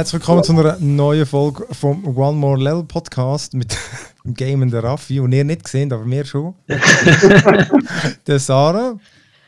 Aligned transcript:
Herzlich 0.00 0.22
willkommen 0.22 0.42
zu 0.42 0.52
einer 0.52 0.78
neuen 0.80 1.26
Folge 1.26 1.66
vom 1.72 2.16
One 2.16 2.38
More 2.38 2.58
Level 2.58 2.84
Podcast 2.84 3.52
mit 3.52 3.76
dem 4.24 4.32
Game 4.34 4.62
und 4.62 4.70
der 4.70 4.82
Raffi, 4.82 5.16
den 5.16 5.30
ihr 5.30 5.44
nicht 5.44 5.62
gesehen 5.62 5.92
aber 5.92 6.06
wir 6.06 6.24
schon. 6.24 6.54
der 8.26 8.38
Sarah. 8.38 8.98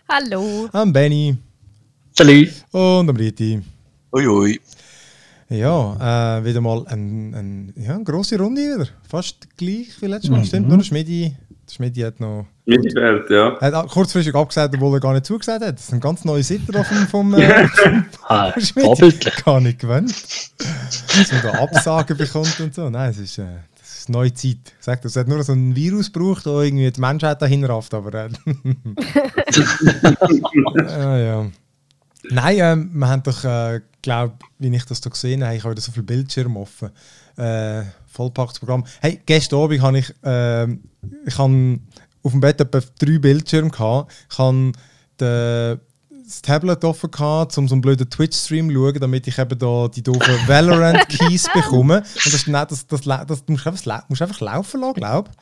Hallo. 0.06 0.68
Am 0.72 0.92
Benny. 0.92 1.38
Salut. 2.14 2.50
Und 2.70 3.08
am 3.08 3.16
Riti. 3.16 3.62
Uiui. 4.12 4.60
Ja, 5.48 6.36
äh, 6.36 6.44
wieder 6.44 6.60
mal 6.60 6.86
eine 6.86 7.34
ein, 7.34 7.72
ja, 7.74 7.94
eine 7.94 8.04
grosse 8.04 8.38
Runde 8.38 8.60
wieder. 8.60 8.88
Fast 9.08 9.56
gleich 9.56 10.02
wie 10.02 10.06
letztes 10.06 10.30
Mal. 10.30 10.40
Mhm. 10.40 10.44
Stimmt, 10.44 10.68
nur 10.68 10.76
der 10.76 10.84
Schmidi. 10.84 11.34
Der 11.66 11.72
Schmidi 11.72 12.02
hat 12.02 12.20
noch. 12.20 12.44
Fährt, 12.64 13.28
ja. 13.28 13.60
Hat 13.60 13.88
kurzfristig 13.88 14.36
abgesagt, 14.36 14.72
obwohl 14.74 14.96
er 14.96 15.00
gar 15.00 15.12
nicht 15.12 15.26
zugesagt 15.26 15.64
hat. 15.64 15.74
Das 15.74 15.84
ist 15.84 15.92
ein 15.92 15.98
ganz 15.98 16.24
neuer 16.24 16.44
Sitter 16.44 16.84
vom, 16.84 17.08
vom, 17.08 17.34
äh, 17.34 17.66
vom 17.66 18.04
ah, 18.28 18.52
Schmidi. 18.60 19.18
Gar 19.44 19.60
nicht 19.60 19.80
gewöhnt. 19.80 20.14
Dass 20.58 21.32
man 21.32 21.42
da 21.42 21.60
Absagen 21.60 22.16
bekommt 22.16 22.60
und 22.60 22.72
so. 22.72 22.88
Nein, 22.88 23.10
es 23.10 23.18
ist. 23.18 23.38
Äh, 23.38 23.46
das 23.80 23.98
ist 23.98 24.08
neue 24.10 24.32
Zeit. 24.32 24.58
Sagt, 24.78 25.04
es 25.04 25.16
hat 25.16 25.26
nur 25.26 25.42
so 25.42 25.52
ein 25.52 25.74
Virus 25.74 26.12
gebraucht, 26.12 26.46
der 26.46 26.52
irgendwie 26.52 26.88
die 26.90 27.00
Menschheit 27.00 27.42
dahin 27.42 27.64
rafft, 27.64 27.94
aber. 27.94 28.14
Äh, 28.14 28.28
ah, 30.86 31.18
ja. 31.18 31.46
Nein, 32.30 32.56
ähm, 32.58 32.90
wir 32.94 33.08
haben 33.08 33.24
doch, 33.24 33.44
äh, 33.44 33.80
glaube 34.02 34.34
wie 34.58 34.74
ich 34.74 34.84
das 34.84 35.00
da 35.00 35.10
gesehen 35.10 35.44
habe, 35.44 35.56
ich 35.56 35.64
habe 35.64 35.72
wieder 35.72 35.82
so 35.82 35.90
viele 35.90 36.04
Bildschirme 36.04 36.60
offen. 36.60 36.90
Äh, 37.36 37.82
vollpacktes 38.06 38.60
Programm. 38.60 38.84
Hey, 39.00 39.20
gestern 39.26 39.60
Abend 39.60 39.82
habe 39.82 39.98
ich, 39.98 40.14
äh, 40.22 40.68
ich 41.26 41.38
habe 41.38 41.80
auf 42.22 42.32
dem 42.32 42.40
Bett 42.40 42.60
etwa 42.60 42.80
drei 42.98 43.18
Bildschirme 43.18 43.70
gehabt. 43.70 44.12
Ich 44.30 44.38
habe 44.38 44.72
das 45.18 46.42
Tablet 46.42 46.84
offen 46.84 47.10
gehabt, 47.10 47.56
um 47.58 47.68
so 47.68 47.74
einen 47.74 47.82
blöden 47.82 48.08
Twitch-Stream 48.08 48.68
zu 48.68 48.74
schauen, 48.74 49.00
damit 49.00 49.26
ich 49.26 49.38
eben 49.38 49.58
da 49.58 49.88
die 49.88 50.02
doofen 50.02 50.34
Valorant-Keys 50.46 51.48
bekomme. 51.52 51.98
Und 52.24 52.34
das, 52.34 52.44
das, 52.44 52.86
das, 52.86 53.00
das, 53.02 53.26
das 53.26 53.44
musst, 53.46 53.66
du 53.66 53.70
einfach, 53.70 54.08
musst 54.08 54.22
einfach 54.22 54.40
laufen 54.40 54.80
lassen, 54.80 54.94
glaube 54.94 55.30
ich. 55.30 55.36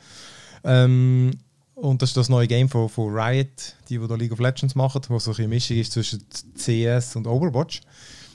Ähm, 0.63 1.31
und 1.75 2.01
das 2.01 2.11
ist 2.11 2.17
das 2.17 2.29
neue 2.29 2.47
Game 2.47 2.69
von, 2.69 2.89
von 2.89 3.11
Riot, 3.11 3.75
die, 3.89 3.97
die 3.97 4.07
da 4.07 4.15
League 4.15 4.31
of 4.31 4.39
Legends 4.39 4.75
machen, 4.75 5.01
wo 5.07 5.17
so 5.17 5.33
eine 5.33 5.47
Mischung 5.47 5.77
ist 5.77 5.93
zwischen 5.93 6.23
CS 6.55 7.15
und 7.15 7.25
Overwatch. 7.25 7.81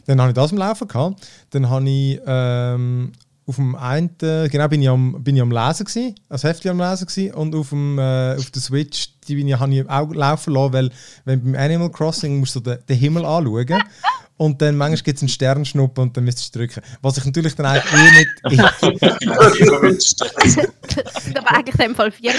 Dann 0.06 0.20
habe 0.20 0.30
ich 0.30 0.34
das 0.34 0.52
am 0.52 0.58
Laufen 0.58 0.88
gehabt. 0.88 1.26
Dann 1.50 1.68
habe 1.68 1.88
ich 1.88 2.20
ähm, 2.26 3.12
auf 3.48 3.56
dem 3.56 3.76
einen, 3.76 4.10
genau, 4.18 4.68
bin 4.68 4.82
ich 4.82 4.88
am, 4.88 5.22
bin 5.22 5.36
ich 5.36 5.42
am 5.42 5.52
Lesen 5.52 5.84
gewesen, 5.84 6.16
als 6.28 6.42
Heftchen 6.42 6.72
am 6.72 6.80
Lesen 6.80 7.06
gewesen, 7.06 7.32
und 7.34 7.54
auf, 7.54 7.68
dem, 7.68 7.96
äh, 7.98 8.34
auf 8.36 8.50
der 8.50 8.60
Switch, 8.60 9.10
die 9.28 9.36
bin 9.36 9.46
ich, 9.46 9.56
habe 9.58 9.72
ich 9.72 9.88
auch 9.88 10.12
laufen 10.12 10.52
lassen, 10.52 10.72
weil 10.72 10.90
wenn 11.24 11.44
beim 11.44 11.54
Animal 11.54 11.90
Crossing 11.90 12.40
musst 12.40 12.56
du 12.56 12.60
den, 12.60 12.78
den 12.88 12.98
Himmel 12.98 13.24
anschauen 13.24 13.84
und 14.36 14.60
dann 14.60 14.76
manchmal 14.76 15.02
gibt 15.02 15.16
es 15.16 15.22
einen 15.22 15.28
Sternschnuppen 15.28 16.02
und 16.02 16.16
dann 16.16 16.24
müsstest 16.24 16.52
du 16.54 16.58
drücken. 16.58 16.82
Was 17.02 17.18
ich 17.18 17.24
natürlich 17.24 17.54
dann 17.54 17.66
eigentlich 17.66 17.92
eh 17.94 18.10
nicht... 18.18 18.30
aber 21.38 21.50
eigentlich 21.52 21.74
in 21.74 21.80
dem 21.80 21.94
Fall 21.94 22.10
vier. 22.10 22.32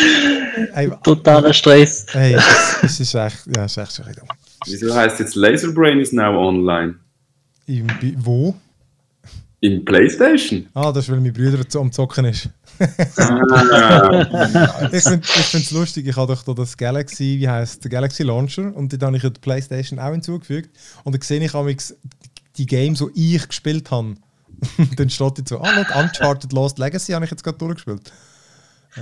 Hey, 0.73 0.92
Totaler 1.03 1.53
Stress. 1.53 2.05
Hey, 2.11 2.33
das, 2.33 2.80
das 2.81 2.99
ist 2.99 3.16
echt, 3.16 3.47
ja, 3.47 3.64
das 3.64 3.77
ist 3.77 3.77
echt 3.77 3.94
so 3.94 4.03
Wieso 4.66 4.94
heisst 4.94 5.19
jetzt 5.19 5.36
Laserbrain 5.36 5.99
is 5.99 6.11
now 6.11 6.38
online? 6.38 6.95
Im, 7.66 7.88
wo? 8.17 8.55
In 9.59 9.83
PlayStation? 9.83 10.67
Ah, 10.75 10.91
das 10.91 11.05
ist, 11.05 11.11
weil 11.11 11.19
mein 11.19 11.33
Bruder 11.33 11.63
am 11.80 11.91
Zocken 11.91 12.25
ist. 12.25 12.50
ah. 13.17 14.89
ich 14.91 15.03
finde 15.03 15.25
es 15.25 15.72
lustig, 15.72 16.05
ich 16.08 16.16
habe 16.16 16.33
doch 16.33 16.43
da 16.43 16.54
das 16.54 16.77
Galaxy, 16.77 17.37
wie 17.39 17.49
heißt 17.49 17.83
der 17.83 17.89
Galaxy 17.89 18.21
Launcher 18.21 18.76
und 18.76 18.93
dann 18.93 19.08
habe 19.08 19.17
ich 19.17 19.23
die 19.23 19.39
PlayStation 19.39 19.98
auch 19.98 20.11
hinzugefügt 20.11 20.70
und 21.04 21.14
dann 21.15 21.21
sehe 21.21 21.43
ich 21.43 21.52
die 22.58 22.65
Games, 22.67 23.04
die 23.15 23.36
ich 23.36 23.48
gespielt 23.48 23.89
habe. 23.89 24.15
dann 24.95 25.09
steht 25.09 25.39
jetzt 25.39 25.49
so, 25.49 25.59
ah, 25.59 25.71
look, 25.76 25.95
Uncharted 25.95 26.53
Lost 26.53 26.77
Legacy 26.77 27.14
habe 27.14 27.26
ich 27.26 27.32
jetzt 27.32 27.43
gerade 27.43 27.58
durchgespielt. 27.58 28.11
Äh, 28.95 28.99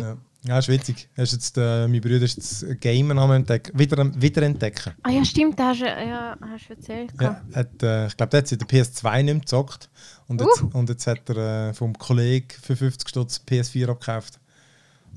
ja. 0.00 0.16
Ja, 0.48 0.58
ist 0.58 0.68
witzig. 0.68 1.10
Hast 1.14 1.34
jetzt, 1.34 1.58
äh, 1.58 1.86
mein 1.86 2.00
Bruder 2.00 2.22
ist 2.22 2.38
jetzt 2.38 2.80
Gamen 2.80 3.18
am 3.18 3.32
entdecken, 3.32 3.78
wieder, 3.78 4.10
wiederentdecken. 4.18 4.94
Ah 5.02 5.10
ja, 5.10 5.22
stimmt, 5.22 5.60
hast 5.60 5.82
du 5.82 5.84
ja, 5.84 6.38
hast 6.40 6.70
erzählt. 6.70 7.12
Ja, 7.20 7.42
hat, 7.54 7.82
äh, 7.82 8.06
ich 8.06 8.16
glaube, 8.16 8.30
der 8.30 8.40
hat 8.40 8.52
in 8.52 8.58
der 8.58 8.66
PS2 8.66 9.16
nicht 9.16 9.24
mehr 9.26 9.40
gezockt. 9.40 9.90
Und 10.26 10.40
jetzt, 10.40 10.62
uh. 10.62 10.70
und 10.72 10.88
jetzt 10.88 11.06
hat 11.06 11.28
er 11.28 11.68
äh, 11.68 11.74
vom 11.74 11.92
Kollegen 11.92 12.48
für 12.62 12.76
50 12.76 13.06
Stutz 13.10 13.42
PS4 13.46 13.90
abgekauft. 13.90 14.40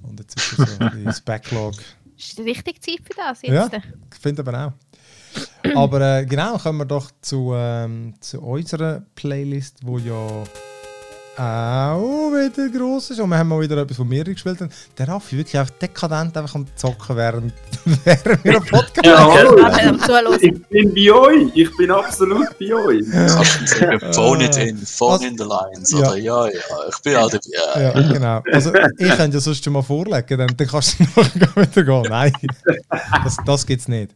Und 0.03 0.19
jetzt 0.19 0.35
ist 0.35 0.59
er 0.59 0.65
so 0.67 0.97
ins 0.97 1.21
Backlog. 1.21 1.75
Ist 2.17 2.37
die 2.37 2.41
richtige 2.41 2.81
Zeit 2.81 2.99
für 3.05 3.13
das 3.15 3.41
jetzt? 3.41 3.53
Ja, 3.53 3.69
ich 4.13 4.19
finde 4.19 4.41
aber 4.41 4.67
auch. 4.67 5.73
Aber 5.77 6.01
äh, 6.01 6.25
genau, 6.25 6.57
kommen 6.57 6.79
wir 6.79 6.85
doch 6.85 7.09
zu, 7.21 7.53
ähm, 7.55 8.15
zu 8.19 8.41
unserer 8.41 9.05
Playlist, 9.15 9.77
wo 9.85 9.97
ja 9.97 10.43
auch 11.37 12.31
wieder 12.31 12.69
gross 12.69 13.09
ist. 13.11 13.19
Und 13.19 13.29
wir 13.29 13.37
haben 13.37 13.47
mal 13.47 13.61
wieder 13.61 13.77
etwas 13.77 13.97
von 13.97 14.07
mir 14.07 14.23
gespielt. 14.23 14.59
Der 14.97 15.07
Raffi 15.07 15.37
wirklich 15.37 15.57
einfach 15.57 15.73
dekadent 15.75 16.35
einfach 16.37 16.55
am 16.55 16.65
Zocken 16.75 17.15
während, 17.15 17.53
während 18.03 18.43
wir 18.43 18.57
einen 18.57 18.65
Podcast 18.65 19.05
ja, 19.05 19.17
hallo. 19.27 20.35
Ich 20.39 20.61
bin 20.67 20.93
bei 20.93 21.11
euch. 21.11 21.51
Ich 21.55 21.77
bin 21.77 21.91
absolut 21.91 22.47
bei 22.59 22.73
euch. 22.73 23.05
phone 24.13 24.41
it 24.41 24.57
in, 24.57 24.77
phone 24.77 25.13
also, 25.13 25.25
in 25.25 25.37
the 25.37 25.43
lines. 25.43 25.91
Ja. 25.91 25.99
Oder 25.99 26.17
ja, 26.17 26.47
ja, 26.47 26.59
ich 26.89 27.01
bin 27.01 27.15
auch 27.15 27.29
dabei. 27.29 27.81
Ja, 27.81 27.91
genau. 28.13 28.43
Also 28.51 28.73
ich 28.97 29.09
könnte 29.15 29.37
ja 29.37 29.41
sonst 29.41 29.63
schon 29.63 29.73
mal 29.73 29.81
vorlegen, 29.81 30.37
dann, 30.37 30.55
dann 30.55 30.67
kannst 30.67 30.99
du 30.99 31.03
noch 31.15 31.55
wieder 31.55 31.83
gehen. 31.83 32.05
Nein, 32.09 32.33
das, 33.23 33.37
das 33.45 33.65
gibt 33.65 33.81
es 33.81 33.87
nicht. 33.87 34.15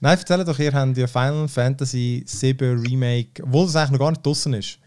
Nein, 0.00 0.18
erzähl 0.18 0.44
doch, 0.44 0.58
ihr 0.58 0.72
habt 0.72 0.96
ja 0.98 1.06
Final 1.06 1.48
Fantasy 1.48 2.22
7 2.26 2.80
Remake, 2.80 3.42
obwohl 3.42 3.66
es 3.66 3.76
eigentlich 3.76 3.92
noch 3.92 3.98
gar 3.98 4.10
nicht 4.10 4.26
draußen 4.26 4.52
ist. 4.52 4.78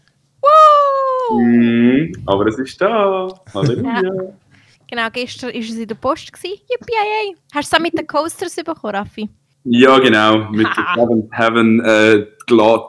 Mm, 1.32 2.12
aber 2.26 2.46
es 2.46 2.58
ist 2.58 2.80
da. 2.80 3.28
Halleluja. 3.54 4.02
Ja. 4.02 4.12
Genau, 4.90 5.08
gestern 5.12 5.52
war 5.52 5.60
es 5.60 5.70
in 5.70 5.86
der 5.86 5.94
Post. 5.94 6.32
Yippie, 6.42 7.36
Hast 7.54 7.72
du 7.72 7.76
es 7.76 7.82
mit 7.82 7.96
den 7.96 8.06
Coasters 8.06 8.56
bekommen, 8.56 8.94
Raffi? 8.94 9.28
Ja, 9.64 9.98
genau. 9.98 10.50
Mit 10.50 10.66
dem 10.66 10.84
Heaven, 11.30 11.30
Heaven 11.30 11.80
äh, 11.80 12.26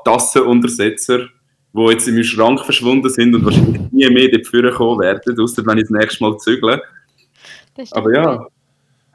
Tassenuntersetzer, 0.03 1.27
die 1.73 1.81
jetzt 1.91 2.07
in 2.07 2.15
meinem 2.15 2.23
Schrank 2.23 2.59
verschwunden 2.61 3.09
sind 3.09 3.35
und 3.35 3.45
wahrscheinlich 3.45 3.91
nie 3.91 4.09
mehr 4.09 4.29
dort 4.29 4.73
kommen 4.73 4.99
werden, 4.99 5.39
außer 5.39 5.65
wenn 5.65 5.77
ich 5.77 5.83
das 5.83 5.91
nächste 5.91 6.23
Mal 6.23 6.37
zügle. 6.37 6.81
Aber 7.91 8.13
ja, 8.13 8.47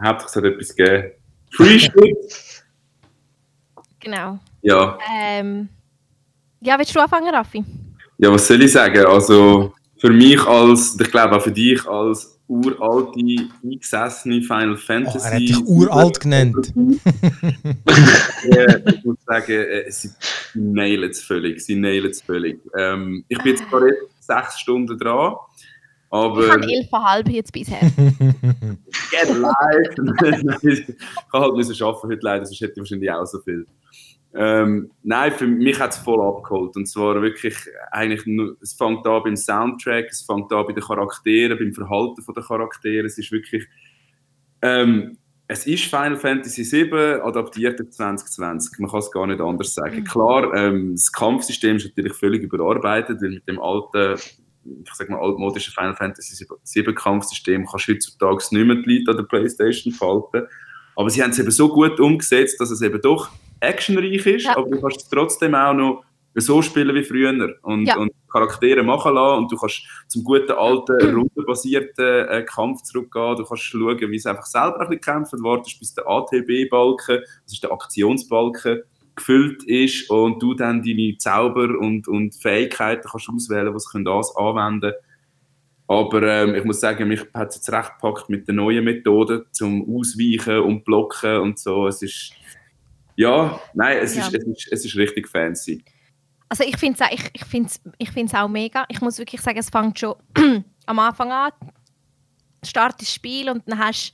hauptsächlich 0.02 0.26
es 0.26 0.36
hat 0.36 0.44
etwas 0.44 0.76
gegeben. 0.76 1.12
Free 1.50 1.78
Shit! 1.78 2.64
Genau. 4.00 4.38
Ja. 4.62 4.98
Ähm, 5.12 5.68
ja, 6.60 6.78
willst 6.78 6.94
du 6.94 7.00
anfangen, 7.00 7.34
Raffi? 7.34 7.64
Ja, 8.18 8.32
was 8.32 8.46
soll 8.46 8.62
ich 8.62 8.72
sagen? 8.72 9.04
Also 9.06 9.72
für 9.98 10.10
mich 10.10 10.40
als, 10.46 10.98
ich 10.98 11.10
glaube 11.10 11.36
auch 11.36 11.42
für 11.42 11.52
dich 11.52 11.86
als 11.86 12.38
uralte, 12.48 13.20
eingesessene 13.62 14.42
Final 14.42 14.76
Fantasy. 14.76 15.18
Oh, 15.18 15.22
er 15.22 15.34
hat 15.34 15.40
dich 15.40 15.66
uralt 15.66 16.20
genannt. 16.20 16.72
ja, 18.48 18.76
ich 18.76 19.04
muss 19.04 19.16
sagen, 19.26 19.52
äh, 19.52 19.90
sie 19.90 20.10
nailen 20.54 21.10
es 21.10 21.22
völlig. 21.22 21.60
Sie 21.64 21.74
nailen 21.74 22.10
es 22.10 22.22
völlig. 22.22 22.60
Ähm, 22.78 23.24
ich 23.28 23.38
bin 23.38 23.52
jetzt 23.52 23.68
gerade 23.68 23.96
sechs 24.20 24.60
Stunden 24.60 24.96
dran. 24.98 25.34
Aber, 26.08 26.44
ich 26.44 26.50
habe 26.50 26.72
elfeinhalb 26.72 27.28
jetzt 27.28 27.52
bisher. 27.52 27.80
Get 27.80 29.28
live! 29.28 30.62
ich 30.62 30.86
kann 31.32 31.40
halt 31.40 31.54
müssen 31.54 31.82
arbeiten 31.82 32.08
heute 32.08 32.20
leider, 32.22 32.46
sonst 32.46 32.60
hätte 32.60 32.72
ich 32.74 32.78
wahrscheinlich 32.78 33.10
auch 33.10 33.26
so 33.26 33.40
viel. 33.40 33.66
Ähm, 34.38 34.90
nein, 35.02 35.32
für 35.32 35.46
mich 35.46 35.80
hat 35.80 35.92
es 35.92 35.98
voll 35.98 36.20
abgeholt. 36.20 36.76
Und 36.76 36.86
zwar 36.86 37.20
wirklich, 37.22 37.56
eigentlich 37.90 38.26
nur, 38.26 38.56
es 38.60 38.74
fängt 38.74 39.06
an 39.06 39.22
beim 39.22 39.36
Soundtrack, 39.36 40.06
es 40.10 40.22
fängt 40.22 40.52
an 40.52 40.66
bei 40.66 40.72
den 40.74 40.82
Charakteren, 40.82 41.58
beim 41.58 41.72
Verhalten 41.72 42.22
der 42.34 42.42
Charaktere. 42.42 43.06
Es 43.06 43.16
ist 43.16 43.32
wirklich, 43.32 43.66
ähm, 44.60 45.16
es 45.48 45.66
ist 45.66 45.84
Final 45.84 46.16
Fantasy 46.16 46.70
VII 46.70 47.20
adaptiert 47.22 47.80
auf 47.80 47.90
2020. 47.90 48.78
Man 48.80 48.90
kann 48.90 48.98
es 48.98 49.10
gar 49.10 49.26
nicht 49.26 49.40
anders 49.40 49.74
sagen. 49.74 50.00
Mhm. 50.00 50.04
Klar, 50.04 50.54
ähm, 50.54 50.92
das 50.92 51.10
Kampfsystem 51.12 51.76
ist 51.76 51.86
natürlich 51.86 52.14
völlig 52.14 52.42
überarbeitet, 52.42 53.22
weil 53.22 53.30
mit 53.30 53.48
dem 53.48 53.58
alten, 53.60 54.20
ich 54.64 54.92
sag 54.92 55.08
mal, 55.08 55.20
altmodischen 55.20 55.72
Final 55.72 55.96
Fantasy 55.96 56.44
VII 56.44 56.94
Kampfsystem 56.94 57.64
kannst 57.64 57.88
du 57.88 57.94
heutzutage 57.94 58.44
nicht 58.50 58.66
mehr 58.66 58.76
die 58.76 58.98
Leute 58.98 59.10
an 59.12 59.16
der 59.16 59.24
Playstation 59.24 59.94
falten. 59.94 60.46
Aber 60.94 61.08
sie 61.08 61.22
haben 61.22 61.30
es 61.30 61.38
eben 61.38 61.50
so 61.50 61.68
gut 61.68 62.00
umgesetzt, 62.00 62.60
dass 62.60 62.70
es 62.70 62.82
eben 62.82 63.00
doch 63.00 63.30
actionreich 63.60 64.26
ist, 64.26 64.44
ja. 64.44 64.56
aber 64.56 64.70
du 64.70 64.80
kannst 64.80 65.02
es 65.02 65.08
trotzdem 65.08 65.54
auch 65.54 65.74
noch 65.74 66.04
so 66.34 66.60
spielen 66.60 66.94
wie 66.94 67.02
früher 67.02 67.54
und, 67.62 67.86
ja. 67.86 67.96
und 67.96 68.12
Charaktere 68.30 68.82
machen 68.82 69.14
lassen 69.14 69.38
und 69.38 69.52
du 69.52 69.56
kannst 69.56 69.82
zum 70.08 70.22
guten 70.22 70.52
alten, 70.52 71.14
rundenbasierten 71.14 72.28
äh, 72.28 72.44
Kampf 72.46 72.82
zurückgehen. 72.82 73.36
Du 73.36 73.44
kannst 73.44 73.62
schauen, 73.62 73.98
wie 73.98 74.16
es 74.16 74.26
einfach 74.26 74.44
selber 74.44 74.80
ein 74.80 74.88
bisschen 74.88 75.00
kämpft, 75.00 75.32
wartest 75.42 75.78
bis 75.78 75.94
der 75.94 76.06
ATB-Balken, 76.06 77.20
das 77.44 77.52
ist 77.52 77.62
der 77.62 77.72
Aktionsbalken, 77.72 78.82
gefüllt 79.14 79.64
ist 79.64 80.10
und 80.10 80.42
du 80.42 80.52
dann 80.52 80.82
deine 80.82 81.16
Zauber 81.16 81.78
und, 81.78 82.06
und 82.06 82.34
Fähigkeiten 82.34 83.08
kannst 83.10 83.30
auswählen, 83.30 83.74
was 83.74 83.84
sie 83.84 84.04
das 84.04 84.36
anwenden 84.36 84.92
aber 85.88 86.22
ähm, 86.22 86.54
ich 86.54 86.64
muss 86.64 86.80
sagen, 86.80 87.08
mich 87.08 87.20
hat 87.32 87.50
es 87.50 87.56
jetzt 87.56 87.72
recht 87.72 87.92
gepackt 88.00 88.28
mit 88.28 88.48
den 88.48 88.56
neuen 88.56 88.84
Methoden 88.84 89.44
zum 89.52 89.82
Ausweichen 89.88 90.58
und 90.58 90.84
Blocken 90.84 91.38
und 91.38 91.58
so. 91.58 91.86
Es 91.86 92.02
ist 92.02 92.32
ja, 93.16 93.60
nein, 93.74 93.98
es, 94.02 94.14
ja. 94.14 94.26
Ist, 94.26 94.34
es, 94.34 94.44
ist, 94.44 94.68
es 94.72 94.84
ist 94.84 94.96
richtig 94.96 95.28
fancy. 95.28 95.84
Also 96.48 96.64
ich 96.64 96.76
finde 96.76 96.98
es 97.02 97.12
ich, 97.12 97.30
ich 97.32 97.44
find's, 97.44 97.80
ich 97.98 98.10
find's 98.10 98.34
auch 98.34 98.48
mega. 98.48 98.84
Ich 98.88 99.00
muss 99.00 99.18
wirklich 99.18 99.40
sagen, 99.40 99.58
es 99.58 99.70
fängt 99.70 99.98
schon 99.98 100.14
am 100.86 100.98
Anfang 100.98 101.32
an. 101.32 101.50
Start 102.62 103.00
das 103.00 103.12
Spiel 103.12 103.50
und 103.50 103.62
dann 103.66 103.78
hast 103.78 104.12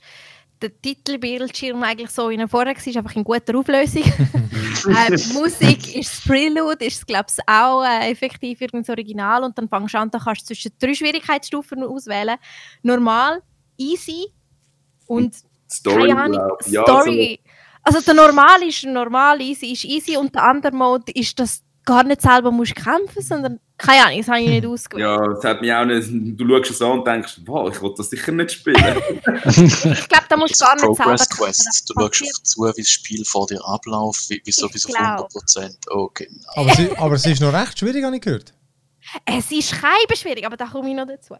du 0.59 0.69
den 0.69 0.81
Titelbildschirm 0.81 1.83
eigentlich 1.83 2.09
so 2.09 2.29
er 2.29 2.47
vorher 2.47 2.75
war, 2.75 2.97
einfach 2.97 3.15
in 3.15 3.23
guter 3.23 3.57
Auflösung. 3.57 4.03
äh, 4.87 5.11
Musik 5.33 5.95
ist 5.95 6.11
das 6.11 6.21
Prelude, 6.25 6.85
ist 6.85 7.05
glaube 7.05 7.27
ich 7.29 7.43
auch 7.47 7.83
äh, 7.83 8.11
effektiv 8.11 8.59
das 8.59 8.89
Original 8.89 9.43
und 9.43 9.57
dann 9.57 9.67
fängst 9.67 9.93
du 9.93 9.99
an, 9.99 10.09
da 10.09 10.19
kannst 10.19 10.41
du 10.41 10.45
zwischen 10.47 10.71
drei 10.79 10.93
Schwierigkeitsstufen 10.93 11.83
auswählen. 11.83 12.37
Normal, 12.81 13.41
easy 13.77 14.27
und 15.07 15.35
Story, 15.69 16.07
keine 16.09 16.21
Ahnung, 16.21 16.57
ich. 16.65 16.71
Ja, 16.71 16.83
Story. 16.83 17.39
Also 17.83 18.01
der 18.01 18.13
Normal 18.13 18.63
ist 18.63 18.83
normal, 18.85 19.41
easy 19.41 19.67
ist 19.73 19.83
easy 19.85 20.17
und 20.17 20.33
der 20.33 20.43
andere 20.43 20.71
Mode 20.73 21.11
ist, 21.13 21.37
dass 21.39 21.59
du 21.59 21.63
gar 21.85 22.03
nicht 22.03 22.21
selber 22.21 22.49
musst 22.51 22.75
kämpfen, 22.75 23.21
sondern 23.21 23.59
keine 23.77 24.05
Ahnung, 24.05 24.19
das 24.19 24.27
habe 24.29 24.39
ich 24.39 24.47
nicht 24.49 24.65
ausgewählt. 24.65 25.05
Ja, 25.05 25.27
das 25.27 25.43
hat 25.43 25.59
mich 25.61 25.73
auch 25.73 25.83
nicht. 25.83 26.07
Du 26.39 26.47
schaust 26.47 26.71
es 26.71 26.81
an 26.81 26.91
und 26.99 27.05
denkst, 27.07 27.41
wow, 27.45 27.69
ich 27.73 27.81
will 27.81 27.93
das 27.97 28.09
sicher 28.09 28.31
nicht 28.31 28.51
spielen. 28.51 28.75
Ich 29.45 30.07
glaube, 30.07 30.25
da 30.29 30.37
musst 30.37 30.61
du 30.61 30.65
gar 30.65 30.75
nicht 30.75 30.81
selber 30.81 30.95
Progress 30.95 31.27
kämpfen. 31.27 31.43
Quest. 31.45 31.65
Das 31.67 31.83
Du 31.85 31.93
schaust 31.95 32.09
passiert- 32.11 32.29
einfach 32.29 32.43
zu, 32.43 32.61
wie 32.77 32.81
das 32.81 32.89
Spiel 32.89 33.25
vor 33.25 33.47
dir 33.47 33.59
abläuft, 33.65 34.29
wie, 34.29 34.41
wie 34.45 34.51
so 34.51 34.69
bis 34.69 34.85
auf 34.85 34.91
glaub. 34.93 35.29
100%. 35.31 35.75
Oh, 35.91 36.09
genau. 36.13 36.31
Aber, 36.55 36.71
es, 36.71 36.79
ist- 36.79 36.97
aber 36.97 37.15
es 37.15 37.25
ist 37.25 37.41
noch 37.41 37.53
recht 37.53 37.77
schwierig, 37.79 38.03
habe 38.05 38.15
ich 38.15 38.21
gehört. 38.21 38.53
Es 39.25 39.51
ist 39.51 39.73
kein 39.73 40.15
schwierig, 40.15 40.45
aber 40.45 40.55
da 40.55 40.67
komme 40.67 40.89
ich 40.89 40.95
noch 40.95 41.07
dazu. 41.07 41.35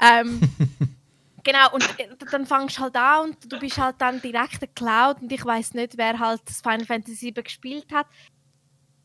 Ähm, 0.00 0.40
genau, 1.46 1.72
und 1.72 1.82
äh, 1.98 2.08
dann 2.30 2.44
fängst 2.44 2.76
du 2.76 2.82
halt 2.82 2.96
an 2.96 3.30
und 3.30 3.52
du 3.52 3.58
bist 3.58 3.78
halt 3.78 3.96
dann 3.98 4.20
direkt 4.20 4.60
der 4.60 4.68
Cloud 4.68 5.22
und 5.22 5.32
ich 5.32 5.44
weiß 5.44 5.74
nicht, 5.74 5.96
wer 5.96 6.18
halt 6.18 6.42
das 6.44 6.60
Final 6.60 6.84
Fantasy 6.84 7.34
VII 7.34 7.42
gespielt 7.42 7.86
hat. 7.92 8.06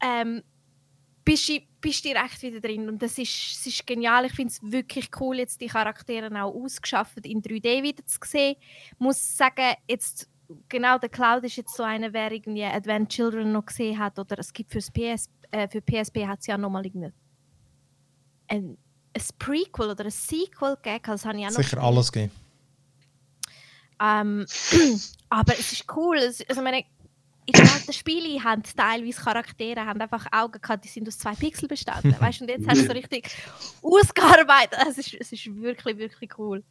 Ähm, 0.02 0.42
bist 1.24 1.48
du 1.48 1.60
bist 1.80 2.06
direkt 2.06 2.42
wieder 2.42 2.60
drin 2.60 2.88
und 2.90 3.02
das 3.02 3.18
ist, 3.18 3.30
es 3.30 3.66
ist 3.66 3.88
genial. 3.88 4.26
Ich 4.26 4.34
finde 4.34 4.52
es 4.52 4.60
wirklich 4.62 5.10
cool, 5.20 5.38
jetzt 5.38 5.60
die 5.60 5.68
Charaktere 5.68 6.30
auch 6.44 6.54
ausgeschafft 6.54 7.26
in 7.26 7.42
3D 7.42 7.82
wieder 7.82 8.06
zu 8.06 8.20
sehen. 8.24 8.56
Muss 9.00 9.38
sagen, 9.38 9.76
jetzt 9.88 10.30
genau 10.70 11.00
der 11.00 11.10
Cloud 11.10 11.44
ist 11.44 11.56
jetzt 11.56 11.76
so 11.76 11.84
einer, 11.84 12.14
wer 12.14 12.32
irgendwie 12.32 12.64
Advent 12.64 13.10
Children 13.10 13.52
noch 13.52 13.66
gesehen 13.66 13.98
hat 13.98 14.20
oder 14.20 14.38
es 14.38 14.54
gibt 14.54 14.72
fürs 14.72 14.92
PS, 14.92 15.28
äh, 15.50 15.68
für 15.68 15.82
PSP 15.82 16.28
hat 16.28 16.42
es 16.42 16.48
ja 16.48 16.58
nochmal 16.58 16.86
irgendwie 16.86 17.12
ein, 18.48 18.78
ein 19.14 19.24
Prequel 19.40 19.90
oder 19.90 20.06
ein 20.06 20.12
Sequel 20.12 20.76
gegeben, 20.78 21.04
das 21.06 21.26
habe 21.26 21.38
ich 21.40 21.46
auch 21.46 21.50
noch 21.52 21.58
Sicher 21.58 21.82
alles 21.82 22.12
geben. 22.12 22.32
ähm, 24.02 24.46
aber 25.30 25.54
es 25.54 25.72
ist 25.74 25.86
cool. 25.96 26.18
Es, 26.18 26.42
also 26.50 26.62
meine, 26.62 26.84
in 27.46 27.54
den 27.54 27.68
alten 27.68 27.92
Spielen 27.94 28.44
haben 28.44 28.64
teilweise 28.64 29.22
Charaktere 29.22 29.86
haben 29.86 30.00
einfach 30.00 30.26
Augen 30.32 30.62
gehabt, 30.62 30.86
die 30.86 30.90
sind 30.90 31.08
aus 31.08 31.18
zwei 31.18 31.34
Pixel 31.34 31.68
bestanden. 31.68 32.16
Weißt 32.20 32.40
du, 32.40 32.46
und 32.46 32.50
jetzt 32.50 32.68
hast 32.68 32.82
du 32.82 32.86
so 32.86 32.92
richtig 32.94 33.30
ausgearbeitet. 33.82 34.80
Es 34.88 34.98
ist, 34.98 35.14
es 35.16 35.32
ist 35.32 35.46
wirklich, 35.56 35.98
wirklich 35.98 36.38
cool. 36.38 36.64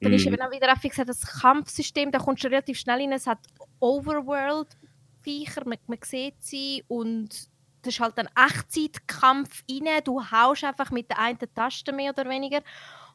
Dann 0.00 0.12
ist 0.12 0.24
Mhm. 0.24 0.34
eben 0.34 0.42
auch 0.42 0.52
wieder 0.52 0.72
gesagt, 0.74 1.08
das 1.08 1.22
Kampfsystem, 1.22 2.12
da 2.12 2.18
kommst 2.18 2.44
du 2.44 2.48
relativ 2.48 2.78
schnell 2.78 3.00
rein. 3.00 3.12
Es 3.12 3.26
hat 3.26 3.40
Overworld-Viecher, 3.80 5.64
man, 5.66 5.78
man 5.86 5.98
sieht 6.04 6.36
sie 6.40 6.84
und 6.86 7.48
das 7.82 7.94
ist 7.94 8.00
halt 8.00 8.18
ein 8.18 8.28
Echtzeitkampf 8.36 9.62
rein. 9.70 10.02
Du 10.04 10.20
haust 10.20 10.64
einfach 10.64 10.90
mit 10.90 11.10
der 11.10 11.18
einen 11.18 11.38
Taste 11.54 11.92
mehr 11.92 12.12
oder 12.12 12.28
weniger. 12.28 12.60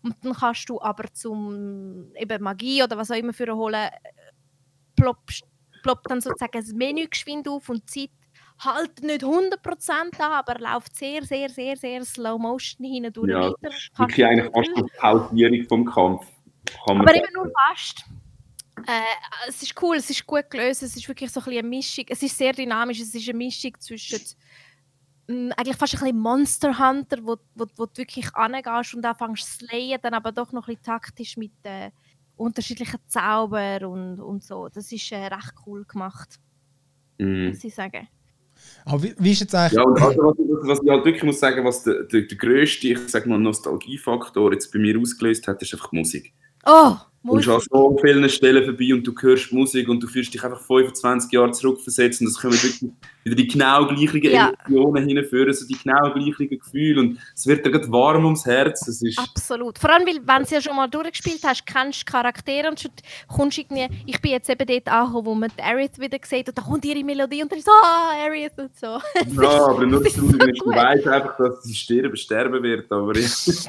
Und 0.01 0.15
dann 0.23 0.33
kannst 0.33 0.69
du 0.69 0.81
aber 0.81 1.05
zum 1.13 2.11
eben 2.15 2.43
Magie 2.43 2.83
oder 2.83 2.97
was 2.97 3.11
auch 3.11 3.15
immer 3.15 3.33
für 3.33 3.55
holen, 3.55 3.89
ploppt, 4.95 5.43
ploppt 5.81 6.11
dann 6.11 6.21
sozusagen 6.21 6.59
das 6.59 6.73
Menü 6.73 7.07
geschwind 7.07 7.47
auf 7.47 7.69
und 7.69 7.83
die 7.95 8.09
Zeit 8.09 8.11
halt 8.59 9.03
nicht 9.03 9.23
100% 9.23 9.91
an, 9.91 10.31
aber 10.31 10.59
läuft 10.59 10.95
sehr, 10.95 11.23
sehr, 11.23 11.49
sehr, 11.49 11.75
sehr 11.75 12.03
slow 12.03 12.37
motion 12.37 12.85
hindurch 12.85 13.29
Ja, 13.29 13.41
weiter. 13.41 13.75
Wirklich 13.97 14.25
eigentlich 14.25 14.51
fast 14.53 14.69
eine 14.75 14.87
Pausierung 14.99 15.67
vom 15.67 15.85
Kampf. 15.85 16.27
Aber 16.85 17.15
eben 17.15 17.33
nur 17.33 17.51
fast. 17.67 18.05
Äh, 18.87 19.47
es 19.47 19.61
ist 19.61 19.81
cool, 19.81 19.95
es 19.97 20.09
ist 20.09 20.25
gut 20.25 20.49
gelöst, 20.49 20.83
es 20.83 20.95
ist 20.95 21.07
wirklich 21.07 21.31
so 21.31 21.39
ein 21.39 21.43
bisschen 21.45 21.59
eine 21.59 21.67
Mischung. 21.67 22.05
Es 22.09 22.23
ist 22.23 22.37
sehr 22.37 22.53
dynamisch, 22.53 22.99
es 22.99 23.13
ist 23.13 23.29
eine 23.29 23.37
Mischung 23.37 23.71
zwischen 23.79 24.19
mh, 25.27 25.53
eigentlich 25.55 25.77
fast 25.77 25.93
ein 25.93 25.99
bisschen 25.99 26.19
Monster 26.19 26.77
Hunter, 26.77 27.17
wo, 27.21 27.37
wo, 27.55 27.65
wo 27.75 27.85
du 27.85 27.97
wirklich 27.97 28.33
angehst 28.35 28.93
und 28.95 29.05
anfängst 29.05 29.59
zu 29.59 29.65
slayen, 29.65 29.99
dann 30.01 30.13
aber 30.13 30.31
doch 30.31 30.51
noch 30.51 30.67
ein 30.67 30.75
bisschen 30.75 30.83
taktisch 30.83 31.37
mit 31.37 31.51
äh, 31.63 31.91
unterschiedlichen 32.35 32.99
Zauber 33.07 33.87
und, 33.87 34.19
und 34.19 34.43
so. 34.43 34.67
Das 34.69 34.91
ist 34.91 35.11
äh, 35.11 35.27
recht 35.27 35.53
cool 35.65 35.85
gemacht, 35.85 36.39
Mhm. 37.19 37.49
muss 37.49 37.63
ich 37.63 37.75
sagen. 37.75 38.07
Aber 38.85 39.03
wie, 39.03 39.13
wie 39.19 39.31
ist 39.31 39.41
jetzt 39.41 39.53
eigentlich... 39.53 39.73
Ja, 39.73 39.83
und 39.83 40.01
also, 40.01 40.19
was, 40.23 40.35
was, 40.37 40.67
was 40.67 40.83
ich 40.83 40.89
halt 40.89 41.05
wirklich 41.05 41.23
muss 41.23 41.39
sagen, 41.39 41.63
was 41.63 41.83
der, 41.83 42.03
der, 42.03 42.21
der 42.23 42.37
grösste, 42.37 42.87
ich 42.87 42.99
sag 43.07 43.25
mal, 43.27 43.37
Nostalgiefaktor 43.37 44.51
jetzt 44.51 44.71
bei 44.73 44.79
mir 44.79 44.99
ausgelöst 44.99 45.47
hat, 45.47 45.61
ist 45.61 45.73
einfach 45.73 45.89
die 45.91 45.97
Musik. 45.97 46.33
Oh, 46.65 46.95
Du 47.25 47.37
bist 47.37 47.47
an 47.47 47.61
so 47.71 47.97
vielen 48.01 48.27
Stellen 48.29 48.65
vorbei 48.65 48.93
und 48.93 49.07
du 49.07 49.13
hörst 49.17 49.53
Musik 49.53 49.87
und 49.87 50.03
du 50.03 50.07
fühlst 50.07 50.33
dich 50.33 50.43
einfach 50.43 50.59
25 50.59 51.31
Jahre 51.31 51.51
zurückversetzt 51.51 52.19
und 52.19 52.27
es 52.27 52.37
kommen 52.37 52.53
wirklich 52.53 52.91
wieder 53.23 53.35
die 53.37 53.47
genau 53.47 53.87
gleichen 53.87 54.21
Ja. 54.23 54.51
Emotionen 54.67 55.07
hinführen, 55.07 55.53
so 55.53 55.65
die 55.65 55.77
genau 55.81 56.11
gleichen 56.13 56.49
Gefühle 56.49 56.99
und 56.99 57.17
es 57.33 57.47
wird 57.47 57.65
dir 57.65 57.71
gerade 57.71 57.89
warm 57.89 58.25
ums 58.25 58.45
Herz. 58.45 58.85
Es 58.89 59.01
ist, 59.01 59.17
Absolut. 59.17 59.79
Vor 59.79 59.89
allem, 59.89 60.05
weil, 60.05 60.19
wenn 60.25 60.43
du 60.43 60.53
ja 60.53 60.61
schon 60.61 60.75
mal 60.75 60.87
durchgespielt 60.89 61.39
hast, 61.45 61.65
kennst 61.65 62.01
du 62.01 62.11
Charaktere 62.11 62.69
und 62.69 62.79
schon 62.81 62.91
kommst 63.29 63.57
irgendwie, 63.57 63.87
ich 64.05 64.19
bin 64.21 64.31
jetzt 64.31 64.49
eben 64.49 64.67
dort 64.67 64.87
angekommen, 64.89 65.25
wo 65.25 65.35
man 65.35 65.51
Aerith 65.57 65.97
wieder 65.99 66.17
sieht 66.23 66.49
und 66.49 66.57
da 66.57 66.61
kommt 66.61 66.83
ihre 66.83 67.03
Melodie 67.05 67.41
und 67.41 67.51
dann 67.51 67.59
ist 67.59 67.65
so, 67.65 67.71
ah, 67.71 68.11
Aerith 68.21 68.57
und 68.57 68.77
so. 68.77 68.87
ja, 69.41 69.65
aber 69.65 69.85
nur 69.85 70.05
es 70.05 70.13
das 70.15 70.23
ist 70.23 70.29
so 70.29 70.37
du 70.37 70.71
weißt 70.71 71.07
einfach, 71.07 71.37
dass 71.37 71.63
sie 71.63 71.75
sterben, 71.75 72.17
sterben 72.17 72.61
wird, 72.61 72.91
aber 72.91 73.15
ich, 73.15 73.47
ist 73.47 73.67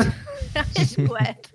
gut. 0.96 1.08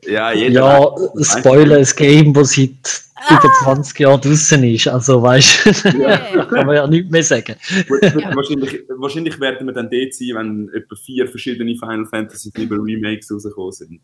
ja, 0.08 0.32
jeder 0.32 0.62
Ja, 0.62 0.96
Spoiler, 1.24 1.89
Game, 1.96 2.34
das 2.34 2.54
seit 2.54 3.04
Ah! 3.22 3.38
über 3.38 3.54
20 3.64 4.00
Jahren 4.00 4.22
draußen 4.22 4.64
ist. 4.64 4.88
Also, 4.88 5.22
weißt 5.22 5.66
du, 5.66 5.90
Yeah. 6.00 6.46
kann 6.50 6.66
man 6.66 6.76
ja 6.76 6.88
nichts 6.88 7.12
mehr 7.12 7.24
sagen. 7.24 7.56
Gut, 7.88 8.02
wahrscheinlich, 8.02 8.82
wahrscheinlich 8.98 9.40
werden 9.40 9.68
wir 9.68 9.74
dann 9.74 9.90
dort 9.90 10.14
sein, 10.14 10.30
wenn 10.36 10.70
etwa 10.74 10.96
vier 10.96 11.28
verschiedene 11.28 11.76
Final 11.76 12.06
Fantasy 12.06 12.52
VII 12.56 12.68
Remakes 12.72 13.32
rausgekommen 13.32 13.72
sind. 13.74 14.00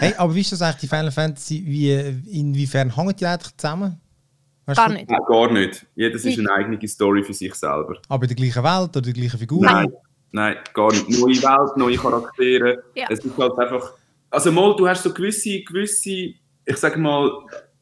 Hey, 0.00 0.12
aber 0.18 0.34
wie 0.34 0.40
ist 0.40 0.52
das 0.52 0.60
eigentlich, 0.60 0.80
die 0.80 0.88
Final 0.88 1.10
Fantasy, 1.10 1.62
wie, 1.64 1.92
inwiefern 2.38 2.94
hängen 2.94 3.14
die 3.18 3.24
eigentlich 3.26 3.56
zusammen? 3.56 3.98
Weißt 4.66 4.76
Gar 4.76 4.92
nicht. 4.92 5.10
Nein, 5.10 5.20
gar 5.26 5.50
nicht. 5.50 5.86
Jedes 5.94 6.26
ist 6.26 6.38
eine 6.38 6.52
eigene 6.52 6.86
Story 6.86 7.24
für 7.24 7.32
sich 7.32 7.54
selber. 7.54 7.96
Aber 8.08 8.24
in 8.24 8.28
der 8.28 8.36
gleichen 8.36 8.62
Welt 8.62 8.90
oder 8.96 9.00
die 9.00 9.14
gleichen 9.14 9.38
Figuren? 9.38 9.64
Nein, 9.64 9.92
nein, 10.32 10.56
gar 10.74 10.92
nicht. 10.92 11.08
Neue 11.08 11.42
Welt, 11.42 11.76
neue 11.78 11.96
Charaktere. 11.96 12.82
Ja. 12.94 13.06
Es 13.08 13.20
ist 13.20 13.38
halt 13.38 13.58
einfach. 13.58 13.94
Also 14.30 14.52
mal, 14.52 14.76
du 14.76 14.86
hast 14.86 15.04
so 15.04 15.14
gewisse, 15.14 15.62
gewisse, 15.62 16.34
ich 16.68 16.76
sag 16.76 16.96
mal, 16.98 17.30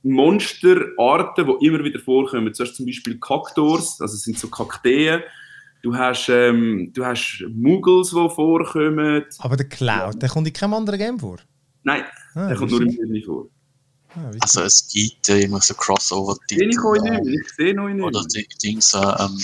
Monsterarten, 0.02 1.46
die 1.60 1.66
immer 1.66 1.82
wieder 1.84 1.98
vorkommen. 2.00 2.52
Du 2.52 2.62
hast 2.64 2.74
zum 2.76 2.86
Beispiel 2.86 3.18
Kaktors, 3.18 4.00
also 4.00 4.14
es 4.14 4.22
sind 4.22 4.38
so 4.38 4.48
Kakteen. 4.48 5.20
Du 5.82 5.94
hast, 5.96 6.28
ähm, 6.28 6.90
du 6.94 7.04
hast 7.04 7.44
Muggles, 7.54 8.10
die 8.10 8.14
vorkommen. 8.34 9.24
Aber 9.38 9.56
der 9.56 9.68
Cloud, 9.68 10.20
der 10.22 10.28
kommt 10.28 10.46
in 10.48 10.52
keinem 10.52 10.74
anderen 10.74 10.98
Game 10.98 11.18
vor. 11.18 11.38
Nein, 11.82 12.02
Ah, 12.34 12.48
der 12.48 12.56
kommt 12.56 12.70
nur 12.72 12.82
im. 12.82 12.90
Film 12.90 13.22
vor. 13.24 13.46
Ah. 14.14 14.30
Also 14.40 14.62
es 14.62 14.88
gibt 14.92 15.28
äh, 15.28 15.40
immer 15.42 15.60
so 15.60 15.74
Crossover-Titel. 15.74 16.60
Sehe 16.60 16.68
ich 16.70 16.84
euch 16.84 17.04
äh, 17.04 17.20
nicht, 17.20 17.40
ich 17.42 17.52
sehe 17.54 17.80
euch 17.80 18.02
Oder 18.02 18.22
nicht. 18.22 18.34
die 18.62 18.68
Dings, 18.68 18.94
äh, 18.94 18.98
ähm, 18.98 19.38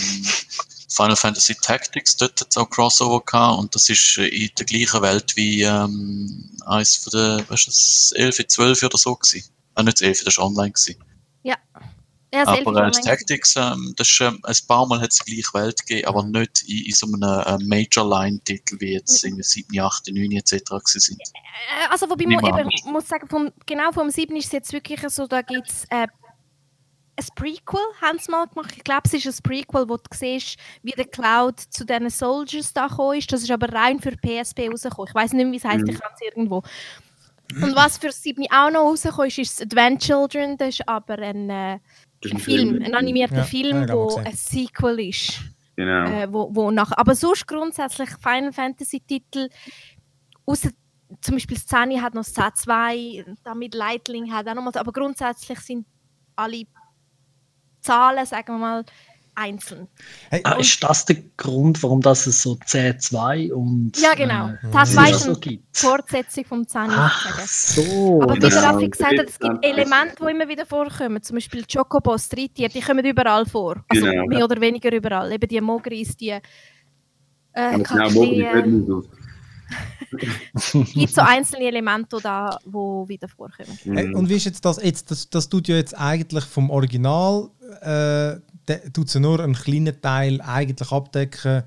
Final 0.94 1.16
Fantasy 1.16 1.54
Tactics, 1.54 2.16
dort 2.16 2.46
es 2.48 2.56
auch 2.56 2.68
Crossover 2.68 3.22
gehabt 3.24 3.58
und 3.58 3.74
das 3.74 3.88
ist 3.88 4.18
äh, 4.18 4.26
in 4.26 4.50
der 4.58 4.66
gleichen 4.66 5.02
Welt 5.02 5.36
wie 5.36 5.62
ähm, 5.62 6.50
eins 6.66 6.96
von 6.96 7.10
der, 7.12 7.44
was 7.48 7.60
ist 7.60 7.68
das, 7.68 8.12
11, 8.16 8.46
12 8.48 8.82
oder 8.82 8.98
so 8.98 9.14
gewesen. 9.14 9.44
Ah, 9.74 9.82
nicht 9.82 10.00
das 10.00 10.06
11, 10.06 10.24
das 10.24 10.38
war 10.38 10.46
online 10.46 10.72
gewesen. 10.72 11.02
Ja, 12.34 12.42
ist 12.42 12.48
Aber 12.48 12.86
äh, 12.86 12.90
Tactics, 12.90 13.56
ähm, 13.56 13.92
das 13.96 14.08
ist, 14.08 14.20
ähm, 14.22 14.40
ein 14.42 14.56
paar 14.66 14.86
Mal 14.86 15.02
hat 15.02 15.10
es 15.10 15.18
die 15.18 15.34
gleiche 15.34 15.52
Welt 15.52 15.86
gegeben, 15.86 16.08
aber 16.08 16.22
nicht 16.24 16.62
in, 16.66 16.86
in 16.86 16.92
so 16.92 17.06
einem 17.06 17.22
äh, 17.22 17.64
Major-Line-Titel 17.66 18.80
wie 18.80 18.94
jetzt 18.94 19.22
irgendwie 19.22 19.42
7, 19.42 19.78
8, 19.78 20.08
9 20.10 20.32
etc. 20.32 20.62
sind. 20.84 21.20
Äh, 21.20 21.90
Also, 21.90 22.08
wobei 22.08 22.24
man 22.24 22.42
eben, 22.42 22.70
muss 22.90 23.06
sagen, 23.06 23.28
vom, 23.28 23.52
genau 23.66 23.92
vom 23.92 24.08
7 24.08 24.34
ist 24.36 24.46
es 24.46 24.52
jetzt 24.52 24.72
wirklich 24.72 25.00
so, 25.08 25.26
da 25.26 25.42
gibt 25.42 25.68
es 25.68 25.84
äh, 25.90 26.06
ein 27.16 27.26
Prequel, 27.34 27.80
haben 28.00 28.18
sie 28.18 28.30
mal 28.30 28.46
gemacht. 28.46 28.72
Ich 28.76 28.84
glaube, 28.84 29.02
es 29.04 29.12
ist 29.12 29.26
ein 29.26 29.42
Prequel, 29.42 29.88
wo 29.88 29.96
du 29.96 30.02
siehst, 30.12 30.58
wie 30.82 30.92
der 30.92 31.06
Cloud 31.06 31.60
zu 31.60 31.84
diesen 31.84 32.10
Soldiers 32.10 32.72
da 32.72 32.86
gekommen 32.86 33.18
ist. 33.18 33.30
Das 33.32 33.42
ist 33.42 33.50
aber 33.50 33.70
rein 33.72 34.00
für 34.00 34.12
PSP 34.12 34.68
rausgekommen. 34.70 35.08
Ich 35.08 35.14
weiß 35.14 35.32
nicht 35.34 35.44
mehr, 35.44 35.52
wie 35.52 35.56
es 35.58 35.64
heißt, 35.64 35.84
Mhm. 35.84 35.90
ich 35.90 36.00
habe 36.00 36.14
es 36.14 36.20
irgendwo. 36.22 36.62
Und 37.54 37.76
was 37.76 37.98
für 37.98 38.10
7 38.10 38.46
auch 38.50 38.70
noch 38.70 38.80
rausgekommen 38.80 39.28
ist, 39.28 39.38
ist 39.38 39.60
Advent 39.62 40.00
Children. 40.00 40.56
Das 40.56 40.70
ist 40.70 40.88
aber 40.88 41.18
ein, 41.18 41.50
äh, 41.50 41.78
ist 42.22 42.32
ein 42.32 42.38
Film, 42.38 42.82
ein 42.82 42.94
animierter 42.94 43.36
Ja, 43.38 43.44
Film, 43.44 43.86
ja, 43.86 43.94
wo 43.94 44.16
ein 44.16 44.34
Sequel 44.34 45.00
ist. 45.00 45.40
Genau. 45.76 46.04
Äh, 46.06 46.32
wo, 46.32 46.48
wo 46.54 46.70
nach, 46.70 46.92
aber 46.96 47.14
sonst 47.14 47.46
grundsätzlich 47.46 48.08
Final 48.22 48.52
Fantasy 48.52 49.00
Titel, 49.00 49.48
außer 50.46 50.70
zum 51.20 51.34
Beispiel 51.34 51.58
Szene 51.58 52.00
hat 52.00 52.14
noch 52.14 52.24
Z2, 52.24 53.36
damit 53.44 53.74
Lightling 53.74 54.32
hat 54.32 54.48
auch 54.48 54.54
noch 54.54 54.62
mal, 54.62 54.72
aber 54.76 54.92
grundsätzlich 54.92 55.58
sind 55.60 55.86
alle 56.36 56.64
Zahlen, 57.82 58.24
sagen 58.26 58.54
wir 58.54 58.58
mal, 58.58 58.84
einzeln. 59.34 59.88
Hey, 60.30 60.42
Ah, 60.44 60.52
ist 60.58 60.82
das 60.84 61.06
der 61.06 61.16
Grund, 61.38 61.82
warum 61.82 62.02
das 62.02 62.26
es 62.26 62.42
so 62.42 62.52
C2 62.66 63.50
und 63.50 63.92
Ja, 63.98 64.12
genau. 64.14 64.48
äh, 64.48 64.56
Das 64.72 64.94
weißt 64.94 65.20
so 65.20 65.32
gibt? 65.34 65.64
Fortsetzung 65.74 66.44
vom 66.44 66.68
Zahn 66.68 66.90
Ach 66.92 67.24
sagen. 67.24 67.46
so. 67.46 68.22
Aber 68.22 68.34
wie 68.36 68.40
der 68.40 68.50
Ja, 68.50 68.70
Raffi 68.70 68.88
gesagt 68.90 69.18
hat, 69.18 69.26
es 69.28 69.38
das 69.38 69.50
gibt 69.50 69.64
Elemente, 69.64 70.16
die 70.20 70.30
immer 70.30 70.46
wieder 70.48 70.66
vorkommen. 70.66 71.22
Zum 71.22 71.36
Beispiel 71.36 71.64
Chocobos, 71.64 72.28
Reittiere, 72.36 72.68
die 72.70 72.80
kommen 72.82 73.04
überall 73.06 73.46
vor. 73.46 73.82
Also 73.88 74.04
Genau. 74.04 74.26
mehr 74.26 74.44
oder 74.44 74.60
weniger 74.60 74.92
überall. 74.92 75.32
Eben 75.32 75.48
die 75.48 75.60
Mogris, 75.62 76.14
die 76.16 76.28
äh, 76.28 76.40
genau, 77.54 77.82
Kakteen. 77.84 79.02
Es 80.54 80.72
gibt 80.92 81.14
so 81.14 81.22
einzelne 81.22 81.64
Elemente, 81.64 82.16
die 82.16 82.22
da, 82.22 82.58
wo 82.66 83.08
wieder 83.08 83.28
vorkommen. 83.28 83.78
Hey, 83.84 84.12
und 84.14 84.28
wie 84.28 84.34
ist 84.34 84.44
jetzt 84.44 84.62
das? 84.64 84.82
Jetzt, 84.82 85.10
das, 85.10 85.30
das 85.30 85.48
tut 85.48 85.68
ja 85.68 85.76
jetzt 85.76 85.96
eigentlich 85.98 86.44
vom 86.44 86.68
Original, 86.68 87.48
äh, 87.80 88.90
tut 88.92 89.12
ja 89.12 89.20
nur 89.20 89.40
einen 89.40 89.54
kleinen 89.54 90.00
Teil 90.00 90.40
eigentlich 90.40 90.90
abdecken. 90.90 91.62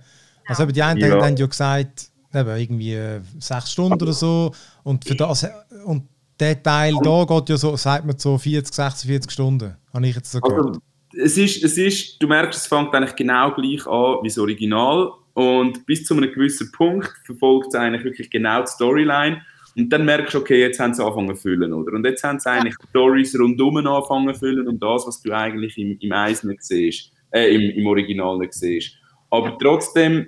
Also 0.47 0.63
eben 0.63 0.73
die 0.73 0.83
einen 0.83 0.99
Ja. 0.99 1.21
haben, 1.21 1.35
ja 1.35 1.45
gesagt, 1.45 2.09
eben 2.33 2.57
irgendwie 2.57 2.93
äh, 2.93 3.21
sechs 3.39 3.71
Stunden 3.71 4.01
oder 4.01 4.13
so. 4.13 4.53
Und 4.83 5.05
für 5.05 5.15
das 5.15 5.47
und 5.85 6.07
der 6.39 6.61
Teil 6.61 6.93
da 7.03 7.25
geht 7.25 7.49
ja 7.49 7.57
so, 7.57 7.75
sagt 7.77 8.05
man 8.05 8.17
so 8.17 8.37
40, 8.37 8.73
46 8.73 9.31
Stunden. 9.31 9.75
Habe 9.93 10.07
ich 10.07 10.15
jetzt 10.15 10.31
so 10.31 10.41
gehört. 10.41 10.67
Also, 10.67 10.79
es 11.17 11.37
ist, 11.37 11.63
es 11.63 11.77
ist, 11.77 12.21
du 12.21 12.27
merkst, 12.27 12.59
es 12.59 12.67
fängt 12.67 12.93
eigentlich 12.93 13.15
genau 13.15 13.53
gleich 13.53 13.87
an 13.87 14.17
wie 14.21 14.27
das 14.27 14.37
Original 14.37 15.11
und 15.33 15.85
bis 15.85 16.03
zu 16.03 16.15
einem 16.15 16.31
gewissen 16.31 16.71
Punkt 16.71 17.13
verfolgt 17.23 17.67
es 17.69 17.75
eigentlich 17.75 18.03
wirklich 18.03 18.29
genau 18.29 18.61
die 18.61 18.67
Storyline 18.67 19.41
und 19.77 19.89
dann 19.89 20.05
merkst 20.05 20.33
du, 20.33 20.39
okay, 20.39 20.61
jetzt 20.61 20.79
haben 20.79 20.93
sie 20.93 21.03
angefangen 21.03 21.35
zu 21.35 21.41
füllen, 21.41 21.73
oder? 21.73 21.93
Und 21.93 22.05
jetzt 22.05 22.23
haben 22.23 22.39
sie 22.39 22.49
eigentlich 22.49 22.75
Stories 22.89 23.37
rundum 23.37 23.77
angefangen 23.77 24.33
zu 24.33 24.39
füllen 24.39 24.67
und 24.67 24.81
das, 24.81 25.05
was 25.05 25.21
du 25.21 25.33
eigentlich 25.33 25.77
im, 25.77 25.97
im 25.99 26.11
Eis 26.11 26.43
nicht 26.43 26.63
siehst, 26.63 27.11
äh, 27.31 27.53
im, 27.53 27.77
im 27.77 27.87
Original 27.87 28.37
nicht 28.37 28.53
siehst. 28.53 28.95
Aber 29.29 29.57
trotzdem, 29.59 30.27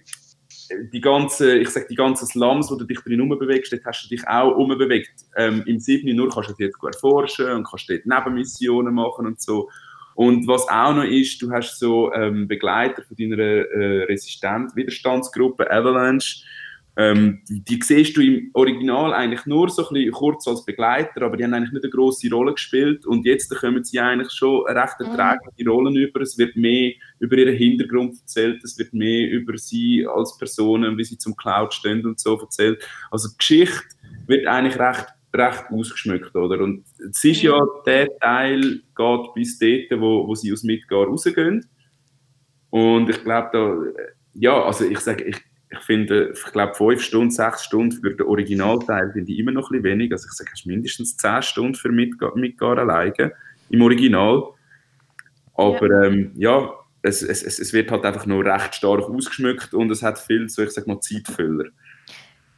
die 0.92 1.00
ganze, 1.00 1.60
ich 1.60 1.70
sag, 1.70 1.88
die 1.88 1.96
ganzen 1.96 2.28
Slums, 2.28 2.70
wo 2.70 2.76
du 2.76 2.84
dich 2.84 3.00
drin 3.00 3.28
bewegst, 3.30 3.72
dort 3.72 3.86
hast 3.86 4.04
du 4.04 4.10
dich 4.10 4.28
auch 4.28 4.56
umbewegt. 4.58 5.14
Ähm, 5.38 5.64
Im 5.66 5.80
7. 5.80 6.14
nur 6.16 6.30
kannst 6.30 6.50
du 6.50 6.54
dich 6.54 6.68
jetzt 6.68 6.80
gut 6.80 6.94
erforschen 6.94 7.50
und 7.52 7.66
kannst 7.66 7.90
dort 7.90 8.06
Nebenmissionen 8.06 8.94
machen 8.94 9.28
und 9.28 9.42
so. 9.42 9.70
Und 10.16 10.48
was 10.48 10.68
auch 10.68 10.96
noch 10.96 11.04
ist, 11.04 11.42
du 11.42 11.52
hast 11.52 11.80
so 11.80 12.12
ähm, 12.12 12.48
Begleiter 12.48 13.04
von 13.04 13.16
deiner 13.16 13.38
äh, 13.38 14.04
Resistent-Widerstandsgruppe 14.06 15.70
Avalanche. 15.70 16.44
Ähm, 17.00 17.44
die, 17.48 17.80
siehst 17.80 18.18
du 18.18 18.22
im 18.22 18.50
Original 18.54 19.14
eigentlich 19.14 19.46
nur 19.46 19.70
so 19.70 19.88
ein 19.88 19.94
bisschen 19.94 20.12
kurz 20.12 20.48
als 20.48 20.66
Begleiter, 20.66 21.22
aber 21.22 21.38
die 21.38 21.44
haben 21.44 21.54
eigentlich 21.54 21.74
nicht 21.74 21.84
eine 21.84 21.92
grosse 21.92 22.28
Rolle 22.32 22.54
gespielt. 22.54 23.06
Und 23.06 23.24
jetzt 23.24 23.56
kommen 23.56 23.84
sie 23.84 24.00
eigentlich 24.00 24.32
schon 24.32 24.66
recht 24.66 24.96
erträgliche 25.00 25.70
Rollen 25.70 25.96
über. 25.96 26.22
Es 26.22 26.40
wird 26.40 26.56
mehr 26.56 26.94
über 27.20 27.38
ihren 27.38 27.56
Hintergrund 27.56 28.18
erzählt, 28.20 28.64
es 28.64 28.80
wird 28.80 28.94
mehr 28.94 29.30
über 29.30 29.58
sie 29.60 30.08
als 30.08 30.38
Personen, 30.40 30.98
wie 30.98 31.04
sie 31.04 31.20
zum 31.20 31.36
Cloud 31.36 31.72
stehen 31.72 32.04
und 32.04 32.20
so 32.20 32.40
erzählt. 32.40 32.84
Also 33.12 33.30
die 33.30 33.38
Geschichte 33.38 33.84
wird 34.26 34.48
eigentlich 34.48 34.80
recht 34.80 35.06
recht 35.36 35.66
ausgeschmückt, 35.70 36.36
oder? 36.36 36.60
Und 36.62 36.84
es 37.12 37.24
ist 37.24 37.44
ja, 37.44 37.60
der 37.86 38.08
Teil 38.18 38.82
geht 38.96 39.34
bis 39.36 39.60
dort, 39.60 40.02
wo, 40.02 40.28
wo 40.28 40.34
sie 40.34 40.52
aus 40.52 40.64
Midgar 40.64 41.06
rausgehen. 41.06 41.64
Und 42.72 43.10
ich 43.10 43.24
glaube 43.24 43.50
da, 43.54 44.04
ja, 44.34 44.64
also 44.64 44.86
ich 44.86 45.00
sage, 45.00 45.26
ich, 45.26 45.38
ich 45.70 45.80
finde, 45.80 46.32
ich 46.34 46.52
glaube 46.52 46.76
fünf 46.76 47.02
Stunden, 47.02 47.32
sechs 47.32 47.66
Stunden 47.66 47.92
für 47.92 48.16
den 48.16 48.26
Originalteil 48.26 49.12
finde 49.12 49.32
ich 49.32 49.40
immer 49.40 49.52
noch 49.52 49.70
ein 49.70 49.82
bisschen 49.82 50.00
wenig. 50.00 50.12
Also 50.12 50.28
ich 50.28 50.34
sage, 50.34 50.52
hast 50.52 50.66
mindestens 50.66 51.18
zehn 51.18 51.42
Stunden 51.42 51.76
für 51.76 51.92
Midgar, 51.92 52.36
Midgar 52.38 52.78
alleine 52.78 53.34
im 53.70 53.82
Original. 53.82 54.44
Aber 55.56 56.06
ähm, 56.06 56.32
ja, 56.36 56.72
es, 57.02 57.22
es, 57.22 57.44
es 57.44 57.74
wird 57.74 57.92
halt 57.92 58.06
einfach 58.06 58.26
nur 58.26 58.46
recht 58.46 58.76
stark 58.76 59.04
ausgeschmückt 59.04 59.74
und 59.74 59.92
es 59.92 60.04
hat 60.04 60.20
viel, 60.20 60.48
so 60.48 60.64
ich 60.64 60.72
sag 60.72 60.88
mal, 60.88 61.02
Zeitfüller. 61.02 61.66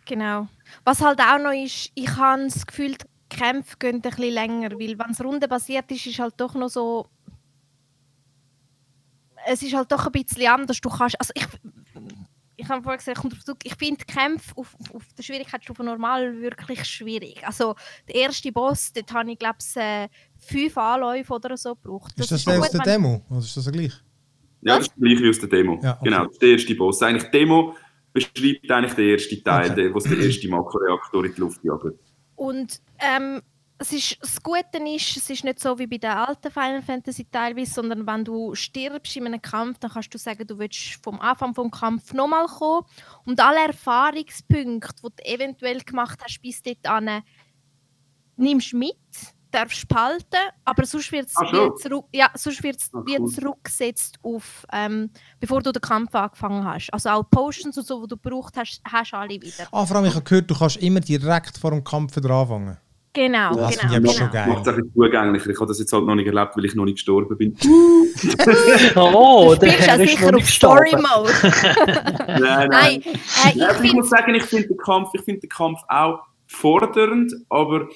Genau. 0.05 0.47
Was 0.85 1.01
halt 1.01 1.19
auch 1.19 1.39
noch 1.39 1.51
ist, 1.51 1.91
ich 1.95 2.09
habe 2.15 2.43
das 2.43 2.65
Gefühl, 2.65 2.95
die 2.95 3.35
Kämpfe 3.35 3.75
gehen 3.79 3.95
ein 3.95 4.01
bisschen 4.01 4.33
länger, 4.33 4.71
weil 4.71 4.99
wenn 4.99 5.11
es 5.11 5.23
rundenbasiert 5.23 5.91
ist, 5.91 6.05
ist 6.05 6.19
halt 6.19 6.33
doch 6.37 6.53
noch 6.55 6.69
so... 6.69 7.07
Es 9.47 9.63
ist 9.63 9.73
halt 9.73 9.91
doch 9.91 10.05
ein 10.05 10.11
bisschen 10.11 10.47
anders. 10.47 10.81
Du 10.81 10.89
kannst... 10.89 11.15
Also 11.19 11.31
ich, 11.35 11.47
ich 12.59 12.67
habe 12.67 12.83
vorhin 12.83 12.97
gesagt, 12.97 13.17
kommt 13.17 13.35
ich 13.63 13.75
finde 13.75 14.03
die 14.05 14.13
Kämpfe 14.13 14.57
auf, 14.57 14.75
auf, 14.93 15.03
der 15.17 15.23
Schwierigkeitsstufe 15.23 15.83
normal 15.83 16.41
wirklich 16.41 16.83
schwierig. 16.85 17.45
Also 17.45 17.75
der 18.07 18.15
erste 18.15 18.51
Boss, 18.51 18.91
dort 18.93 19.11
habe 19.13 19.31
ich 19.31 19.39
glaube 19.39 19.57
ich 19.59 19.75
äh, 19.77 20.09
fünf 20.37 20.77
Anläufe 20.77 21.33
oder 21.33 21.55
so 21.55 21.75
gebraucht. 21.75 22.13
ist 22.17 22.31
das 22.31 22.43
schon 22.43 22.53
der 22.53 22.61
aus 22.61 22.71
der 22.71 22.81
Demo? 22.81 23.25
Oder 23.29 23.39
ist 23.39 23.55
das 23.55 23.63
der 23.63 23.73
gleich? 23.73 23.93
Ja, 24.61 24.77
das 24.77 24.87
ist 24.87 24.95
gleich 24.95 25.19
wie 25.21 25.29
aus 25.29 25.39
der 25.39 25.49
Demo. 25.49 25.79
Ja, 25.81 25.93
okay. 25.93 26.09
Genau, 26.09 26.25
das 26.25 26.33
ist 26.33 26.41
der 26.41 26.49
erste 26.49 26.75
Boss. 26.75 27.01
Eigentlich 27.01 27.23
die 27.23 27.31
Demo 27.31 27.75
beschreibt 28.11 28.71
eigentlich 28.71 28.93
den 28.93 29.09
ersten 29.09 29.43
Teil, 29.43 29.71
Okay. 29.71 29.83
der, 29.83 29.93
wo 29.93 29.97
es 29.99 30.03
der 30.03 30.19
erste 30.19 30.49
Makroreaktor 30.49 31.25
in 31.25 31.33
die 31.33 31.39
Luft 31.39 31.63
jagt. 31.63 31.97
Und 32.35 32.81
ähm, 32.99 33.41
es 33.81 33.93
ist, 33.93 34.17
das 34.21 34.43
Gute 34.43 34.77
ist, 34.93 35.15
es 35.15 35.29
ist 35.29 35.43
nicht 35.45 35.59
so 35.59 35.79
wie 35.79 35.87
bei 35.87 35.97
den 35.97 36.11
alten 36.11 36.51
Final 36.51 36.81
Fantasy 36.81 37.25
teilweise, 37.31 37.73
sondern 37.73 38.05
wenn 38.05 38.25
du 38.25 38.53
stirbst 38.53 39.15
in 39.15 39.25
einem 39.25 39.41
Kampf, 39.41 39.79
dann 39.79 39.91
kannst 39.91 40.13
du 40.13 40.17
sagen, 40.17 40.45
du 40.45 40.59
willst 40.59 41.01
vom 41.01 41.19
Anfang 41.21 41.55
vom 41.55 41.71
Kampf 41.71 42.13
nochmal 42.13 42.47
kommen 42.47 42.85
und 43.25 43.39
alle 43.39 43.67
Erfahrungspunkte, 43.67 44.95
die 45.01 45.15
du 45.15 45.25
eventuell 45.25 45.79
gemacht 45.79 46.19
hast 46.21 46.41
bis 46.41 46.61
dahin, 46.61 47.23
nimmst 48.35 48.73
mit, 48.73 48.97
darfst 49.49 49.87
behalten, 49.87 50.49
aber 50.65 50.85
sonst 50.85 51.11
wird 51.13 51.27
es 51.27 51.33
Ach 51.37 51.49
so. 51.49 51.69
zurück, 51.71 52.05
ja, 52.11 52.29
sonst 52.35 52.61
wird's 52.61 52.91
wieder 52.93 53.21
cool. 53.21 53.31
zurückgesetzt 53.31 54.19
auf, 54.21 54.65
ähm, 54.73 55.09
bevor 55.39 55.61
du 55.61 55.71
den 55.71 55.81
Kampf 55.81 56.13
angefangen 56.13 56.65
hast. 56.65 56.89
Also 56.89 57.09
auch 57.09 57.23
Potions 57.23 57.77
und 57.77 57.87
so, 57.87 58.01
die 58.01 58.09
du 58.09 58.17
gebraucht 58.17 58.57
hast, 58.57 58.81
hast 58.83 59.13
du 59.13 59.17
alle 59.17 59.41
wieder. 59.41 59.69
Ah, 59.71 59.85
vor 59.85 59.95
allem, 59.95 60.05
ich 60.05 60.15
habe 60.15 60.23
gehört, 60.25 60.51
du 60.51 60.55
kannst 60.55 60.77
immer 60.77 60.99
direkt 60.99 61.57
vor 61.57 61.71
dem 61.71 61.83
Kampf 61.83 62.17
wieder 62.17 62.29
anfangen. 62.31 62.77
Genau, 63.13 63.55
Das 63.55 63.77
genau, 63.79 63.93
ich 63.93 63.99
genau. 63.99 64.13
schon 64.13 64.31
geil. 64.31 64.47
Macht 64.47 64.61
es 64.61 64.67
ein 64.67 64.75
bisschen 64.75 64.93
zugänglicher. 64.93 65.49
Ich 65.49 65.57
habe 65.59 65.67
das 65.67 65.79
jetzt 65.79 65.91
halt 65.93 66.05
noch 66.05 66.15
nicht 66.15 66.27
erlebt, 66.27 66.55
weil 66.55 66.65
ich 66.65 66.75
noch 66.75 66.85
nicht 66.85 66.95
gestorben 66.95 67.37
bin. 67.37 67.55
Oh, 68.95 69.55
Du 69.59 69.65
spielst 69.67 69.87
ja 69.87 69.95
ist 69.95 70.09
sicher 70.11 70.27
auf 70.27 70.33
nicht 70.33 70.47
Story 70.47 70.91
gestorben. 70.91 71.07
Mode. 71.15 72.13
nein, 72.41 72.69
Nein, 72.69 73.01
äh, 73.01 73.55
ich 73.55 73.63
aber 73.63 73.83
ich 73.83 73.93
muss 73.93 74.09
sagen, 74.09 74.35
ich 74.35 74.43
finde 74.43 74.67
den 74.67 74.77
Kampf, 74.77 75.09
ich 75.13 75.21
finde 75.21 75.41
den 75.41 75.49
Kampf 75.49 75.79
auch 75.87 76.19
fordernd, 76.47 77.33
aber 77.49 77.87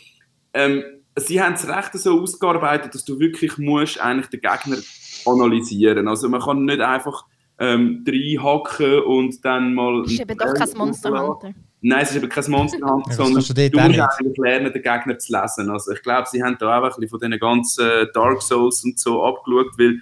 ähm, 0.53 0.83
sie 1.17 1.41
haben 1.41 1.53
es 1.53 1.67
recht 1.67 1.93
so 1.93 2.19
ausgearbeitet, 2.21 2.93
dass 2.93 3.05
du 3.05 3.19
wirklich 3.19 3.57
musst 3.57 3.99
eigentlich 3.99 4.27
den 4.27 4.41
Gegner 4.41 4.77
analysieren. 5.25 6.07
Also 6.07 6.29
man 6.29 6.41
kann 6.41 6.65
nicht 6.65 6.79
einfach 6.81 7.25
ähm, 7.59 8.03
reinhacken 8.07 9.01
und 9.03 9.43
dann 9.45 9.73
mal. 9.73 10.03
das 10.03 10.13
ist 10.13 10.21
eben 10.21 10.37
doch 10.37 10.53
kein 10.53 10.69
Monster 10.75 11.09
Hunter. 11.11 11.53
Nein, 11.85 12.03
es 12.03 12.11
ist 12.11 12.15
eben 12.15 12.29
kein 12.29 12.49
Monster 12.49 12.77
Hunter, 12.79 13.03
das 13.07 13.17
sondern 13.17 13.33
du 13.33 13.39
musst 13.39 13.59
eigentlich 13.99 14.37
lernen, 14.37 14.71
den 14.71 14.81
Gegner 14.81 15.17
zu 15.19 15.33
lesen. 15.33 15.69
Also 15.69 15.91
ich 15.91 16.01
glaube, 16.01 16.29
sie 16.31 16.41
haben 16.41 16.55
da 16.57 16.79
auch 16.79 16.83
ein 16.83 16.89
bisschen 16.89 17.09
von 17.09 17.19
diesen 17.19 17.39
ganzen 17.39 18.07
Dark 18.13 18.41
Souls 18.41 18.85
und 18.85 18.97
so 18.97 19.21
abgeschaut, 19.21 19.77
weil 19.77 19.99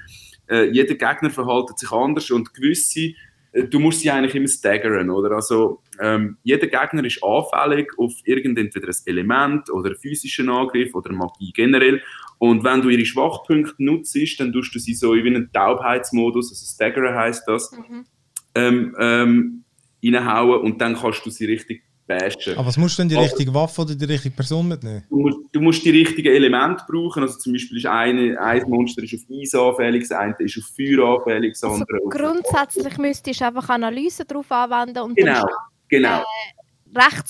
äh, 0.48 0.70
jeder 0.70 0.94
Gegner 0.94 1.32
verhaltet 1.32 1.80
sich 1.80 1.92
anders 1.92 2.30
und 2.30 2.54
gewisse, 2.54 3.14
äh, 3.52 3.64
du 3.64 3.80
musst 3.80 4.02
sie 4.02 4.12
eigentlich 4.12 4.36
immer 4.36 4.48
staggern, 4.48 5.10
oder? 5.10 5.32
Also 5.36 5.82
ähm, 6.00 6.38
jeder 6.44 6.68
Gegner 6.68 7.04
ist 7.04 7.24
anfällig 7.24 7.92
auf 7.98 8.14
irgendein 8.26 8.66
entweder 8.66 8.90
ein 8.90 8.96
Element 9.06 9.72
oder 9.72 9.90
einen 9.90 9.98
physischen 9.98 10.50
Angriff 10.50 10.94
oder 10.94 11.12
Magie 11.12 11.52
generell. 11.52 12.00
Und 12.38 12.64
wenn 12.64 12.82
du 12.82 12.90
ihre 12.90 13.06
Schwachpunkte 13.06 13.84
nutzt, 13.84 14.16
dann 14.40 14.54
tust 14.54 14.74
du 14.76 14.80
sie 14.80 14.94
so 14.94 15.16
in 15.16 15.36
einen 15.36 15.52
Taubheitsmodus, 15.52 16.52
also 16.52 16.66
Staggern 16.76 17.16
heißt 17.16 17.48
das, 17.48 17.72
Mhm. 17.72 18.06
ähm, 18.54 18.96
ähm, 19.00 19.64
reinhauen 20.04 20.62
und 20.62 20.82
dann 20.82 20.96
kannst 20.96 21.26
du 21.26 21.30
sie 21.30 21.46
richtig 21.46 21.84
bashen. 22.08 22.58
Aber 22.58 22.68
was 22.68 22.78
musst 22.78 22.98
du 22.98 23.04
denn 23.04 23.10
die 23.10 23.16
Aber- 23.16 23.26
richtige 23.26 23.54
Waffe 23.54 23.82
oder 23.84 23.96
die 23.96 24.06
richtige 24.06 24.36
Person 24.36 24.68
mitnehmen? 24.68 25.04
Du 25.10 25.18
musst, 25.20 25.38
du 25.52 25.62
musst 25.62 25.86
die 25.86 25.92
richtigen 25.92 26.34
Elemente 26.34 26.84
brauchen. 26.90 27.24
Also 27.24 27.38
zum 27.38 27.54
Beispiel 27.54 27.78
ist 27.78 27.86
eine, 27.86 28.40
ein 28.42 28.64
Monster 28.70 29.04
ist 29.04 29.14
auf 29.14 29.22
Eis 29.30 29.54
anfällig, 29.56 30.08
das 30.10 30.12
eine 30.18 30.36
ist 30.40 30.58
auf 30.58 30.66
Feuer 30.76 31.16
anfällig, 31.18 31.54
das 31.54 31.64
Also 31.64 31.76
andere 31.76 31.98
auf... 32.04 32.10
grundsätzlich 32.10 32.98
müsstest 32.98 33.40
du 33.42 33.46
einfach 33.46 33.70
Analyse 33.70 34.26
darauf 34.26 34.52
anwenden 34.52 35.00
und 35.00 35.16
Genau, 35.16 35.34
dann 35.42 35.48
genau. 35.88 36.10
rechts 36.18 36.26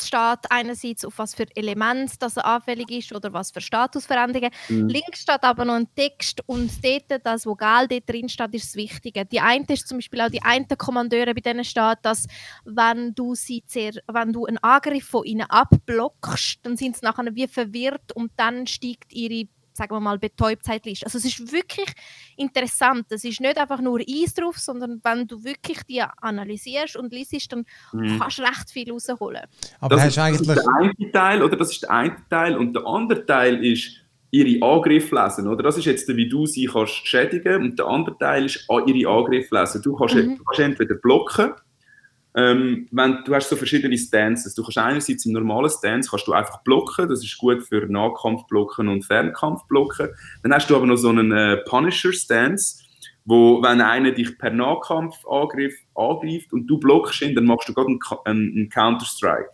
steht 0.05 0.39
einerseits, 0.49 1.05
auf 1.05 1.17
was 1.17 1.35
für 1.35 1.45
Element 1.55 2.21
das 2.21 2.37
er 2.37 2.45
anfällig 2.45 2.89
ist 2.91 3.13
oder 3.13 3.33
was 3.33 3.51
für 3.51 3.61
Statusveränderungen. 3.61 4.51
Mhm. 4.69 4.87
Links 4.87 5.21
steht 5.21 5.43
aber 5.43 5.65
noch 5.65 5.75
ein 5.75 5.87
Text 5.95 6.41
und 6.47 6.71
dort, 6.83 7.25
das 7.25 7.45
Vogal 7.45 7.87
dort 7.87 8.09
drin 8.09 8.29
steht, 8.29 8.53
ist 8.53 8.65
das 8.65 8.75
Wichtige. 8.75 9.25
Die 9.25 9.39
eine 9.39 9.65
ist 9.69 9.87
zum 9.87 9.97
Beispiel 9.97 10.21
auch 10.21 10.29
die 10.29 10.41
eine 10.41 10.65
Kommandeure, 10.77 11.33
bei 11.33 11.41
denen 11.41 11.63
steht, 11.63 11.99
dass 12.01 12.27
wenn 12.65 13.13
du 13.13 13.35
sie 13.35 13.63
sehr, 13.65 13.93
wenn 14.07 14.33
du 14.33 14.45
einen 14.45 14.57
Angriff 14.59 15.05
von 15.05 15.25
ihnen 15.25 15.49
abblockst, 15.49 16.59
dann 16.63 16.77
sind 16.77 16.97
sie 16.97 17.05
nachher 17.05 17.35
wie 17.35 17.47
verwirrt 17.47 18.11
und 18.13 18.31
dann 18.37 18.67
steigt 18.67 19.13
ihre 19.13 19.47
sagen 19.73 19.95
wir 19.95 19.99
mal, 19.99 20.17
Betäubtheitsliste. 20.19 21.05
Also 21.05 21.17
es 21.17 21.25
ist 21.25 21.51
wirklich 21.51 21.91
interessant. 22.37 23.05
Es 23.09 23.23
ist 23.23 23.39
nicht 23.41 23.57
einfach 23.57 23.81
nur 23.81 23.99
Eis 24.01 24.33
drauf, 24.33 24.57
sondern 24.57 24.99
wenn 25.03 25.27
du 25.27 25.43
wirklich 25.43 25.83
die 25.83 26.01
analysierst 26.21 26.95
und 26.97 27.11
liest, 27.13 27.51
dann 27.51 27.65
Mhm. 27.93 28.19
kannst 28.19 28.39
du 28.39 28.41
recht 28.43 28.69
viel 28.71 28.91
rausholen. 28.91 29.43
Aber 29.79 29.95
Das, 29.95 30.05
hast 30.17 30.17
ist, 30.17 30.17
du 30.17 30.45
das 30.45 30.65
eigentlich. 30.67 30.89
ist 30.89 30.99
der 30.99 31.05
eine 31.05 31.11
Teil, 31.11 31.43
oder? 31.43 31.55
Das 31.57 31.71
ist 31.71 31.81
der 31.83 31.91
eine 31.91 32.15
Teil. 32.29 32.57
Und 32.57 32.73
der 32.73 32.85
andere 32.85 33.25
Teil 33.25 33.63
ist, 33.65 33.97
ihre 34.33 34.65
Angriffe 34.65 35.13
lesen, 35.15 35.47
oder? 35.47 35.61
Das 35.63 35.77
ist 35.77 35.85
jetzt, 35.85 36.07
wie 36.15 36.29
du 36.29 36.45
sie 36.45 36.65
kannst 36.65 37.05
schädigen 37.05 37.63
und 37.63 37.77
der 37.79 37.85
andere 37.87 38.17
Teil 38.17 38.45
ist 38.45 38.65
ihre 38.85 39.09
Angriffe 39.09 39.53
lesen. 39.55 39.81
Du 39.81 39.93
kannst, 39.95 40.15
Mhm. 40.15 40.37
du 40.37 40.43
kannst 40.45 40.59
entweder 40.61 40.95
blocken, 40.95 41.51
ähm, 42.33 42.87
wenn, 42.91 43.19
du 43.25 43.35
hast 43.35 43.49
so 43.49 43.55
verschiedene 43.55 43.97
Stances. 43.97 44.55
Du 44.55 44.63
kannst 44.63 44.77
einerseits 44.77 45.25
im 45.25 45.33
normalen 45.33 45.69
Stance 45.69 46.09
kannst 46.09 46.27
du 46.27 46.33
einfach 46.33 46.63
blocken, 46.63 47.09
das 47.09 47.23
ist 47.23 47.37
gut 47.37 47.63
für 47.63 47.85
Nahkampfblocken 47.87 48.87
und 48.87 49.03
Fernkampfblocken. 49.03 50.09
Dann 50.43 50.53
hast 50.53 50.69
du 50.69 50.75
aber 50.75 50.85
noch 50.85 50.95
so 50.95 51.09
einen 51.09 51.31
äh, 51.31 51.57
Punisher-Stance, 51.57 52.83
wo, 53.25 53.61
wenn 53.61 53.81
einer 53.81 54.11
dich 54.11 54.37
per 54.37 54.51
Nahkampfangriff 54.51 55.75
angreift 55.93 56.53
und 56.53 56.67
du 56.67 56.79
blockst 56.79 57.21
ihn, 57.21 57.35
dann 57.35 57.45
machst 57.45 57.67
du 57.67 57.73
gerade 57.73 57.89
einen, 57.89 57.99
einen, 58.25 58.51
einen 58.55 58.69
Counter-Strike. 58.69 59.49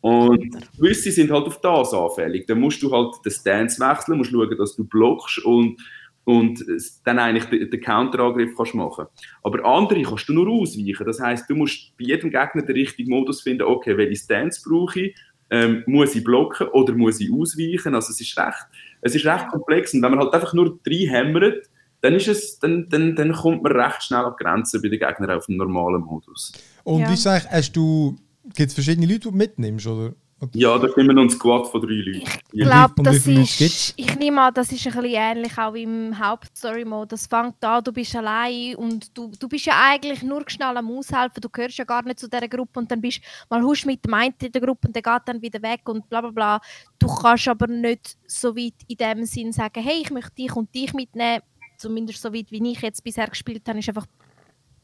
Und 0.00 0.54
gewisse 0.76 1.10
sind 1.10 1.30
halt 1.30 1.46
auf 1.46 1.60
das 1.62 1.94
anfällig. 1.94 2.46
Dann 2.46 2.60
musst 2.60 2.82
du 2.82 2.92
halt 2.92 3.14
den 3.24 3.32
Stance 3.32 3.80
wechseln, 3.80 4.18
musst 4.18 4.30
schauen, 4.30 4.56
dass 4.56 4.76
du 4.76 4.84
blockst 4.84 5.44
und, 5.44 5.80
und 6.24 6.64
dann 7.04 7.18
eigentlich 7.18 7.44
den, 7.44 7.70
den 7.70 7.80
Counterangriff 7.80 8.56
kannst 8.56 8.74
machen. 8.74 9.06
Aber 9.42 9.64
andere 9.64 10.02
kannst 10.02 10.28
du 10.28 10.32
nur 10.32 10.48
ausweichen. 10.48 11.04
Das 11.04 11.20
heißt, 11.20 11.48
du 11.48 11.54
musst 11.54 11.96
bei 11.98 12.04
jedem 12.06 12.30
Gegner 12.30 12.62
den 12.62 12.76
richtigen 12.76 13.10
Modus 13.10 13.42
finden, 13.42 13.62
okay, 13.64 13.96
welche 13.96 14.16
Stance 14.16 14.62
brauche 14.66 15.00
ich, 15.00 15.16
ähm, 15.50 15.84
muss 15.86 16.14
ich 16.14 16.24
blocken 16.24 16.68
oder 16.68 16.94
muss 16.94 17.20
ich 17.20 17.30
ausweichen. 17.32 17.94
Also 17.94 18.10
es 18.10 18.20
ist 18.20 18.36
recht, 18.38 18.66
es 19.02 19.14
ist 19.14 19.26
recht 19.26 19.48
komplex. 19.48 19.92
Und 19.94 20.02
wenn 20.02 20.10
man 20.12 20.20
halt 20.20 20.32
einfach 20.32 20.54
nur 20.54 20.78
reinhämmert, 20.86 21.68
dann, 22.00 22.14
ist 22.14 22.28
es, 22.28 22.58
dann, 22.58 22.88
dann, 22.88 23.14
dann 23.14 23.32
kommt 23.32 23.62
man 23.62 23.72
recht 23.72 24.02
schnell 24.02 24.24
an 24.24 24.34
die 24.38 24.44
Grenzen 24.44 24.82
bei 24.82 24.88
den 24.88 24.98
Gegnern 24.98 25.30
auf 25.30 25.46
dem 25.46 25.56
normalen 25.56 26.02
Modus. 26.02 26.52
Und 26.84 27.00
Ja. 27.00 27.12
es 27.12 27.26
eigentlich, 27.26 27.50
hast 27.50 27.72
du, 27.72 28.16
gibt 28.54 28.68
es 28.68 28.74
verschiedene 28.74 29.06
Leute, 29.06 29.20
die 29.20 29.30
du 29.30 29.36
mitnimmst? 29.36 29.86
Oder? 29.86 30.14
Ja, 30.52 30.78
da 30.78 30.86
noch 30.86 31.22
ein 31.22 31.30
Squad 31.30 31.68
von 31.68 31.80
drei 31.80 31.94
Leuten. 31.94 32.28
Ich 32.52 32.64
glaube, 32.64 33.02
das 33.02 33.26
ist. 33.26 33.94
Ich 33.96 34.16
nehme 34.16 34.40
an, 34.40 34.54
das 34.54 34.70
ist 34.72 34.86
ein 34.86 34.92
bisschen 34.92 35.14
ähnlich 35.14 35.58
auch 35.58 35.74
im 35.74 36.18
Hauptstory-Mode. 36.18 37.08
Das 37.08 37.26
fängt 37.26 37.62
an, 37.64 37.82
du 37.82 37.92
bist 37.92 38.14
allein 38.14 38.76
und 38.76 39.16
du, 39.16 39.32
du 39.38 39.48
bist 39.48 39.66
ja 39.66 39.74
eigentlich 39.76 40.22
nur 40.22 40.42
schnell 40.46 40.76
am 40.76 40.90
Aushelfen. 40.90 41.40
Du 41.40 41.48
gehörst 41.48 41.78
ja 41.78 41.84
gar 41.84 42.04
nicht 42.04 42.18
zu 42.18 42.28
dieser 42.28 42.48
Gruppe 42.48 42.80
und 42.80 42.90
dann 42.90 43.00
bist 43.00 43.20
mal 43.48 43.62
husch 43.62 43.86
mit 43.86 44.04
dem 44.04 44.14
einen 44.14 44.34
in 44.40 44.52
der 44.52 44.60
Gruppe 44.60 44.88
und 44.88 44.94
der 44.94 45.02
geht 45.02 45.22
dann 45.26 45.40
wieder 45.40 45.62
weg 45.62 45.88
und 45.88 46.08
bla 46.08 46.20
bla 46.20 46.30
bla. 46.30 46.60
Du 46.98 47.06
kannst 47.06 47.48
aber 47.48 47.66
nicht 47.66 48.16
so 48.26 48.56
weit 48.56 48.74
in 48.88 48.96
dem 48.96 49.24
Sinn 49.24 49.52
sagen, 49.52 49.82
hey, 49.82 50.02
ich 50.02 50.10
möchte 50.10 50.34
dich 50.34 50.54
und 50.54 50.74
dich 50.74 50.92
mitnehmen. 50.92 51.42
Zumindest 51.76 52.22
so 52.22 52.32
weit, 52.32 52.50
wie 52.50 52.70
ich 52.70 52.80
jetzt 52.80 53.02
bisher 53.02 53.26
gespielt 53.26 53.68
habe, 53.68 53.78
ist 53.78 53.88
einfach 53.88 54.06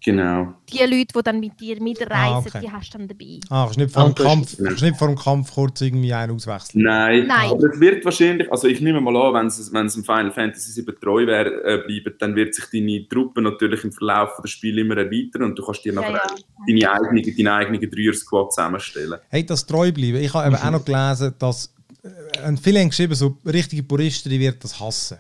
Genau. 0.03 0.55
die 0.73 0.79
Leute, 0.79 1.13
die 1.15 1.23
dann 1.23 1.41
mit 1.41 1.61
dir 1.61 1.81
mitreisen, 1.83 2.11
Ah, 2.19 2.39
okay. 2.39 2.61
die 2.63 2.71
hast 2.71 2.95
du 2.95 2.99
dann 2.99 3.09
dabei. 3.09 3.39
Ah, 3.51 3.65
kannst 3.65 3.79
nicht 3.79 3.91
vor 3.93 4.05
dem 4.05 4.11
Ah, 4.11 4.15
das 4.17 4.27
Kampf, 4.27 4.57
kannst 4.57 4.83
nicht 4.83 4.97
vor 4.97 5.09
dem 5.09 5.17
Kampf 5.17 5.53
kurz 5.53 5.81
irgendwie 5.83 6.13
einen 6.15 6.35
auswechseln? 6.35 6.83
Nein, 6.85 7.27
Nein. 7.27 7.51
aber 7.51 7.65
es 7.73 7.79
wird 7.79 8.05
wahrscheinlich, 8.05 8.51
also 8.51 8.67
ich 8.67 8.81
nehme 8.81 9.01
mal 9.01 9.15
an, 9.17 9.35
wenn 9.35 9.47
es, 9.49 9.73
wenn 9.73 9.87
es 9.87 9.97
im 9.97 10.05
Final 10.05 10.31
Fantasy 10.33 10.73
7 10.73 10.95
treu 11.01 11.27
wär, 11.27 11.47
äh, 11.47 11.79
bleibt, 11.87 12.23
dann 12.23 12.35
wird 12.35 12.55
sich 12.55 12.65
deine 12.73 13.07
Truppe 13.09 13.43
natürlich 13.43 13.85
im 13.85 13.93
Verlauf 13.93 14.41
des 14.43 14.51
Spiels 14.53 14.79
immer 14.79 14.97
erweitern 14.97 15.43
und 15.43 15.59
du 15.59 15.65
kannst 15.65 15.85
dir 15.85 15.93
nachher 15.93 16.13
ja. 16.13 16.27
deine 16.67 16.91
eigene, 16.93 17.23
deine 17.37 17.53
eigene 17.53 17.79
Dreier-Squad 17.87 18.53
zusammenstellen. 18.55 19.19
Hey, 19.29 19.45
das 19.45 19.67
treu 19.67 19.93
bleiben. 19.93 20.17
Ich 20.17 20.33
habe 20.33 20.47
eben 20.47 20.57
auch 20.57 20.71
noch 20.71 20.85
gelesen, 20.85 21.35
dass 21.39 21.75
äh, 22.03 22.57
viele 22.57 22.81
haben 22.81 22.89
geschrieben, 22.89 23.15
so 23.15 23.37
richtige 23.45 23.83
Puristen, 23.83 24.31
die 24.31 24.41
werden 24.41 24.57
das 24.63 24.81
hassen. 24.81 25.19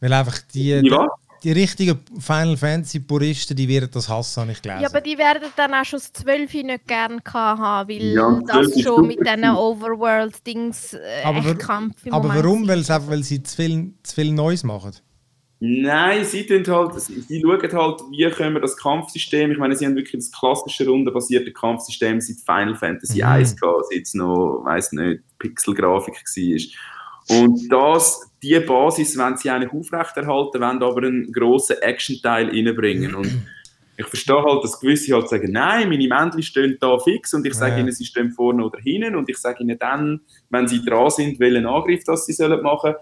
Weil 0.00 0.12
einfach 0.12 0.38
die, 0.52 0.82
Wie 0.82 0.90
was? 0.90 1.08
Die 1.42 1.52
richtigen 1.52 1.98
Final 2.18 2.56
Fantasy 2.56 3.00
Puristen, 3.00 3.56
die 3.56 3.68
werden 3.68 3.88
das 3.92 4.08
hassen, 4.08 4.42
habe 4.42 4.52
ich 4.52 4.62
gelesen. 4.62 4.82
Ja, 4.82 4.88
aber 4.88 5.00
die 5.00 5.18
werden 5.18 5.42
dann 5.56 5.74
auch 5.74 5.84
schon 5.84 5.98
das 5.98 6.12
12 6.12 6.54
nicht 6.54 6.86
gerne 6.86 7.20
haben, 7.32 7.88
weil 7.88 8.02
Ja, 8.14 8.26
und 8.26 8.48
12 8.48 8.74
das 8.74 8.82
schon 8.82 9.06
mit 9.06 9.20
diesen 9.20 9.44
Overworld-Dings 9.44 10.94
äh, 10.94 11.22
Aber 11.24 11.54
Kampf 11.54 12.04
im 12.04 12.12
aber 12.12 12.28
Moment 12.28 12.44
warum? 12.44 12.68
Weil, 12.68 12.80
es 12.80 12.90
einfach, 12.90 13.10
weil 13.10 13.22
sie 13.22 13.42
zu 13.42 13.56
viel, 13.56 13.92
zu 14.02 14.14
viel 14.14 14.32
Neues 14.32 14.64
machen. 14.64 14.92
Nein, 15.58 16.22
sie, 16.24 16.44
tun 16.44 16.64
halt, 16.66 17.00
sie, 17.00 17.20
sie 17.22 17.40
schauen 17.40 17.72
halt, 17.72 18.00
wie 18.10 18.30
können 18.30 18.54
wir 18.54 18.60
das 18.60 18.76
Kampfsystem, 18.76 19.52
ich 19.52 19.58
meine, 19.58 19.74
sie 19.74 19.86
haben 19.86 19.96
wirklich 19.96 20.22
das 20.22 20.30
klassische 20.30 20.86
rundenbasierte 20.86 21.50
Kampfsystem 21.50 22.20
seit 22.20 22.36
Final 22.44 22.76
Fantasy 22.76 23.22
Mhm. 23.22 23.28
1 23.28 23.56
gehabt, 23.56 23.86
seit 23.90 24.02
es 24.02 24.12
noch, 24.12 24.62
weiß 24.64 24.92
nicht, 24.92 25.22
Pixelgrafik 25.38 26.14
war. 26.14 27.38
Und 27.38 27.72
das, 27.72 28.25
die 28.46 28.60
Basis 28.60 29.16
wollen 29.18 29.36
sie 29.36 29.50
eigentlich 29.50 29.72
aufrechterhalten, 29.72 30.60
wollen 30.60 30.82
aber 30.82 31.06
einen 31.06 31.32
grossen 31.32 31.76
Action-Teil 31.80 32.48
reinbringen. 32.48 33.14
Und 33.14 33.30
ich 33.96 34.06
verstehe 34.06 34.42
halt, 34.42 34.62
dass 34.62 34.78
gewisse 34.78 35.14
halt 35.14 35.28
sagen, 35.28 35.52
nein, 35.52 35.88
meine 35.88 36.06
Männchen 36.06 36.42
stehen 36.42 36.76
da 36.80 36.98
fix 36.98 37.34
und 37.34 37.46
ich 37.46 37.54
sage 37.54 37.76
Ja. 37.76 37.80
ihnen, 37.80 37.92
sie 37.92 38.04
stehen 38.04 38.30
vorne 38.30 38.64
oder 38.64 38.78
hinten 38.78 39.16
und 39.16 39.28
ich 39.28 39.38
sage 39.38 39.62
ihnen 39.62 39.78
dann, 39.78 40.20
wenn 40.50 40.68
sie 40.68 40.84
dran 40.84 41.10
sind, 41.10 41.40
welchen 41.40 41.66
Angriff 41.66 42.04
das 42.04 42.26
sie 42.26 42.32
sollen 42.32 42.62
machen 42.62 42.94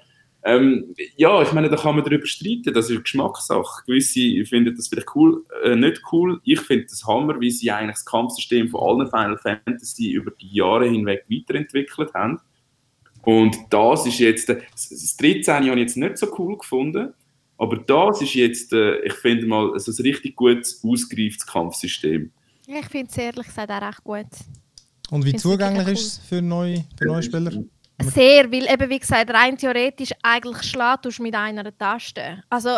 ähm, 0.47 0.95
ja, 1.17 1.41
ich 1.41 1.53
meine, 1.55 1.71
da 1.71 1.77
kann 1.77 1.95
man 1.97 2.05
darüber 2.05 2.27
streiten, 2.27 2.75
das 2.75 2.91
ist 2.91 3.03
Geschmackssache. 3.03 3.83
Gewisse 3.87 4.45
finden 4.45 4.77
das 4.77 4.89
vielleicht 4.89 5.17
cool, 5.17 5.43
äh, 5.65 5.75
nicht 5.75 6.03
cool. 6.13 6.39
Ich 6.45 6.61
finde 6.61 6.85
das 6.85 7.07
Hammer, 7.07 7.41
wie 7.41 7.51
sie 7.51 7.71
eigentlich 7.71 7.97
das 7.97 8.05
Kampfsystem 8.05 8.69
von 8.69 9.01
allen 9.01 9.09
Final 9.09 9.39
Fantasy 9.39 10.11
über 10.11 10.31
die 10.33 10.55
Jahre 10.55 10.87
hinweg 10.87 11.25
weiterentwickelt 11.31 12.13
haben. 12.13 12.41
Und 13.25 13.57
das 13.71 14.07
ist 14.07 14.19
jetzt, 14.19 14.49
äh, 14.51 14.61
das- 14.73 14.89
das 14.91 15.17
13 15.17 15.55
habe 15.55 15.67
ich 15.75 15.77
jetzt 15.79 15.97
nicht 15.97 16.19
so 16.19 16.27
cool 16.39 16.59
gefunden, 16.59 17.15
aber 17.59 17.77
das 17.79 18.21
ist 18.23 18.35
jetzt, 18.35 18.73
äh, 18.73 18.99
ich 19.01 19.15
finde 19.15 19.47
mal, 19.47 19.73
also 19.73 19.91
ein 19.93 20.03
richtig 20.07 20.37
gutes, 20.37 20.83
ausgereiftes 20.85 21.47
Kampfsystem. 21.47 22.31
Ja, 22.67 22.79
Ich 22.81 22.87
finde 22.87 23.11
es 23.11 23.17
ehrlich 23.19 23.47
gesagt 23.47 23.71
auch 23.71 23.83
recht 23.83 24.05
gut. 24.05 24.27
Und 25.11 25.25
wie 25.25 25.31
Find's 25.31 25.43
zugänglich 25.43 25.89
ist 25.89 26.07
es 26.07 26.19
für 26.19 26.41
neue, 26.43 26.85
für 26.99 27.07
neue 27.07 27.23
Spieler? 27.23 27.53
Sehr, 28.03 28.51
weil 28.51 28.67
eben 28.71 28.91
wie 28.91 28.99
gesagt, 28.99 29.31
rein 29.31 29.57
theoretisch 29.57 30.11
eigentlich 30.23 30.63
schlägt 30.71 31.05
du 31.05 31.23
mit 31.23 31.35
einer 31.35 31.77
Taste. 31.77 32.43
Also 32.49 32.71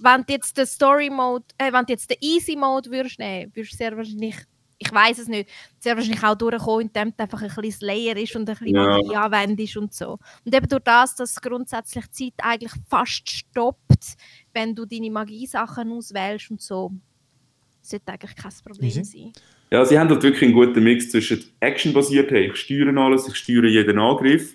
wenn 0.00 0.22
du 0.24 0.32
jetzt 0.34 0.56
den 0.56 0.66
Story 0.66 1.10
Mode, 1.10 1.44
äh, 1.58 1.72
wenn 1.72 1.84
du 1.84 1.92
jetzt 1.92 2.08
den 2.10 2.18
Easy 2.20 2.54
Mode 2.56 2.90
würdest 2.90 3.18
nehmen, 3.18 3.50
würdest 3.54 3.72
du 3.72 3.76
sehr 3.78 3.96
wahrscheinlich, 3.96 4.36
ich 4.92 4.96
weiß 4.96 5.18
es 5.20 5.28
nicht, 5.28 5.48
sehr 5.78 5.96
wahrscheinlich 5.96 6.22
auch 6.22 6.34
durchkommen, 6.34 6.82
indem 6.88 7.14
du 7.16 7.22
einfach 7.22 7.40
ein 7.40 7.48
bisschen 7.48 7.72
Slayer 7.72 8.16
ist 8.16 8.36
und 8.36 8.48
ein 8.48 8.54
bisschen 8.54 8.74
Ja. 8.74 8.98
Magie 8.98 9.16
anwendest 9.16 9.76
und 9.78 9.94
so. 9.94 10.18
Und 10.44 10.54
eben 10.54 10.68
durch 10.68 10.82
das, 10.82 11.14
dass 11.16 11.40
grundsätzlich 11.40 12.04
die 12.08 12.10
Zeit 12.12 12.34
eigentlich 12.38 12.72
fast 12.88 13.28
stoppt, 13.28 14.16
wenn 14.52 14.74
du 14.74 14.84
deine 14.84 15.10
Magiesachen 15.10 15.90
auswählst 15.92 16.50
und 16.50 16.60
so, 16.60 16.92
sollte 17.80 18.12
eigentlich 18.12 18.36
kein 18.36 18.52
Problem 18.64 18.88
Easy. 18.88 19.04
sein. 19.04 19.32
Ja, 19.70 19.84
sie 19.86 19.98
haben 19.98 20.10
halt 20.10 20.22
wirklich 20.22 20.42
einen 20.42 20.52
guten 20.52 20.84
Mix 20.84 21.10
zwischen 21.10 21.42
actionbasiert, 21.60 22.30
hey, 22.30 22.50
ich 22.50 22.56
steuere 22.56 22.94
alles, 22.98 23.26
ich 23.26 23.36
steuere 23.36 23.64
jeden 23.64 23.98
Angriff, 23.98 24.54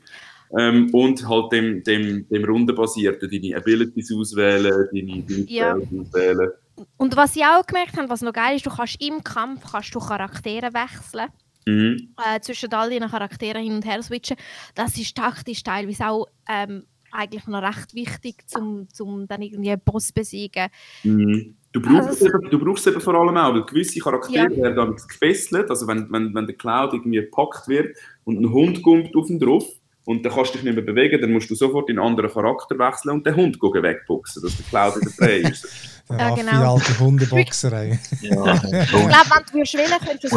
ähm, 0.58 0.89
und 0.93 1.28
halt 1.28 1.52
dem, 1.52 1.84
dem, 1.84 2.28
dem 2.30 2.45
rundenbasierten, 2.45 3.30
deine 3.30 3.58
Abilities 3.58 4.13
auswählen, 4.13 4.88
deine, 4.93 5.23
deine 5.23 5.45
Ja. 5.50 5.76
Auswählen. 5.76 6.52
Und 6.98 7.16
was 7.16 7.36
ich 7.36 7.44
auch 7.44 7.66
gemerkt 7.66 7.98
habe, 7.98 8.10
was 8.10 8.22
noch 8.22 8.34
geil 8.34 8.56
ist, 8.56 8.66
du 8.66 8.70
kannst 8.70 9.02
im 9.02 9.24
Kampf 9.24 9.72
kannst 9.72 9.94
du 9.96 10.00
Charaktere 10.00 10.74
wechseln. 10.74 11.30
Mhm. 11.68 12.13
äh, 12.26 12.40
zwischen 12.40 12.72
all 12.74 12.90
deinen 12.90 13.10
Charakteren 13.10 13.62
hin 13.62 13.74
und 13.74 13.86
her 13.86 14.02
switchen. 14.02 14.38
Das 14.74 14.98
ist 14.98 15.18
taktisch 15.18 15.63
teilweise 15.63 16.08
auch 16.08 16.28
ähm, 16.48 16.84
eigentlich 17.12 17.46
noch 17.48 17.62
recht 17.62 17.94
wichtig, 17.94 18.36
um 18.56 18.88
zum 18.90 19.28
dann 19.28 19.42
irgendwie 19.42 19.72
einen 19.72 19.82
Boss 19.84 20.12
besiegen. 20.12 20.68
Mhm. 21.04 21.56
Du, 21.74 21.82
brauchst 21.82 22.08
Also 22.08 22.26
eben, 22.28 22.50
du 22.50 22.60
brauchst 22.60 22.88
eben 22.88 23.02
vor 23.02 23.16
allem 23.16 23.36
auch, 23.38 23.54
weil 23.54 23.66
gewisse 23.66 24.00
Charaktere 24.00 24.52
Ja. 24.54 24.63
werden 24.63 24.76
damit 24.78 25.08
gefesselt, 25.08 25.70
also 25.70 25.88
wenn, 25.88 26.12
wenn, 26.12 26.34
wenn 26.34 26.48
der 26.48 26.56
Cloud 26.56 26.94
irgendwie 26.94 27.18
gepackt 27.18 27.68
wird 27.68 27.98
und 28.24 28.40
ein 28.40 28.52
Hund 28.52 28.82
kommt 28.82 29.16
auf 29.16 29.30
ihn 29.30 29.40
drauf 29.40 29.66
und 30.06 30.26
dann 30.26 30.34
kannst 30.34 30.54
du 30.54 30.58
dich 30.58 30.63
nicht 30.63 30.76
mehr 30.76 30.86
bewegen, 30.86 31.22
dann 31.22 31.34
musst 31.34 31.50
du 31.50 31.56
sofort 31.56 31.90
in 31.90 32.00
einen 32.00 32.08
anderen 32.08 32.32
Charakter 32.32 32.80
wechseln 32.80 33.12
und 33.12 33.28
den 33.28 33.36
Hund 33.36 33.62
wegboxen, 33.62 34.42
dass 34.42 34.56
der 34.56 34.66
Cloud 34.68 35.02
wieder 35.02 35.12
frei 35.12 35.38
ist. 35.40 35.68
Der 36.10 36.17
Ja, 36.17 36.30
Raffi, 36.30 36.41
genau. 36.41 36.74
alte 36.76 37.00
Hundeboxer. 37.00 37.74
ey. 37.74 38.00
Ja, 38.22 38.54
Ich 38.54 38.89
glaube, 38.89 39.30
wenn 39.30 39.43
du 39.46 39.54
würdest 39.54 39.74
wählen, 39.74 40.00
könntest 40.06 40.34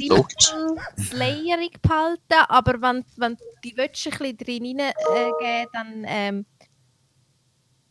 du 0.00 0.36
es. 0.96 1.08
Slayerig 1.08 1.82
behalten, 1.82 2.20
aber 2.48 2.80
wenn, 2.80 3.04
wenn 3.16 3.36
die 3.64 3.76
Wünsche 3.76 4.10
ein 4.10 4.18
bisschen 4.18 4.36
drin 4.36 4.80
reingeben, 4.80 5.68
dann 5.72 6.04
ähm, 6.06 6.46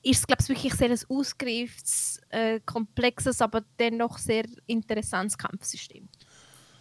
ist 0.02 0.20
es, 0.20 0.28
glaube 0.28 0.44
ich, 0.44 0.50
wirklich 0.50 0.74
sehr 0.74 0.89
ein 0.92 1.00
ausgereiftes, 1.10 2.22
äh, 2.30 2.60
komplexes, 2.66 3.42
aber 3.42 3.63
dennoch 3.80 4.18
sehr 4.18 4.46
interessantes 4.68 5.38
Kampfsystem. 5.38 6.08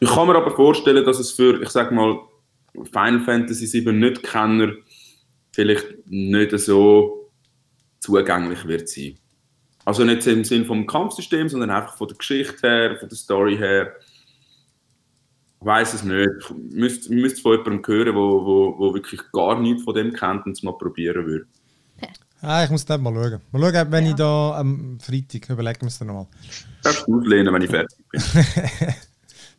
Ich 0.00 0.08
kann 0.08 0.26
mir 0.26 0.36
aber 0.36 0.54
vorstellen, 0.54 1.04
dass 1.04 1.18
es 1.18 1.30
für, 1.32 1.62
ich 1.62 1.68
sag 1.68 1.92
mal, 1.92 2.18
Final 2.74 3.20
Fantasy 3.20 3.66
7 3.66 3.98
Nicht-Kenner 3.98 4.72
vielleicht 5.52 6.06
nicht 6.06 6.58
so 6.58 7.30
zugänglich 8.00 8.64
wird 8.66 8.88
sein. 8.88 9.18
Also 9.84 10.04
nicht 10.04 10.26
im 10.26 10.44
Sinn 10.44 10.64
vom 10.64 10.86
Kampfsystem, 10.86 11.48
sondern 11.48 11.70
einfach 11.70 11.96
von 11.96 12.08
der 12.08 12.16
Geschichte 12.16 12.56
her, 12.68 12.96
von 12.98 13.08
der 13.08 13.18
Story 13.18 13.56
her. 13.56 13.92
Ich 15.60 15.66
weiß 15.66 15.94
es 15.94 16.02
nicht. 16.04 16.28
Ich 16.40 16.50
müsste, 16.74 17.12
müsste 17.14 17.40
von 17.40 17.52
jemandem 17.58 17.82
hören, 17.86 18.14
wo, 18.14 18.44
wo, 18.44 18.78
wo 18.78 18.94
wirklich 18.94 19.20
gar 19.32 19.60
nichts 19.60 19.82
von 19.84 19.94
dem 19.94 20.12
kennt 20.12 20.46
und 20.46 20.52
es 20.52 20.62
mal 20.62 20.72
probieren 20.72 21.26
würde. 21.26 21.46
Ah, 22.40 22.64
ich 22.64 22.70
muss 22.70 22.84
das 22.84 23.00
mal 23.00 23.14
schauen. 23.14 23.40
Mal 23.52 23.72
schauen, 23.72 23.92
wenn 23.92 24.04
Ja. 24.04 24.10
ich 24.10 24.16
da 24.16 24.58
am 24.58 24.98
Freitag 25.00 25.48
überlegen 25.48 25.82
wir 25.82 25.86
es 25.88 25.98
dann 25.98 26.08
nochmal. 26.08 26.26
Darfst 26.82 27.06
du 27.06 27.18
auslehnen, 27.20 27.54
wenn 27.54 27.62
ich 27.62 27.70
fertig 27.70 27.98
bin. 28.10 28.20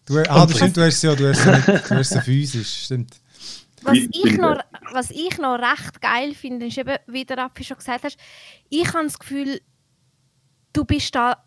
Du, 0.05 0.17
ah, 0.19 0.45
das 0.45 0.57
stimmt, 0.57 0.75
du 0.75 0.81
hast 0.81 0.95
es 0.95 1.01
ja, 1.01 1.15
du 1.15 1.29
hast 1.29 1.45
es 1.45 1.87
du 1.87 1.95
hast 1.95 2.11
es 2.11 2.23
physisch, 2.25 2.83
stimmt. 2.83 3.15
Was 3.83 3.97
ich, 3.97 4.37
noch, 4.37 4.59
was 4.91 5.11
ich 5.11 5.37
noch 5.37 5.57
recht 5.57 6.01
geil 6.01 6.33
finde, 6.33 6.65
ist 6.65 6.77
eben, 6.77 6.97
wie 7.07 7.23
der 7.23 7.37
Raffi 7.37 7.63
schon 7.63 7.77
gesagt 7.77 8.03
hast, 8.03 8.17
ich 8.69 8.85
habe 8.93 9.05
das 9.05 9.17
Gefühl, 9.17 9.61
du 10.73 10.83
bist 10.85 11.15
da 11.15 11.37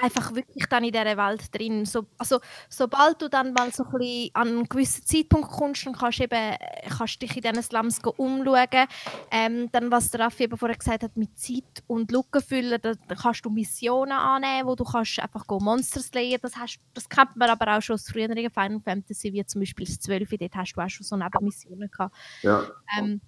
einfach 0.00 0.34
wirklich 0.34 0.66
dann 0.66 0.84
in 0.84 0.92
dieser 0.92 1.16
Welt 1.16 1.54
drin. 1.54 1.84
So, 1.84 2.06
also, 2.18 2.40
sobald 2.68 3.20
du 3.20 3.28
dann 3.28 3.52
mal 3.52 3.72
so 3.72 3.84
ein 3.84 3.90
bisschen 3.98 4.30
an 4.34 4.48
einen 4.48 4.68
gewissen 4.68 5.04
Zeitpunkt 5.04 5.50
kommst, 5.50 5.86
dann 5.86 5.94
kannst 5.94 6.18
du 6.18 6.24
eben, 6.24 6.56
kannst 6.96 7.20
dich 7.20 7.36
in 7.36 7.42
diesen 7.42 7.62
Slums 7.62 8.00
umschauen. 8.16 8.86
Ähm, 9.30 9.70
dann, 9.72 9.90
was 9.90 10.10
der 10.10 10.20
Raffi 10.20 10.44
eben 10.44 10.56
vorher 10.56 10.76
gesagt 10.76 11.02
hat, 11.02 11.16
mit 11.16 11.38
Zeit 11.38 11.82
und 11.86 12.10
Lücken 12.10 12.42
füllen, 12.42 12.78
da, 12.80 12.94
da 12.94 13.14
kannst 13.14 13.44
du 13.44 13.50
Missionen 13.50 14.12
annehmen, 14.12 14.68
wo 14.68 14.74
du 14.74 14.84
kannst 14.84 15.18
einfach 15.20 15.46
go 15.46 15.58
Monster 15.58 16.00
slayen. 16.00 16.38
Das, 16.40 16.56
hast, 16.56 16.78
das 16.94 17.08
kennt 17.08 17.36
man 17.36 17.50
aber 17.50 17.76
auch 17.76 17.82
schon 17.82 17.94
aus 17.94 18.08
früheren 18.08 18.36
Final 18.50 18.80
Fantasy, 18.80 19.32
wie 19.32 19.44
zum 19.44 19.60
Beispiel 19.60 19.86
das 19.86 20.00
12. 20.00 20.30
Dort 20.38 20.54
hast 20.54 20.74
du 20.74 20.80
auch 20.80 20.88
schon 20.88 21.04
so 21.04 21.16
Nebenmissionen 21.16 21.90
gehabt. 21.90 22.14
Ja. 22.42 22.66
Ähm, 22.98 23.20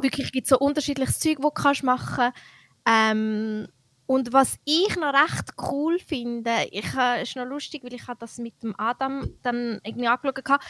wirklich 0.00 0.32
gibt 0.32 0.46
es 0.46 0.50
so 0.50 0.58
unterschiedliches 0.58 1.18
Zeug, 1.18 1.36
das 1.36 1.44
du 1.44 1.50
kannst 1.50 1.82
machen 1.82 2.32
ähm, 2.88 3.68
Und 4.08 4.32
was 4.32 4.58
ich 4.64 4.96
noch 4.96 5.12
recht 5.12 5.52
cool 5.70 5.98
finde, 5.98 6.66
ich, 6.70 6.94
äh, 6.94 7.22
ist 7.22 7.36
noch 7.36 7.44
lustig, 7.44 7.84
weil 7.84 7.92
ich 7.92 8.06
das 8.18 8.38
mit 8.38 8.62
dem 8.62 8.74
Adam 8.80 9.28
dann 9.42 9.80
irgendwie 9.84 10.08
angeschaut 10.08 10.48
habe. 10.48 10.64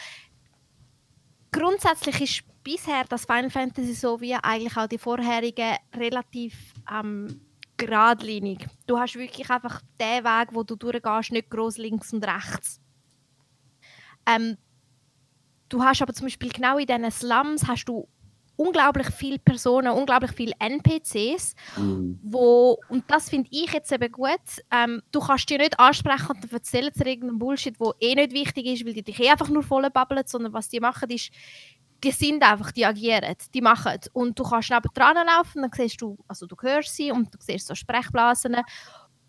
Grundsätzlich 1.49 2.19
ist 2.19 2.63
bisher 2.65 3.05
das 3.07 3.23
Final 3.23 3.49
Fantasy 3.49 3.93
so 3.93 4.19
wie 4.19 4.35
eigentlich 4.35 4.75
auch 4.75 4.87
die 4.87 4.97
vorherigen 4.97 5.77
relativ 5.95 6.73
ähm, 6.91 7.39
geradlinig. 7.77 8.67
Du 8.85 8.99
hast 8.99 9.15
wirklich 9.15 9.49
einfach 9.49 9.83
den 10.01 10.25
Weg, 10.25 10.49
wo 10.51 10.63
du 10.63 10.75
durchgehst, 10.75 11.31
nicht 11.31 11.49
groß 11.49 11.77
links 11.77 12.11
und 12.11 12.27
rechts. 12.27 12.81
Ähm, 14.25 14.57
du 15.69 15.81
hast 15.81 16.01
aber 16.01 16.13
zum 16.13 16.25
Beispiel 16.25 16.49
genau 16.49 16.77
in 16.77 16.87
diesen 16.87 17.09
Slums 17.09 17.65
hast 17.69 17.85
du 17.85 18.05
unglaublich 18.59 19.07
viele 19.11 19.39
Personen, 19.39 19.91
unglaublich 19.93 20.31
viele 20.33 20.51
NPCs, 20.59 21.55
Mhm. 21.77 22.19
wo, 22.23 22.77
und 22.89 23.05
das 23.09 23.29
finde 23.29 23.47
ich 23.51 23.71
jetzt 23.71 23.91
eben 23.91 24.11
gut, 24.11 24.29
ähm, 24.69 25.01
du 25.11 25.21
kannst 25.21 25.49
dir 25.49 25.57
nicht 25.59 25.79
ansprechen 25.79 26.27
und 26.31 26.43
dann 26.43 26.51
erzählen 26.51 26.91
sie 26.93 27.03
irgendeinen 27.03 27.39
Bullshit, 27.39 27.75
der 27.79 27.93
eh 28.01 28.15
nicht 28.15 28.33
wichtig 28.33 28.65
ist, 28.65 28.85
weil 28.85 28.93
die 28.93 29.03
dich 29.03 29.19
eh 29.19 29.29
einfach 29.29 29.47
nur 29.49 29.63
voll 29.63 29.89
babbeln, 29.89 30.23
sondern 30.25 30.51
was 30.51 30.67
die 30.67 30.81
machen 30.81 31.09
ist, 31.09 31.31
die 32.03 32.11
sind 32.11 32.43
einfach, 32.43 32.71
die 32.71 32.85
agieren, 32.85 33.33
die 33.53 33.61
machen. 33.61 33.97
Und 34.13 34.37
du 34.37 34.43
kannst 34.43 34.69
neben 34.71 34.89
dran 34.93 35.15
laufen, 35.25 35.61
dann 35.61 35.71
siehst 35.73 36.01
du, 36.01 36.17
also 36.27 36.45
du 36.45 36.55
hörst 36.61 36.95
sie 36.95 37.11
und 37.11 37.33
du 37.33 37.37
siehst 37.39 37.67
so 37.67 37.75
Sprechblasen 37.75 38.57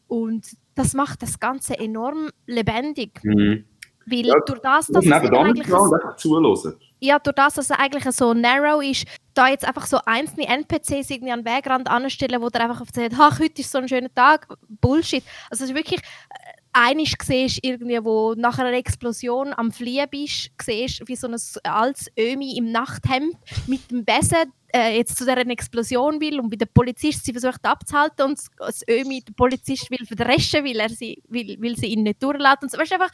und 0.09 0.47
das 0.75 0.93
macht 0.95 1.23
das 1.23 1.38
Ganze 1.38 1.79
enorm 1.79 2.31
lebendig, 2.47 3.21
Mhm. 3.23 3.64
weil 4.07 4.27
Ja, 4.27 4.35
durch 4.45 4.61
das, 4.61 4.87
Du 4.88 4.95
dass 4.95 5.05
musst 5.05 5.16
es 5.16 5.23
eben 5.23 5.31
nebenan 5.31 5.47
eigentlich 5.51 5.66
stehen 5.66 5.79
und 5.79 5.95
einfach 5.95 6.16
zuhören. 6.16 6.77
Ja, 7.01 7.19
durch 7.19 7.35
das, 7.35 7.55
dass 7.55 7.71
es 7.71 7.77
eigentlich 7.77 8.05
so 8.15 8.35
narrow 8.35 8.83
ist, 8.83 9.07
da 9.35 9.49
jetzt 9.49 9.65
einfach 9.65 9.87
so 9.87 9.99
einzelne 10.07 10.47
NPCs 10.47 11.11
irgendwie 11.11 11.33
an 11.33 11.45
den 11.45 11.55
Wegrand 11.57 11.89
anstellen, 11.89 12.41
wo 12.43 12.49
der 12.49 12.63
einfach 12.63 12.81
erzählt, 12.81 13.15
ach, 13.19 13.39
heute 13.41 13.61
ist 13.61 13.71
so 13.73 13.79
ein 13.79 13.89
schöner 13.89 14.13
Tag, 14.15 14.47
Bullshit. 14.69 15.25
Also 15.51 15.65
es 15.65 15.71
ist 15.71 15.77
wirklich, 15.77 16.01
äh, 16.01 16.61
einisch 16.73 17.15
siehst 17.23 17.61
irgendwie, 17.63 18.03
wo 18.05 18.35
nach 18.35 18.59
einer 18.59 18.73
Explosion 18.73 19.53
am 19.57 19.73
Fliehen 19.73 20.07
bist, 20.11 20.51
siehst 20.63 21.07
wie 21.07 21.17
so 21.17 21.27
ein 21.29 21.37
altes 21.65 22.09
Ömi 22.19 22.57
im 22.57 22.71
Nachthemd 22.71 23.35
mit 23.67 23.91
dem 23.91 24.05
Besen 24.05 24.53
äh, 24.73 24.97
jetzt 24.97 25.17
zu 25.17 25.25
dieser 25.25 25.39
Explosion 25.39 26.21
will 26.21 26.39
und 26.39 26.53
wie 26.53 26.57
der 26.57 26.67
Polizist 26.67 27.25
sie 27.25 27.33
versucht 27.33 27.65
abzuhalten 27.65 28.25
und 28.27 28.41
das- 28.59 28.83
Ömi, 28.89 29.23
der 29.23 29.33
Polizist 29.33 29.91
will 29.91 30.07
verdreschen, 30.07 30.65
weil, 30.65 30.79
er 30.79 30.91
sie, 30.91 31.21
will, 31.29 31.57
will 31.61 31.77
sie 31.77 31.87
ihn 31.87 32.05
nicht 32.05 32.23
durchlässt 32.23 32.63
und 32.63 32.71
so. 32.71 32.79
Weißt, 32.79 32.93
einfach, 32.93 33.11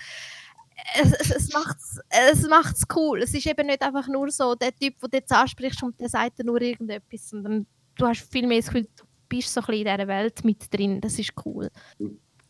es, 0.95 1.13
es, 1.13 1.31
es 1.31 1.53
macht's, 1.53 2.01
es 2.09 2.49
macht's 2.49 2.83
cool. 2.95 3.23
Es 3.23 3.35
ist 3.35 3.47
eben 3.47 3.67
nicht 3.67 3.83
einfach 3.83 4.09
nur 4.09 4.31
so 4.31 4.55
der 4.55 4.75
Typ, 4.75 4.99
den 5.01 5.11
du 5.11 5.17
jetzt 5.17 5.33
ansprichst 5.33 5.83
und 5.83 6.01
der 6.01 6.09
sagt 6.09 6.43
nur 6.45 6.61
irgendetwas, 6.61 7.31
sondern 7.31 7.67
du 7.97 8.07
hast 8.07 8.31
viel 8.31 8.47
mehr 8.47 8.59
das 8.59 8.67
Gefühl, 8.67 8.89
du 8.97 9.05
bist 9.29 9.53
so 9.53 9.61
ein 9.61 9.67
bisschen 9.67 9.87
in 9.87 9.97
dieser 9.97 10.09
Welt 10.09 10.45
mit 10.45 10.73
drin. 10.73 11.01
Das 11.01 11.19
ist 11.19 11.33
cool. 11.45 11.71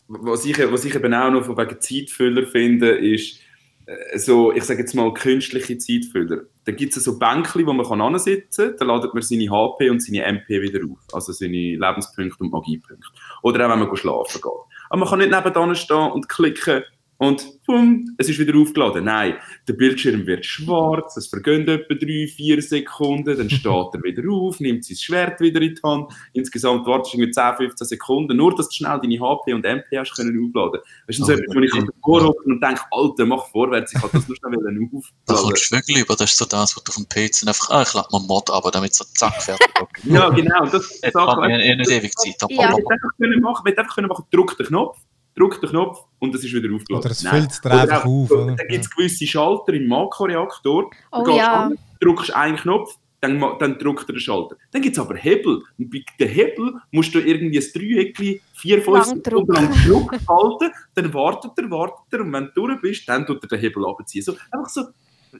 Was 0.08 0.44
ich, 0.44 0.58
was 0.58 0.84
ich 0.84 0.94
eben 0.94 1.14
auch 1.14 1.30
noch 1.30 1.44
von 1.44 1.56
wegen 1.56 1.80
Zeitfüller 1.80 2.46
finde, 2.46 2.90
ist 2.90 3.40
äh, 3.86 4.18
so, 4.18 4.52
ich 4.52 4.64
sage 4.64 4.80
jetzt 4.80 4.94
mal, 4.94 5.12
künstliche 5.14 5.78
Zeitfüller. 5.78 6.42
Da 6.64 6.72
gibt 6.72 6.96
es 6.96 7.04
so 7.04 7.18
Bänkchen, 7.18 7.66
wo 7.66 7.72
man 7.72 8.00
ansitzen 8.00 8.68
kann, 8.68 8.76
da 8.78 8.84
ladet 8.84 9.14
man 9.14 9.22
seine 9.22 9.50
HP 9.50 9.90
und 9.90 10.02
seine 10.02 10.24
MP 10.24 10.60
wieder 10.62 10.80
auf, 10.84 10.98
also 11.12 11.32
seine 11.32 11.56
Lebenspunkte 11.56 12.42
und 12.42 12.52
Magiepunkte. 12.52 13.08
Oder 13.42 13.66
auch, 13.66 13.72
wenn 13.72 13.86
man 13.86 13.96
schlafen 13.96 14.40
geht. 14.40 14.52
Aber 14.90 15.00
man 15.00 15.08
kann 15.08 15.18
nicht 15.18 15.30
nebenan 15.32 15.74
stehen 15.74 16.12
und 16.12 16.28
klicken 16.28 16.82
und 17.18 17.64
bumm, 17.66 18.14
es 18.18 18.28
ist 18.28 18.38
wieder 18.38 18.58
aufgeladen. 18.58 19.04
Nein, 19.04 19.34
der 19.66 19.72
Bildschirm 19.72 20.26
wird 20.26 20.44
schwarz, 20.44 21.16
es 21.16 21.26
vergehen 21.28 21.66
etwa 21.66 21.94
drei, 21.94 22.26
vier 22.28 22.60
Sekunden, 22.60 23.36
dann 23.36 23.50
steht 23.50 23.64
er 23.66 24.02
wieder 24.02 24.30
auf, 24.30 24.60
nimmt 24.60 24.84
sein 24.84 24.96
Schwert 24.96 25.40
wieder 25.40 25.60
in 25.62 25.74
die 25.74 25.82
Hand. 25.82 26.12
Insgesamt 26.34 26.86
wartest 26.86 27.14
du 27.14 27.18
irgendwie 27.18 27.32
10, 27.32 27.56
15 27.56 27.86
Sekunden, 27.86 28.36
nur 28.36 28.54
dass 28.54 28.68
du 28.68 28.74
schnell 28.74 29.00
deine 29.00 29.18
HP 29.18 29.54
und 29.54 29.64
MP 29.64 29.98
hast 29.98 30.14
können 30.14 30.46
aufladen. 30.46 30.80
Das 31.06 31.18
ist 31.18 31.24
so 31.24 31.32
etwas, 31.32 31.54
wo 31.54 31.60
ich 31.60 31.72
davor 31.72 32.34
und 32.44 32.60
denke, 32.60 32.82
Alter, 32.90 33.26
mach 33.26 33.46
vorwärts, 33.46 33.94
ich 33.94 34.00
kann 34.00 34.10
das 34.12 34.28
nur 34.28 34.36
schnell 34.36 34.52
Da 35.26 35.34
aufladen. 35.34 35.44
kommst 35.44 35.70
du 35.70 35.76
wirklich 35.76 35.98
über, 35.98 36.16
das 36.16 36.30
ist 36.30 36.38
so 36.38 36.44
das, 36.44 36.76
was 36.76 36.84
du 36.84 36.90
auf 36.90 36.96
dem 36.96 37.08
PC 37.08 37.46
einfach, 37.48 37.70
ah, 37.70 37.82
ich 37.82 37.94
lade 37.94 38.08
mal 38.12 38.20
Mod 38.26 38.50
aber 38.50 38.70
damit 38.70 38.94
so 38.94 39.04
zack, 39.14 39.42
fertig. 39.42 39.66
Okay. 39.78 40.12
Ja, 40.12 40.28
genau. 40.30 40.66
Das 40.66 41.00
Jetzt 41.02 41.12
Sache, 41.12 41.26
kann 41.26 41.40
man 41.40 41.50
ja 41.50 41.76
nicht 41.76 41.90
ewig 41.90 42.14
Zeit. 42.16 42.34
Ja. 42.50 42.56
Man 42.56 42.76
hätte 42.76 42.90
einfach 42.90 43.08
können 43.18 43.40
machen, 43.40 43.66
einfach 43.66 43.94
können 43.94 44.08
machen, 44.08 44.24
drück 44.30 44.56
den 44.56 44.66
Knopf, 44.66 44.98
drück 45.36 45.60
den 45.60 45.70
Knopf 45.70 46.04
und 46.18 46.34
es 46.34 46.44
ist 46.44 46.52
wieder 46.52 46.74
aufgeladen. 46.74 47.04
Oder 47.04 47.10
es 47.10 47.26
füllt 47.26 47.60
Oder 47.64 47.80
einfach 47.82 48.04
auch, 48.04 48.22
auf. 48.22 48.30
Oder? 48.30 48.56
Da 48.56 48.64
gibt 48.64 48.84
es 48.84 48.90
gewisse 48.90 49.26
Schalter 49.26 49.74
im 49.74 49.86
Makroreaktor. 49.86 50.90
Oh 51.12 51.18
du 51.18 51.24
gehst 51.24 51.38
ja. 51.38 51.64
an, 51.64 51.78
drückst 52.00 52.34
einen 52.34 52.56
Knopf, 52.56 52.96
dann, 53.20 53.40
dann 53.58 53.78
drückt 53.78 54.08
er 54.08 54.14
den 54.14 54.20
Schalter. 54.20 54.56
Dann 54.70 54.82
gibt 54.82 54.96
es 54.96 55.02
aber 55.02 55.16
Hebel. 55.16 55.62
Und 55.78 55.90
bei 55.90 56.04
den 56.18 56.28
Hebel 56.28 56.74
musst 56.90 57.14
du 57.14 57.20
irgendwie 57.20 57.58
ein 57.58 57.72
Dreieckchen, 57.72 58.40
vier, 58.54 58.82
fünf 58.82 59.04
Sekunden 59.04 59.52
lang 59.52 59.72
Druck 59.86 60.12
halten, 60.28 60.72
dann 60.94 61.14
wartet 61.14 61.52
er, 61.56 61.70
wartet 61.70 62.12
er 62.12 62.20
und 62.20 62.32
wenn 62.32 62.50
du 62.54 62.66
durch 62.66 62.80
bist, 62.80 63.08
dann 63.08 63.26
tut 63.26 63.42
er 63.42 63.48
den 63.48 63.60
Hebel 63.60 63.86
abziehen. 63.86 64.22
So, 64.22 64.36
einfach 64.50 64.68
so, 64.68 64.82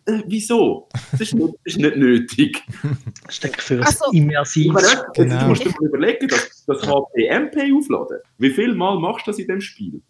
äh, 0.07 0.23
wieso? 0.27 0.89
Das 1.13 1.21
ist 1.23 1.35
nicht, 1.35 1.55
das 1.65 1.75
ist 1.75 1.79
nicht 1.79 1.97
nötig. 1.97 2.63
Das 3.27 3.35
ich, 3.57 3.63
für 3.63 3.85
Also- 3.85 4.05
jetzt, 4.13 5.05
Genau. 5.15 5.41
du 5.41 5.47
musst 5.47 5.65
dir 5.65 5.71
mal 5.71 5.89
überlegen, 5.89 6.29
dass 6.29 6.65
das 6.67 6.87
HP-MP 6.87 7.73
aufladen. 7.77 8.19
Wie 8.39 8.51
viel 8.51 8.73
Mal 8.75 8.99
machst 9.01 9.27
du 9.27 9.31
das 9.33 9.39
in 9.41 9.49
dem 9.49 9.61
Spiel? 9.61 10.01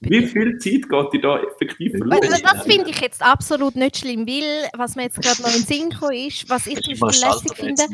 Wie 0.00 0.26
viel 0.26 0.58
Zeit 0.58 0.88
geht 0.88 1.12
dir 1.12 1.20
da 1.22 1.42
effektiv 1.42 1.92
verloren? 1.96 2.20
weil 2.22 2.40
Das 2.42 2.62
finde 2.64 2.90
ich 2.90 3.00
jetzt 3.00 3.22
absolut 3.22 3.74
nicht 3.74 3.96
schlimm, 3.98 4.26
weil, 4.26 4.68
was 4.76 4.94
mir 4.96 5.04
jetzt 5.04 5.20
gerade 5.20 5.40
noch 5.42 5.48
in 5.48 5.62
den 5.62 5.66
Sinn 5.66 5.90
gekommen 5.90 6.12
ist, 6.28 6.48
was 6.48 6.66
ich 6.66 6.80
zum 6.82 6.98
Beispiel 7.00 7.28
lässig 7.28 7.56
finde, 7.56 7.82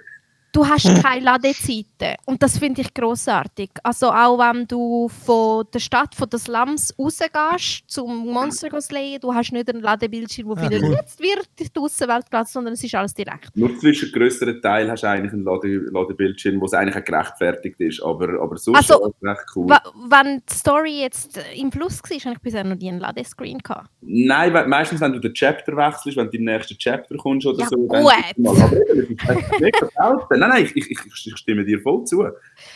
du 0.52 0.66
hast 0.66 0.84
keine 1.02 1.24
Ladezeiten. 1.24 2.14
Und 2.26 2.42
das 2.42 2.58
finde 2.58 2.80
ich 2.82 2.92
großartig. 2.94 3.70
Also 3.82 4.08
auch 4.10 4.38
wenn 4.38 4.66
du 4.66 5.08
von 5.08 5.64
der 5.72 5.78
Stadt, 5.78 6.14
von 6.14 6.28
den 6.28 6.38
Slums 6.40 6.94
rausgehst, 6.98 7.84
zum 7.86 8.26
Monster 8.28 8.80
slayen, 8.80 9.20
du 9.20 9.32
hast 9.34 9.52
nicht 9.52 9.68
einen 9.68 9.82
Ladebildschirm, 9.82 10.48
wo 10.48 10.54
Ah, 10.54 10.62
wieder 10.70 10.84
cool. 10.86 10.94
jetzt 10.94 11.20
wird 11.20 11.48
die 11.58 11.68
Außenweltplatz, 11.78 12.52
sondern 12.52 12.74
es 12.74 12.82
ist 12.84 12.94
alles 12.94 13.14
direkt. 13.14 13.56
Nur 13.56 13.76
zwischen 13.78 14.10
größeren 14.12 14.60
Teil 14.60 14.90
hast 14.90 15.02
du 15.02 15.08
eigentlich 15.08 15.32
einen 15.32 15.44
Lade 15.44 15.68
Ladebildschirm, 15.90 16.60
wo 16.60 16.64
es 16.66 16.74
eigentlich 16.74 16.96
auch 16.96 17.04
gerechtfertigt 17.04 17.80
ist. 17.80 18.02
Aber, 18.02 18.40
aber 18.42 18.56
sonst 18.56 18.78
Also, 18.78 19.06
ist 19.06 19.14
es 19.20 19.28
recht 19.28 19.40
cool. 19.56 19.68
Wenn 20.08 20.42
die 20.48 20.54
Story 20.54 21.00
jetzt 21.00 21.38
im 21.56 21.70
Fluss 21.72 22.00
war, 22.02 22.18
habe 22.18 22.32
ich 22.34 22.40
bisher 22.40 22.64
noch 22.64 22.76
nie 22.76 22.88
einen 22.88 23.00
Ladescreen 23.00 23.58
gehabt. 23.58 23.88
Nein, 24.00 24.52
we- 24.52 24.66
meistens, 24.66 25.00
wenn 25.00 25.12
du 25.12 25.18
den 25.20 25.32
Chapter 25.34 25.76
wechselst, 25.76 26.16
wenn 26.16 26.30
du 26.30 26.36
im 26.36 26.44
nächsten 26.44 26.76
Chapter 26.76 27.16
kommst 27.16 27.46
oder 27.46 27.60
Ja, 27.60 27.66
so. 27.68 27.76
gut. 27.76 27.90
dann- 28.36 29.70
Aber 29.96 30.26
das. 30.40 30.48
Nein, 30.48 30.62
nein, 30.62 30.72
ich, 30.74 30.90
ich, 30.90 30.98
ich, 31.06 31.36
stimme 31.36 31.64
dir 31.64 31.80
voll 31.80 32.04
zu. 32.04 32.24
Es 32.24 32.32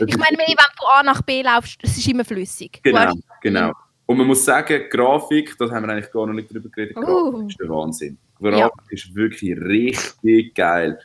Ich 0.06 0.16
meine, 0.16 0.36
wenn 0.38 0.54
du 0.54 0.86
A 0.86 1.02
nach 1.02 1.22
B 1.22 1.42
laufst, 1.42 1.78
es 1.82 1.96
ist 1.96 2.08
immer 2.08 2.24
flüssig. 2.24 2.80
Genau, 2.82 3.12
genau. 3.42 3.72
Und 4.06 4.18
man 4.18 4.26
muss 4.26 4.44
sagen, 4.44 4.84
Grafik, 4.90 5.56
das 5.58 5.70
haben 5.70 5.86
wir 5.86 5.92
eigentlich 5.92 6.12
gar 6.12 6.26
noch 6.26 6.34
nicht 6.34 6.52
drüber 6.52 6.68
geredet, 6.68 6.96
Grafik 6.96 7.08
Uh. 7.08 7.48
ist 7.48 7.60
der 7.60 7.68
Wahnsinn. 7.68 8.18
Grafik 8.40 8.90
ist 8.90 9.14
wirklich 9.14 9.58
richtig 9.58 10.54
geil. 10.54 10.98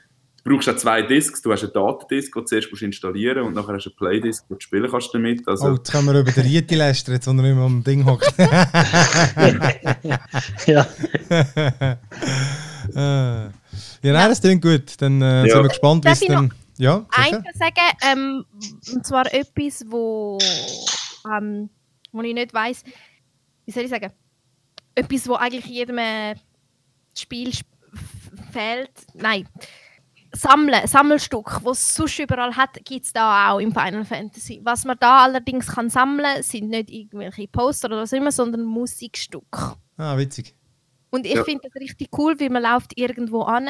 Du 0.44 0.56
brauchst 0.56 0.70
auch 0.70 0.76
zwei 0.78 1.02
Discs, 1.02 1.42
du 1.42 1.52
hast 1.52 1.64
einen 1.64 1.74
Datadisk, 1.74 2.34
den 2.34 2.42
du 2.42 2.46
zuerst 2.46 2.72
musst 2.72 2.82
installieren 2.82 3.44
und 3.44 3.54
nachher 3.54 3.74
hast 3.74 3.86
du 3.86 3.90
einen 3.90 3.98
Playdisc, 3.98 4.46
wo 4.48 4.56
du 4.56 4.62
spielen 4.62 4.90
kannst 4.90 5.14
damit. 5.14 5.48
Also, 5.48 5.68
Oh, 5.68 5.74
jetzt 5.76 5.92
können 5.92 6.08
wir 6.08 6.20
über 6.20 6.32
den 6.32 6.44
Rieti 6.44 6.76
lästern, 6.76 7.16
jetzt, 7.16 7.28
wo 7.28 7.32
er 7.32 7.36
nicht 7.36 7.56
mehr 7.56 7.64
am 7.64 7.84
Ding 7.84 8.06
hockt. 8.06 8.34
Ja, 10.66 10.88
ja, 12.96 13.52
nein, 14.14 14.30
das 14.30 14.42
klingt 14.42 14.62
gut. 14.62 15.02
Dann 15.02 15.22
äh, 15.22 15.46
Ja. 15.46 15.54
sind 15.54 15.64
wir 15.64 15.70
gespannt, 15.70 16.06
wie 16.06 16.10
es 16.10 16.22
ich 16.22 16.28
dann. 16.28 16.54
Ja, 16.78 17.06
sicher. 17.14 17.44
Sagen, 17.56 17.98
ähm, 18.10 18.46
und 18.94 19.06
zwar 19.06 19.34
etwas, 19.34 19.84
wo, 19.88 20.38
ähm, 21.30 21.70
wo 22.14 22.22
ich 22.22 22.34
nicht 22.34 22.54
weiß, 22.54 22.84
wie 23.66 23.72
soll 23.72 23.84
ich 23.84 23.90
sagen, 23.90 24.12
etwas, 24.96 25.28
wo 25.28 25.34
eigentlich 25.36 25.66
jedem 25.66 25.98
äh, 25.98 26.36
Spiel 27.18 27.50
sp- 27.52 27.68
fehlt. 28.52 28.92
Nein. 29.14 29.48
Sammeln, 30.32 30.86
Sammelstück, 30.88 31.60
was 31.66 31.80
es 31.80 31.96
sonst 31.96 32.20
überall 32.20 32.56
hat, 32.56 32.80
gibt 32.86 33.04
es 33.06 33.12
da 33.12 33.50
auch 33.52 33.60
im 33.60 33.74
Final 33.74 34.06
Fantasy. 34.06 34.62
Was 34.64 34.86
man 34.86 34.96
da 35.00 35.24
allerdings 35.24 35.68
kann 35.68 35.90
sammeln, 35.90 36.44
sind 36.44 36.70
nicht 36.70 36.92
irgendwelche 36.92 37.48
Poster 37.48 37.88
oder 37.88 37.98
was 38.04 38.14
immer, 38.14 38.32
sondern 38.32 38.64
Musikstücke. 38.64 39.76
Ah, 39.98 40.16
witzig. 40.18 40.56
Und 41.10 41.26
ich 41.26 41.36
Ja. 41.36 41.44
finde 41.44 41.62
das 41.70 41.82
richtig 41.82 42.10
cool, 42.18 42.40
weil 42.40 42.50
man 42.50 42.64
läuft 42.64 42.98
irgendwo 42.98 43.42
an 43.44 43.68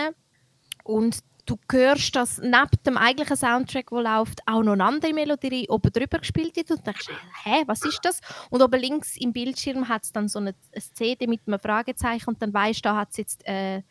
und 0.84 1.20
du 1.46 1.58
hörst, 1.72 2.16
dass 2.16 2.38
neben 2.38 2.70
dem 2.86 2.98
eigentlichen 2.98 3.36
Soundtrack, 3.38 3.88
der 3.90 4.02
läuft, 4.02 4.40
auch 4.46 4.62
noch 4.62 4.74
eine 4.74 4.84
andere 4.84 5.14
Melodie 5.14 5.68
oben 5.70 5.92
drüber 5.92 6.20
gespielt 6.20 6.56
wird 6.56 6.70
und 6.72 6.86
denkst, 6.86 7.08
hä, 7.44 7.64
was 7.66 7.84
ist 7.86 8.04
das? 8.06 8.20
Und 8.50 8.62
oben 8.62 8.80
links 8.80 9.18
im 9.18 9.34
Bildschirm 9.34 9.88
hat 9.88 10.04
es 10.04 10.12
dann 10.12 10.28
so 10.28 10.40
eine, 10.40 10.54
eine 10.74 10.84
CD 10.94 11.26
mit 11.28 11.42
einem 11.48 11.60
Fragezeichen 11.60 12.30
und 12.30 12.42
dann 12.42 12.54
weißt 12.54 12.80
du, 12.86 12.90
da 12.90 12.96
hat 12.98 13.10
es 13.12 13.18
jetzt 13.18 13.48
äh, 13.48 13.82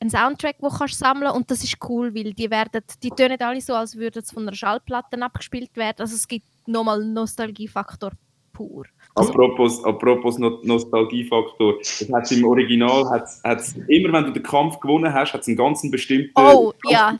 einen 0.00 0.10
Soundtrack, 0.10 0.58
den 0.58 0.68
kannst 0.68 0.94
du 0.94 0.98
sammeln 0.98 1.32
und 1.32 1.50
das 1.50 1.64
ist 1.64 1.76
cool, 1.88 2.14
weil 2.14 2.34
die 2.34 2.50
werden, 2.50 2.82
die 3.02 3.10
tönen 3.10 3.40
alle 3.40 3.60
so, 3.60 3.74
als 3.74 3.96
würden 3.96 4.22
sie 4.22 4.34
von 4.34 4.42
einer 4.44 4.54
Schallplatte 4.54 5.20
abgespielt 5.20 5.74
werden. 5.76 6.00
Also 6.00 6.14
es 6.14 6.28
gibt 6.28 6.46
nochmal 6.66 7.02
Nostalgiefaktor 7.04 8.12
pur. 8.52 8.84
Apropos, 9.18 9.84
apropos 9.84 10.38
No- 10.38 10.58
Nostalgiefaktor, 10.62 11.78
das 11.78 12.08
hat's 12.12 12.30
im 12.32 12.44
Original, 12.44 13.08
hat's, 13.10 13.40
hat's, 13.44 13.74
immer 13.88 14.12
wenn 14.12 14.24
du 14.24 14.32
den 14.32 14.42
Kampf 14.42 14.78
gewonnen 14.80 15.12
hast, 15.12 15.32
hat 15.32 15.40
es 15.42 15.48
einen 15.48 15.56
ganzen 15.56 15.90
bestimmten... 15.90 16.30
Oh, 16.36 16.72
ganz 16.82 16.92
ja. 16.92 17.18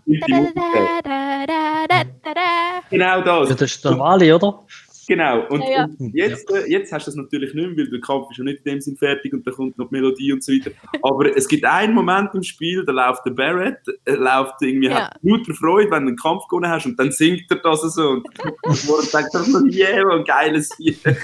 Genau 2.91 3.21
das. 3.23 3.49
Ja, 3.51 3.55
das 3.55 3.63
ist 3.71 3.85
der 3.85 3.91
normale, 3.93 4.35
oder? 4.35 4.61
Genau, 5.09 5.47
und, 5.49 5.63
Ja, 5.63 5.71
ja. 5.71 5.89
und 5.99 6.15
jetzt, 6.15 6.51
äh, 6.53 6.67
jetzt 6.71 6.93
hast 6.93 7.07
du 7.07 7.11
das 7.11 7.17
natürlich 7.17 7.55
nicht 7.55 7.67
mehr, 7.67 7.79
weil 7.79 7.91
der 7.91 8.01
Kampf 8.01 8.31
ist 8.31 8.37
ja 8.37 8.45
nicht 8.45 8.59
in 8.59 8.73
dem 8.75 8.81
Sinn 8.83 8.97
fertig 8.97 9.33
und 9.33 9.47
da 9.47 9.51
kommt 9.53 9.79
noch 9.79 9.89
die 9.89 9.95
Melodie 9.97 10.33
und 10.35 10.45
so 10.45 10.53
weiter. 10.53 10.71
Aber 11.03 11.35
es 11.35 11.49
gibt 11.49 11.65
einen 11.65 11.95
Moment 11.95 12.29
im 12.35 12.43
Spiel, 12.43 12.85
da 12.85 12.93
läuft 12.93 13.25
der 13.25 13.31
Barrett, 13.31 13.79
äh, 14.05 14.13
läuft 14.13 14.61
irgendwie, 14.61 14.89
Ja. 14.89 15.07
hat 15.07 15.19
lauter 15.23 15.55
Freude, 15.55 15.91
wenn 15.91 16.03
du 16.03 16.09
einen 16.09 16.17
Kampf 16.17 16.47
gewonnen 16.49 16.71
hast 16.71 16.85
und 16.85 16.99
dann 17.01 17.11
singt 17.11 17.45
er 17.51 17.57
das 17.57 17.81
so 17.81 18.09
und 18.11 18.27
und 18.67 18.77
sagt 19.05 19.35
er 19.35 19.41
so, 19.45 19.65
yeah, 19.67 20.07
ein 20.15 20.25
geiles 20.25 20.79
Lied. 20.79 20.99
Ja, 21.03 21.15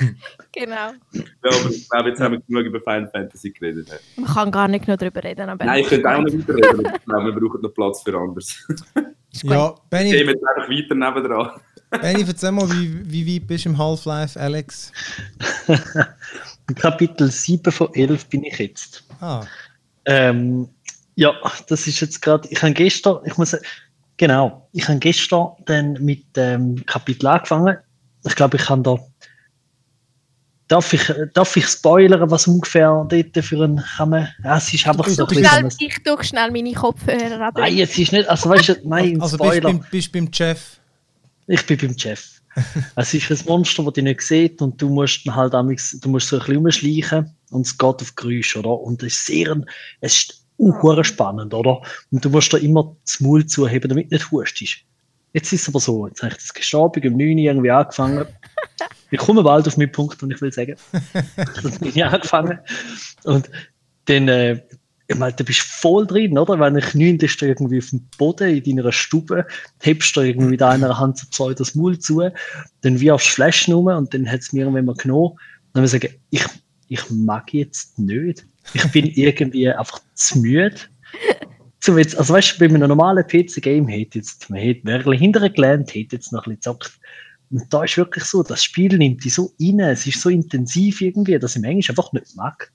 Genau. 0.54 0.92
aber 1.42 1.70
ich 1.70 1.88
glaube, 1.90 2.08
jetzt 2.08 2.20
haben 2.20 2.32
wir 2.32 2.40
genug 2.40 2.64
über 2.64 2.80
Final 2.80 3.10
Fantasy 3.12 3.50
geredet. 3.50 3.88
Man 4.16 4.26
kann 4.26 4.50
gar 4.50 4.66
nicht 4.68 4.88
noch 4.88 4.96
darüber 4.96 5.22
reden. 5.22 5.48
Aber 5.48 5.62
Nein, 5.64 5.80
ich 5.80 5.88
könnte 5.88 6.08
auch 6.08 6.20
noch 6.22 6.32
weiterreden, 6.32 6.86
aber 6.86 6.96
ich 6.96 7.04
glaube, 7.04 7.24
wir 7.26 7.32
brauchen 7.40 7.60
noch 7.60 7.74
Platz 7.74 8.02
für 8.02 8.16
anderes. 8.18 8.66
Ja, 9.42 9.74
Benny, 9.90 10.10
Gehen 10.12 10.26
wir 10.28 10.34
jetzt 10.34 10.44
einfach 10.46 10.70
weiter 10.70 10.94
nebendran. 10.94 11.60
Benny, 12.00 12.24
erzähl 12.26 12.52
mal, 12.52 12.68
wie, 12.70 13.10
wie 13.10 13.36
weit 13.36 13.46
bist 13.46 13.64
du 13.64 13.70
im 13.70 13.78
Half-Life, 13.78 14.38
Alex? 14.38 14.92
Im 16.68 16.74
Kapitel 16.74 17.30
7 17.30 17.70
von 17.72 17.92
11 17.94 18.26
bin 18.26 18.44
ich 18.44 18.58
jetzt. 18.58 19.04
Ah, 19.20 19.44
Ähm, 20.06 20.68
ja, 21.16 21.32
das 21.68 21.86
ist 21.86 22.00
jetzt 22.00 22.20
gerade, 22.20 22.48
ich 22.50 22.60
habe 22.62 22.72
gestern, 22.72 23.18
ich 23.24 23.36
muss, 23.36 23.56
genau, 24.16 24.68
ich 24.72 24.88
habe 24.88 24.98
gestern 24.98 25.48
dann 25.66 25.92
mit 25.94 26.36
dem 26.36 26.84
Kapitel 26.86 27.26
angefangen. 27.26 27.76
Ich 28.26 28.34
glaube, 28.34 28.56
ich 28.56 28.64
kann 28.64 28.82
da, 28.82 28.96
darf 30.68 30.92
ich, 30.92 31.12
darf 31.34 31.56
ich 31.56 31.66
spoilern, 31.66 32.30
was 32.30 32.46
ungefähr 32.46 33.06
dort 33.08 33.44
für 33.44 33.64
ein, 33.64 33.82
kann 33.96 34.08
man, 34.10 34.28
ja, 34.42 34.56
es 34.56 34.72
ist 34.74 34.86
einfach 34.88 35.06
so 35.08 35.26
ein 35.26 35.32
Ich 35.32 35.38
bisschen, 35.38 35.70
ich 35.78 36.02
tue 36.02 36.24
schnell 36.24 36.50
meine 36.50 36.72
Kopfhörer 36.72 37.40
ab. 37.40 37.54
nein, 37.58 37.78
es 37.78 37.96
ist 37.98 38.12
nicht, 38.12 38.28
also 38.28 38.48
weißt 38.50 38.68
du, 38.70 38.76
nein, 38.84 39.20
also 39.20 39.36
bist 39.38 39.56
du 39.56 39.56
Spoiler. 39.60 39.78
beim, 39.78 39.86
bist 39.90 40.12
beim 40.12 40.32
Chef. 40.32 40.80
Ich 41.46 41.66
bin 41.66 41.78
beim 41.78 41.98
Chef. 41.98 42.40
es 42.96 43.14
ist 43.14 43.30
ein 43.30 43.48
Monster, 43.48 43.82
das 43.84 43.94
dich 43.94 44.04
nicht 44.04 44.20
sieht 44.20 44.62
und 44.62 44.80
du 44.80 44.88
musst 44.88 45.26
halt 45.26 45.52
du 45.54 45.62
musst 46.08 46.28
so 46.28 46.38
ein 46.38 46.42
bisschen 46.42 46.56
rumschleichen 46.56 47.34
und 47.50 47.66
es 47.66 47.76
geht 47.76 48.00
auf 48.00 48.14
Geräusche, 48.14 48.60
oder? 48.60 48.80
Und 48.80 49.02
es 49.02 49.14
ist 49.14 49.26
sehr, 49.26 49.60
es 50.00 50.16
ist 50.16 50.44
unhure 50.56 51.04
spannend, 51.04 51.52
oder? 51.52 51.82
Und 52.10 52.24
du 52.24 52.30
musst 52.30 52.52
da 52.52 52.58
immer 52.58 52.96
das 53.04 53.20
Maul 53.20 53.44
zuheben, 53.46 53.88
damit 53.88 54.10
du 54.10 54.14
nicht 54.14 54.30
hustest. 54.30 54.78
Jetzt 55.32 55.52
ist 55.52 55.62
es 55.62 55.68
aber 55.68 55.80
so, 55.80 56.06
jetzt 56.06 56.22
habe 56.22 56.32
ich 56.32 56.38
das 56.38 56.54
gestern 56.54 56.82
Abend 56.82 57.04
um 57.04 57.16
9 57.16 57.20
Uhr 57.20 57.38
irgendwie 57.38 57.70
angefangen. 57.70 58.26
Ich 59.10 59.20
komme 59.20 59.44
bald 59.44 59.68
auf 59.68 59.76
meinen 59.76 59.92
Punkt, 59.92 60.20
und 60.24 60.32
ich 60.32 60.40
will 60.40 60.52
sagen. 60.52 60.74
ich 61.82 62.04
angefangen. 62.04 62.58
Und 63.22 63.48
dann, 64.06 64.26
äh, 64.26 64.60
ich 65.06 65.16
meine, 65.16 65.34
du 65.34 65.44
bist 65.44 65.60
voll 65.60 66.06
drin, 66.06 66.38
oder? 66.38 66.58
Wenn 66.58 66.76
ich 66.76 66.94
neun 66.94 67.18
bist 67.18 67.40
du 67.40 67.46
irgendwie 67.46 67.78
auf 67.78 67.90
dem 67.90 68.06
Boden 68.16 68.56
in 68.56 68.76
deiner 68.76 68.90
Stube, 68.92 69.46
hebst 69.82 70.16
du 70.16 70.22
irgendwie 70.22 70.50
mit 70.50 70.62
einer 70.62 70.98
Hand 70.98 71.18
so 71.18 71.26
zwei 71.30 71.52
das 71.52 71.74
Maul 71.74 71.98
zu, 71.98 72.22
dann 72.80 73.00
wirfst 73.00 73.26
du 73.28 73.32
Flaschen 73.32 73.74
um 73.74 73.86
und 73.86 74.14
dann 74.14 74.30
hat 74.30 74.40
es 74.40 74.52
mir 74.52 74.60
irgendwann 74.60 74.86
mal 74.86 74.94
genommen. 74.94 75.34
Dann 75.72 75.82
haben 75.82 75.92
wir 75.92 76.00
sagen, 76.00 76.14
ich, 76.30 76.44
ich 76.88 77.10
mag 77.10 77.52
jetzt 77.52 77.98
nicht. 77.98 78.46
Ich 78.72 78.90
bin 78.92 79.06
irgendwie 79.14 79.68
einfach 79.68 80.00
zu 80.14 80.38
müde. 80.38 80.76
So 81.80 81.98
jetzt, 81.98 82.16
also 82.16 82.32
weißt 82.32 82.54
du, 82.54 82.58
bei 82.60 82.74
einem 82.74 82.88
normalen 82.88 83.26
PC-Game 83.26 83.88
hätte 83.88 84.18
jetzt, 84.18 84.48
man 84.48 84.58
hätte 84.58 84.86
wirklich 84.86 85.20
hinterher 85.20 85.50
gelernt, 85.50 85.94
hätte 85.94 86.16
jetzt 86.16 86.32
noch 86.32 86.46
ein 86.46 86.56
bisschen 86.56 86.72
gezockt. 86.72 86.98
Und 87.50 87.72
da 87.72 87.84
ist 87.84 87.98
wirklich 87.98 88.24
so, 88.24 88.42
das 88.42 88.64
Spiel 88.64 88.96
nimmt 88.96 89.22
dich 89.22 89.34
so 89.34 89.52
rein, 89.60 89.80
es 89.80 90.06
ist 90.06 90.22
so 90.22 90.30
intensiv 90.30 91.02
irgendwie, 91.02 91.38
dass 91.38 91.56
ich 91.56 91.62
manchmal 91.62 91.90
einfach 91.90 92.12
nicht 92.14 92.34
mag. 92.36 92.72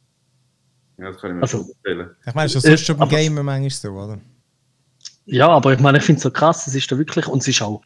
Ja, 1.00 1.12
das 1.12 1.22
kann 1.22 1.32
ich 1.32 1.36
mir 1.38 1.42
Also- 1.44 1.58
schon 1.60 1.66
vorstellen. 1.68 2.10
Ich 2.26 2.34
meine, 2.34 2.46
Äh, 2.48 2.60
sonst 2.60 2.86
schon 2.86 2.98
beim 2.98 3.08
aber- 3.08 3.18
Gamer 3.18 3.44
manchmal 3.44 3.70
so, 3.72 3.90
oder? 3.92 4.20
Ja, 5.26 5.48
aber 5.50 5.74
ich 5.74 5.80
meine, 5.80 6.00
ich 6.00 6.04
finde 6.04 6.18
es 6.18 6.24
so 6.24 6.32
krass, 6.32 6.66
es 6.68 6.76
ist 6.76 6.92
da 6.92 6.98
wirklich, 6.98 7.28
und 7.28 7.42
es 7.42 7.48
ist 7.48 7.62
auch, 7.62 7.82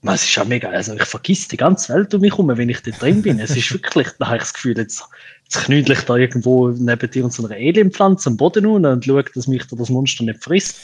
man, 0.00 0.14
es 0.14 0.24
ist 0.24 0.34
ja 0.34 0.44
mega, 0.44 0.68
also 0.70 0.94
ich 0.94 1.02
vergiss 1.04 1.48
die 1.48 1.56
ganze 1.56 1.92
Welt 1.92 2.14
um 2.14 2.20
mich 2.20 2.30
herum, 2.32 2.48
wenn 2.56 2.68
ich 2.68 2.80
da 2.82 2.90
drin 2.92 3.20
bin. 3.20 3.38
Es 3.40 3.50
ist 3.56 3.72
wirklich, 3.72 4.08
da 4.18 4.26
habe 4.28 4.36
ich 4.36 4.42
das 4.44 4.54
Gefühl, 4.54 4.76
jetzt, 4.78 5.02
jetzt 5.44 5.64
knüdel 5.64 5.92
ich 5.96 6.02
da 6.04 6.16
irgendwo 6.16 6.68
neben 6.70 7.10
dir 7.10 7.24
und 7.24 7.32
so 7.32 7.44
einer 7.44 7.56
Alienpflanze 7.56 8.30
am 8.30 8.36
Boden 8.36 8.64
und 8.66 9.04
schaue, 9.04 9.24
dass 9.24 9.46
mich 9.48 9.66
da 9.66 9.76
das 9.76 9.90
Monster 9.90 10.24
nicht 10.24 10.42
frisst. 10.42 10.76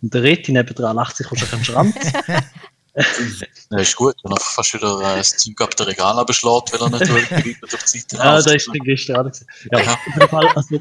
Und 0.00 0.14
der 0.14 0.22
Reti 0.22 0.52
nebendran 0.52 0.96
lacht 0.96 1.16
sich 1.16 1.26
schon 1.26 1.48
am 1.58 1.64
Schrank. 1.64 1.94
Ja, 3.70 3.78
ist 3.78 3.96
gut, 3.96 4.14
wenn 4.24 4.32
er 4.32 4.40
fast 4.40 4.74
wieder 4.74 5.00
äh, 5.00 5.18
das 5.18 5.36
Zeug 5.36 5.60
ab 5.60 5.76
der 5.76 5.86
Regal 5.86 6.18
abschlägt, 6.18 6.72
weil 6.72 6.80
er 6.80 6.90
nicht 6.90 7.08
durch 7.62 7.84
die 7.92 8.06
Zeit 8.06 8.12
Ja, 8.12 8.40
da 8.40 8.52
ist 8.52 8.66
der 8.66 8.80
gestern 8.80 9.16
auch 9.16 9.30
gesehen. 9.30 9.46
Ja, 9.70 9.80
Ja. 9.80 9.92
auf 9.94 10.06
jeden 10.06 10.28
Fall, 10.28 10.48
also, 10.48 10.78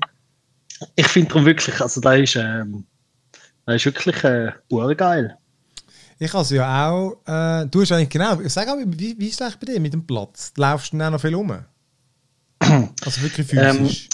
ich 0.95 1.07
finde 1.07 1.29
darum 1.29 1.45
wirklich, 1.45 1.79
also 1.79 2.01
da 2.01 2.13
ist, 2.13 2.35
ähm, 2.35 2.85
da 3.65 3.73
ist 3.73 3.85
wirklich 3.85 4.23
äh, 4.23 4.51
urgeil. 4.69 5.37
Ich 6.21 6.33
also 6.33 6.55
ja 6.55 6.89
auch, 6.89 7.21
äh, 7.27 7.65
du 7.67 7.81
hast 7.81 7.91
eigentlich 7.91 8.09
genau, 8.09 8.37
sag 8.45 8.67
auch, 8.67 8.77
wie, 8.85 9.17
wie 9.17 9.27
ist 9.27 9.35
es 9.35 9.41
eigentlich 9.41 9.59
bei 9.59 9.65
dir 9.73 9.79
mit 9.79 9.93
dem 9.93 10.05
Platz? 10.05 10.51
Laufst 10.57 10.91
du 10.91 10.97
denn 10.97 11.07
auch 11.07 11.11
noch 11.11 11.21
viel 11.21 11.35
rum? 11.35 11.65
Also 13.05 13.21
wirklich 13.21 13.51
Ähm, 13.53 13.87
physisch? 13.87 14.09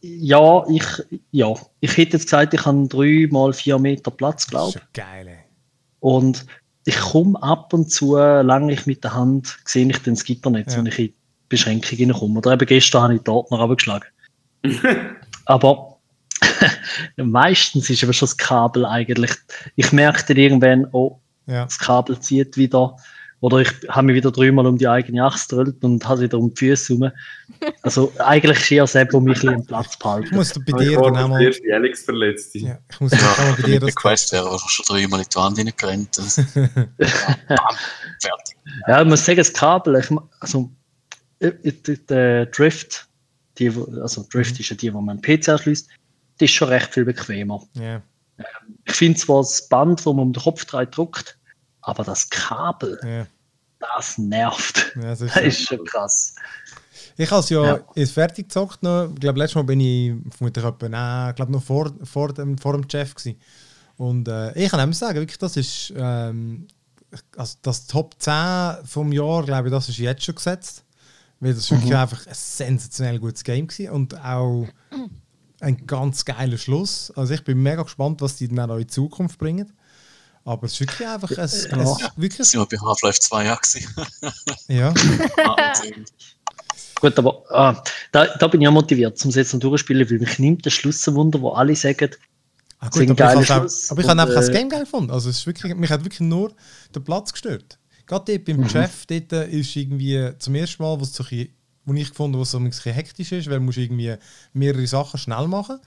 Ja, 0.00 0.64
ich, 0.68 0.84
ja, 1.32 1.52
ich 1.80 1.96
hätte 1.96 2.12
jetzt 2.12 2.26
gesagt, 2.26 2.54
ich 2.54 2.64
habe 2.64 2.86
drei 2.86 3.26
mal 3.32 3.52
vier 3.52 3.78
Meter 3.80 4.12
Platz, 4.12 4.44
das 4.44 4.50
glaube 4.50 4.68
ist 4.68 4.74
ja 4.76 4.82
geil, 4.92 5.26
ey. 5.26 5.38
Und 5.98 6.46
ich 6.88 6.98
komme 6.98 7.40
ab 7.42 7.74
und 7.74 7.90
zu, 7.90 8.16
lange 8.16 8.72
ich 8.72 8.86
mit 8.86 9.04
der 9.04 9.12
Hand, 9.14 9.58
sehe 9.66 9.86
ich 9.86 9.98
dann 10.02 10.14
das 10.14 10.24
Gitternetz, 10.24 10.72
Ja. 10.72 10.78
wenn 10.78 10.86
ich 10.86 10.98
in 10.98 11.06
die 11.08 11.14
Beschränkung 11.50 11.98
hineinkomme. 11.98 12.38
Oder 12.38 12.52
eben 12.54 12.64
gestern 12.66 13.02
habe 13.02 13.14
ich 13.16 13.22
die 13.22 13.30
Ordner 13.30 13.60
abgeschlagen. 13.60 14.06
Aber 15.44 15.98
meistens 17.16 17.90
ist 17.90 18.02
aber 18.04 18.12
schon 18.14 18.26
das 18.26 18.36
Kabel 18.38 18.86
eigentlich, 18.86 19.32
ich 19.76 19.92
merke 19.92 20.24
dann 20.28 20.36
irgendwann, 20.38 20.86
oh, 20.92 21.18
Ja. 21.46 21.64
das 21.64 21.78
Kabel 21.78 22.18
zieht 22.20 22.56
wieder. 22.56 22.96
Oder 23.40 23.58
ich 23.58 23.70
habe 23.88 24.06
mich 24.08 24.16
wieder 24.16 24.32
dreimal 24.32 24.66
um 24.66 24.76
die 24.78 24.88
eigene 24.88 25.22
Achse 25.24 25.56
gedrückt 25.56 25.84
und 25.84 26.06
habe 26.08 26.22
wieder 26.22 26.38
um 26.38 26.52
die 26.52 26.56
Füße 26.56 26.94
rum. 26.94 27.10
Also 27.82 28.12
eigentlich 28.18 28.58
ist 28.58 28.70
eher 28.72 28.82
das, 28.84 29.12
wo 29.12 29.20
mich 29.20 29.30
ein 29.30 29.34
bisschen 29.34 29.54
am 29.54 29.64
Platz 29.66 29.92
Ich 29.92 29.98
behalten. 30.00 30.34
muss 30.34 30.52
da 30.52 30.60
bei 30.66 30.80
Ich 30.82 30.88
dir 30.88 30.96
das 30.98 31.06
auch 31.22 31.28
mal, 31.28 31.42
erste 31.42 31.72
Alex 31.74 32.02
verletzt. 32.02 32.54
ja, 32.56 32.78
ich 32.90 33.00
muss 33.00 33.12
auch 33.12 33.38
mal 33.38 33.52
bei 33.52 33.62
dir 33.62 33.68
Mit 33.74 33.82
der 33.82 33.86
das 33.88 33.94
Quest 33.94 34.32
wäre 34.32 34.48
er 34.50 34.58
schon 34.58 34.84
dreimal 34.88 35.20
in 35.20 35.26
die 35.32 35.36
Wand 35.36 35.58
reingerannt. 35.58 36.18
Das- 36.18 36.36
Ja, 36.36 36.44
bam, 37.48 37.76
Fertig. 38.20 38.56
Ja, 38.88 39.02
ich 39.02 39.08
muss 39.08 39.24
sagen, 39.24 39.38
das 39.38 39.52
Kabel, 39.52 39.96
ich, 39.96 40.10
also 40.40 40.70
der 41.40 42.46
Drift, 42.46 43.06
die, 43.58 43.68
also 44.02 44.26
Drift 44.30 44.58
ist 44.58 44.68
ja 44.70 44.76
die, 44.76 44.92
wo 44.92 45.00
man 45.00 45.18
einen 45.18 45.22
PC 45.40 45.48
anschließt, 45.50 45.88
die 46.40 46.44
ist 46.44 46.50
schon 46.52 46.68
recht 46.68 46.92
viel 46.92 47.04
bequemer. 47.04 47.62
Ja, 47.74 48.02
Ich 48.84 48.94
finde 48.94 49.18
zwar 49.18 49.42
das 49.42 49.68
Band, 49.68 50.04
wo 50.04 50.12
man 50.12 50.26
um 50.26 50.32
den 50.32 50.42
Kopf 50.42 50.64
dran 50.64 50.88
drückt, 50.90 51.37
aber 51.88 52.04
das 52.04 52.28
Kabel, 52.28 52.98
ja, 53.04 53.26
das 53.96 54.18
nervt. 54.18 54.92
ja, 54.96 55.02
das 55.02 55.20
ist 55.22 55.34
Das 55.36 55.44
ist 55.44 55.68
schon 55.68 55.84
krass. 55.84 56.34
Ich 57.16 57.30
habe 57.30 57.40
es 57.40 57.48
ja, 57.48 57.64
Ja. 57.64 57.80
jetzt 57.94 58.12
fertig 58.12 58.48
gezockt 58.48 58.82
noch. 58.82 59.10
Ich 59.12 59.20
glaube, 59.20 59.38
letztes 59.38 59.56
Mal 59.56 59.62
bin 59.64 59.80
ich 59.80 60.14
vermutlich 60.36 60.64
etwa, 60.64 61.28
äh, 61.28 61.32
glaub, 61.32 61.48
noch 61.48 61.62
vor, 61.62 61.92
vor, 62.04 62.32
dem, 62.32 62.56
vor 62.58 62.74
dem 62.74 62.88
Chef 62.88 63.14
gewesen. 63.14 63.38
Und 63.96 64.28
äh, 64.28 64.52
ich 64.56 64.70
kann 64.70 64.80
eben 64.80 64.92
sagen, 64.92 65.18
wirklich, 65.18 65.38
das 65.38 65.56
ist 65.56 65.92
ähm, 65.96 66.68
also 67.36 67.56
das 67.62 67.86
Top 67.86 68.14
10 68.18 68.84
vom 68.84 69.12
Jahr, 69.12 69.44
glaube 69.44 69.68
ich, 69.68 69.72
das 69.72 69.88
ist 69.88 69.98
jetzt 69.98 70.24
schon 70.24 70.34
gesetzt. 70.36 70.84
Weil 71.40 71.54
das 71.54 71.70
wirklich 71.70 71.94
einfach 71.94 72.26
ein 72.26 72.34
sensationell 72.34 73.18
gutes 73.20 73.44
Game 73.44 73.68
war 73.68 73.92
und 73.92 74.18
auch 74.24 74.66
ein 75.60 75.86
ganz 75.86 76.24
geiler 76.24 76.58
Schluss. 76.58 77.12
Also 77.16 77.34
ich 77.34 77.44
bin 77.44 77.62
mega 77.62 77.82
gespannt, 77.82 78.20
was 78.20 78.36
die 78.36 78.48
dann 78.48 78.70
auch 78.70 78.76
in 78.78 78.88
Zukunft 78.88 79.38
bringen. 79.38 79.72
Aber 80.48 80.64
es 80.66 80.72
ist 80.72 80.80
wirklich 80.80 81.06
einfach 81.06 81.30
ein, 81.30 81.44
es 81.44 81.64
ist 81.66 81.70
wirklich, 82.16 82.48
sind 82.48 82.60
wir 82.60 82.66
bei 82.66 82.78
Half-Life 82.84 83.20
2 83.20 83.52
auch 83.52 83.60
gewesen. 83.60 83.86
ja, 84.68 84.94
Wahnsinn. 84.94 86.04
Gut, 87.00 87.18
aber 87.18 87.44
ah, 87.50 87.82
da, 88.12 88.26
da 88.38 88.46
bin 88.48 88.62
ich 88.62 88.68
auch 88.68 88.72
motiviert, 88.72 89.18
zum 89.18 89.30
jetzt 89.30 89.52
noch 89.52 89.60
durchspielen, 89.60 90.08
weil 90.10 90.18
mich 90.18 90.38
nimmt 90.38 90.64
das 90.64 90.72
Schlusswunder, 90.72 91.40
wo 91.40 91.50
alle 91.50 91.76
sagen, 91.76 92.10
Ah, 92.80 92.88
gut, 92.88 93.02
ein 93.02 93.10
aber 93.10 93.42
ich, 93.42 93.50
auch, 93.50 93.58
Schluss. 93.58 93.90
aber 93.90 94.00
ich 94.00 94.08
habe 94.08 94.22
einfach 94.22 94.34
das 94.36 94.48
äh, 94.48 94.52
Game 94.52 94.68
geil 94.68 94.80
gefunden. 94.84 95.10
Also 95.10 95.28
es 95.30 95.38
ist 95.38 95.46
wirklich, 95.46 95.74
mich 95.74 95.90
hat 95.90 96.04
wirklich 96.04 96.20
nur 96.20 96.52
der 96.94 97.00
Platz 97.00 97.32
gestört. 97.32 97.78
Gerade 98.06 98.32
dort 98.32 98.44
beim 98.46 98.58
Mhm. 98.60 98.68
Chef, 98.70 99.04
dort 99.06 99.32
ist 99.50 99.76
irgendwie 99.76 100.30
zum 100.38 100.54
ersten 100.54 100.82
Mal, 100.82 100.96
so 101.04 101.24
ein 101.24 101.28
bisschen- 101.28 101.48
wo 101.84 101.92
ich 101.94 102.08
gefunden 102.08 102.34
habe, 102.34 102.38
wo 102.38 102.42
es 102.44 102.50
so 102.52 102.58
ein 102.58 102.64
bisschen 102.70 102.92
hektisch 102.94 103.32
ist, 103.32 103.48
weil 103.50 103.58
du 103.58 103.64
musst 103.64 103.78
irgendwie 103.78 104.14
mehrere 104.52 104.86
Sachen 104.86 105.18
schnell 105.18 105.46
machen. 105.48 105.78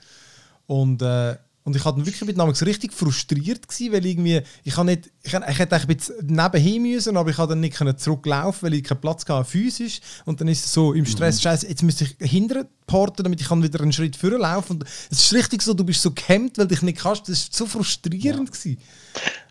Und, 0.66 1.00
äh, 1.02 1.36
und 1.64 1.76
ich 1.76 1.84
hatte 1.84 2.04
wirklich 2.04 2.24
mit 2.24 2.38
damals 2.38 2.64
richtig 2.66 2.92
frustriert 2.92 3.68
gewesen, 3.68 3.92
weil 3.92 4.04
irgendwie, 4.04 4.40
ich 4.64 4.76
habe 4.76 4.86
nicht, 4.86 5.10
ich, 5.22 5.32
ich 5.32 5.58
hätte 5.58 5.76
eigentlich 5.76 5.82
ein 5.82 5.96
bisschen 5.96 6.26
nebenhin 6.26 6.82
müssen, 6.82 7.16
aber 7.16 7.30
ich 7.30 7.36
konnte 7.36 7.50
dann 7.50 7.60
nicht 7.60 7.76
können 7.76 7.96
zurücklaufen, 7.96 8.66
weil 8.66 8.74
ich 8.74 8.84
keinen 8.84 9.00
Platz 9.00 9.24
hatte 9.24 9.44
physisch. 9.44 10.00
Und 10.24 10.40
dann 10.40 10.48
ist 10.48 10.64
es 10.64 10.72
so 10.72 10.92
im 10.92 11.06
Stress, 11.06 11.40
scheiße, 11.40 11.68
jetzt 11.68 11.82
müsste 11.82 12.04
ich 12.04 12.16
hinterher 12.30 12.66
porten, 12.86 13.22
damit 13.22 13.40
ich 13.40 13.48
kann 13.48 13.62
wieder 13.62 13.80
einen 13.80 13.92
Schritt 13.92 14.16
vorlaufen 14.16 14.42
laufen. 14.42 14.72
Und 14.80 14.84
es 15.10 15.20
ist 15.20 15.32
richtig 15.34 15.62
so, 15.62 15.72
du 15.74 15.84
bist 15.84 16.02
so 16.02 16.10
gehemmt, 16.10 16.58
weil 16.58 16.66
du 16.66 16.74
dich 16.74 16.82
nicht 16.82 16.98
kannst. 16.98 17.22
Das 17.28 17.38
ist 17.38 17.54
so 17.54 17.66
frustrierend 17.66 18.50
gewesen. 18.50 18.78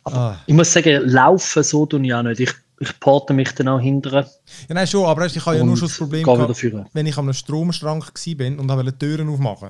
Aber 0.03 0.17
Ah. 0.17 0.39
ich 0.45 0.53
muss 0.53 0.71
sagen, 0.73 1.03
laufen 1.05 1.63
so 1.63 1.85
tue 1.85 2.05
ich 2.05 2.13
auch 2.13 2.23
nicht. 2.23 2.39
Ich, 2.41 2.51
ich 2.79 2.99
porte 2.99 3.33
mich 3.33 3.51
dann 3.51 3.67
auch 3.69 3.79
hinterher. 3.79 4.29
Ja, 4.67 4.75
nein, 4.75 4.87
schon, 4.87 5.05
aber 5.05 5.25
ich 5.27 5.45
habe 5.45 5.57
ja 5.57 5.63
nur 5.63 5.77
schon 5.77 5.87
das 5.87 5.97
Problem 5.97 6.23
gehabt, 6.23 6.63
wenn 6.93 7.05
ich 7.05 7.17
an 7.17 7.25
einem 7.25 7.33
Stromschrank 7.33 8.03
war 8.05 8.59
und 8.59 8.85
die 8.85 8.91
Türen 8.97 9.29
aufmachen. 9.29 9.69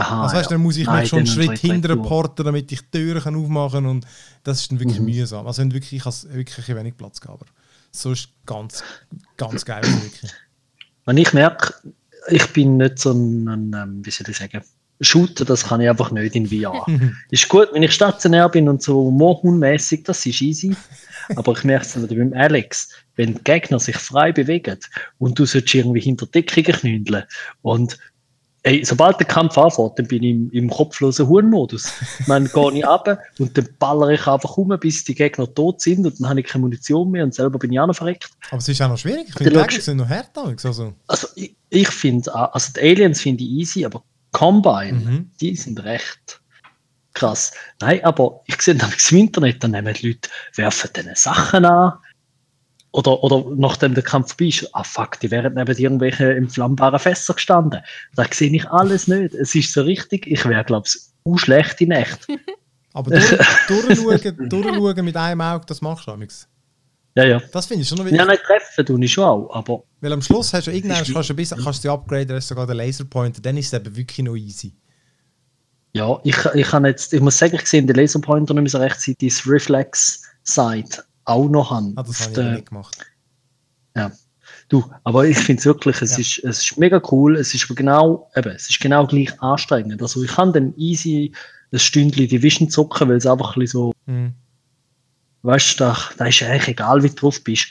Aha, 0.00 0.22
Also 0.22 0.36
weißt, 0.36 0.50
du, 0.50 0.54
dann 0.54 0.62
muss 0.62 0.76
ich 0.76 0.86
Nein, 0.86 1.00
mich 1.00 1.08
schon 1.08 1.18
einen 1.20 1.26
Schritt 1.26 1.58
hinterher 1.58 1.96
porten, 1.96 2.44
damit 2.44 2.70
ich 2.72 2.80
die 2.80 2.98
Türen 2.98 3.22
kann 3.22 3.36
aufmachen 3.36 3.84
kann. 3.84 3.86
Und 3.90 4.06
das 4.44 4.60
ist 4.60 4.70
dann 4.72 4.80
wirklich 4.80 4.98
Mhm. 5.00 5.06
mühsam. 5.06 5.46
Also 5.46 5.62
wenn 5.62 5.72
wirklich, 5.72 5.92
ich 5.94 6.04
habe 6.04 6.16
wirklich 6.34 6.68
wenig 6.74 6.96
Platz 6.96 7.20
gehabt. 7.20 7.42
Aber 7.42 7.50
so 7.92 8.12
ist 8.12 8.28
ganz, 8.46 8.82
ganz 9.36 9.64
geil. 9.64 9.82
wirklich. 9.84 10.32
Wenn 11.06 11.16
ich 11.16 11.32
merke, 11.32 11.74
ich 12.28 12.46
bin 12.52 12.76
nicht 12.76 12.98
so 12.98 13.12
ein, 13.12 13.48
ein 13.48 13.72
ähm, 13.74 14.00
wie 14.06 14.10
soll 14.10 14.28
ich 14.28 14.36
sagen, 14.36 14.62
Shooter, 15.02 15.46
das 15.46 15.64
kann 15.64 15.80
ich 15.80 15.88
einfach 15.88 16.10
nicht 16.10 16.36
in 16.36 16.46
VR. 16.46 16.84
ist 17.30 17.48
gut, 17.48 17.68
wenn 17.72 17.82
ich 17.82 17.92
stationär 17.92 18.48
bin 18.50 18.68
und 18.68 18.82
so 18.82 19.10
Mohun-mäßig, 19.10 20.04
das 20.04 20.26
ist 20.26 20.42
easy. 20.42 20.76
Aber 21.36 21.52
ich 21.52 21.64
merke 21.64 21.86
es 21.86 21.92
dann 21.94 22.02
wieder 22.02 22.16
beim 22.16 22.32
Alex, 22.34 22.90
wenn 23.16 23.34
die 23.34 23.44
Gegner 23.44 23.78
sich 23.78 23.96
frei 23.96 24.32
bewegen 24.32 24.78
und 25.18 25.38
du 25.38 25.46
sollst 25.46 25.74
irgendwie 25.74 26.00
hinter 26.00 26.26
Deckungen 26.26 26.72
knündeln 26.72 27.24
und 27.62 27.98
ey, 28.62 28.84
sobald 28.84 29.18
der 29.18 29.26
Kampf 29.26 29.56
anfängt, 29.56 29.98
dann 29.98 30.06
bin 30.06 30.22
ich 30.22 30.30
im, 30.30 30.50
im 30.50 30.70
kopflosen 30.70 31.26
Hurenmodus. 31.28 31.92
Dann 32.26 32.44
gehe 32.44 32.72
ich 32.78 32.86
runter 32.86 33.18
und 33.38 33.56
dann 33.56 33.68
ballere 33.78 34.14
ich 34.14 34.26
einfach 34.26 34.56
um, 34.56 34.68
bis 34.78 35.04
die 35.04 35.14
Gegner 35.14 35.52
tot 35.54 35.80
sind 35.80 36.04
und 36.06 36.20
dann 36.20 36.28
habe 36.28 36.40
ich 36.40 36.46
keine 36.46 36.62
Munition 36.62 37.10
mehr 37.10 37.24
und 37.24 37.34
selber 37.34 37.58
bin 37.58 37.72
ich 37.72 37.80
auch 37.80 37.86
noch 37.86 37.94
verreckt. 37.96 38.28
Aber 38.50 38.58
es 38.58 38.68
ist 38.68 38.80
auch 38.82 38.88
noch 38.88 38.98
schwierig. 38.98 39.26
Ich 39.28 39.34
finde, 39.34 39.50
die 39.50 39.56
Gegner 39.58 39.80
sind 39.80 39.96
noch 39.96 40.08
härter. 40.08 40.44
Also, 40.64 40.92
Also 41.06 41.28
ich, 41.36 41.56
ich 41.70 41.88
finde, 41.88 42.34
also 42.34 42.72
die 42.74 42.80
Aliens 42.80 43.20
finde 43.20 43.42
ich 43.44 43.50
easy, 43.50 43.84
aber 43.84 44.02
Combine, 44.32 44.92
Mhm. 44.92 45.30
die 45.40 45.56
sind 45.56 45.82
recht 45.82 46.40
krass. 47.14 47.52
Nein, 47.80 48.04
aber 48.04 48.42
ich 48.46 48.60
sehe 48.62 48.74
nämlich 48.74 49.10
im 49.10 49.18
Internet, 49.18 49.64
dann 49.64 49.72
nehmen 49.72 49.92
die 49.94 50.08
Leute, 50.08 50.28
werfen 50.54 50.90
denen 50.94 51.16
Sachen 51.16 51.64
an. 51.64 51.94
Oder, 52.92 53.22
oder 53.22 53.44
nachdem 53.56 53.94
der 53.94 54.02
Kampf 54.02 54.30
vorbei 54.30 54.46
ist, 54.48 54.68
ah 54.74 54.82
fuck, 54.84 55.20
die 55.20 55.30
wären 55.30 55.54
neben 55.54 55.76
irgendwelchen 55.78 56.28
entflammbaren 56.30 56.98
Fässer 56.98 57.34
gestanden. 57.34 57.80
Da 58.16 58.24
sehe 58.32 58.50
ich 58.50 58.68
alles 58.68 59.06
nicht. 59.06 59.34
Es 59.34 59.54
ist 59.54 59.72
so 59.72 59.82
richtig, 59.82 60.26
ich 60.26 60.44
wäre, 60.46 60.64
glaube 60.64 60.86
ich, 60.88 61.00
auch 61.24 61.38
schlecht 61.38 61.80
in 61.80 61.92
echt. 61.92 62.26
aber 62.92 63.10
durch, 63.12 63.30
durchschauen, 63.68 64.48
durchschauen 64.48 65.04
mit 65.04 65.16
einem 65.16 65.40
Auge, 65.40 65.66
das 65.66 65.80
machst 65.80 66.06
du 66.08 66.12
amigs. 66.12 66.48
Ja, 67.16 67.24
ja. 67.24 67.40
Das 67.52 67.66
finde 67.66 67.82
ich 67.82 67.88
schon 67.88 67.98
noch 67.98 68.06
Ja, 68.10 68.26
wichtig. 68.26 68.28
nicht 68.28 68.42
treffen 68.44 68.86
tue 68.86 69.04
ich 69.04 69.12
schon 69.12 69.24
auch, 69.24 69.50
aber 69.54 69.84
Weil 70.00 70.12
am 70.12 70.22
Schluss 70.22 70.52
hast 70.52 70.66
du 70.66 70.70
irgendwann 70.72 71.04
kannst 71.04 71.30
du, 71.30 71.34
bis, 71.34 71.50
kannst 71.50 71.84
du 71.84 71.90
upgraden, 71.92 72.36
hast 72.36 72.48
sogar 72.48 72.66
den 72.66 72.76
Laserpointer, 72.76 73.42
dann 73.42 73.56
ist 73.56 73.72
es 73.72 73.72
eben 73.80 73.96
wirklich 73.96 74.24
noch 74.24 74.36
easy. 74.36 74.74
ja, 75.92 76.20
ich, 76.24 76.36
ich 76.54 76.66
kann 76.68 76.84
jetzt, 76.84 77.12
ich 77.12 77.20
muss 77.20 77.38
sagen, 77.38 77.56
ich 77.56 77.66
sehe 77.66 77.82
den 77.82 77.96
Laserpointer 77.96 78.54
nicht 78.54 78.62
mehr 78.62 78.70
so 78.70 78.78
recht, 78.78 79.00
seit 79.00 79.22
ich 79.22 79.34
das 79.34 79.46
Reflex-Side 79.46 81.04
auch 81.24 81.48
noch 81.48 81.70
habe. 81.70 81.92
Ah, 81.96 82.02
das 82.02 82.20
habe 82.28 82.42
ich 82.42 82.50
nicht 82.52 82.68
gemacht. 82.68 82.96
Ja. 83.96 84.10
Du, 84.68 84.84
aber 85.04 85.26
ich 85.26 85.38
finde 85.38 85.60
es 85.60 85.66
wirklich, 85.66 86.00
es, 86.00 86.12
Ja. 86.12 86.18
ist, 86.18 86.38
es 86.44 86.62
ist 86.70 86.78
mega 86.78 87.00
cool, 87.10 87.36
es 87.36 87.54
ist 87.54 87.64
aber 87.64 87.74
genau, 87.74 88.30
eben, 88.36 88.50
es 88.50 88.70
ist 88.70 88.80
genau 88.80 89.06
gleich 89.06 89.40
anstrengend. 89.42 90.00
Also 90.00 90.22
ich 90.22 90.30
kann 90.30 90.52
dann 90.52 90.74
easy 90.76 91.32
ein 91.72 91.78
Stündchen 91.78 92.28
Division 92.28 92.68
zocken, 92.70 93.08
weil 93.08 93.16
es 93.16 93.26
einfach 93.26 93.56
ein 93.56 93.66
so, 93.66 93.92
Mhm. 94.06 94.32
weißt 95.42 95.74
du, 95.80 95.84
da, 95.84 95.96
da 96.18 96.26
ist 96.26 96.42
eigentlich 96.42 96.68
egal, 96.68 97.02
wie 97.02 97.08
du 97.08 97.14
drauf 97.14 97.42
bist. 97.42 97.68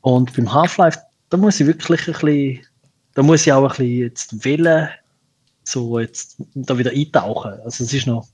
Und 0.00 0.32
beim 0.34 0.52
Half-Life, 0.52 0.98
da 1.30 1.36
muss 1.36 1.58
ich 1.60 1.66
wirklich 1.66 2.06
ein 2.06 2.12
bisschen, 2.14 2.66
da 3.14 3.22
muss 3.22 3.46
ich 3.46 3.52
auch 3.52 3.62
ein 3.64 3.68
bisschen 3.68 3.98
jetzt 3.98 4.44
wählen, 4.44 4.88
so 5.64 5.98
jetzt 5.98 6.36
da 6.54 6.78
wieder 6.78 6.92
eintauchen. 6.92 7.52
Also 7.64 7.82
es 7.84 7.92
ist 7.92 8.06
noch, 8.06 8.28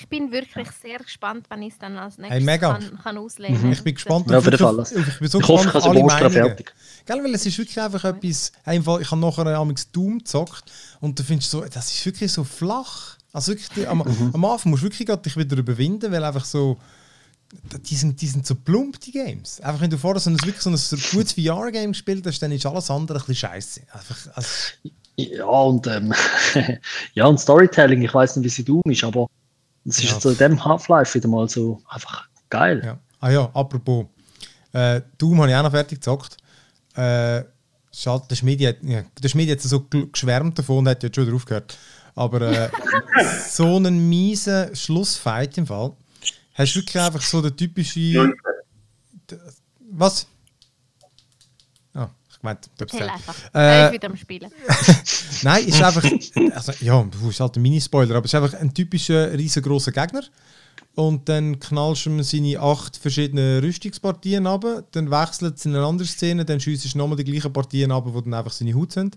Ich 0.00 0.08
bin 0.08 0.32
wirklich 0.32 0.68
sehr 0.82 0.98
gespannt, 0.98 1.46
wenn 1.50 1.60
ich 1.62 1.74
es 1.74 1.78
dann 1.78 1.96
als 1.98 2.16
nächstes 2.16 2.38
Hey, 2.38 2.44
mega. 2.44 2.72
kann, 2.72 2.98
kann 3.02 3.18
auslesen 3.18 3.66
Mhm. 3.66 3.72
Ich 3.72 3.82
bin 3.82 3.94
gespannt 3.94 4.30
Ja, 4.30 4.38
auf 4.38 4.44
jeden 4.46 4.56
Fall. 4.58 4.80
auf, 4.80 4.90
ich 4.92 5.18
bin 5.18 5.28
so 5.28 5.40
ich 5.40 5.48
hoffe, 5.48 5.64
gespannt 5.70 5.96
ich 5.96 6.06
kann 6.08 6.12
auf 6.22 6.26
es 6.26 6.32
fertig. 6.32 6.74
Gell, 7.04 7.22
weil 7.22 7.34
es 7.34 7.44
ist 7.46 7.58
wirklich 7.58 7.78
einfach 7.80 8.04
etwas, 8.04 8.52
einfach, 8.64 8.98
ich 9.00 9.10
habe 9.10 9.20
nachher 9.20 9.46
einmal 9.46 9.74
Doom 9.92 10.18
gezockt 10.18 10.64
und 11.00 11.18
du 11.18 11.22
findest 11.22 11.50
so, 11.50 11.60
das 11.62 11.92
ist 11.92 12.06
wirklich 12.06 12.32
so 12.32 12.44
flach. 12.44 13.18
Also 13.32 13.52
wirklich, 13.52 13.68
die, 13.70 13.86
am, 13.86 13.98
Mhm. 13.98 14.30
am 14.32 14.44
Anfang 14.46 14.70
musst 14.70 14.82
du 14.82 14.86
wirklich 14.86 15.06
dich 15.22 15.36
wieder 15.36 15.56
überwinden, 15.58 16.10
weil 16.10 16.24
einfach 16.24 16.44
so, 16.46 16.78
die 17.86 17.96
sind, 17.96 18.20
die 18.22 18.26
sind 18.26 18.46
so 18.46 18.54
plump, 18.54 19.00
die 19.00 19.12
Games. 19.12 19.60
Einfach 19.60 19.82
wenn 19.82 19.90
du 19.90 19.98
vorher 19.98 20.18
so 20.20 20.30
ein, 20.30 20.40
wirklich 20.40 20.60
so 20.62 20.70
ein 20.70 20.76
so 20.76 20.96
gutes 21.12 21.32
VR-Game 21.34 21.92
gespielt 21.92 22.26
hast, 22.26 22.40
dann 22.40 22.52
ist 22.52 22.64
alles 22.64 22.90
andere 22.90 23.18
ein 23.18 23.20
bisschen 23.26 23.48
scheiße. 23.50 23.82
Einfach, 23.92 24.16
also, 24.34 24.48
Ja, 25.16 25.44
und, 25.44 25.86
ähm, 25.88 26.14
ja, 27.14 27.26
und 27.26 27.38
Storytelling, 27.38 28.02
ich 28.02 28.14
weiß 28.14 28.36
nicht, 28.36 28.44
wie 28.46 28.48
sie 28.48 28.64
Doom 28.64 28.82
ist, 28.86 29.04
aber 29.04 29.28
ist 29.84 30.02
Ja. 30.02 30.10
jetzt 30.10 30.22
so 30.22 30.30
in 30.30 30.36
dem 30.38 30.64
Half-Life 30.64 31.14
wieder 31.14 31.28
mal 31.28 31.48
so 31.48 31.80
einfach 31.88 32.28
geil. 32.48 32.82
ja. 32.84 32.98
Ah 33.22 33.30
ja, 33.30 33.50
apropos, 33.52 34.06
äh, 34.72 35.02
Doom 35.18 35.38
habe 35.40 35.50
ich 35.50 35.56
auch 35.56 35.62
noch 35.62 35.70
fertig 35.72 35.98
gezockt. 35.98 36.38
Äh, 36.94 37.44
schade, 37.92 38.24
der 38.30 38.34
Schmiedi 38.36 38.64
hat, 38.64 38.76
ja, 38.82 39.02
der 39.22 39.28
Schmiedi 39.28 39.52
hat 39.52 39.60
so 39.60 39.84
geschwärmt 39.90 40.58
davon 40.58 40.78
und 40.78 40.88
hat 40.88 41.02
jetzt 41.02 41.16
schon 41.16 41.26
wieder 41.26 41.36
aufgehört. 41.36 41.76
Aber 42.14 42.40
äh, 42.40 42.70
so 43.50 43.76
einen 43.76 44.08
miesen 44.08 44.74
Schlussfight 44.74 45.58
im 45.58 45.66
Fall. 45.66 45.92
Hast 46.54 46.74
du 46.74 46.80
wirklich 46.80 46.98
einfach 47.02 47.20
so 47.22 47.42
den 47.42 47.56
typischen. 47.56 48.34
Was? 49.92 50.26
Ah, 52.42 52.56
ich 52.80 52.86
gesagt. 52.86 53.54
Äh, 53.54 53.86
ist 53.86 53.92
wieder 53.92 54.08
am 54.08 54.16
Spielen. 54.16 54.50
Nein, 55.42 55.66
ist 55.66 55.82
einfach. 55.82 56.04
Also, 56.54 56.72
ja, 56.80 57.02
du 57.02 57.28
ist 57.28 57.40
halt 57.40 57.56
ein 57.56 57.62
Minispoiler, 57.62 58.16
aber 58.16 58.24
es 58.24 58.32
ist 58.32 58.40
einfach 58.42 58.58
ein 58.58 58.72
typischer 58.72 59.32
riesengroßer 59.36 59.92
Gegner. 59.92 60.22
Und 60.94 61.28
dann 61.28 61.60
knallst 61.60 62.06
du 62.06 62.10
ihm 62.10 62.22
seine 62.22 62.58
acht 62.58 62.96
verschiedenen 62.96 63.60
Rüstungspartien 63.60 64.46
ab, 64.46 64.64
dann 64.90 65.10
wechselt 65.10 65.56
es 65.56 65.64
in 65.64 65.74
eine 65.76 65.84
andere 65.84 66.08
Szene, 66.08 66.44
dann 66.44 66.60
schiessest 66.60 66.94
du 66.94 66.98
nochmal 66.98 67.16
die 67.16 67.24
gleichen 67.24 67.52
Partien 67.52 67.92
ab, 67.92 68.04
wo 68.06 68.20
dann 68.20 68.34
einfach 68.34 68.52
seine 68.52 68.74
Haut 68.74 68.92
sind. 68.92 69.16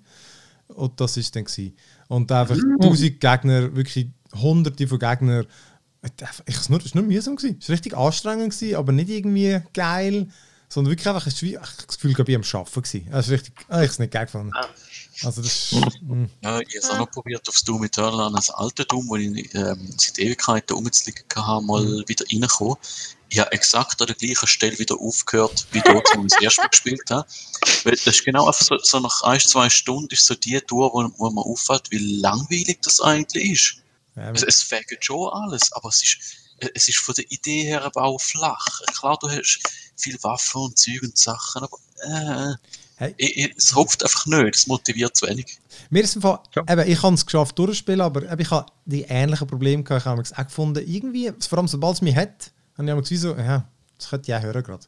Und 0.68 1.00
das 1.00 1.18
ist 1.18 1.36
dann 1.36 1.46
gewesen. 1.46 1.76
Und 2.08 2.32
einfach 2.32 2.58
tausend 2.80 3.20
Gegner, 3.20 3.76
wirklich 3.76 4.08
hunderte 4.36 4.88
von 4.88 5.00
Gegnern. 5.00 5.46
Ich, 6.46 6.56
es 6.56 6.70
war 6.70 6.78
nur, 6.78 6.88
nur 6.94 7.04
mühsam. 7.04 7.36
Gewesen. 7.36 7.58
Es 7.60 7.70
war 7.70 7.74
richtig 7.74 7.98
anstrengend, 7.98 8.54
gewesen, 8.54 8.76
aber 8.76 8.92
nicht 8.92 9.10
irgendwie 9.10 9.62
geil, 9.74 10.28
sondern 10.74 10.92
wirklich 10.92 11.08
einfach, 11.08 11.28
es 11.28 11.44
war 11.44 11.62
habe 11.62 11.72
das 11.86 11.96
Gefühl, 11.98 12.12
ich 12.12 12.18
war 12.18 12.26
am 12.28 12.42
Arbeiten. 12.62 12.82
Gewesen. 12.82 13.08
Es 13.14 13.26
ist 13.28 13.32
richtig, 13.32 13.54
ah, 13.60 13.64
ich 13.68 13.74
habe 13.74 13.86
es 13.86 14.00
nicht 14.00 14.12
geil 14.12 14.26
gefunden. 14.26 14.52
Also 15.24 15.42
das 15.44 15.72
ist, 15.72 15.74
mm. 16.02 16.26
Ja, 16.42 16.60
ich 16.60 16.68
habe 16.70 16.78
es 16.80 16.90
auch 16.90 16.98
noch 16.98 17.12
probiert, 17.12 17.48
aufs 17.48 17.64
Doom 17.64 17.84
Eternal 17.84 18.22
an 18.22 18.34
das 18.34 18.50
alte 18.50 18.84
Doom, 18.86 19.08
wo 19.08 19.16
ich 19.16 19.54
ähm, 19.54 19.94
seit 19.98 20.18
Ewigkeiten 20.18 20.76
rumzuliegen 20.76 21.24
hatte, 21.36 21.66
mal 21.66 21.84
Mhm. 21.84 22.04
wieder 22.08 22.26
reinkommen. 22.32 22.78
Ich 23.30 23.40
habe 23.40 23.52
exakt 23.52 24.02
an 24.02 24.08
der 24.08 24.16
gleichen 24.16 24.48
Stelle 24.48 24.78
wieder 24.80 25.00
aufgehört, 25.00 25.68
wie 25.72 25.82
dort, 25.82 26.08
wo 26.16 26.24
ich 26.26 26.32
das 26.34 26.42
erste 26.42 26.62
Mal 26.62 26.68
gespielt 26.70 27.10
habe. 27.12 27.28
Weil 27.84 27.94
das 27.94 28.08
ist 28.08 28.26
genau 28.26 28.48
einfach 28.48 28.66
so, 28.66 28.78
so 28.80 29.00
nach 29.00 29.22
ein, 29.24 29.40
zwei 29.40 29.70
Stunden 29.70 30.12
ist 30.12 30.26
so 30.26 30.34
die 30.36 30.60
Tour, 30.62 30.92
wo, 30.94 31.12
wo 31.18 31.30
man 31.30 31.44
auffällt, 31.44 31.90
wie 31.92 32.20
langweilig 32.20 32.80
das 32.82 33.00
eigentlich 33.00 33.52
ist. 33.52 33.76
ja, 34.16 34.32
Es, 34.32 34.42
es 34.44 34.64
fängt 34.64 34.88
schon 35.02 35.32
alles, 35.34 35.72
aber 35.74 35.90
es 35.90 36.02
ist, 36.02 36.18
es 36.74 36.88
ist 36.88 36.98
von 36.98 37.16
der 37.16 37.30
Idee 37.32 37.64
her 37.64 37.84
aber 37.84 38.04
auch 38.04 38.22
flach. 38.22 38.82
Klar, 38.98 39.18
du 39.22 39.30
hast 39.30 39.60
viel 39.96 40.18
Waffen 40.24 40.62
und 40.62 40.78
Zeug 40.78 41.02
und 41.04 41.18
Sachen, 41.18 41.64
aber 41.64 41.78
äh, 42.52 42.56
Hey. 42.96 43.14
ich, 43.18 43.38
ich, 43.38 43.54
es 43.58 43.74
hopft 43.74 44.04
einfach 44.04 44.28
nicht, 44.28 44.56
es 44.56 44.68
motiviert 44.68 45.16
zu 45.16 45.26
wenig. 45.28 45.58
Mir 45.90 46.04
ist 46.04 46.16
im 46.16 46.22
Fall, 46.22 46.40
Ja. 46.56 46.62
eben, 46.70 46.92
ich 46.92 47.02
habe 47.02 47.16
es 47.16 47.26
geschafft 47.26 47.58
durchzuspielen, 47.58 48.02
aber 48.02 48.22
eben, 48.32 48.40
ich 48.40 48.52
habe 48.52 48.72
die 48.86 49.02
ähnlichen 49.02 49.48
Probleme 49.48 49.84
gehabt. 49.84 50.02
Ich 50.04 50.06
habe 50.06 50.22
es 50.22 50.32
auch 50.32 50.44
gefunden, 50.44 50.84
irgendwie, 50.88 51.32
vor 51.40 51.58
allem 51.58 51.68
sobald 51.68 51.96
es 51.96 52.02
mich 52.02 52.16
hat, 52.16 52.52
habe 52.78 53.02
ich 53.02 53.10
mir 53.12 53.18
so, 53.18 53.36
ja, 53.36 53.68
das 53.98 54.10
könnte 54.10 54.32
ich 54.32 54.38
auch 54.38 54.42
hören 54.44 54.64
gerade. 54.64 54.86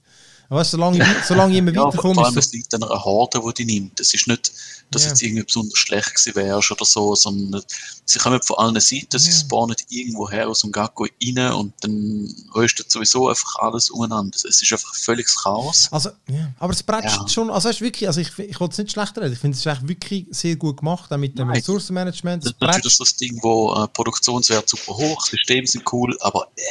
Weißt, 0.49 0.71
solange, 0.71 0.97
ich, 0.99 1.23
solange 1.25 1.53
ich 1.53 1.57
immer 1.59 1.71
Ja, 1.71 1.81
vor 1.81 1.87
weiterkomme, 1.93 2.23
allem, 2.25 2.37
ist 2.37 2.45
es 2.45 2.51
so, 2.51 2.57
liegt 2.57 2.73
an 2.75 2.83
einer 2.83 3.03
Horde, 3.03 3.41
die 3.47 3.53
die 3.53 3.65
nimmt. 3.65 3.99
Es 3.99 4.13
ist 4.13 4.27
nicht, 4.27 4.51
dass 4.91 5.03
Ja. 5.03 5.09
jetzt 5.09 5.21
irgendwie 5.23 5.43
besonders 5.43 5.77
schlecht 5.79 6.13
gewesen 6.13 6.35
wärst 6.35 6.71
oder 6.71 6.85
so, 6.85 7.15
sondern 7.15 7.63
sie 8.05 8.19
kommen 8.19 8.39
von 8.43 8.57
allen 8.59 8.79
Seiten, 8.79 9.17
sie 9.17 9.31
Ja. 9.31 9.35
spawnen 9.37 9.75
irgendwo 9.89 10.29
her 10.29 10.47
aus 10.47 10.59
dem 10.61 10.71
Gacko 10.71 11.07
rein 11.23 11.51
und 11.53 11.73
dann 11.81 12.31
röstet 12.53 12.91
sowieso 12.91 13.27
einfach 13.29 13.55
alles 13.55 13.89
umeinander. 13.89 14.35
Es 14.35 14.61
ist 14.61 14.71
einfach 14.71 14.93
völliges 14.95 15.35
Chaos. 15.41 15.87
also, 15.91 16.09
ja, 16.29 16.53
aber 16.59 16.73
es 16.73 16.83
bretscht 16.83 17.17
Ja. 17.21 17.27
schon, 17.27 17.49
also 17.49 17.67
weißt, 17.69 17.81
wirklich, 17.81 18.07
also 18.07 18.21
ich, 18.21 18.37
ich 18.37 18.59
will 18.59 18.69
es 18.69 18.77
nicht 18.77 18.91
schlecht 18.91 19.17
reden, 19.17 19.33
ich 19.33 19.39
finde 19.39 19.57
es 19.57 19.65
echt 19.65 19.87
wirklich 19.87 20.27
sehr 20.29 20.55
gut 20.57 20.77
gemacht, 20.77 21.11
auch 21.11 21.17
mit 21.17 21.37
dem 21.39 21.47
Nein. 21.47 21.55
Ressourcenmanagement. 21.57 22.43
Das 22.45 22.51
ist 22.51 22.61
natürlich 22.61 22.93
so 22.95 23.03
das 23.03 23.15
Ding, 23.15 23.39
wo 23.41 23.73
äh, 23.73 23.87
Produktionswert 23.87 24.69
super 24.69 24.95
hoch, 24.95 25.25
Systeme 25.25 25.65
sind 25.65 25.91
cool, 25.91 26.15
aber 26.21 26.47
äh, 26.55 26.61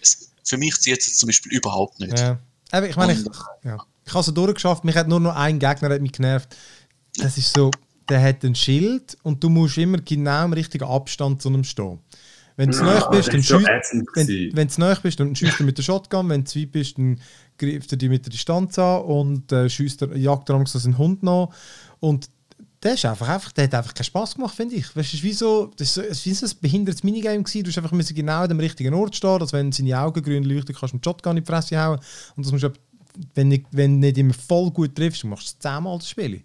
es, 0.00 0.30
für 0.44 0.56
mich 0.56 0.74
zieht 0.80 0.98
es 0.98 1.06
jetzt 1.06 1.18
zum 1.20 1.28
Beispiel 1.28 1.52
überhaupt 1.52 2.00
nicht. 2.00 2.18
ja. 2.18 2.38
Eben, 2.72 2.86
ich 2.86 2.96
meine, 2.96 3.12
ich, 3.12 3.24
ja. 3.64 3.78
ich 4.04 4.14
habe 4.14 4.20
es 4.20 4.34
durchgeschafft, 4.34 4.84
mich 4.84 4.96
hat 4.96 5.08
nur 5.08 5.20
noch 5.20 5.36
ein 5.36 5.58
Gegner 5.58 5.90
hat 5.90 6.02
mich 6.02 6.12
genervt. 6.12 6.56
Das 7.16 7.36
ist 7.36 7.56
so, 7.56 7.70
der 8.08 8.22
hat 8.22 8.44
ein 8.44 8.54
Schild 8.54 9.16
und 9.22 9.42
du 9.42 9.48
musst 9.48 9.78
immer 9.78 9.98
genau 9.98 10.44
im 10.44 10.52
richtigen 10.52 10.84
Abstand 10.84 11.42
zu 11.42 11.48
ihm 11.50 11.64
stehen. 11.64 12.00
Wenn 12.56 12.70
du 12.70 12.84
nahe 12.84 13.08
bist, 13.10 13.32
dann 13.32 13.42
schießt 13.42 13.66
wenn, 14.14 14.50
wenn 14.54 14.68
du 14.68 14.80
nahe 14.80 14.98
bist, 15.02 15.18
dann 15.18 15.34
schießt 15.34 15.60
er 15.60 15.66
mit 15.66 15.78
der 15.78 15.82
Shotgun. 15.82 16.28
Wenn 16.28 16.44
du 16.44 16.54
weit 16.56 16.72
bist, 16.72 16.98
dann 16.98 17.18
greift 17.56 17.90
er 17.92 17.96
dich 17.96 18.08
mit 18.10 18.26
der 18.26 18.30
Distanz 18.30 18.78
an 18.78 19.02
und 19.02 19.50
äh, 19.50 19.70
schießt 19.70 20.02
er, 20.02 20.16
jagt 20.16 20.50
er 20.50 20.66
so 20.66 20.78
seinen 20.78 20.98
Hund 20.98 21.22
nach. 21.22 21.48
Und 22.00 22.28
der, 22.82 22.94
ist 22.94 23.04
einfach, 23.04 23.28
einfach, 23.28 23.52
der 23.52 23.64
hat 23.64 23.74
einfach 23.74 23.94
keinen 23.94 24.04
Spaß 24.04 24.34
gemacht, 24.34 24.54
finde 24.54 24.76
ich. 24.76 24.84
Weißt, 24.84 24.96
du, 24.96 25.00
es 25.00 25.14
ist 25.14 25.22
wie 25.22 25.32
so, 25.32 25.70
das 25.76 25.88
ist 25.88 25.94
so, 25.94 26.00
es 26.02 26.18
ist 26.18 26.26
wie 26.26 26.34
so 26.34 26.46
ein 26.46 26.52
behindertes 26.60 27.04
Minigame 27.04 27.42
gewesen. 27.42 27.62
Du 27.62 27.68
musst 27.68 27.78
einfach 27.78 27.92
müssen 27.92 28.14
genau 28.14 28.42
an 28.42 28.48
dem 28.48 28.60
richtigen 28.60 28.94
Ort 28.94 29.14
stehen, 29.14 29.38
dass 29.38 29.52
wenn 29.52 29.70
seine 29.70 29.98
Augen 29.98 30.22
grün 30.22 30.44
leuchten, 30.44 30.74
kannst 30.74 30.92
du 30.92 30.96
mit 30.96 31.04
Shotgun 31.04 31.36
in 31.36 31.44
die 31.44 31.46
Fresse 31.46 31.78
hauen. 31.78 32.00
Und 32.36 32.46
das 32.46 32.52
musst 32.52 32.64
du, 32.64 32.72
wenn, 33.34 33.48
nicht, 33.48 33.66
wenn 33.72 34.00
du 34.00 34.06
nicht 34.06 34.18
immer 34.18 34.34
voll 34.34 34.70
gut 34.70 34.94
triffst, 34.94 35.24
machst 35.24 35.48
du 35.48 35.52
es 35.52 35.58
zehnmal 35.58 35.98
das 35.98 36.08
Spiel. 36.08 36.42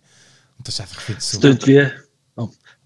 Und 0.57 0.67
das 0.67 0.75
ist 0.75 0.81
einfach 0.81 0.99
viel 0.99 1.17
zu 1.17 1.37
Es 1.37 1.41
klingt 1.41 1.67
wie, 1.67 1.89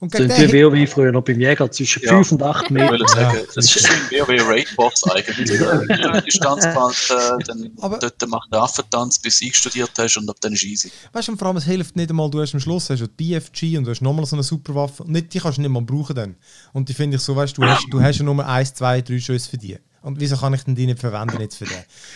Und 0.02 0.14
den, 0.14 0.30
wie 0.30 0.64
WoW 0.64 0.90
früher 0.90 1.12
noch 1.12 1.24
beim 1.24 1.40
Jäger 1.42 1.70
zwischen 1.70 2.02
Ja. 2.04 2.12
5 2.14 2.32
und 2.32 2.42
8 2.44 2.66
Ich 2.66 2.70
Meter. 2.72 2.92
würde 2.92 3.08
sagen, 3.08 3.38
Ja. 3.38 3.44
das 3.54 3.76
ist 3.76 3.86
ein 3.90 4.00
WoW 4.12 4.48
Raid 4.50 4.74
Boss 4.78 5.04
eigentlich. 5.12 5.50
Äh, 5.60 6.22
Distanz 6.22 6.64
behalten, 6.64 7.44
dann 7.48 7.72
Aber- 7.82 8.00
dort 8.00 8.28
macht 8.30 8.52
der 8.54 8.62
Affentanz, 8.62 9.20
bis 9.20 9.40
du 9.40 9.46
einstudiert 9.48 9.92
hast 9.98 10.18
und 10.18 10.30
ab 10.30 10.38
dann 10.42 10.54
ist 10.54 10.64
easy. 10.64 10.92
weißt 11.12 11.28
du, 11.28 11.32
und 11.34 11.38
vor 11.38 11.50
allem, 11.50 11.58
es 11.58 11.66
hilft 11.66 11.96
nicht 11.98 12.10
einmal, 12.10 12.30
du 12.30 12.40
hast 12.42 12.54
am 12.54 12.60
Schluss 12.62 12.90
hast 12.90 13.02
du 13.02 13.08
die 13.08 13.14
BFG 13.34 13.78
und 13.78 13.84
du 13.86 13.92
hast 13.92 14.02
nochmal 14.02 14.26
so 14.26 14.36
eine 14.36 14.44
super 14.44 14.74
Waffe. 14.76 15.04
Und 15.04 15.12
nicht, 15.12 15.34
die 15.34 15.40
kannst 15.40 15.58
du 15.58 15.62
nicht 15.62 15.72
mal 15.72 15.82
brauchen 15.82 16.16
dann. 16.16 16.36
Und 16.74 16.88
die 16.88 16.94
finde 16.94 17.18
ich 17.18 17.22
so, 17.22 17.36
weißt 17.36 17.58
du, 17.58 17.62
du 17.62 17.68
hast, 17.68 17.86
du 17.90 18.02
hast 18.02 18.18
ja 18.20 18.24
nur 18.24 18.46
1, 18.48 18.74
2, 18.76 19.02
3 19.02 19.20
Schüsse 19.20 19.50
für 19.50 19.58
die. 19.58 19.78
Und 20.02 20.18
wieso 20.22 20.38
kann 20.38 20.54
ich 20.54 20.64
denn 20.64 20.76
die 20.76 20.86
nicht 20.86 21.00
verwenden 21.00 21.42
jetzt 21.42 21.58
für 21.58 21.66
den? 21.66 21.74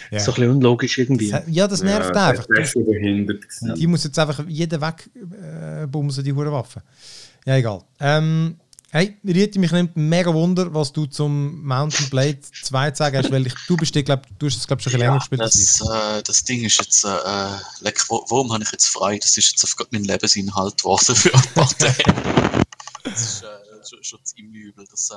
Ja, 0.09 0.19
So 0.19 0.31
ein 0.31 0.35
bisschen 0.35 0.51
unlogisch 0.51 0.97
irgendwie. 0.97 1.35
Ja 1.47 1.67
das 1.67 1.83
nervt 1.83 2.15
ja, 2.15 2.29
einfach. 2.29 2.45
Das 2.47 2.73
ist 2.73 2.85
behindert. 2.85 3.43
Die 3.77 3.87
muss 3.87 4.05
jetzt 4.05 4.17
einfach 4.17 4.47
jeden 4.47 4.79
weg 4.79 5.09
äh, 5.15 5.85
bumsen, 5.87 6.23
die 6.23 6.31
hure 6.31 6.49
Waffe. 6.51 6.81
Ja, 7.45 7.55
egal. 7.57 7.83
Ähm, 7.99 8.57
hey, 8.91 9.17
Riti, 9.25 9.59
mich 9.59 9.71
nimmt 9.71 9.95
mega 9.97 10.33
Wunder, 10.33 10.73
was 10.73 10.93
du 10.93 11.05
zum 11.05 11.63
Mountain 11.65 12.09
Blade 12.09 12.39
2 12.63 12.91
zu 12.91 12.97
sagen 12.97 13.17
hast, 13.17 13.31
weil 13.31 13.45
ich, 13.47 13.53
du 13.67 13.75
bist, 13.75 13.93
glaub, 13.93 14.21
du 14.39 14.45
hast 14.47 14.57
es 14.57 14.67
glaube 14.67 14.79
ich 14.79 14.83
schon 14.85 14.91
bisschen 14.93 14.99
länger 14.99 15.17
gespielt 15.19 15.41
als 15.41 15.55
ich. 15.55 15.79
Das, 15.79 16.17
äh, 16.19 16.23
das 16.23 16.43
Ding 16.43 16.63
ist 16.63 16.77
jetzt, 16.79 17.03
äh, 17.03 17.57
leck, 17.81 18.01
warum 18.09 18.53
habe 18.53 18.63
ich 18.63 18.71
jetzt 18.71 18.87
frei? 18.87 19.17
Das 19.17 19.35
ist 19.37 19.51
jetzt 19.51 19.63
auf 19.63 19.75
mein 19.91 20.03
Lebensinhalt 20.05 20.77
geworden 20.77 21.15
für 21.15 21.33
ein 21.33 21.41
paar 21.53 21.69
Tage. 21.77 22.03
Das 23.03 23.21
ist 23.21 23.43
äh, 23.43 23.47
schon, 23.89 24.03
schon 24.03 24.19
ziemlich 24.23 24.61
übel. 24.63 24.85
Das, 24.89 25.09
äh, 25.09 25.15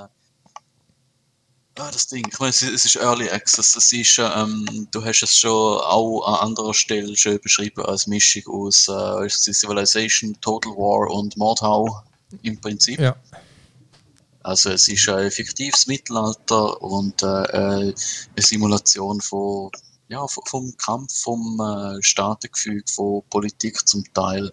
ah, 1.79 1.91
das 1.93 2.09
Ding, 2.09 2.27
ich 2.29 2.39
meine, 2.41 2.51
es, 2.51 2.63
ist- 2.63 2.73
es 2.73 2.85
ist 2.87 2.97
Early 2.97 3.31
Access. 3.31 3.77
Es 3.77 3.93
ist, 3.93 4.19
äh, 4.19 4.23
ähm, 4.23 4.89
du 4.91 5.05
hast 5.05 5.23
es 5.23 5.39
schon 5.39 5.53
auch 5.81 6.23
an 6.27 6.49
anderer 6.49 6.75
Stelle 6.75 7.17
schön 7.17 7.39
beschrieben 7.41 7.85
als 7.85 8.09
Mischung 8.09 8.43
aus 8.49 8.89
äh, 8.89 9.29
Civilization, 9.29 10.37
Total 10.41 10.73
War 10.73 11.09
und 11.15 11.37
Mordhau 11.37 12.03
im 12.43 12.61
Prinzip. 12.61 12.99
Ja. 12.99 13.17
Also 14.43 14.71
es 14.71 14.87
ist 14.87 15.09
ein 15.09 15.31
fiktives 15.31 15.89
Mittelalter 15.89 16.81
und 16.81 17.21
äh, 17.23 17.27
äh, 17.27 17.57
eine 17.57 17.95
Simulation 18.37 19.21
von, 19.21 19.73
ja, 20.09 20.25
vom 20.29 20.77
Kampf, 20.77 21.21
vom 21.21 21.61
äh, 21.61 22.01
Staatengefüge, 22.01 22.85
von 22.89 23.23
Politik 23.29 23.89
zum 23.89 24.05
Teil. 24.15 24.53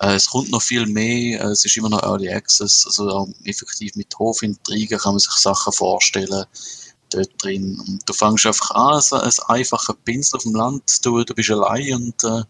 Äh, 0.00 0.14
es 0.14 0.30
kommt 0.30 0.50
noch 0.50 0.62
viel 0.62 0.86
mehr, 0.86 1.40
äh, 1.42 1.48
es 1.48 1.66
ist 1.66 1.76
immer 1.76 1.90
noch 1.90 2.02
Early 2.02 2.30
Access, 2.30 2.86
also 2.86 3.28
effektiv 3.44 3.94
mit 3.96 4.18
Hofintrigen 4.18 4.98
kann 4.98 5.12
man 5.12 5.18
sich 5.18 5.32
Sachen 5.32 5.72
vorstellen 5.72 6.46
dort 7.10 7.30
drin. 7.38 7.78
Und 7.86 8.08
du 8.08 8.12
fängst 8.12 8.46
einfach 8.46 8.70
an, 8.70 8.94
als 8.94 9.12
ein 9.12 9.30
einfacher 9.48 9.94
Pinsel 10.04 10.38
auf 10.38 10.44
dem 10.44 10.54
Land, 10.54 10.82
du, 11.04 11.22
du 11.24 11.34
bist 11.34 11.50
allein 11.50 11.94
und 11.94 12.24
äh, 12.24 12.42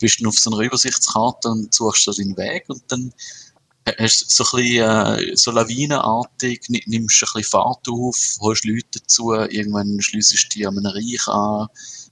bist 0.00 0.20
dann 0.20 0.26
auf 0.26 0.38
so 0.38 0.50
einer 0.50 0.60
Übersichtskarte 0.60 1.48
und 1.48 1.72
suchst 1.72 2.04
so 2.04 2.12
deinen 2.12 2.36
Weg 2.36 2.64
und 2.68 2.82
dann 2.88 3.12
hast 3.98 4.30
so 4.30 4.44
ein 4.44 4.62
bisschen, 4.62 5.30
äh, 5.30 5.36
so 5.36 5.50
lawinenartig, 5.52 6.68
ni- 6.68 6.82
nimmst 6.86 7.22
ein 7.22 7.28
bisschen 7.34 7.50
Fahrt 7.50 7.86
auf, 7.88 8.16
holst 8.40 8.64
Leute 8.64 8.86
dazu, 9.00 9.32
irgendwann 9.32 10.00
schliessest 10.00 10.46
du 10.54 10.58
dich 10.58 10.66
an 10.66 10.78
einem 10.78 10.86
Reich 10.86 11.28
an, 11.28 11.68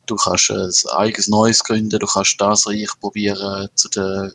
du 0.07 0.17
kannst 0.17 0.51
ein 0.51 0.71
eigenes 0.97 1.29
Neues 1.29 1.65
gründen, 1.65 1.99
du 1.99 2.07
kannst 2.07 2.37
das 2.39 2.67
Reich 2.67 2.91
probieren, 3.01 3.69
zu 3.75 3.89
der 3.89 4.33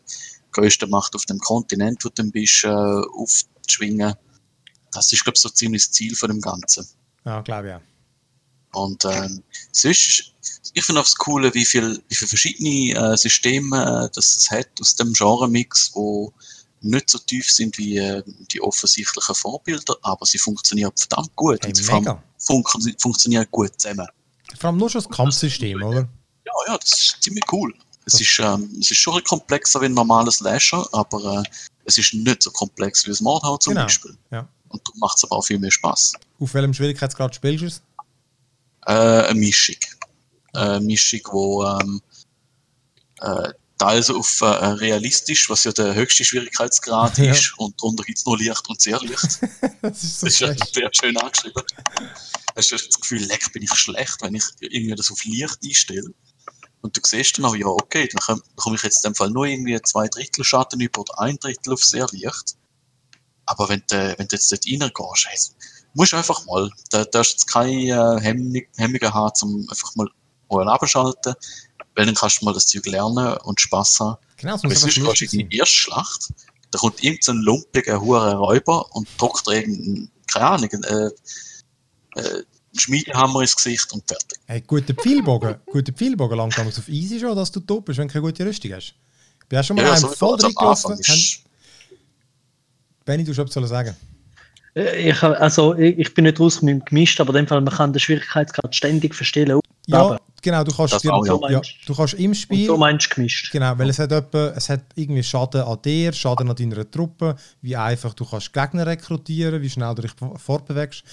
grössten 0.52 0.90
Macht 0.90 1.14
auf 1.14 1.24
dem 1.26 1.38
Kontinent, 1.38 2.04
wo 2.04 2.08
du 2.08 2.30
bist, 2.30 2.64
äh, 2.64 2.68
aufzuschwingen. 2.68 4.14
Das 4.92 5.12
ist, 5.12 5.22
glaube 5.22 5.36
ich, 5.36 5.42
so 5.42 5.48
ziemlich 5.48 5.84
das 5.84 5.92
Ziel 5.92 6.16
von 6.16 6.30
dem 6.30 6.40
Ganzen. 6.40 6.86
Ja, 7.24 7.40
glaube 7.42 7.68
ich 7.68 7.74
auch. 7.74 7.80
Und 8.82 9.04
ähm, 9.04 9.42
sonst, 9.72 10.32
ich 10.74 10.84
finde 10.84 11.00
auch 11.00 11.04
das 11.04 11.16
Coole, 11.16 11.52
wie 11.54 11.64
viel, 11.64 12.02
wie 12.08 12.14
viele 12.14 12.28
verschiedene 12.28 13.12
äh, 13.12 13.16
Systeme 13.16 14.06
äh, 14.06 14.10
das 14.14 14.36
es 14.36 14.50
hat 14.50 14.68
aus 14.80 14.94
dem 14.94 15.12
Genre-Mix, 15.12 15.90
wo 15.94 16.32
nicht 16.82 17.10
so 17.10 17.18
tief 17.18 17.50
sind 17.50 17.76
wie 17.78 17.98
äh, 17.98 18.22
die 18.52 18.60
offensichtlichen 18.62 19.34
Vorbilder, 19.34 19.96
aber 20.02 20.24
sie 20.26 20.38
funktionieren 20.38 20.92
verdammt 20.96 21.34
gut. 21.36 21.58
Hey, 21.62 21.70
und 21.70 21.74
sie 21.76 21.92
mega. 21.92 22.22
funken, 22.38 22.94
funktionieren 22.98 23.46
gut 23.50 23.78
zusammen. 23.80 24.06
Vor 24.58 24.68
allem 24.70 24.78
nur 24.78 24.88
schon 24.90 25.02
das 25.02 25.10
Kampfsystem, 25.10 25.82
oder? 25.82 26.08
Ja, 26.46 26.52
ja, 26.68 26.78
das 26.78 26.92
ist 26.92 27.16
ziemlich 27.22 27.44
cool. 27.52 27.74
Es 28.06 28.12
Das- 28.14 28.20
ist, 28.22 28.38
ähm, 28.42 28.70
es 28.80 28.90
ist 28.90 28.96
schon 28.98 29.16
ein 29.18 29.24
komplexer 29.24 29.80
wie 29.82 29.86
ein 29.86 29.94
normales 29.94 30.36
Slasher, 30.36 30.88
aber 30.92 31.42
äh, 31.44 31.50
es 31.84 31.98
ist 31.98 32.14
nicht 32.14 32.42
so 32.42 32.50
komplex 32.50 33.04
wie 33.04 33.10
das 33.10 33.20
Mordhau 33.20 33.56
zum 33.58 33.74
Genau, 33.74 33.84
Beispiel. 33.84 34.16
ja. 34.30 34.48
Und 34.68 34.86
darum 34.86 35.00
macht 35.00 35.18
es 35.18 35.24
aber 35.24 35.36
auch 35.36 35.44
viel 35.44 35.58
mehr 35.58 35.70
Spaß. 35.70 36.12
Auf 36.40 36.54
welchem 36.54 36.72
Schwierigkeitsgrad 36.72 37.34
spielst 37.34 37.62
du 37.62 37.66
es? 37.66 37.82
Äh, 38.86 38.92
eine 39.28 39.38
Mischung. 39.38 39.76
Eine 40.52 40.80
Mischung, 40.80 41.20
wo 41.30 41.64
ähm, 41.64 42.00
äh, 43.20 43.52
teils 43.80 44.10
auf 44.10 44.40
äh, 44.42 44.44
realistisch, 44.46 45.48
was 45.50 45.64
ja 45.64 45.72
der 45.72 45.94
höchste 45.94 46.24
Schwierigkeitsgrad 46.24 47.18
Ja. 47.18 47.32
ist, 47.32 47.54
und 47.58 47.80
darunter 47.80 48.04
gibt 48.04 48.18
es 48.18 48.26
nur 48.26 48.38
Licht 48.38 48.68
und 48.68 48.80
sehr 48.80 49.00
Licht. 49.00 49.38
das 49.82 50.02
ist 50.04 50.20
so 50.20 50.26
Das 50.26 50.34
ist 50.34 50.40
ja 50.40 50.54
sehr 50.72 50.90
schön 50.92 51.16
angeschrieben. 51.16 51.62
Hast 52.56 52.70
du 52.70 52.76
das 52.76 53.00
Gefühl, 53.00 53.22
leck, 53.24 53.52
bin 53.52 53.62
ich 53.62 53.72
schlecht, 53.74 54.16
wenn 54.20 54.34
ich 54.34 54.44
irgendwie 54.60 54.94
das 54.94 55.10
auf 55.10 55.24
Licht 55.24 55.58
einstelle. 55.64 56.10
Und 56.82 56.96
du 56.96 57.00
siehst 57.04 57.36
dann 57.38 57.44
auch, 57.44 57.54
ja, 57.56 57.66
okay, 57.66 58.08
dann 58.12 58.20
komm- 58.24 58.42
dann 58.46 58.56
komme 58.56 58.76
ich 58.76 58.82
jetzt 58.82 59.04
in 59.04 59.12
dem 59.12 59.14
Fall 59.14 59.30
nur 59.30 59.46
irgendwie 59.46 59.78
zwei 59.82 60.08
Drittel 60.08 60.44
Schatten 60.44 60.80
über 60.80 61.00
oder 61.02 61.18
ein 61.20 61.36
Drittel 61.38 61.72
auf 61.74 61.84
sehr 61.84 62.06
Licht. 62.12 62.56
Aber 63.46 63.68
wenn 63.68 63.82
du, 63.88 64.14
wenn 64.18 64.28
du 64.28 64.36
jetzt 64.36 64.50
dort 64.52 64.64
reingehst, 64.66 65.26
hey, 65.26 65.38
musst 65.94 66.12
du 66.12 66.16
einfach 66.16 66.44
mal, 66.46 66.70
da 66.90 67.04
darfst 67.04 67.32
du 67.32 67.34
jetzt 67.36 67.46
keine 67.52 67.72
äh, 68.18 68.20
Hemmung, 68.20 68.62
Hemmungen 68.76 69.12
haben, 69.14 69.32
um 69.42 69.68
einfach 69.68 69.94
mal 69.96 70.68
abschalten, 70.68 71.34
weil 71.94 72.06
dann 72.06 72.14
kannst 72.14 72.40
du 72.40 72.44
mal 72.44 72.54
das 72.54 72.66
Zeug 72.66 72.86
lernen 72.86 73.36
und 73.38 73.60
Spaß 73.60 74.00
haben. 74.00 74.16
Genau, 74.36 74.52
das 74.54 74.62
muss 74.62 74.84
gehst 74.84 74.96
lustig 74.98 75.30
du 75.30 75.38
in 75.40 75.48
die 75.48 75.56
erste 75.58 75.76
Schlacht, 75.76 76.28
da 76.70 76.78
kommt 76.78 77.02
irgendein 77.02 77.36
lumpiger, 77.38 78.00
hoher 78.00 78.32
Räuber 78.34 78.94
und 78.94 79.08
druckt 79.18 79.46
dir 79.46 79.54
irgendeinen, 79.56 80.10
keine 80.32 80.46
Ahnung, 80.46 80.70
äh, 80.70 81.10
äh, 82.20 82.42
Schmiedehammer 82.76 83.40
ins 83.42 83.56
Gesicht 83.56 83.92
und 83.92 84.06
fertig. 84.06 84.38
Hey, 84.46 84.62
guter 84.66 84.94
Pfeilbogen, 84.94 85.56
guter 85.66 85.92
Pfeilbogen 85.92 86.36
langt 86.36 86.56
damals 86.56 86.78
auf 86.78 86.88
easy 86.88 87.18
schon, 87.18 87.34
dass 87.36 87.50
du 87.50 87.60
top 87.60 87.84
bist, 87.86 87.98
wenn 87.98 88.06
du 88.08 88.12
keine 88.12 88.24
gute 88.24 88.46
Rüstung 88.46 88.72
hast. 88.72 88.94
Ich 89.42 89.48
bin 89.48 89.58
auch 89.58 89.64
schon 89.64 89.76
mal 89.76 89.82
Ja, 89.84 89.92
einem 89.92 90.00
sowieso, 90.02 90.16
voll 90.16 90.34
also 90.34 90.46
reingelaufen. 90.46 90.98
Ist- 91.00 91.40
Benni, 93.04 93.24
du 93.24 93.32
hast 93.32 93.38
etwas 93.56 93.68
sagen. 93.70 93.96
Äh, 94.76 95.10
Ich, 95.10 95.22
also, 95.22 95.74
ich, 95.74 95.98
ich 95.98 96.14
bin 96.14 96.24
nicht 96.24 96.38
raus 96.38 96.62
mit 96.62 96.72
dem 96.72 96.84
gemischt, 96.84 97.20
aber 97.20 97.30
in 97.30 97.44
dem 97.44 97.48
Fall, 97.48 97.60
man 97.60 97.74
kann 97.74 97.92
den 97.92 97.98
Schwierigkeitsgrad 98.00 98.74
ständig 98.74 99.14
verstellen. 99.14 99.58
Ja, 99.88 100.16
genau, 100.42 100.64
du 100.64 100.72
kannst, 100.74 101.02
dir, 101.02 101.12
auch, 101.12 101.26
ja. 101.26 101.50
ja, 101.50 101.60
du 101.86 101.94
kannst 101.94 102.14
im 102.14 102.30
Und 102.30 102.34
Spiel... 102.34 102.66
so 102.66 102.76
meinst 102.76 103.10
du 103.10 103.14
gemischt. 103.14 103.52
Genau, 103.52 103.78
weil 103.78 103.88
es 103.90 103.98
hat, 103.98 104.12
etwa, 104.12 104.48
es 104.48 104.68
hat 104.68 104.82
irgendwie 104.94 105.22
Schaden 105.22 105.62
an 105.62 105.78
dir, 105.84 106.12
Schaden 106.12 106.48
an 106.48 106.56
deiner 106.56 106.90
Truppe, 106.90 107.36
wie 107.62 107.76
einfach 107.76 108.14
du 108.14 108.24
kannst 108.24 108.52
Gegner 108.52 108.86
rekrutieren, 108.86 109.60
wie 109.62 109.70
schnell 109.70 109.94
du 109.94 110.02
dich 110.02 110.12
fortbewegst. 110.36 111.04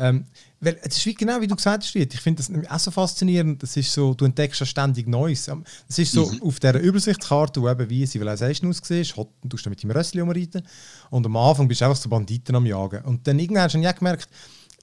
Ähm, 0.00 0.24
weil 0.60 0.78
es 0.82 0.96
ist 0.96 1.06
wie 1.06 1.14
genau 1.14 1.40
wie 1.42 1.46
du 1.46 1.54
gesagt 1.54 1.84
hast, 1.84 1.94
ich 1.94 2.20
finde 2.20 2.38
das 2.38 2.48
nämlich 2.48 2.70
auch 2.70 2.78
so 2.78 2.90
faszinierend. 2.90 3.62
Das 3.62 3.76
ist 3.76 3.92
so, 3.92 4.14
du 4.14 4.24
entdeckst 4.24 4.60
ja 4.60 4.66
ständig 4.66 5.06
Neues. 5.06 5.46
Ähm, 5.48 5.62
Es 5.88 5.98
ist 5.98 6.12
so 6.12 6.30
auf 6.42 6.58
dieser 6.58 6.80
Übersichtskarte, 6.80 7.60
wo 7.60 7.68
eben 7.68 7.88
wie 7.90 8.06
Civilization 8.06 8.70
aussieht, 8.70 9.14
du 9.14 9.48
tust 9.48 9.66
mit 9.68 9.82
deinem 9.82 9.90
Rössli 9.90 10.22
umreiten 10.22 10.62
und 11.10 11.26
am 11.26 11.36
Anfang 11.36 11.68
bist 11.68 11.82
du 11.82 11.84
einfach 11.84 12.00
so 12.00 12.08
Banditen 12.08 12.56
am 12.56 12.64
Jagen. 12.64 13.04
Und 13.04 13.26
dann 13.26 13.38
irgendwann 13.38 13.64
hast 13.64 13.74
du 13.74 13.78
ja 13.78 13.92
gemerkt, 13.92 14.28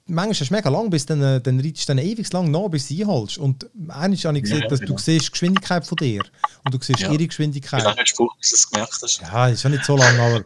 manchmal 0.07 0.31
ist 0.31 0.41
es 0.41 0.51
mega 0.51 0.69
lang, 0.69 0.89
bis 0.89 1.05
dann, 1.05 1.21
äh, 1.21 1.39
dann 1.41 1.59
reitest 1.59 1.87
du 1.89 1.95
dann 1.95 2.03
ewig 2.05 2.31
lang 2.33 2.49
nach, 2.51 2.67
bis 2.69 2.87
du 2.87 2.95
sie 2.95 3.03
einholst. 3.03 3.37
Und 3.37 3.67
eines 3.89 4.23
habe 4.25 4.37
ich 4.37 4.43
gesehen, 4.43 4.61
Ja, 4.61 4.67
dass 4.67 4.79
genau. 4.79 4.93
du 4.93 4.97
siehst 5.01 5.27
die 5.27 5.31
Geschwindigkeit 5.31 5.85
von 5.85 5.95
dir 5.97 6.23
und 6.63 6.73
du 6.73 6.77
siehst 6.81 6.99
Ja. 7.01 7.11
ihre 7.11 7.27
Geschwindigkeit. 7.27 7.85
hast 7.85 8.11
du 8.13 8.23
gebraucht, 8.23 8.39
bis 8.39 8.49
du 8.49 8.55
es 8.55 8.69
gemerkt 8.69 8.93
hast? 9.01 9.21
Ja, 9.21 9.47
ist 9.47 9.63
ja 9.63 9.69
nicht 9.69 9.85
so 9.85 9.95
lang, 9.97 10.19
aber, 10.19 10.43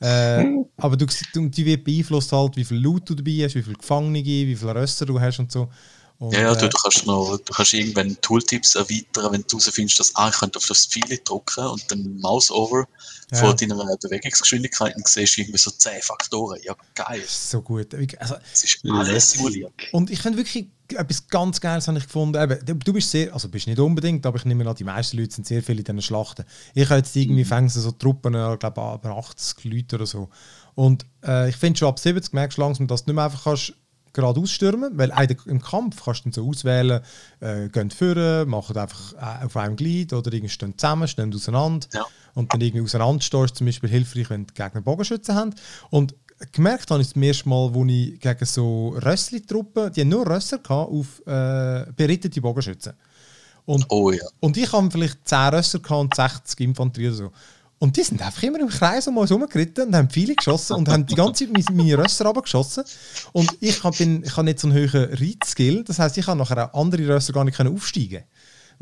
äh, 0.00 0.44
aber 0.76 0.96
du, 0.96 1.06
du, 1.32 1.48
die 1.48 1.64
wird 1.66 1.84
beeinflusst 1.84 2.32
halt, 2.32 2.56
wie 2.56 2.64
viel 2.64 2.78
Loot 2.78 3.08
du 3.08 3.14
dabei 3.14 3.44
hast, 3.44 3.54
wie 3.54 3.62
viele 3.62 3.76
Gefangene, 3.76 4.24
wie 4.24 4.56
viele 4.56 4.74
Rösser 4.74 5.06
du 5.06 5.20
hast 5.20 5.38
und 5.38 5.52
so. 5.52 5.68
Und, 6.22 6.32
Ja, 6.34 6.42
ja, 6.42 6.54
du, 6.54 6.66
äh, 6.66 6.68
du 6.68 6.76
kannst 6.80 7.04
noch, 7.06 7.36
du 7.36 7.52
kannst 7.52 7.72
irgendwann 7.74 8.16
Tooltips 8.20 8.76
erweitern, 8.76 9.32
wenn 9.32 9.42
du 9.48 9.58
herausfindest, 9.58 9.98
dass, 9.98 10.14
ah, 10.14 10.28
ich 10.28 10.36
könnte 10.36 10.58
auf 10.58 10.66
das 10.66 10.86
Pfeil 10.86 11.18
drücken 11.24 11.66
und 11.66 11.82
dann 11.90 12.16
Mouse 12.20 12.50
over 12.52 12.86
Ja. 13.32 13.38
von 13.38 13.56
deiner 13.56 13.74
Bewegungsgeschwindigkeit 13.96 14.94
und 14.94 15.08
siehst 15.08 15.36
irgendwie 15.38 15.58
so 15.58 15.70
10 15.70 16.00
Faktoren. 16.02 16.58
Ja, 16.62 16.76
geil. 16.94 17.22
so 17.26 17.60
gut. 17.60 17.94
Also, 18.18 18.36
Es 18.52 18.64
ist 18.64 18.78
alles 18.88 19.32
simuliert. 19.32 19.72
Und 19.92 20.10
ich 20.10 20.20
finde 20.20 20.38
wirklich 20.38 20.68
etwas 20.88 21.26
ganz 21.26 21.60
Geiles 21.60 21.88
habe 21.88 21.98
ich 21.98 22.04
gefunden. 22.04 22.40
Eben, 22.40 22.78
du- 22.78 22.92
bist 22.92 23.10
sehr, 23.10 23.32
also 23.32 23.48
bist 23.48 23.66
nicht 23.66 23.78
unbedingt, 23.80 24.24
aber 24.26 24.36
ich 24.38 24.44
nehme 24.44 24.68
an, 24.68 24.76
die 24.76 24.84
meisten 24.84 25.16
Leute 25.16 25.34
sind 25.34 25.46
sehr 25.46 25.62
viel 25.62 25.78
in 25.78 25.84
diesen 25.84 26.02
Schlachten. 26.02 26.44
Ich 26.74 26.84
habe 26.88 26.98
jetzt 26.98 27.16
irgendwie 27.16 27.44
fängt 27.44 27.72
so 27.72 27.90
Truppen, 27.92 28.34
ich 28.34 28.58
glaube 28.60 28.80
ab 28.80 29.04
80 29.06 29.64
Leute 29.64 29.96
oder 29.96 30.06
so. 30.06 30.28
Und 30.74 31.04
äh, 31.24 31.48
ich 31.48 31.56
finde 31.56 31.78
schon 31.78 31.88
ab 31.88 31.98
70 31.98 32.32
merkst 32.32 32.58
du 32.58 32.62
langsam, 32.62 32.86
dass 32.86 33.04
du 33.04 33.10
nicht 33.10 33.16
mehr 33.16 33.24
einfach 33.24 33.42
kannst 33.44 33.72
geradeaus 34.12 34.50
stürmen, 34.50 34.96
weil 34.98 35.12
im 35.46 35.60
Kampf 35.62 36.04
kannst 36.04 36.20
du 36.20 36.24
dann 36.24 36.32
so 36.32 36.48
auswählen, 36.48 37.00
äh, 37.40 37.68
gehen 37.68 37.90
führen, 37.90 38.48
machen 38.48 38.76
einfach 38.76 39.12
äh, 39.14 39.44
auf 39.46 39.56
einem 39.56 39.76
Glied 39.76 40.12
oder 40.12 40.32
irgendwie 40.32 40.50
stehen 40.50 40.76
zusammen, 40.76 41.08
stehen 41.08 41.34
auseinander 41.34 41.86
Ja. 41.92 42.04
und 42.34 42.52
dann 42.52 42.60
irgendwie 42.60 42.84
auseinanderstehst, 42.84 43.56
zum 43.56 43.66
Beispiel 43.66 43.90
hilfreich, 43.90 44.30
wenn 44.30 44.46
die 44.46 44.54
Gegner 44.54 44.80
Bogenschützen 44.80 45.34
haben. 45.34 45.54
Und 45.90 46.14
gemerkt 46.52 46.90
habe 46.90 47.00
ich 47.02 47.12
das 47.12 47.22
erste 47.22 47.48
Mal, 47.48 47.72
wo 47.72 47.84
ich 47.86 48.18
gegen 48.20 48.44
so 48.44 48.90
Rössli-Truppen, 48.98 49.92
die 49.92 50.00
haben 50.02 50.08
nur 50.08 50.28
Rösser 50.28 50.58
gehabt, 50.58 50.90
auf 50.90 51.22
äh, 51.26 51.86
berittete 51.96 52.40
Bogenschützen. 52.40 52.92
Und, 53.64 53.86
Oh 53.90 54.10
ja. 54.10 54.24
und 54.40 54.56
ich 54.56 54.72
habe 54.72 54.90
vielleicht 54.90 55.26
10 55.26 55.38
Rösser 55.54 55.78
gehabt 55.78 56.00
und 56.00 56.14
60 56.16 56.60
Infanterie 56.60 57.08
oder 57.08 57.16
so. 57.16 57.32
Und 57.82 57.96
die 57.96 58.04
sind 58.04 58.22
einfach 58.22 58.44
immer 58.44 58.60
im 58.60 58.68
Kreis 58.68 59.08
um 59.08 59.16
uns 59.18 59.30
herumgeritten 59.30 59.88
und 59.88 59.96
haben 59.96 60.08
viele 60.08 60.36
geschossen 60.36 60.76
und 60.76 60.88
haben 60.88 61.04
die 61.04 61.16
ganze 61.16 61.44
Zeit 61.44 61.52
meine, 61.52 61.76
meine 61.82 61.98
Rösser 61.98 62.26
runtergeschossen. 62.26 62.84
Und 63.32 63.56
ich 63.58 63.82
habe 63.82 63.96
hab 63.96 64.44
nicht 64.44 64.60
so 64.60 64.68
einen 64.68 64.76
hohen 64.76 65.12
Reitskill, 65.12 65.82
das 65.82 65.98
heisst, 65.98 66.16
ich 66.16 66.28
habe 66.28 66.38
nachher 66.38 66.72
auch 66.72 66.80
andere 66.80 67.08
Rösser 67.08 67.32
gar 67.32 67.44
nicht 67.44 67.56
können 67.56 67.74
aufsteigen 67.74 68.22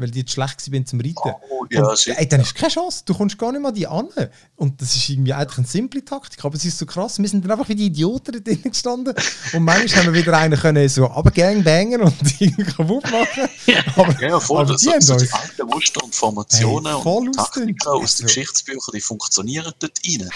weil 0.00 0.10
die 0.10 0.24
zu 0.24 0.34
schlecht 0.34 0.72
waren 0.72 0.86
zum 0.86 1.00
Reiten. 1.00 1.16
Oh, 1.50 1.66
ja, 1.70 1.84
und, 1.86 2.06
ey, 2.08 2.28
dann 2.28 2.40
ist 2.40 2.54
keine 2.54 2.72
Chance, 2.72 3.02
du 3.06 3.14
kommst 3.14 3.38
gar 3.38 3.52
nicht 3.52 3.60
mal 3.60 3.72
die 3.72 3.86
an. 3.86 4.08
Und 4.56 4.80
das 4.80 4.94
ist 4.96 5.08
irgendwie 5.08 5.32
eigentlich 5.32 5.58
eine 5.58 5.66
simple 5.66 6.04
Taktik, 6.04 6.44
aber 6.44 6.54
es 6.56 6.64
ist 6.64 6.78
so 6.78 6.86
krass, 6.86 7.18
wir 7.18 7.28
sind 7.28 7.44
dann 7.44 7.52
einfach 7.52 7.68
wie 7.68 7.74
die 7.74 7.86
Idioten 7.86 8.32
da 8.32 8.38
drinnen 8.40 8.62
gestanden 8.70 9.14
und 9.52 9.62
manchmal 9.62 10.04
haben 10.06 10.14
wir 10.14 10.20
wieder 10.22 10.36
einen 10.36 10.58
können 10.58 10.88
so 10.88 11.04
runtergangbangen 11.06 12.02
und 12.02 12.14
irgendwie 12.40 12.64
kaputt 12.64 13.04
machen. 13.10 13.48
Aber, 13.96 14.20
Ja, 14.22 14.38
voll. 14.40 14.60
aber 14.62 14.72
das, 14.72 14.82
die 14.82 14.90
haben 14.90 15.00
so 15.00 15.16
die 15.16 15.30
alten 15.32 15.66
Muster 15.66 16.02
und 16.04 16.14
Formationen 16.14 16.92
Hey, 16.92 17.02
und. 17.16 17.32
Taktiken 17.36 17.76
aus 17.88 18.00
Also- 18.02 18.16
den 18.22 18.26
Geschichtsbüchern, 18.26 18.92
die 18.94 19.00
funktionieren 19.00 19.72
dort 19.78 19.98
rein. 20.06 20.28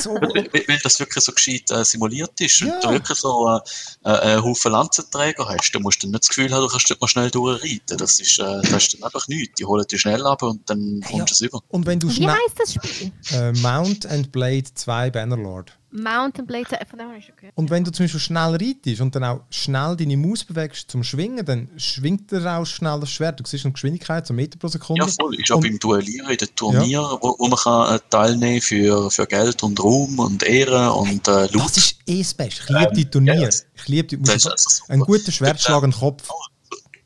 so 0.00 0.14
Weil, 0.20 0.48
weil- 0.52 0.78
das 0.82 0.98
wirklich 1.00 1.24
so 1.24 1.32
gescheit 1.32 1.70
äh, 1.70 1.84
simuliert 1.84 2.40
ist. 2.40 2.60
Ja. 2.60 2.66
Wenn 2.74 2.80
du 2.80 2.90
wirklich 2.90 3.18
so 3.18 3.48
äh, 3.48 3.60
äh, 4.08 4.18
einen 4.32 4.42
Haufen 4.44 4.72
Lanzenträger 4.72 5.46
hast, 5.48 5.70
dann 5.72 5.82
musst 5.82 6.02
du 6.02 6.06
nicht 6.08 6.20
das 6.22 6.28
Gefühl 6.28 6.52
haben, 6.52 6.62
du 6.62 6.68
kannst 6.68 6.90
dort 6.90 7.00
mal 7.00 7.08
schnell 7.08 7.30
durchreiten. 7.30 7.96
Das 7.98 8.18
ist, 8.20 8.38
äh, 8.38 8.60
das 8.62 8.70
ist 8.84 8.94
dann 8.94 9.02
einfach 9.14 9.28
nichts. 9.28 9.54
Die 9.58 9.64
holen 9.64 9.84
dich 9.90 10.00
schnell 10.00 10.24
ab 10.26 10.42
und 10.42 10.68
dann 10.68 11.00
kommst 11.08 11.30
du 11.30 11.34
es 11.34 11.40
über. 11.42 11.60
Und 11.68 11.86
wenn 11.86 12.00
du 12.00 12.08
Wie 12.08 12.14
schnell. 12.14 12.28
heißt 12.30 12.58
das 12.58 12.74
Spiel? 12.74 13.12
Äh, 13.32 13.52
Mount 13.60 14.06
and 14.06 14.32
Blade 14.32 14.64
2 14.74 15.10
Bannerlord. 15.10 15.76
Mountain 15.94 16.46
Blade, 16.46 16.64
von 16.88 16.98
dem 16.98 17.08
habe 17.08 17.18
ich 17.18 17.26
schon 17.26 17.36
gehört. 17.36 17.54
Und 17.54 17.68
wenn 17.68 17.84
du 17.84 17.92
zum 17.92 18.04
Beispiel 18.04 18.18
schnell 18.20 18.56
reitest 18.56 19.02
und 19.02 19.14
dann 19.14 19.24
auch 19.24 19.40
schnell 19.50 19.94
deine 19.94 20.16
Maus 20.16 20.42
bewegst 20.42 20.90
zum 20.90 21.04
Schwingen, 21.04 21.44
dann 21.44 21.68
schwingt 21.76 22.32
er 22.32 22.58
auch 22.58 22.64
schnell 22.64 22.98
das 22.98 23.10
Schwert. 23.10 23.38
Du 23.38 23.44
siehst 23.46 23.66
eine 23.66 23.72
Geschwindigkeit, 23.74 24.26
so 24.26 24.32
Meter 24.32 24.58
pro 24.58 24.68
Sekunde. 24.68 25.02
Ja, 25.04 25.12
voll. 25.20 25.34
Ist 25.38 25.52
auch 25.52 25.56
Und- 25.56 25.64
beim 25.64 25.78
Duellieren 25.78 26.30
in 26.30 26.36
den 26.38 26.48
Turnieren, 26.56 27.18
wo, 27.20 27.36
wo 27.38 27.46
man 27.46 27.58
kann, 27.58 27.96
äh, 27.96 28.00
teilnehmen 28.08 28.62
für, 28.62 29.10
für 29.10 29.26
Geld 29.26 29.62
und 29.62 29.78
Ruhm 29.84 30.18
und 30.18 30.42
Ehre 30.42 30.92
und 30.94 31.28
äh, 31.28 31.42
Loot. 31.48 31.62
Das 31.66 31.76
ist 31.76 31.96
eh 32.06 32.22
das 32.22 32.32
Beste. 32.32 32.62
Ich 32.62 32.70
liebe 32.70 32.92
die 32.94 33.10
Turniere. 33.10 33.42
ja. 33.42 33.48
Ich 33.74 33.88
liebe 33.88 34.08
die 34.08 34.16
Musik. 34.16 34.50
also. 34.50 34.84
Ein 34.88 35.00
guter 35.00 35.30
Schwertschlag 35.30 35.82
den 35.82 35.92
Kopf. 35.92 36.26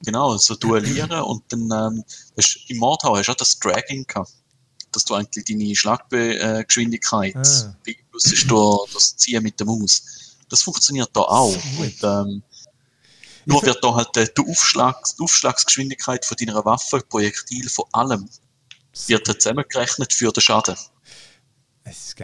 Genau, 0.05 0.37
so 0.37 0.55
duellieren 0.55 1.11
und 1.13 1.43
dann 1.49 1.71
ähm, 1.71 2.05
hast, 2.37 2.59
im 2.69 2.79
Mordhau 2.79 3.17
hast 3.17 3.27
du 3.27 3.33
auch 3.33 3.37
das 3.37 3.59
Dragging 3.59 4.07
gehabt. 4.07 4.33
Dass 4.93 5.05
du 5.05 5.15
eigentlich 5.15 5.45
deine 5.45 5.75
Schlaggeschwindigkeit 5.75 7.37
Ah. 7.37 7.77
beeinflusst 7.85 8.51
durch 8.51 8.91
das 8.95 9.17
Ziehen 9.17 9.43
mit 9.43 9.59
der 9.59 9.67
Maus. 9.67 10.37
Das 10.49 10.63
funktioniert 10.63 11.11
da 11.13 11.21
auch. 11.21 11.57
Und, 11.79 12.03
ähm, 12.03 12.43
nur 13.47 13.63
wird 13.63 13.83
da 13.83 13.95
halt 13.95 14.17
äh, 14.17 14.27
die, 14.37 14.43
Aufschlags, 14.49 15.17
Aufschlagsgeschwindigkeit 15.21 16.25
von 16.25 16.37
deiner 16.37 16.65
Waffe, 16.65 17.01
Projektil, 17.09 17.69
von 17.69 17.85
allem, 17.93 18.29
wird 19.07 19.27
zusammengerechnet 19.27 20.13
für 20.13 20.33
den 20.33 20.41
Schaden. 20.41 20.77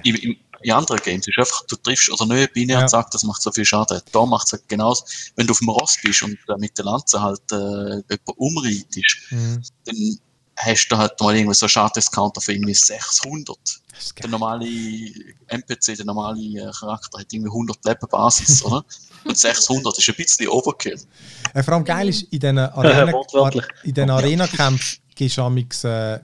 Im, 0.04 0.16
im, 0.16 0.36
in 0.62 0.72
anderen 0.72 1.00
Games 1.02 1.26
ist 1.28 1.38
einfach, 1.38 1.64
du 1.66 1.76
triffst 1.76 2.10
oder 2.10 2.26
nicht 2.26 2.52
binär 2.52 2.76
Ja. 2.78 2.82
und 2.82 2.88
sagst, 2.88 3.14
das 3.14 3.22
macht 3.24 3.42
so 3.42 3.50
viel 3.52 3.64
Schaden. 3.64 4.00
Da 4.12 4.24
macht 4.26 4.46
es 4.46 4.52
halt 4.52 4.68
genauso. 4.68 5.04
Wenn 5.36 5.46
du 5.46 5.52
auf 5.52 5.58
dem 5.58 5.68
Ross 5.70 5.96
bist 6.02 6.22
und 6.22 6.32
äh, 6.48 6.56
mit 6.58 6.76
der 6.78 6.84
Lanze 6.84 7.20
halt 7.20 7.40
äh, 7.52 7.54
jemanden 7.54 8.32
umreitest, 8.36 9.16
Mhm. 9.30 9.62
dann 9.84 10.18
hast 10.56 10.88
du 10.88 10.96
halt 10.98 11.18
mal 11.20 11.34
irgendwie 11.36 11.54
so 11.54 11.64
einen 11.66 11.70
Schadenscounter 11.70 12.40
von 12.40 12.54
irgendwie 12.54 12.74
600. 12.74 13.56
Das 13.90 14.04
ist 14.06 14.18
Der 14.22 14.28
normale 14.28 14.66
NPC, 15.48 15.96
der 15.96 16.04
normale 16.04 16.40
äh, 16.40 16.70
Charakter 16.72 17.18
hat 17.20 17.32
irgendwie 17.32 17.50
100 17.50 17.84
Leben 17.84 18.08
Basis, 18.10 18.62
oder? 18.64 18.84
Und 19.24 19.38
600 19.38 19.96
ist 19.98 20.08
ein 20.08 20.14
bisschen 20.16 20.48
Overkill. 20.48 21.00
Äh, 21.54 21.62
vor 21.62 21.74
allem 21.74 21.84
geil 21.84 22.08
ist, 22.08 22.22
in 22.24 22.40
diesen 22.40 22.58
Arena, 22.58 23.12
wortwörtlich. 23.12 23.64
in 23.84 23.94
den 23.94 24.10
Arena-Kämpfen 24.10 24.98
gehst 25.14 25.36
du 25.36 25.42
amigs, 25.42 25.84
äh, 25.84 26.18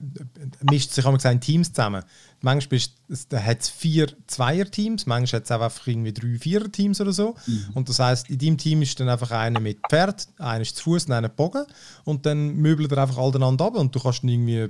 mischt 0.69 0.91
sich 0.91 1.05
amigs 1.05 1.25
in 1.25 1.39
Teams 1.39 1.71
zusammen. 1.71 2.03
Manchmal 2.41 2.69
bist- 2.69 2.93
hat 3.33 3.61
es 3.61 3.69
vier 3.69 4.07
Zweier-Teams, 4.27 5.05
manchmal 5.05 5.39
hat 5.39 5.45
es 5.45 5.51
auch 5.51 5.61
einfach 5.61 5.87
irgendwie 5.87 6.13
drei 6.13 6.37
Vierer-Teams 6.39 7.01
oder 7.01 7.11
so. 7.11 7.35
Und 7.73 7.89
das 7.89 7.99
heisst, 7.99 8.29
in 8.29 8.37
deinem 8.37 8.57
Team 8.57 8.81
ist 8.81 8.99
dann 8.99 9.09
einfach 9.09 9.31
einer 9.31 9.59
mit 9.59 9.79
Pferd, 9.89 10.27
einer 10.37 10.61
ist 10.61 10.77
zu 10.77 10.83
Fuß 10.83 11.05
und 11.05 11.11
einer 11.11 11.27
mit 11.27 11.35
Bogen. 11.35 11.65
Und 12.05 12.25
dann 12.25 12.55
möbelt 12.55 12.91
er 12.91 12.99
einfach 12.99 13.17
alle 13.17 13.35
einander 13.35 13.65
ab 13.65 13.75
und 13.75 13.93
du 13.93 13.99
kannst 13.99 14.23
dann 14.23 14.29
irgendwie 14.29 14.69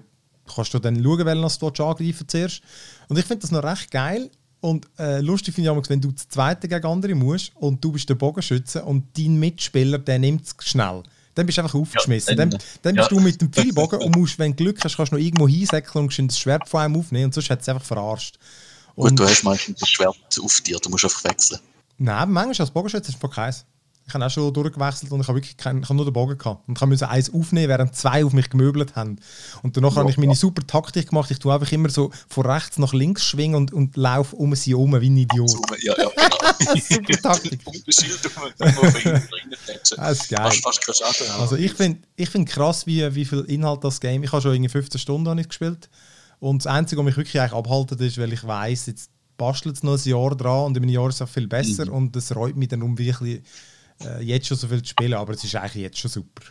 kannst 0.53 0.74
du 0.74 0.80
dann 0.80 1.03
schauen, 1.03 1.26
welchen 1.26 1.59
du 1.76 1.84
angreifen 1.84 2.28
zuerst. 2.28 2.61
Und 3.07 3.20
ich 3.20 3.26
finde 3.26 3.41
das 3.41 3.51
noch 3.51 3.63
recht 3.63 3.91
geil. 3.91 4.32
Und 4.61 4.88
äh, 4.97 5.22
lustig 5.22 5.53
finde 5.55 5.70
ich 5.72 5.78
auch, 5.78 5.89
wenn 5.89 6.01
du 6.01 6.11
das 6.11 6.28
zweite 6.28 6.67
gegen 6.67 6.86
andere 6.86 7.15
musst 7.15 7.51
und 7.55 7.84
du 7.84 7.91
bist 7.91 8.09
der 8.09 8.15
Bogenschütze 8.15 8.84
und 8.84 9.05
dein 9.17 9.38
Mitspieler, 9.39 9.99
der 9.99 10.20
nimmt 10.20 10.41
es 10.45 10.55
schnell. 10.67 11.03
Dann 11.39 11.45
bist 11.45 11.57
du 11.57 11.61
einfach 11.61 11.75
aufgeschmissen. 11.79 12.35
dann- 12.35 12.49
dann, 12.51 12.59
dann 12.81 12.95
bist 12.95 13.09
ja. 13.11 13.17
du 13.17 13.23
mit 13.23 13.39
dem 13.39 13.51
Pfeilbogen 13.51 14.01
und 14.01 14.15
musst, 14.17 14.37
wenn 14.39 14.51
du 14.55 14.63
Glück 14.63 14.83
hast, 14.83 14.97
kannst 14.97 15.11
du 15.13 15.15
noch 15.15 15.23
irgendwo 15.23 15.47
hinsäckeln 15.47 16.05
und 16.05 16.27
das 16.27 16.37
Schwert 16.37 16.67
von 16.67 16.81
einem 16.81 16.97
aufnehmen 16.97 17.25
und 17.25 17.33
sonst 17.33 17.49
hat 17.49 17.61
es 17.61 17.69
einfach 17.69 17.85
verarscht. 17.85 18.37
Gut, 18.95 19.11
Und 19.11 19.19
du 19.19 19.23
hast 19.23 19.43
meistens 19.43 19.79
das 19.79 19.89
Schwert 19.89 20.17
auf 20.43 20.61
dir, 20.61 20.77
du 20.79 20.89
musst 20.89 21.05
einfach 21.05 21.23
wechseln. 21.23 21.59
nein, 21.97 22.29
manchmal 22.29 22.65
als 22.65 22.71
Bogenschütze 22.71 23.11
ist 23.11 23.23
es 23.23 23.31
keins. 23.31 23.65
Ich 24.10 24.14
habe 24.16 24.26
auch 24.26 24.30
schon 24.30 24.51
durchgewechselt 24.53 25.12
und 25.12 25.22
ich 25.22 25.28
habe 25.28 25.38
wirklich 25.38 25.55
keinen, 25.55 25.84
ich 25.84 25.86
habe 25.89 25.95
nur 25.95 26.05
den 26.05 26.14
Bogen 26.14 26.38
gehabt. 26.38 26.68
Und 26.68 26.82
ich 26.82 26.88
musste 26.88 27.10
eins 27.10 27.32
aufnehmen, 27.34 27.70
während 27.70 27.95
zwei 27.95 28.26
auf 28.26 28.34
mich 28.34 28.49
gemöbelt 28.49 28.95
haben. 28.95 29.18
Und 29.62 29.78
danach 29.78 29.95
habe 29.95 30.10
ich 30.10 30.18
meine 30.18 30.36
super 30.36 30.66
Taktik 30.66 31.10
gemacht. 31.10 31.30
Ich 31.32 31.39
tue 31.39 31.53
einfach 31.53 31.72
immer 31.72 31.89
so 31.89 32.12
von 32.28 32.45
rechts 32.45 32.80
nach 32.80 32.91
links 32.93 33.24
schwingen 33.24 33.55
und, 33.55 33.72
und 33.72 33.95
laufe 33.95 34.36
um 34.36 34.53
sie 34.55 34.72
herum 34.72 34.99
wie 34.99 35.10
ein 35.10 35.18
Idiot. 35.18 35.51
Ja, 35.82 35.93
ja, 35.97 36.10
genau. 36.10 36.76
Super 36.89 37.22
Taktik. 37.22 37.60
Das 39.95 40.20
ist 40.20 40.30
geil. 40.30 40.45
Fast, 40.45 40.64
fast 40.64 40.86
keinen 40.86 40.95
Schaden 40.95 41.34
haben. 41.34 41.41
Also 41.41 41.55
ich 41.55 41.74
finde 41.74 41.99
ich 42.16 42.30
find 42.30 42.49
krass, 42.49 42.86
wie, 42.86 43.14
wie 43.16 43.26
viel 43.26 43.41
Inhalt 43.41 43.84
das 43.84 43.99
Game. 43.99 44.24
Ich 44.24 44.32
habe 44.32 44.41
schon 44.41 44.53
irgendwie 44.53 44.70
15 44.70 44.99
Stunden 44.99 45.38
ich 45.38 45.47
gespielt. 45.47 45.89
Und 46.39 46.66
das 46.66 46.72
Einzige, 46.72 46.99
was 46.99 47.05
mich 47.05 47.18
wirklich 47.18 47.39
eigentlich 47.39 47.53
abhalten, 47.53 47.99
ist, 47.99 48.18
weil 48.18 48.34
ich 48.34 48.45
weiß, 48.45 48.88
jetzt 48.88 49.12
bastelt 49.38 49.76
es 49.78 49.84
noch 49.84 49.97
ein 49.97 50.10
Jahr 50.10 50.36
dran 50.36 50.66
und 50.66 50.78
in 50.78 50.84
einem 50.84 50.91
Jahr 50.91 51.10
ist 51.10 51.16
es 51.16 51.22
auch 51.22 51.30
viel 51.30 51.47
besser 51.47 51.86
Mhm. 51.86 51.93
und 51.93 52.16
das 52.16 52.36
reut 52.36 52.55
mich 52.55 52.68
dann 52.70 52.82
um 52.84 52.97
wirklich 52.97 53.41
äh, 54.03 54.21
jetzt 54.23 54.47
schon 54.47 54.57
so 54.57 54.67
viel 54.67 54.81
zu 54.81 54.89
spielen, 54.89 55.13
aber 55.13 55.33
es 55.33 55.43
ist 55.43 55.55
eigentlich 55.55 55.83
jetzt 55.83 55.97
schon 55.97 56.11
super. 56.11 56.43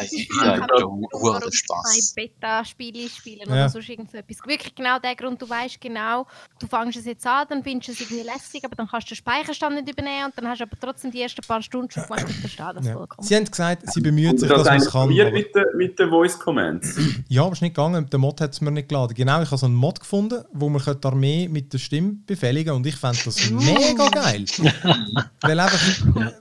Äh, 0.00 0.06
ich, 0.10 0.28
habe 0.40 0.66
schon 0.78 1.06
hohen 1.12 1.52
Spaß. 1.52 2.14
keine 2.16 2.28
Beta-Spiele 2.28 3.08
spielen 3.08 3.40
Ja. 3.48 3.52
oder 3.54 3.68
sonst 3.68 3.88
irgend 3.88 4.10
so 4.10 4.18
etwas. 4.18 4.38
Wirklich 4.46 4.74
genau 4.74 4.98
der 4.98 5.14
Grund, 5.16 5.40
du 5.40 5.48
weißt 5.48 5.80
genau, 5.80 6.26
du 6.58 6.66
fängst 6.66 6.98
es 6.98 7.04
jetzt 7.04 7.26
an, 7.26 7.46
dann 7.48 7.62
findest 7.62 7.88
du 7.88 7.92
es 7.92 8.00
irgendwie 8.00 8.22
lässig, 8.24 8.64
aber 8.64 8.76
dann 8.76 8.88
kannst 8.88 9.08
du 9.08 9.14
den 9.14 9.16
Speicherstand 9.18 9.74
nicht 9.76 9.88
übernehmen 9.90 10.26
und 10.26 10.32
dann 10.36 10.48
hast 10.48 10.58
du 10.60 10.64
aber 10.64 10.76
trotzdem 10.80 11.10
die 11.10 11.20
ersten 11.22 11.42
paar 11.46 11.62
Stunden 11.62 11.90
schon 11.90 12.02
gemacht. 12.04 12.26
Ich 12.28 12.36
verstehe 12.36 12.72
das 12.74 12.86
Ja. 12.86 12.92
vollkommen. 12.94 13.26
Sie 13.26 13.36
haben 13.36 13.44
gesagt, 13.44 13.92
sie 13.92 14.00
bemühen 14.00 14.36
sich, 14.38 14.48
das 14.48 14.58
dass 14.58 14.66
man 14.68 14.76
es 14.78 14.90
kann. 14.90 15.08
probiert 15.08 15.26
aber- 15.28 15.36
mit 15.36 15.54
den 15.54 15.64
mit 15.76 15.98
den 15.98 16.08
Voice 16.10 16.38
Commands. 16.38 16.96
Ja, 17.28 17.42
aber 17.42 17.52
es 17.52 17.58
ist 17.58 17.62
nicht 17.62 17.74
gegangen. 17.76 18.08
Der 18.10 18.18
Mod 18.18 18.40
hat 18.40 18.52
es 18.52 18.60
mir 18.60 18.70
nicht 18.70 18.88
geladen. 18.88 19.14
Genau, 19.14 19.40
ich 19.42 19.46
habe 19.50 19.58
so 19.58 19.66
einen 19.66 19.74
Mod 19.74 20.00
gefunden, 20.00 20.42
wo 20.52 20.68
man 20.68 20.82
die 20.82 21.06
Armee 21.06 21.48
mit 21.48 21.72
der 21.72 21.78
Stimme 21.78 22.16
befehligen 22.26 22.74
und 22.74 22.86
ich 22.86 22.96
fände 22.96 23.18
das 23.24 23.50
mega 23.50 24.08
geil. 24.08 24.44
weil, 25.42 25.60
einfach, 25.60 25.80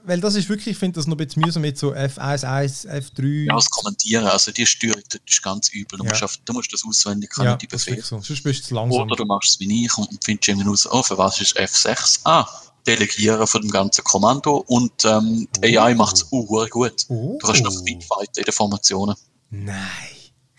weil 0.03 0.19
das 0.19 0.35
ist 0.35 0.49
wirklich, 0.49 0.67
ich 0.69 0.77
finde 0.77 0.95
das 0.99 1.07
noch 1.07 1.15
ein 1.17 1.25
bisschen 1.25 1.43
mühsam 1.43 1.61
mit 1.61 1.77
so 1.77 1.93
F1, 1.93 2.43
1, 2.45 2.87
F3. 2.87 3.48
Ja, 3.49 3.55
das 3.55 3.69
Kommentieren, 3.69 4.25
also 4.25 4.51
die 4.51 4.65
Störung, 4.65 5.01
das 5.09 5.21
ist 5.27 5.41
ganz 5.41 5.69
übel. 5.69 5.97
Du, 5.97 6.03
Ja. 6.05 6.09
musst, 6.11 6.23
auf, 6.23 6.37
du 6.45 6.53
musst 6.53 6.71
das 6.73 6.83
auswendig 6.87 7.29
können, 7.31 7.49
ja, 7.49 7.55
die 7.55 7.67
Befehle. 7.67 8.01
so. 8.01 8.19
Sonst 8.21 8.43
bist 8.43 8.63
du 8.63 8.67
zu 8.69 8.75
langsam. 8.75 9.01
Oder 9.01 9.15
du 9.15 9.25
machst 9.25 9.49
es 9.51 9.59
wie 9.59 9.85
ich 9.85 9.97
und 9.97 10.07
findest 10.23 10.47
irgendwie 10.47 10.67
raus, 10.69 10.87
oh, 10.91 11.03
für 11.03 11.17
was 11.17 11.39
ist 11.41 11.57
F6? 11.59 12.21
Ah, 12.23 12.47
Delegieren 12.87 13.45
von 13.45 13.61
dem 13.61 13.69
ganzen 13.71 14.03
Kommando 14.05 14.57
und 14.67 14.91
ähm, 15.05 15.47
die 15.63 15.77
AI 15.77 15.93
macht 15.95 16.15
es 16.15 16.25
uh, 16.31 16.45
gut. 16.69 17.05
Oh. 17.09 17.37
Du 17.39 17.45
kannst 17.45 17.61
noch 17.63 17.73
weit 17.73 18.03
fighten 18.03 18.39
in 18.39 18.43
den 18.45 18.53
Formationen. 18.53 19.15
Nein. 19.49 19.77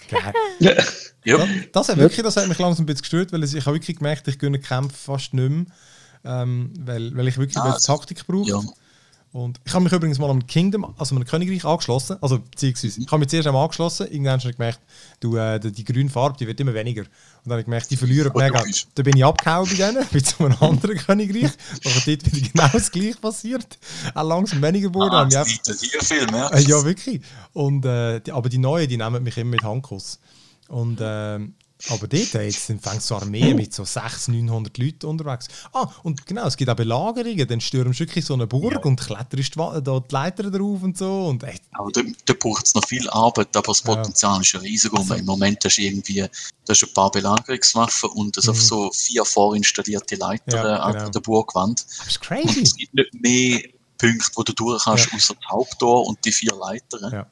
Geil. 0.09 0.33
Ja, 1.23 1.37
Das, 1.37 1.47
das, 1.73 1.89
hat 1.91 1.99
wirklich, 1.99 2.23
das 2.23 2.37
hat 2.37 2.49
mich 2.49 2.59
langsam 2.59 2.85
ein 2.85 2.87
bisschen 2.87 3.03
gestört, 3.03 3.31
weil 3.33 3.45
ich 3.45 3.55
habe 3.67 3.77
wirklich 3.77 3.99
gemerkt, 3.99 4.27
ich 4.29 4.39
gönne 4.39 4.59
Kämpfe 4.59 4.97
fast 4.97 5.35
nicht 5.35 5.51
mehr. 5.51 5.67
Ähm, 6.25 6.73
weil, 6.79 7.15
weil 7.15 7.29
ich 7.29 7.37
wirklich 7.37 7.59
Ah, 7.59 7.79
Taktik 7.79 8.27
brauche. 8.27 8.49
ja. 8.49 8.63
Und 9.33 9.61
ich 9.65 9.73
habe 9.73 9.85
mich 9.85 9.93
übrigens 9.93 10.19
mal 10.19 10.29
am 10.29 10.45
Kingdom, 10.45 10.93
also 10.99 11.15
einem 11.15 11.25
Königreich 11.25 11.65
angeschlossen. 11.65 12.17
Also, 12.21 12.41
beziehungsweise, 12.41 13.01
ich 13.01 13.07
habe 13.07 13.21
mich 13.21 13.29
zuerst 13.29 13.47
einmal 13.47 13.63
angeschlossen. 13.63 14.09
Irgendwann 14.11 14.41
habe 14.41 14.51
ich 14.51 14.57
gemerkt, 14.57 14.81
du, 15.21 15.37
äh, 15.37 15.61
die, 15.61 15.71
die 15.71 15.85
grüne 15.85 16.11
Farbe, 16.11 16.37
die 16.37 16.49
wird 16.49 16.59
immer 16.59 16.75
weniger. 16.75 17.03
Und 17.03 17.09
dann 17.45 17.53
habe 17.53 17.61
ich 17.61 17.67
gemerkt, 17.67 17.91
die 17.93 17.97
verlieren 17.97 18.33
Oh, 18.35 18.39
mega. 18.39 18.59
logisch. 18.59 18.89
Dann 18.93 19.05
bin 19.05 19.17
ich 19.17 19.25
abgehauen 19.25 19.69
bei 19.69 19.75
denen, 19.77 20.05
bin 20.11 20.25
zu 20.25 20.45
einem 20.45 20.57
anderen 20.61 20.97
Königreich. 20.97 21.53
Aber 21.85 21.95
dort 22.07 22.07
wieder 22.35 22.49
genau 22.53 22.69
das 22.73 22.91
gleiche 22.91 23.19
passiert. 23.21 23.79
Auch 24.15 24.25
langsam 24.27 24.61
weniger 24.63 24.89
geworden. 24.89 25.15
Ah, 25.15 25.25
das 25.27 25.47
bietet 25.47 25.81
hier 25.81 26.01
viel 26.03 26.27
mehr. 26.27 26.51
äh, 26.53 26.63
ja, 26.63 26.85
wirklich. 26.85 27.21
Und, 27.53 27.85
äh, 27.85 28.19
die, 28.21 28.33
aber 28.33 28.49
die 28.49 28.59
Neuen, 28.59 28.89
die 28.89 28.97
nehmen 28.97 29.23
mich 29.23 29.39
immer 29.39 29.51
mit 29.53 29.63
Handkuss. 29.63 30.19
Und, 30.67 30.99
ähm, 31.01 31.55
aber 31.89 32.07
dort 32.09 32.35
äh, 32.35 32.43
jetzt 32.45 32.67
sind 32.67 32.83
fängt 32.83 33.03
so 33.03 33.17
Armeen 33.17 33.57
mit 33.57 33.73
so 33.73 33.85
600, 33.85 34.29
900 34.45 34.79
Leuten 34.79 35.07
unterwegs. 35.07 35.49
Ah, 35.73 35.89
und 36.03 36.27
genau, 36.27 36.47
es 36.47 36.57
gibt 36.57 36.71
auch 36.71 36.77
Belagerungen. 36.77 37.47
Dann 37.49 37.61
stürmst 37.61 38.01
du 38.01 38.05
wirklich 38.05 38.25
so 38.25 38.35
eine 38.35 38.47
Burg 38.47 38.85
und 38.85 39.01
kletterst 39.01 39.55
die, 39.55 39.59
da 39.59 40.01
die 40.01 40.15
Leiter 40.15 40.51
drauf 40.51 40.83
und 40.83 40.99
so. 40.99 41.27
Und 41.29 41.43
echt, 41.45 41.63
Aber 41.73 41.91
da, 41.93 42.03
da 42.27 42.35
braucht 42.39 42.67
es 42.67 42.75
noch 42.75 42.87
viel 42.87 43.09
Arbeit, 43.11 43.57
aber 43.57 43.69
das 43.69 43.81
Ja. 43.85 43.95
Potenzial 43.95 44.41
ist 44.41 44.53
ja 44.53 44.61
riesig. 44.61 44.93
Also- 44.93 45.15
Im 45.15 45.25
Moment 45.25 45.59
hast 45.65 45.77
du 45.77 45.83
irgendwie 45.83 46.21
da 46.21 46.29
hast 46.75 46.83
du 46.83 46.87
ein 46.87 46.95
paar 46.95 47.11
Belagerungswaffen 47.11 48.11
und 48.11 48.37
das 48.37 48.49
auf 48.49 48.61
so 48.61 48.91
vier 48.93 49.25
vorinstallierte 49.25 50.17
Leiter 50.17 50.59
Mhm. 50.59 50.65
Ja, 50.65 50.77
äh, 50.77 50.81
an 50.81 50.93
genau. 50.93 51.09
der 51.11 51.21
Burgwand. 51.21 51.85
das 51.85 51.91
ist 51.93 52.01
Und 52.01 52.09
es 52.09 52.21
crazy. 52.21 52.73
gibt 52.77 52.95
nicht 52.95 53.15
mehr 53.15 53.61
Punkte, 53.99 54.31
wo 54.35 54.43
du 54.43 54.53
durch 54.53 54.85
kannst, 54.85 55.07
Ja. 55.11 55.17
außer 55.17 55.35
das 55.35 55.51
Haupttor 55.51 56.07
und 56.07 56.25
die 56.25 56.33
vier 56.33 56.55
Leitern. 56.55 57.27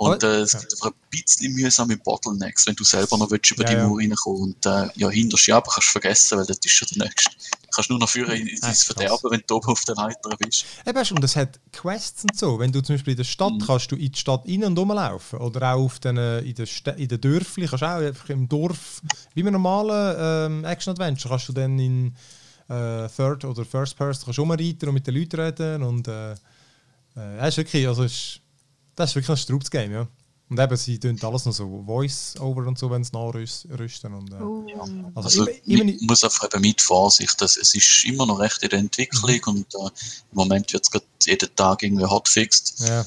Ja. 0.00 0.06
Und 0.06 0.22
äh, 0.22 0.40
es 0.40 0.52
ja. 0.52 0.60
gibt 0.60 0.72
einfach 0.72 0.86
ein 0.88 0.94
bisschen 1.10 1.52
mühsame 1.52 1.96
Bottlenecks, 1.98 2.66
wenn 2.66 2.74
du 2.74 2.84
selber 2.84 3.18
noch 3.18 3.30
willst, 3.30 3.50
über 3.50 3.64
Ja, 3.64 3.70
die 3.70 3.76
ja. 3.76 3.86
Mauer 3.86 3.98
reinkommen 3.98 4.42
Und 4.42 4.66
äh, 4.66 4.88
ja, 4.96 5.10
hinter 5.10 5.36
aber 5.56 5.70
kannst 5.70 5.88
du 5.88 5.92
vergessen, 5.92 6.38
weil 6.38 6.46
das 6.46 6.56
ist 6.58 6.70
schon 6.70 6.88
der 6.96 7.06
nächste. 7.06 7.30
Du 7.30 7.68
kannst 7.74 7.90
nur 7.90 7.98
noch 7.98 8.08
führen 8.08 8.32
in- 8.32 8.46
ins 8.48 8.60
krass. 8.62 8.82
Verderben, 8.84 9.30
wenn 9.30 9.42
du 9.46 9.56
oben 9.56 9.68
auf 9.68 9.84
der 9.84 9.94
Leiter 9.96 10.36
bist. 10.38 10.64
Eben, 10.86 10.98
und 11.16 11.24
es 11.24 11.36
hat 11.36 11.60
Quests 11.72 12.22
und 12.24 12.36
so. 12.36 12.58
Wenn 12.58 12.72
du 12.72 12.80
zum 12.82 12.94
Beispiel 12.96 13.12
in 13.12 13.16
der 13.18 13.24
Stadt 13.24 13.52
Mhm. 13.52 13.60
kannst 13.66 13.92
du 13.92 13.96
in 13.96 14.10
die 14.10 14.18
Stadt 14.18 14.42
rein 14.48 14.64
und 14.64 14.78
rumlaufen. 14.78 15.38
Oder 15.38 15.74
auch 15.74 15.84
auf 15.84 15.98
den, 16.00 16.16
äh, 16.16 16.40
in 16.40 16.54
den, 16.54 16.66
Stä- 16.66 16.96
in 16.96 17.06
den 17.08 17.20
Dörfli 17.20 17.66
kannst 17.66 17.82
du 17.82 17.86
auch 17.86 18.00
einfach 18.00 18.28
im 18.30 18.48
Dorf, 18.48 19.02
wie 19.34 19.42
bei 19.42 19.50
normalen 19.50 20.16
ähm, 20.18 20.64
Action-Adventure, 20.64 21.28
kannst 21.32 21.48
du 21.48 21.52
dann 21.52 21.78
in 21.78 22.14
äh, 22.68 23.08
Third 23.08 23.44
oder 23.44 23.64
First 23.64 23.96
Person 23.96 24.24
kannst 24.24 24.38
rumreiten 24.38 24.88
und 24.88 24.94
mit 24.94 25.06
den 25.06 25.14
Leuten 25.14 25.38
reden. 25.40 25.82
Und 25.82 26.08
äh, 26.08 26.32
äh, 26.32 26.36
ja, 27.16 27.46
ist 27.48 27.56
wirklich, 27.56 27.86
also 27.86 28.04
ist, 28.04 28.40
das 28.96 29.10
ist 29.10 29.16
wirklich 29.16 29.30
ein 29.30 29.36
Strubs-Game, 29.36 29.92
ja. 29.92 30.08
Und 30.48 30.58
eben, 30.58 30.76
sie 30.76 30.98
tun 30.98 31.16
alles 31.22 31.46
noch 31.46 31.52
so 31.52 31.84
Voice-Over 31.86 32.66
und 32.66 32.76
so, 32.76 32.90
wenn 32.90 33.04
sie 33.04 33.12
nachrüsten. 33.12 34.12
Und, 34.14 34.32
äh, 34.32 34.42
Uh. 34.42 34.66
also, 35.14 35.28
Also 35.28 35.46
immer, 35.46 35.84
man 35.84 35.88
immer, 35.94 36.02
muss 36.08 36.24
einfach 36.24 36.48
eben 36.52 36.60
mit 36.62 36.80
Vorsicht, 36.80 37.40
dass 37.40 37.56
es 37.56 37.72
ist 37.74 38.04
immer 38.04 38.26
noch 38.26 38.40
recht 38.40 38.60
in 38.64 38.68
der 38.70 38.80
Entwicklung 38.80 39.30
Mhm. 39.46 39.54
und 39.54 39.74
äh, 39.74 39.86
im 40.32 40.36
Moment 40.36 40.72
wird 40.72 40.82
es 40.82 40.90
gerade 40.90 41.04
jeden 41.24 41.54
Tag 41.54 41.82
irgendwie 41.84 42.04
hotfixed. 42.04 42.80
ja, 42.80 43.06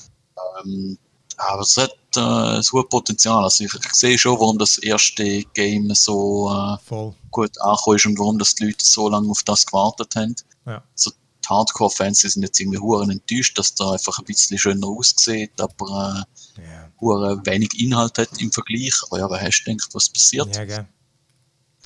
Ähm, 0.64 0.98
aber 1.36 1.62
es 1.64 1.76
hat 1.76 1.92
äh, 2.16 2.20
ein 2.22 2.90
Potenzial. 2.90 3.44
Also 3.44 3.66
ich, 3.66 3.74
ich 3.74 3.94
sehe 3.94 4.18
schon, 4.18 4.40
warum 4.40 4.58
das 4.58 4.78
erste 4.78 5.44
Game 5.54 5.94
so 5.96 6.50
äh, 6.50 6.78
voll. 6.86 7.14
gut 7.32 7.60
angekommen 7.60 7.96
ist 7.98 8.06
und 8.06 8.20
warum 8.20 8.40
das 8.40 8.56
die 8.56 8.68
Leute 8.68 8.86
so 8.86 9.10
lange 9.10 9.30
auf 9.30 9.44
das 9.44 9.66
gewartet 9.66 10.16
haben. 10.16 10.36
Ja. 10.66 10.82
So 10.96 11.12
die 11.44 11.50
Hardcore-Fans 11.50 12.20
sind 12.20 12.44
jetzt 12.44 12.60
irgendwie 12.60 12.80
huren 12.80 13.10
enttäuscht, 13.10 13.58
dass 13.58 13.76
da 13.76 13.92
einfach 13.92 14.18
ein 14.20 14.26
bisschen 14.26 14.58
schöner 14.58 14.88
aussieht, 14.88 15.60
aber 15.60 16.26
äh, 16.58 16.62
Ja, 16.62 16.92
hure 17.02 17.46
wenig 17.46 17.80
Inhalt 17.80 18.18
hat 18.18 18.42
im 18.42 18.52
Vergleich. 18.52 18.94
Aber 19.08 19.20
ja, 19.20 19.30
wer 19.30 19.42
hast 19.42 19.64
du 19.64 19.72
gedacht, 19.72 19.90
was 19.94 20.10
passiert? 20.10 20.56
ja 20.56 20.66
gell. 20.66 20.88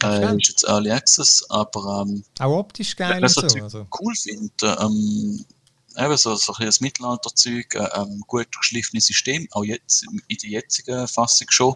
äh, 0.03 0.35
ist 0.37 0.49
jetzt 0.49 0.63
Early 0.67 0.91
Access, 0.91 1.43
aber 1.49 2.05
ähm, 2.07 2.23
Auch 2.39 2.59
optisch 2.59 2.95
geil 2.95 3.21
und 3.21 3.29
so. 3.29 3.41
Also. 3.41 3.87
cool 3.99 4.13
finde, 4.15 4.77
ähm, 4.79 5.45
eben 5.97 6.17
so, 6.17 6.35
so 6.35 6.53
ein 6.53 6.57
bisschen 6.57 6.65
das 6.65 6.81
Mittelalterzeug, 6.81 7.75
äh, 7.75 7.89
ähm, 7.95 8.23
gut 8.27 8.47
geschliffenes 8.55 9.05
System, 9.07 9.47
auch 9.51 9.63
jetzt 9.63 10.05
in 10.27 10.37
der 10.37 10.49
jetzigen 10.49 11.07
Fassung 11.07 11.47
schon. 11.49 11.75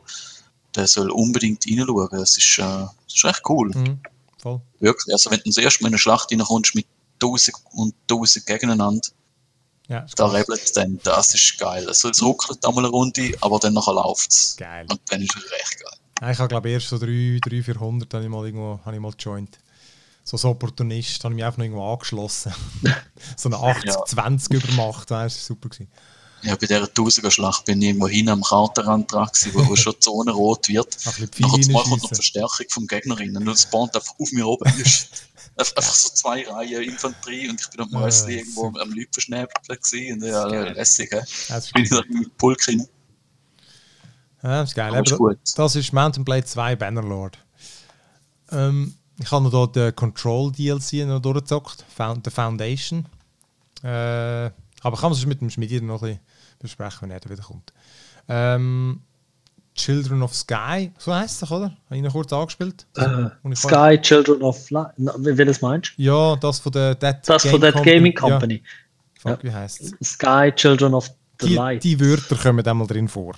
Der 0.75 0.87
soll 0.87 1.09
unbedingt 1.09 1.65
reinschauen. 1.67 2.07
Das 2.11 2.37
ist, 2.37 2.57
äh, 2.59 2.61
das 2.61 3.15
ist 3.15 3.25
echt 3.25 3.41
cool. 3.49 3.71
Mhm, 3.75 3.99
voll. 4.37 4.61
Wirklich. 4.79 5.11
Also, 5.13 5.31
wenn 5.31 5.39
du 5.39 5.45
das 5.49 5.57
erste 5.57 5.83
Mal 5.83 5.87
in 5.89 5.93
eine 5.95 5.99
Schlacht 5.99 6.31
reinkommst 6.31 6.75
mit 6.75 6.85
tausend 7.21 7.55
und 7.73 7.95
tausend 8.07 8.45
gegeneinander, 8.45 9.07
Ja, 9.87 10.05
da 10.15 10.27
rebelt 10.27 10.61
es 10.61 10.73
dann. 10.73 10.99
Das 11.03 11.33
ist 11.33 11.57
geil. 11.57 11.87
Also, 11.87 12.09
es 12.09 12.21
ruckelt 12.21 12.65
einmal 12.65 12.85
eine 12.85 12.93
Runde, 12.93 13.31
aber 13.41 13.59
dann 13.59 13.73
nachher 13.73 13.93
läuft 13.93 14.31
es. 14.31 14.55
Geil. 14.57 14.85
Und 14.89 15.01
dann 15.09 15.21
ist 15.21 15.35
es 15.35 15.51
recht 15.51 15.79
geil. 15.79 15.97
Ja, 16.21 16.31
ich 16.31 16.37
habe 16.37 16.49
glaube 16.49 16.69
erst 16.69 16.89
so 16.89 16.97
300, 16.97 17.65
400 17.65 18.13
habe 18.13 18.23
ich 18.23 18.29
mal 18.29 18.45
irgendwo 18.45 18.79
habe 18.85 18.95
ich 18.95 19.01
mal 19.01 19.13
joined. 19.17 19.57
So 20.23 20.37
als 20.37 20.45
Opportunist 20.45 21.23
habe 21.23 21.33
ich 21.33 21.37
mich 21.37 21.45
einfach 21.45 21.57
noch 21.57 21.65
irgendwo 21.65 21.91
angeschlossen. 21.91 22.53
so 23.37 23.49
eine 23.49 23.57
80-20 23.57 24.53
übermacht, 24.53 25.09
das 25.09 25.09
war 25.09 25.29
super. 25.29 25.69
Gewesen. 25.69 25.89
Ja, 26.43 26.55
bei 26.55 26.65
dieser 26.65 26.91
Tausiger-Schlacht 26.91 27.65
bin 27.65 27.81
ich 27.81 27.89
irgendwo 27.89 28.07
hin 28.07 28.29
am 28.29 28.41
Kartenrand 28.41 29.11
dran, 29.11 29.27
gewesen, 29.27 29.51
wo, 29.53 29.75
schon 29.75 29.93
die 29.93 29.99
Zone 29.99 30.31
rot 30.31 30.67
wird. 30.67 30.97
Die 31.37 31.41
Nachher 31.43 31.57
mal 31.57 31.57
kommt 31.57 31.67
noch 31.67 31.91
reinschiessen. 31.91 32.15
Verstärkung 32.15 32.65
vom 32.69 32.87
Gegner 32.87 33.19
rein 33.19 33.35
und 33.35 33.59
spawnt 33.59 33.95
einfach 33.95 34.13
auf 34.19 34.31
mir 34.31 34.47
oben. 34.47 34.71
Einfach 35.57 35.83
so 35.83 36.09
zwei 36.13 36.47
Reihen 36.47 36.81
Infanterie 36.83 37.49
und 37.49 37.59
ich 37.59 37.69
bin 37.69 37.81
am 37.81 37.89
Ja, 37.91 37.99
Mäusli 37.99 38.37
irgendwo 38.39 38.67
am 38.67 38.89
Leuten 38.93 39.11
verschnäbelt 39.11 39.51
gewesen. 39.67 40.23
Und 40.23 40.27
ja, 40.27 40.45
lässig, 40.47 41.11
hä? 41.11 41.17
Ja, 41.49 41.55
das 41.55 41.71
Bin 41.71 41.83
ich 41.83 41.91
cool. 41.91 42.05
da 42.09 42.17
mit 42.19 42.37
Pulk 42.37 42.67
rein. 42.67 42.87
Ja, 44.41 44.61
das 44.61 44.69
ist 44.69 44.75
geil. 44.75 44.87
Aber 44.89 44.99
Aber 44.99 45.11
ist 45.11 45.17
gut. 45.17 45.37
das 45.55 45.75
ist 45.75 45.91
Mountain 45.93 46.23
Blade 46.23 46.45
2 46.45 46.77
Bannerlord. 46.77 47.37
Ähm, 48.51 48.95
ich 49.19 49.29
habe 49.29 49.43
noch 49.43 49.51
dort 49.51 49.75
den 49.75 49.95
Control 49.95 50.51
DLC 50.51 51.05
noch 51.05 51.19
durchgezockt, 51.19 51.85
The 51.97 52.31
Foundation. 52.31 53.05
Äh, 53.83 53.87
aber 54.83 54.97
kann 54.97 55.11
man 55.11 55.13
es 55.13 55.25
mit 55.25 55.41
dem 55.41 55.49
Schmiedi 55.49 55.81
noch 55.81 56.01
ein 56.01 56.09
bisschen 56.13 56.30
besprechen, 56.61 57.01
wenn 57.01 57.11
er 57.11 57.19
da 57.19 57.29
wieder 57.29 57.43
kommt. 57.43 57.73
Ähm, 58.27 59.01
Children 59.73 60.21
of 60.21 60.33
Sky, 60.35 60.91
so 60.97 61.13
heisst 61.13 61.41
es 61.41 61.51
oder? 61.51 61.77
Habe 61.85 61.95
ich 61.95 62.01
noch 62.01 62.11
kurz 62.11 62.33
angespielt? 62.33 62.85
Äh, 62.97 63.55
Sky 63.55 63.97
Children 64.01 64.41
of 64.41 64.69
Light. 64.69 64.91
Das 64.97 65.61
meinst 65.61 65.93
Ja, 65.97 66.35
das 66.35 66.59
von 66.59 66.71
der 66.71 66.95
Dead 66.95 67.15
Das 67.25 67.45
von 67.45 67.61
der 67.61 67.71
Gaming 67.71 68.13
Company. 68.13 68.61
Ja, 69.23 69.31
fuck, 69.31 69.43
wie 69.43 69.51
heisst 69.51 69.81
es? 69.81 70.13
Sky 70.13 70.51
Children 70.53 70.93
of 70.93 71.09
Die, 71.41 71.79
die 71.79 71.99
Wörter 71.99 72.35
kommen 72.35 72.63
da 72.63 72.73
mal 72.73 72.87
drin 72.87 73.07
vor. 73.07 73.35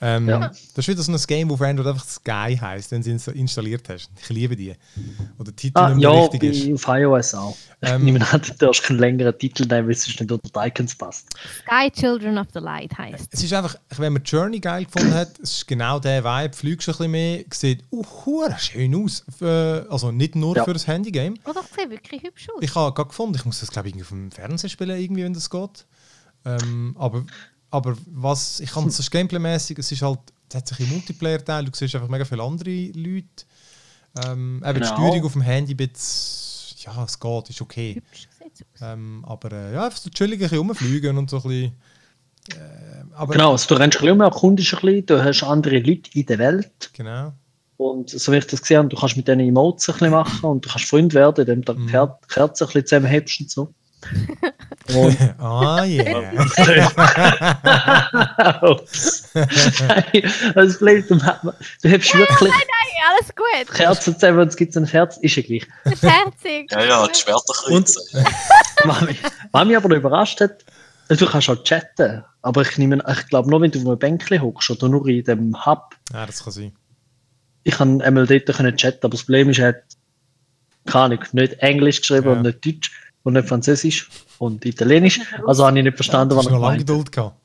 Ähm, 0.00 0.28
Ja. 0.28 0.38
Das 0.48 0.78
ist 0.78 0.88
wieder 0.88 1.02
so 1.02 1.12
ein 1.12 1.18
Game, 1.28 1.48
wo 1.48 1.54
auf 1.54 1.62
Android 1.62 1.86
einfach 1.86 2.04
Sky 2.04 2.58
heisst, 2.60 2.90
wenn 2.90 3.02
du 3.02 3.10
es 3.14 3.28
installiert 3.28 3.88
hast. 3.88 4.10
Ich 4.20 4.28
liebe 4.30 4.56
die. 4.56 4.74
Wo 5.38 5.44
der 5.44 5.54
Titel 5.54 5.78
Ah, 5.78 5.90
nicht 5.90 6.04
mehr 6.04 6.12
ja, 6.12 6.20
richtig 6.26 6.42
ist. 6.42 6.86
auf 6.86 6.94
iOS 6.96 7.34
auch. 7.34 7.56
Ähm, 7.84 8.06
Ich 8.16 8.22
an, 8.22 8.40
du 8.40 8.52
darfst 8.64 8.84
keinen 8.84 9.00
längeren 9.00 9.36
Titel 9.36 9.64
nehmen, 9.66 9.88
weil 9.88 9.94
es 9.94 10.06
nicht 10.06 10.20
unter 10.20 10.38
die 10.38 10.50
Icons 10.68 10.94
passt. 10.94 11.26
Sky 11.66 11.90
Children 11.90 12.38
of 12.38 12.46
the 12.54 12.60
Light 12.60 12.96
heißt. 12.96 13.26
Es 13.32 13.42
ist 13.42 13.52
einfach, 13.52 13.74
wenn 13.96 14.12
man 14.12 14.22
Journey 14.22 14.60
geil 14.60 14.84
gefunden 14.84 15.12
hat, 15.12 15.36
es 15.42 15.50
ist 15.50 15.66
genau 15.66 15.98
der 15.98 16.22
Vibe, 16.22 16.54
fliegst 16.54 16.88
ein 16.88 16.92
bisschen 16.92 17.10
mehr, 17.10 17.44
sieht 17.52 17.82
uh, 17.90 18.04
schön 18.58 18.94
aus. 18.94 19.24
Für, 19.36 19.84
also 19.90 20.12
nicht 20.12 20.36
nur 20.36 20.56
Ja. 20.56 20.64
für 20.64 20.72
das 20.74 20.86
Handygame. 20.86 21.34
Oh, 21.44 21.50
das 21.52 21.64
sieht 21.76 21.90
wirklich 21.90 22.22
hübsch 22.22 22.46
aus. 22.54 22.62
Ich 22.62 22.72
habe 22.76 22.94
gerade 22.94 23.08
gefunden, 23.08 23.34
ich 23.34 23.44
muss 23.44 23.58
das 23.58 23.72
glaube 23.72 23.88
ich 23.88 23.94
irgendwie 23.94 24.04
auf 24.04 24.10
dem 24.10 24.30
Fernseher 24.30 24.70
spielen, 24.70 24.96
irgendwie, 25.00 25.24
wenn 25.24 25.34
das 25.34 25.50
geht. 25.50 25.84
Ähm, 26.44 26.94
aber, 26.98 27.24
aber 27.70 27.96
was, 28.06 28.60
ich 28.60 28.70
kann 28.70 28.86
es 28.88 29.10
gameplaymäßig, 29.10 29.78
es 29.78 29.92
ist 29.92 30.02
halt, 30.02 30.18
es 30.48 30.56
hat 30.56 30.68
sich 30.68 30.80
im 30.80 30.88
Multiplayer-Teil, 30.90 31.64
du 31.64 31.70
siehst 31.74 31.94
einfach 31.94 32.08
mega 32.08 32.24
viele 32.24 32.42
andere 32.42 32.70
Leute. 32.94 33.26
Ähm, 34.26 34.62
eben 34.64 34.74
die 34.74 34.80
Genau. 34.80 34.94
Steuerung 34.94 35.24
auf 35.24 35.32
dem 35.32 35.42
Handy, 35.42 35.74
bisschen, 35.74 36.76
ja, 36.84 37.04
es 37.04 37.18
geht, 37.18 37.50
ist 37.50 37.60
okay. 37.62 38.02
Ähm, 38.80 39.24
aber 39.26 39.52
äh, 39.52 39.72
ja, 39.74 39.84
einfach 39.86 39.98
so 39.98 40.10
chillig 40.10 40.38
ein 40.40 40.42
bisschen 40.42 40.58
rumfliegen 40.58 41.16
und 41.16 41.30
so 41.30 41.36
ein 41.38 41.42
bisschen. 41.42 41.72
Äh, 42.50 43.04
aber, 43.14 43.32
Genau, 43.34 43.52
also 43.52 43.68
du 43.68 43.74
rennst 43.80 43.98
ein 43.98 44.00
bisschen 44.00 44.12
um, 44.14 44.20
erkundest 44.20 44.74
ein 44.74 44.80
bisschen, 44.80 45.06
du 45.06 45.24
hast 45.24 45.42
andere 45.44 45.78
Leute 45.78 46.10
in 46.12 46.26
der 46.26 46.38
Welt 46.38 46.90
Genau. 46.92 47.32
und 47.76 48.10
so 48.10 48.32
wie 48.32 48.36
ich 48.36 48.46
das 48.46 48.60
gesehen 48.60 48.78
habe, 48.78 48.88
du 48.88 48.96
kannst 48.96 49.16
mit 49.16 49.28
denen 49.28 49.48
Emotes 49.48 49.88
ein 49.88 49.92
bisschen 49.94 50.10
machen 50.10 50.44
und 50.44 50.64
du 50.64 50.68
kannst 50.68 50.86
Freund 50.88 51.14
werden, 51.14 51.46
indem 51.48 51.62
du 51.64 51.74
Mhm. 51.74 51.86
die 51.86 51.92
Ker 51.92 52.18
Kerzen 52.28 52.64
ein 52.64 52.66
bisschen 52.66 52.86
zusammenhebst 52.86 53.40
und 53.40 53.50
so. 53.50 53.74
Und 54.94 55.16
ah, 55.38 55.84
yeah. 55.84 56.32
Nein, 59.34 60.32
das 60.54 60.78
Blöd, 60.78 61.10
du, 61.10 61.16
du 61.16 61.88
hebst 61.88 62.14
wirklich 62.14 62.52
Hey, 62.52 62.66
alles 63.10 63.28
gut. 63.34 63.74
Kerzen 63.74 64.14
zusammen 64.14 64.40
und 64.40 64.48
es 64.48 64.56
gibt 64.56 64.76
ein 64.76 64.84
Herz, 64.84 65.16
ist 65.18 65.36
ja 65.36 65.42
gleich. 65.42 65.66
Scherzig. 65.84 66.70
Ja, 66.70 66.84
ja, 66.84 67.06
die 67.06 67.18
Schwerterkreuze. 67.18 68.00
Was 68.84 69.00
mich, 69.02 69.18
was 69.52 69.64
mich 69.66 69.76
aber 69.76 69.88
noch 69.88 69.96
überrascht 69.96 70.40
hat, 70.40 70.64
du 71.08 71.26
kannst 71.26 71.48
auch 71.48 71.62
chatten, 71.62 72.24
aber 72.42 72.62
ich, 72.62 72.76
nehme, 72.78 73.02
ich 73.08 73.26
glaube 73.28 73.48
nur, 73.48 73.60
wenn 73.60 73.70
du 73.70 73.78
auf 73.80 73.86
einem 73.86 73.98
Bänkchen 73.98 74.42
hockst 74.42 74.70
oder 74.70 74.88
nur 74.88 75.06
in 75.06 75.22
dem 75.22 75.64
Hub. 75.64 75.94
ja, 76.12 76.26
das 76.26 76.42
kann 76.42 76.52
sein. 76.52 76.72
Ich 77.62 77.74
kann 77.76 78.02
einmal 78.02 78.26
dort 78.26 78.46
können 78.46 78.76
chatten, 78.76 79.00
aber 79.02 79.10
das 79.12 79.22
Problem 79.22 79.50
ist, 79.50 79.60
er 79.60 79.68
hat 79.68 79.82
keine 80.86 81.04
Ahnung, 81.04 81.24
nicht 81.32 81.52
Englisch 81.60 82.00
geschrieben 82.00 82.26
Ja. 82.26 82.32
und 82.32 82.42
nicht 82.42 82.66
Deutsch 82.66 82.90
und 83.22 83.34
nicht 83.34 83.48
Französisch 83.48 84.08
und 84.42 84.64
Italienisch. 84.64 85.20
Also 85.46 85.64
habe 85.64 85.78
ich 85.78 85.84
nicht 85.84 85.94
verstanden, 85.94 86.30
Du 86.30 86.36
was 86.36 86.46
hast 86.46 86.50
er 86.50 86.58
noch 86.58 86.62
lange 86.62 86.78
gemeint 86.78 86.80
hat. 86.80 86.86
Geduld 86.88 87.12
gehabt. 87.12 87.36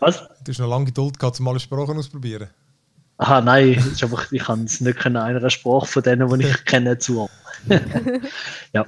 Was? 0.00 0.16
Du 0.44 0.52
hast 0.52 0.58
noch 0.58 0.68
lange 0.68 0.84
Geduld 0.84 1.18
gehabt, 1.18 1.40
um 1.40 1.48
alle 1.48 1.60
Sprachen 1.60 1.96
auszuprobieren. 1.96 2.50
Aha, 3.16 3.40
nein, 3.40 3.72
ist 3.72 4.02
einfach, 4.02 4.30
ich 4.32 4.42
kann 4.42 4.64
es 4.64 4.80
nicht 4.80 4.98
können, 4.98 5.16
einer 5.16 5.48
Sprache 5.50 5.86
von 5.86 6.02
denen, 6.02 6.28
die 6.28 6.46
ich 6.46 6.64
kenne, 6.66 6.98
zu. 6.98 7.28
ja. 8.72 8.86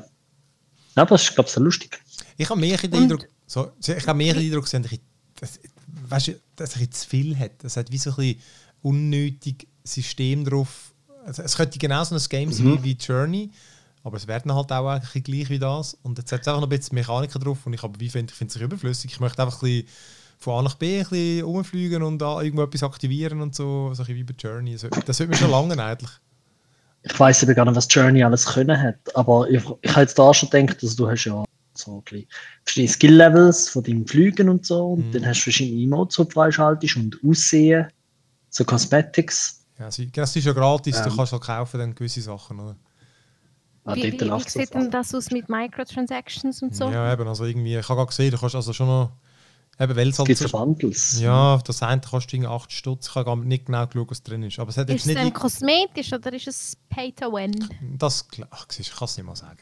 Aber 0.94 1.08
das 1.10 1.22
ist, 1.22 1.34
glaube 1.34 1.48
ich, 1.48 1.54
so 1.54 1.60
lustig. 1.62 1.98
Ich 2.36 2.48
habe 2.48 2.60
mehr 2.60 2.76
den 2.76 2.94
Eindruck, 2.94 3.26
so, 3.46 3.72
ich 3.80 4.06
habe 4.06 4.16
mehr 4.16 4.34
den 4.34 4.44
Eindruck, 4.44 4.70
dass 4.70 4.74
es 4.74 5.00
dass, 5.40 5.60
weißt 6.08 6.28
du, 6.28 6.32
dass 6.56 6.70
es 6.70 6.76
ein 6.76 6.78
bisschen 6.80 6.92
zu 6.92 7.08
viel 7.08 7.38
hat. 7.38 7.64
Es 7.64 7.76
hat 7.76 7.90
wie 7.90 7.98
so 7.98 8.10
ein 8.10 8.16
bisschen 8.16 8.40
unnötig 8.82 9.68
System 9.84 10.44
drauf. 10.44 10.92
Also, 11.24 11.42
es 11.42 11.56
könnte 11.56 11.78
genau 11.78 12.04
so 12.04 12.14
ein 12.14 12.22
Game 12.28 12.52
sein 12.52 12.66
Mhm. 12.66 12.84
wie 12.84 12.92
Journey, 12.92 13.50
aber 14.04 14.16
es 14.16 14.26
werden 14.26 14.54
halt 14.54 14.72
auch 14.72 14.88
eigentlich 14.88 15.24
gleich 15.24 15.50
wie 15.50 15.58
das. 15.58 15.96
Und 16.02 16.18
jetzt 16.18 16.32
hat 16.32 16.40
es 16.42 16.48
einfach 16.48 16.60
noch 16.60 16.66
ein 16.70 16.76
bisschen 16.78 16.94
Mechaniker 16.96 17.38
drauf 17.38 17.58
und 17.66 17.72
ich 17.72 17.82
aber 17.82 17.98
wie 18.00 18.08
finde 18.10 18.32
ich 18.32 18.36
finde 18.38 18.54
es 18.54 18.60
überflüssig. 18.60 19.12
Ich 19.12 19.20
möchte 19.20 19.42
einfach 19.42 19.62
ein 19.62 19.68
bisschen 19.68 19.88
von 20.38 20.58
A 20.58 20.62
nach 20.62 20.74
B 20.74 20.98
ein 20.98 21.04
bisschen 21.08 21.44
rumfliegen 21.44 22.02
und 22.02 22.18
da 22.18 22.40
irgendwo 22.42 22.64
etwas 22.64 22.82
aktivieren 22.82 23.40
und 23.40 23.54
so, 23.54 23.94
so 23.94 24.02
ein 24.02 24.06
bisschen 24.06 24.16
wie 24.16 24.24
bei 24.24 24.34
Journey. 24.36 24.72
Das, 24.76 24.88
das 25.04 25.16
sollte 25.16 25.30
mir 25.32 25.36
schon 25.38 25.50
lange 25.50 25.80
eigentlich. 25.82 26.10
Ich 27.04 27.18
weiß 27.18 27.42
eben 27.44 27.54
gar 27.54 27.64
nicht, 27.64 27.74
was 27.76 27.88
Journey 27.90 28.22
alles 28.22 28.46
können 28.46 28.80
hat, 28.80 28.96
aber 29.14 29.48
ich, 29.50 29.62
ich 29.82 29.90
habe 29.90 30.00
jetzt 30.02 30.18
da 30.18 30.32
schon 30.34 30.50
gedacht, 30.50 30.82
dass 30.82 30.94
du 30.96 31.08
hast 31.08 31.24
ja 31.24 31.44
so 31.74 31.96
ein 31.98 32.02
bisschen 32.02 32.28
verschiedene 32.64 32.92
Skill-Levels 32.92 33.68
von 33.70 33.82
deinem 33.82 34.06
Flügen 34.06 34.48
und 34.48 34.66
so 34.66 34.92
und 34.92 35.08
Mhm. 35.08 35.12
dann 35.12 35.26
hast 35.26 35.38
du 35.40 35.42
verschiedene 35.44 35.82
Emotes, 35.82 36.16
die 36.16 36.24
du 36.24 36.30
freischaltest 36.30 36.96
und 36.96 37.18
Aussehen, 37.26 37.86
so 38.50 38.64
Cosmetics. 38.64 39.64
Ja, 39.78 39.88
es 39.88 39.98
ist 40.36 40.44
ja 40.44 40.52
gratis, 40.52 41.02
du 41.02 41.08
Ähm. 41.08 41.16
kannst 41.16 41.32
halt 41.32 41.42
kaufen 41.42 41.78
dann 41.80 41.94
gewisse 41.94 42.20
Sachen. 42.20 42.60
Oder? 42.60 42.76
Ah, 43.84 43.96
Wie, 43.96 44.04
wie, 44.12 44.20
wie 44.20 44.48
sieht 44.48 44.74
denn 44.74 44.90
das 44.92 45.12
aus 45.14 45.30
mit 45.32 45.48
Microtransactions 45.48 46.62
und 46.62 46.74
so? 46.74 46.88
Ja, 46.90 47.12
eben, 47.12 47.26
also 47.26 47.44
irgendwie, 47.44 47.76
ich 47.76 47.88
habe 47.88 47.96
gerade 47.98 48.08
gesehen, 48.08 48.30
du 48.30 48.38
kannst 48.38 48.54
also 48.54 48.72
schon 48.72 48.86
noch, 48.86 49.10
eben, 49.80 49.96
weil 49.96 50.08
es 50.08 50.14
Es 50.14 50.18
halt 50.20 50.28
gibt 50.38 50.52
Bundles. 50.52 51.20
ja, 51.20 51.58
das 51.58 51.82
eine 51.82 52.00
kostet 52.00 52.34
irgendwie 52.34 52.48
8 52.48 52.70
Stutz, 52.72 53.08
ich 53.08 53.14
habe 53.16 53.24
gar 53.24 53.36
nicht 53.36 53.66
genau 53.66 53.84
geschaut, 53.88 54.10
was 54.10 54.22
drin 54.22 54.44
ist, 54.44 54.58
aber 54.60 54.70
es 54.70 54.76
hat 54.76 54.88
Ist 54.88 54.92
jetzt 54.92 55.00
es 55.00 55.06
nicht, 55.06 55.18
denn 55.18 55.28
irg- 55.28 55.32
kosmetisch 55.32 56.12
oder 56.12 56.32
ist 56.32 56.46
es 56.46 56.76
Pay 56.90 57.10
to 57.12 57.32
Win? 57.32 57.52
das, 57.98 58.28
ach, 58.50 58.66
siehst 58.68 58.90
ich 58.90 58.96
kann 58.96 59.06
es 59.06 59.16
nicht 59.16 59.26
mal 59.26 59.34
sagen. 59.34 59.58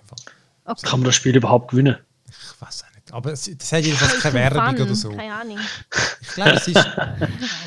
Okay. 0.67 0.87
Kann 0.87 1.01
man 1.01 1.07
das 1.07 1.15
Spiel 1.15 1.35
überhaupt 1.37 1.71
gewinnen? 1.71 1.97
ich 2.29 2.61
weiß 2.61 2.85
auch 2.85 2.95
nicht, 2.95 3.13
aber 3.15 3.33
es, 3.33 3.51
das 3.59 3.73
hat 3.73 3.83
jedenfalls 3.85 4.21
keine 4.21 4.35
Werbung 4.35 4.77
Fun, 4.77 4.85
oder 4.87 4.95
so. 4.95 5.09
Keine 5.11 5.35
Ahnung. 5.35 5.59
Ich 6.21 6.29
glaube, 6.29 6.51
es 6.53 6.69
ist, 6.69 6.77
aber 6.77 7.17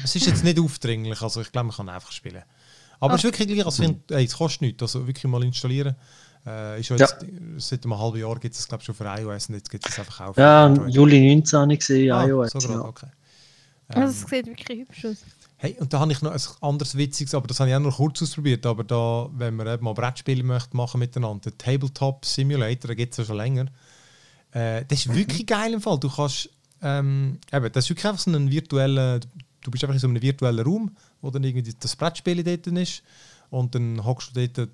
es 0.03 0.15
ist 0.15 0.25
jetzt 0.27 0.43
nicht 0.43 0.59
aufdringlich, 0.59 1.19
also 1.21 1.41
ich 1.41 1.51
glaube, 1.51 1.67
man 1.69 1.75
kann 1.75 1.89
einfach 1.89 2.11
spielen. 2.11 2.43
Aber 2.99 3.15
es 3.15 3.21
ist 3.21 3.23
wirklich 3.25 3.47
gleich, 3.49 3.65
also, 3.65 3.83
ich 3.83 3.89
finde, 3.89 4.15
hey, 4.15 4.23
es 4.25 4.37
kostet 4.37 4.61
nichts, 4.61 4.81
also 4.83 5.05
wirklich 5.07 5.25
mal 5.25 5.43
installieren. 5.43 5.95
Äh, 6.45 6.79
ist 6.81 6.89
ja 6.89 6.97
Ja. 6.97 7.07
jetzt, 7.07 7.25
Seit 7.69 7.83
einem 7.85 7.97
halben 7.97 8.17
Jahr 8.19 8.37
gibt 8.39 8.53
es 8.55 8.67
glaube 8.67 8.81
ich 8.81 8.85
schon 8.85 8.95
für 8.95 9.05
iOS 9.05 9.47
und 9.49 9.55
jetzt 9.55 9.69
gibt 9.69 9.87
es 9.87 9.97
einfach 9.97 10.21
auch 10.27 10.33
für 10.33 10.41
Ja, 10.41 10.65
im 10.65 10.73
Android. 10.73 10.93
Juli 10.93 11.35
19 11.35 11.59
habe 11.59 11.73
ich 11.73 11.79
gesehen, 11.79 12.11
Ah, 12.11 12.25
iOS. 12.25 12.51
so 12.51 12.59
gerade, 12.59 12.73
ja. 12.73 12.81
okay. 12.85 13.07
Also 13.89 14.11
es 14.25 14.29
sieht 14.29 14.47
wirklich 14.47 14.79
hübsch 14.79 15.05
aus. 15.05 15.17
Hey, 15.57 15.77
und 15.79 15.93
da 15.93 15.99
habe 15.99 16.11
ich 16.11 16.21
noch 16.21 16.31
ein 16.33 16.41
anderes 16.61 16.97
Witziges, 16.97 17.33
aber 17.35 17.47
das 17.47 17.59
habe 17.59 17.69
ich 17.69 17.75
auch 17.75 17.79
noch 17.79 17.95
kurz 17.95 18.21
ausprobiert. 18.21 18.65
Aber 18.65 18.83
da, 18.83 19.29
wenn 19.33 19.55
man 19.55 19.67
eben 19.67 19.83
mal 19.83 19.93
Brettspiele 19.93 20.43
möchte 20.43 20.75
machen 20.75 20.99
miteinander, 20.99 21.51
der 21.51 21.57
Tabletop 21.57 22.25
Simulator, 22.25 22.89
den 22.89 22.97
gibt 22.97 23.13
es 23.13 23.17
ja 23.19 23.25
schon 23.25 23.37
länger. 23.37 23.67
Äh, 24.51 24.83
das 24.85 25.05
ist 25.05 25.13
wirklich 25.15 25.45
geil 25.45 25.73
im 25.73 25.81
Fall. 25.81 25.99
Du 25.99 26.09
kannst, 26.09 26.49
ähm, 26.81 27.39
eben, 27.53 27.71
das 27.71 27.85
ist 27.85 27.89
wirklich 27.91 28.05
einfach 28.05 28.19
so 28.21 28.31
ein 28.31 28.51
virtueller, 28.51 29.19
du 29.61 29.71
bist 29.71 29.83
einfach 29.83 29.93
in 29.93 29.99
so 30.01 30.07
einem 30.07 30.21
virtuellen 30.21 30.65
Raum, 30.65 30.91
wo 31.21 31.29
dann 31.31 31.43
irgendwie 31.43 31.73
das 31.79 31.95
Brettspiel 31.95 32.43
dort 32.43 32.67
ist. 32.67 33.03
Und 33.49 33.73
dann 33.75 34.03
hockst 34.03 34.35
du 34.35 34.47
dort 34.47 34.69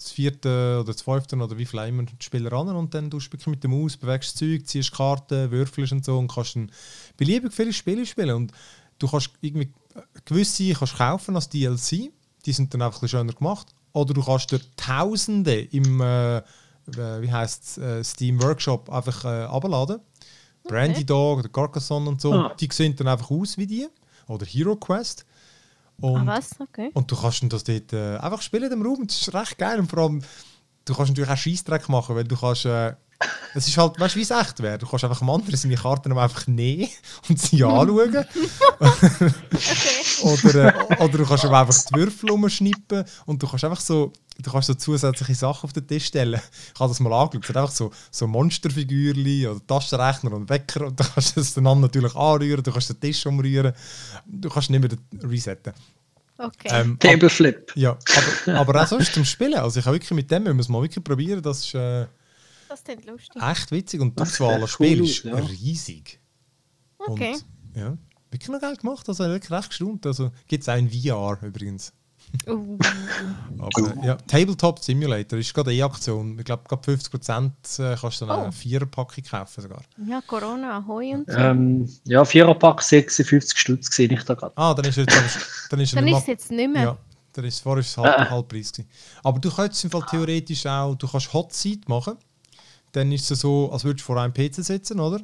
das 0.00 0.12
vierte 0.12 0.78
oder 0.80 0.92
das 0.92 1.02
fünfte 1.02 1.36
oder 1.36 1.58
wie 1.58 1.66
viel 1.66 1.78
immer 1.80 2.04
Spieler 2.18 2.52
an 2.54 2.68
und 2.68 2.94
dann 2.94 3.10
tust 3.10 3.30
du 3.32 3.50
mit 3.50 3.62
der 3.62 3.70
Maus, 3.70 3.96
bewegst 3.96 4.30
das 4.30 4.38
Zeug, 4.38 4.66
ziehst 4.66 4.92
Karten, 4.92 5.50
würfelst 5.50 5.92
und 5.92 6.04
so 6.04 6.18
und 6.18 6.32
kannst 6.32 6.56
dann 6.56 6.72
beliebig 7.16 7.52
viele 7.52 7.72
Spiele 7.72 8.06
spielen. 8.06 8.34
Und 8.34 8.52
du 8.98 9.08
kannst 9.08 9.30
irgendwie 9.42 9.70
gewisse 10.24 10.72
kannst 10.72 10.96
kaufen 10.96 11.36
als 11.36 11.50
DLC, 11.50 12.10
die 12.46 12.52
sind 12.52 12.72
dann 12.72 12.82
einfach 12.82 13.02
ein 13.02 13.08
schöner 13.08 13.34
gemacht. 13.34 13.68
Oder 13.92 14.14
du 14.14 14.22
kannst 14.22 14.50
dir 14.50 14.60
Tausende 14.76 15.60
im 15.60 16.00
äh, 16.00 16.42
wie 16.86 17.30
heißt 17.30 17.78
äh, 17.78 18.02
Steam 18.02 18.42
Workshop 18.42 18.88
einfach 18.90 19.24
äh, 19.24 19.44
abladen. 19.44 20.00
Brandy 20.64 21.04
Dog 21.04 21.40
oder 21.40 21.48
Carcassonne 21.48 22.08
und 22.08 22.20
so. 22.20 22.32
Ah. 22.32 22.54
Die 22.58 22.68
sehen 22.72 22.96
dann 22.96 23.08
einfach 23.08 23.30
aus 23.30 23.58
wie 23.58 23.66
die. 23.66 23.86
Oder 24.28 24.46
Hero 24.46 24.76
Quest. 24.76 25.26
Und, 26.00 26.16
ah, 26.16 26.26
was? 26.26 26.58
Okay. 26.60 26.90
und 26.94 27.10
du 27.10 27.16
kannst 27.16 27.44
das 27.52 27.64
dort 27.64 27.92
äh, 27.92 28.16
einfach 28.16 28.42
spielen 28.42 28.70
dem 28.70 28.82
Raum. 28.82 29.06
Das 29.06 29.20
ist 29.20 29.34
recht 29.34 29.58
geil. 29.58 29.78
Und 29.78 29.90
vor 29.90 30.00
allem, 30.00 30.22
du 30.84 30.94
kannst 30.94 31.10
natürlich 31.10 31.30
auch 31.30 31.36
Scheissdreck 31.36 31.88
machen, 31.88 32.16
weil 32.16 32.24
du 32.24 32.36
kannst. 32.36 32.64
Äh, 32.64 32.94
es 33.54 33.68
ist 33.68 33.76
halt, 33.76 33.98
weißt 34.00 34.14
du, 34.14 34.18
wie 34.18 34.22
es 34.22 34.30
echt 34.30 34.62
wäre? 34.62 34.78
Du 34.78 34.86
kannst 34.86 35.04
einfach 35.04 35.20
am 35.20 35.30
anderen 35.30 35.56
seine 35.56 35.76
Karten 35.76 36.16
einfach 36.16 36.46
nehmen 36.46 36.88
und 37.28 37.38
sie 37.40 37.62
anschauen. 37.64 38.24
oder, 40.22 40.90
äh, 40.90 41.02
oder 41.02 41.18
du 41.18 41.24
kannst 41.26 41.44
aber 41.44 41.58
einfach 41.60 41.74
die 41.90 41.94
Würfel 41.94 42.30
umschnippen 42.30 43.04
und 43.26 43.42
du 43.42 43.46
kannst 43.48 43.64
einfach 43.64 43.80
so, 43.80 44.12
du 44.38 44.50
kannst 44.50 44.68
so 44.68 44.74
zusätzliche 44.74 45.34
Sachen 45.34 45.64
auf 45.64 45.72
den 45.72 45.86
Tisch 45.86 46.06
stellen. 46.06 46.40
Ich 46.74 46.80
habe 46.80 46.90
das 46.90 47.00
mal 47.00 47.12
angeschaut. 47.12 47.44
Es 47.44 47.48
hat 47.50 47.56
einfach 47.56 47.74
so, 47.74 47.90
so 48.10 48.26
Monsterfigürchen 48.26 49.48
oder 49.48 49.66
Taschenrechner 49.66 50.32
und 50.32 50.48
Wecker 50.48 50.86
und 50.86 50.98
du 50.98 51.04
kannst 51.04 51.36
das 51.36 51.54
dann 51.54 51.80
natürlich 51.80 52.14
anrühren, 52.14 52.62
du 52.62 52.72
kannst 52.72 52.88
den 52.90 53.00
Tisch 53.00 53.26
umrühren, 53.26 53.72
du 54.26 54.48
kannst 54.48 54.70
nicht 54.70 54.80
mehr 54.80 54.90
resetten. 55.30 55.72
okay. 56.38 56.68
Ähm, 56.70 56.92
ab- 56.94 57.00
Tableflip. 57.00 57.72
ja, 57.76 57.98
aber, 58.46 58.58
aber 58.60 58.82
auch 58.82 58.86
sonst 58.86 59.12
zum 59.12 59.24
Spielen. 59.24 59.54
Also 59.54 59.80
ich 59.80 59.86
habe 59.86 59.96
wirklich 59.96 60.10
mit 60.12 60.30
dem, 60.30 60.44
wir 60.44 60.54
müssen 60.54 60.66
es 60.66 60.68
mal 60.70 60.82
wirklich 60.82 61.04
probieren, 61.04 61.42
das 61.42 61.60
ist 61.66 61.74
äh, 61.74 62.06
das 62.70 62.84
klingt 62.84 63.04
lustig. 63.06 63.42
echt 63.42 63.70
witzig 63.72 64.00
und 64.00 64.18
die 64.18 64.22
Auswahl 64.22 64.54
an 64.54 64.60
cool 64.62 64.68
Spielen 64.68 65.04
ist 65.04 65.24
ja. 65.24 65.34
riesig. 65.36 66.20
Okay. 66.98 67.32
Und, 67.32 67.44
ja, 67.76 67.96
wirklich 68.30 68.48
noch 68.48 68.60
geil 68.60 68.76
gemacht, 68.76 69.08
also 69.08 69.24
wirklich 69.24 69.50
recht 69.50 69.68
gestaunt. 69.70 70.06
Also 70.06 70.30
gibt 70.48 70.62
es 70.62 70.68
auch 70.68 70.76
in 70.76 70.90
VR 70.90 71.38
übrigens. 71.42 71.92
Uh, 72.46 72.78
Aber 73.58 74.02
äh, 74.02 74.06
ja, 74.06 74.14
Tabletop 74.14 74.78
Simulator 74.78 75.38
ist 75.38 75.52
gerade 75.52 75.70
eine 75.70 75.78
E-Aktion. 75.80 76.38
Ich 76.38 76.44
glaube, 76.44 76.62
gerade 76.68 76.92
50% 76.92 77.46
äh, 77.92 77.96
kannst 78.00 78.20
du 78.20 78.26
dann 78.26 78.38
Oh. 78.38 78.42
eine 78.44 78.52
Viererpackung 78.52 79.24
kaufen 79.24 79.62
sogar. 79.62 79.82
ja, 80.06 80.20
Corona, 80.26 80.76
Ahoi 80.78 81.14
und 81.14 81.28
so. 81.30 81.36
Ähm, 81.36 81.88
ja, 82.04 82.24
Viererpack 82.24 82.82
56 82.82 83.58
Stutz 83.58 83.94
sehe 83.96 84.06
ich 84.08 84.22
da 84.22 84.34
gerade. 84.34 84.52
Ah, 84.56 84.74
dann 84.74 84.84
ist 84.84 84.98
es 84.98 85.06
jetzt, 85.06 85.38
dann 85.70 85.80
ist 85.80 85.96
Dann 85.96 86.04
nicht 86.04 86.18
ist 86.18 86.26
jetzt 86.28 86.50
nicht 86.52 86.70
mehr. 86.72 86.82
Ja, 86.82 86.98
dann 87.32 87.44
ist, 87.46 87.60
vorher 87.60 87.80
ist 87.80 87.88
es 87.88 87.96
halb, 87.96 88.18
Ah. 88.20 88.30
halb 88.30 88.48
Preis. 88.48 88.70
Gewesen. 88.72 88.88
Aber 89.24 89.40
du 89.40 89.50
könntest 89.50 89.82
im 89.84 89.90
Fall 89.90 90.04
theoretisch 90.08 90.66
auch, 90.66 90.94
du 90.94 91.08
kannst 91.08 91.32
Hot 91.32 91.52
Seat 91.52 91.88
machen. 91.88 92.16
Dann 92.92 93.12
ist 93.12 93.30
es 93.30 93.40
so, 93.40 93.70
als 93.72 93.84
würdest 93.84 94.02
du 94.02 94.06
vor 94.06 94.20
einem 94.20 94.32
PC 94.34 94.56
sitzen, 94.64 94.98
oder? 95.00 95.20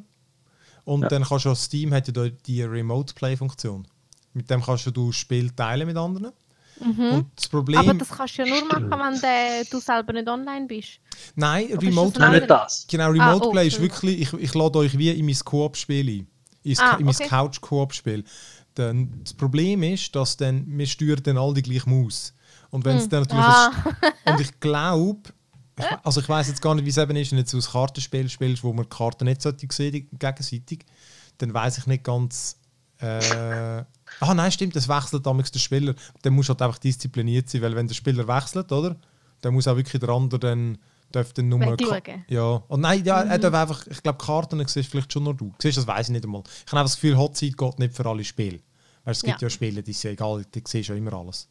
Und 0.84 1.02
Ja. 1.02 1.08
dann 1.08 1.24
kannst 1.24 1.44
du, 1.46 1.54
Steam 1.54 1.92
hat 1.92 2.06
ja 2.06 2.12
da 2.12 2.28
die 2.28 2.62
Remote 2.62 3.12
Play 3.14 3.36
Funktion. 3.36 3.86
Mit 4.34 4.48
dem 4.50 4.62
kannst 4.62 4.86
du 4.86 4.90
das 4.90 5.16
Spiel 5.16 5.50
teilen 5.50 5.86
mit 5.86 5.96
anderen. 5.96 6.32
Und 6.78 7.30
das 7.34 7.48
Problem, 7.48 7.80
Mhm. 7.82 7.88
Aber 7.90 7.98
das 7.98 8.08
kannst 8.10 8.36
du 8.38 8.42
ja 8.44 8.48
nur 8.54 8.64
machen, 8.68 8.90
wenn 8.90 9.20
de, 9.20 9.70
du 9.70 9.80
selber 9.80 10.12
nicht 10.12 10.28
online 10.28 10.66
bist. 10.66 11.00
nein, 11.34 11.68
ist 11.68 11.80
Remote 11.82 12.30
nicht 12.30 12.50
das. 12.50 12.86
Genau, 12.86 13.06
Remote 13.10 13.44
Ah, 13.44 13.48
oh, 13.48 13.50
Play 13.50 13.66
ist 13.68 13.80
wirklich, 13.80 14.20
ich, 14.20 14.32
ich 14.34 14.54
lade 14.54 14.78
euch 14.78 14.96
wie 14.98 15.08
in 15.10 15.24
mein 15.24 15.38
Koop-Spiel 15.42 16.06
ein. 16.20 16.26
In, 16.64 16.78
Ah, 16.78 16.96
in 16.98 17.06
mein 17.06 17.14
okay. 17.14 17.28
Couch-Koop-Spiel. 17.28 18.24
Dann, 18.74 19.20
das 19.24 19.32
Problem 19.32 19.82
ist, 19.84 20.14
dass 20.14 20.36
dann, 20.36 20.64
wir 20.68 20.86
steuern 20.86 21.22
dann 21.22 21.38
alle 21.38 21.54
die 21.54 21.62
gleiche 21.62 21.88
Maus. 21.88 22.34
Und 22.70 22.84
wenn 22.84 22.98
es 22.98 23.08
dann 23.08 23.22
natürlich... 23.22 23.44
Ah. 23.46 23.70
ein- 24.24 24.34
Und 24.34 24.40
ich 24.42 24.60
glaube... 24.60 25.30
Ich, 25.78 25.84
also 26.02 26.20
ich 26.20 26.28
weiß 26.28 26.48
jetzt 26.48 26.62
gar 26.62 26.74
nicht, 26.74 26.84
wie 26.84 26.90
es 26.90 26.96
eben 26.96 27.16
ist, 27.16 27.30
wenn 27.32 27.36
du 27.36 27.42
jetzt 27.42 27.54
aus 27.54 27.72
Kartenspiel 27.72 28.28
spielst, 28.28 28.64
wo 28.64 28.72
man 28.72 28.84
die 28.84 28.96
Karten 28.96 29.24
nicht 29.24 29.42
sollte 29.42 29.66
sehen, 29.70 30.08
gegenseitig, 30.18 30.86
dann 31.38 31.52
weiß 31.52 31.78
ich 31.78 31.86
nicht 31.86 32.04
ganz... 32.04 32.58
Äh, 32.98 33.84
ah 34.20 34.34
nein, 34.34 34.50
stimmt, 34.50 34.74
das 34.74 34.88
wechselt 34.88 35.26
damals 35.26 35.50
der 35.50 35.58
Spieler. 35.58 35.94
Dann 36.22 36.32
musst 36.32 36.48
du 36.48 36.54
halt 36.54 36.62
einfach 36.62 36.78
diszipliniert 36.78 37.50
sein, 37.50 37.60
weil 37.60 37.76
wenn 37.76 37.86
der 37.88 37.94
Spieler 37.94 38.26
wechselt, 38.26 38.72
oder? 38.72 38.96
Dann 39.42 39.52
muss 39.52 39.68
auch 39.68 39.76
wirklich 39.76 40.00
der 40.00 40.08
andere 40.08 40.40
dann... 40.40 40.78
Darf 41.12 41.32
dann 41.34 41.48
nur 41.48 41.60
ja, 42.26 42.42
und 42.66 42.80
nein, 42.80 43.04
ja, 43.04 43.22
er 43.22 43.38
darf 43.38 43.54
einfach, 43.54 43.86
ich 43.86 44.02
glaube, 44.02 44.18
Karten 44.18 44.66
siehst 44.66 44.90
vielleicht 44.90 45.12
schon 45.12 45.22
nur 45.22 45.34
du. 45.34 45.54
Siehst, 45.62 45.78
das 45.78 45.86
weiß 45.86 46.08
ich 46.08 46.12
nicht 46.12 46.24
einmal. 46.24 46.42
Ich 46.42 46.72
habe 46.72 46.80
einfach 46.80 46.90
das 46.90 46.96
Gefühl, 46.96 47.16
Hot 47.16 47.36
Seat 47.36 47.56
geht 47.56 47.78
nicht 47.78 47.94
für 47.94 48.04
alle 48.06 48.24
Spiele. 48.24 48.58
Weißt, 49.04 49.18
es 49.18 49.22
gibt 49.22 49.40
ja, 49.40 49.46
Ja. 49.46 49.50
Spiele, 49.50 49.84
die 49.84 49.92
sind 49.92 50.10
egal, 50.10 50.44
die 50.52 50.62
siehst 50.66 50.88
ja 50.88 50.96
immer 50.96 51.12
alles. 51.12 51.48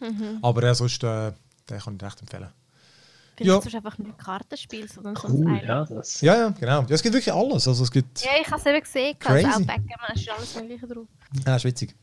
Mhm. 0.00 0.38
Aber 0.42 0.62
ja, 0.64 0.74
sonst, 0.74 1.02
äh, 1.02 1.32
den 1.70 1.78
kann 1.78 1.96
ich 1.96 2.02
echt 2.02 2.20
empfehlen. 2.20 2.48
Vielleicht 3.42 3.46
Ja. 3.46 3.52
ja. 3.54 3.58
ist 3.68 3.74
einfach 3.74 3.98
nicht 3.98 4.18
Kartenspiel, 4.18 4.88
sondern 4.88 5.16
sonst 5.16 5.34
Cool, 5.34 5.48
ein. 5.48 5.64
ja, 5.66 5.84
das. 5.84 6.20
Ja, 6.20 6.36
ja, 6.36 6.48
genau. 6.50 6.80
Ja, 6.82 6.86
es 6.90 7.02
gibt 7.02 7.14
wirklich 7.14 7.32
alles. 7.32 7.68
Also 7.68 7.84
es 7.84 7.90
gibt, 7.90 8.22
Ja, 8.24 8.30
ich 8.40 8.46
habe 8.50 8.60
es 8.60 8.66
eben 8.66 8.80
gesehen. 8.80 9.16
Also 9.24 9.42
Crazy. 9.48 9.62
auch 9.62 9.66
Backgammon, 9.66 10.14
ist 10.14 10.28
alles 10.30 10.54
Mögliche 10.56 10.86
drauf. 10.86 11.06
ja, 11.46 11.56
ist 11.56 11.64
witzig. 11.64 11.94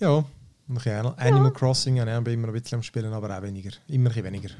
Ja, 0.00 0.10
und 0.10 0.26
ein 0.68 0.74
bisschen 0.74 0.92
Animal- 0.96 1.14
Animal 1.18 1.52
Crossing, 1.52 1.96
ja, 1.96 2.18
ich 2.18 2.24
bin 2.24 2.34
immer 2.34 2.46
noch 2.48 2.54
ein 2.54 2.60
bisschen 2.60 2.76
am 2.76 2.82
Spielen, 2.82 3.12
aber 3.12 3.36
auch 3.36 3.42
weniger. 3.42 3.70
Immer 3.88 4.10
ein 4.10 4.24
weniger. 4.24 4.50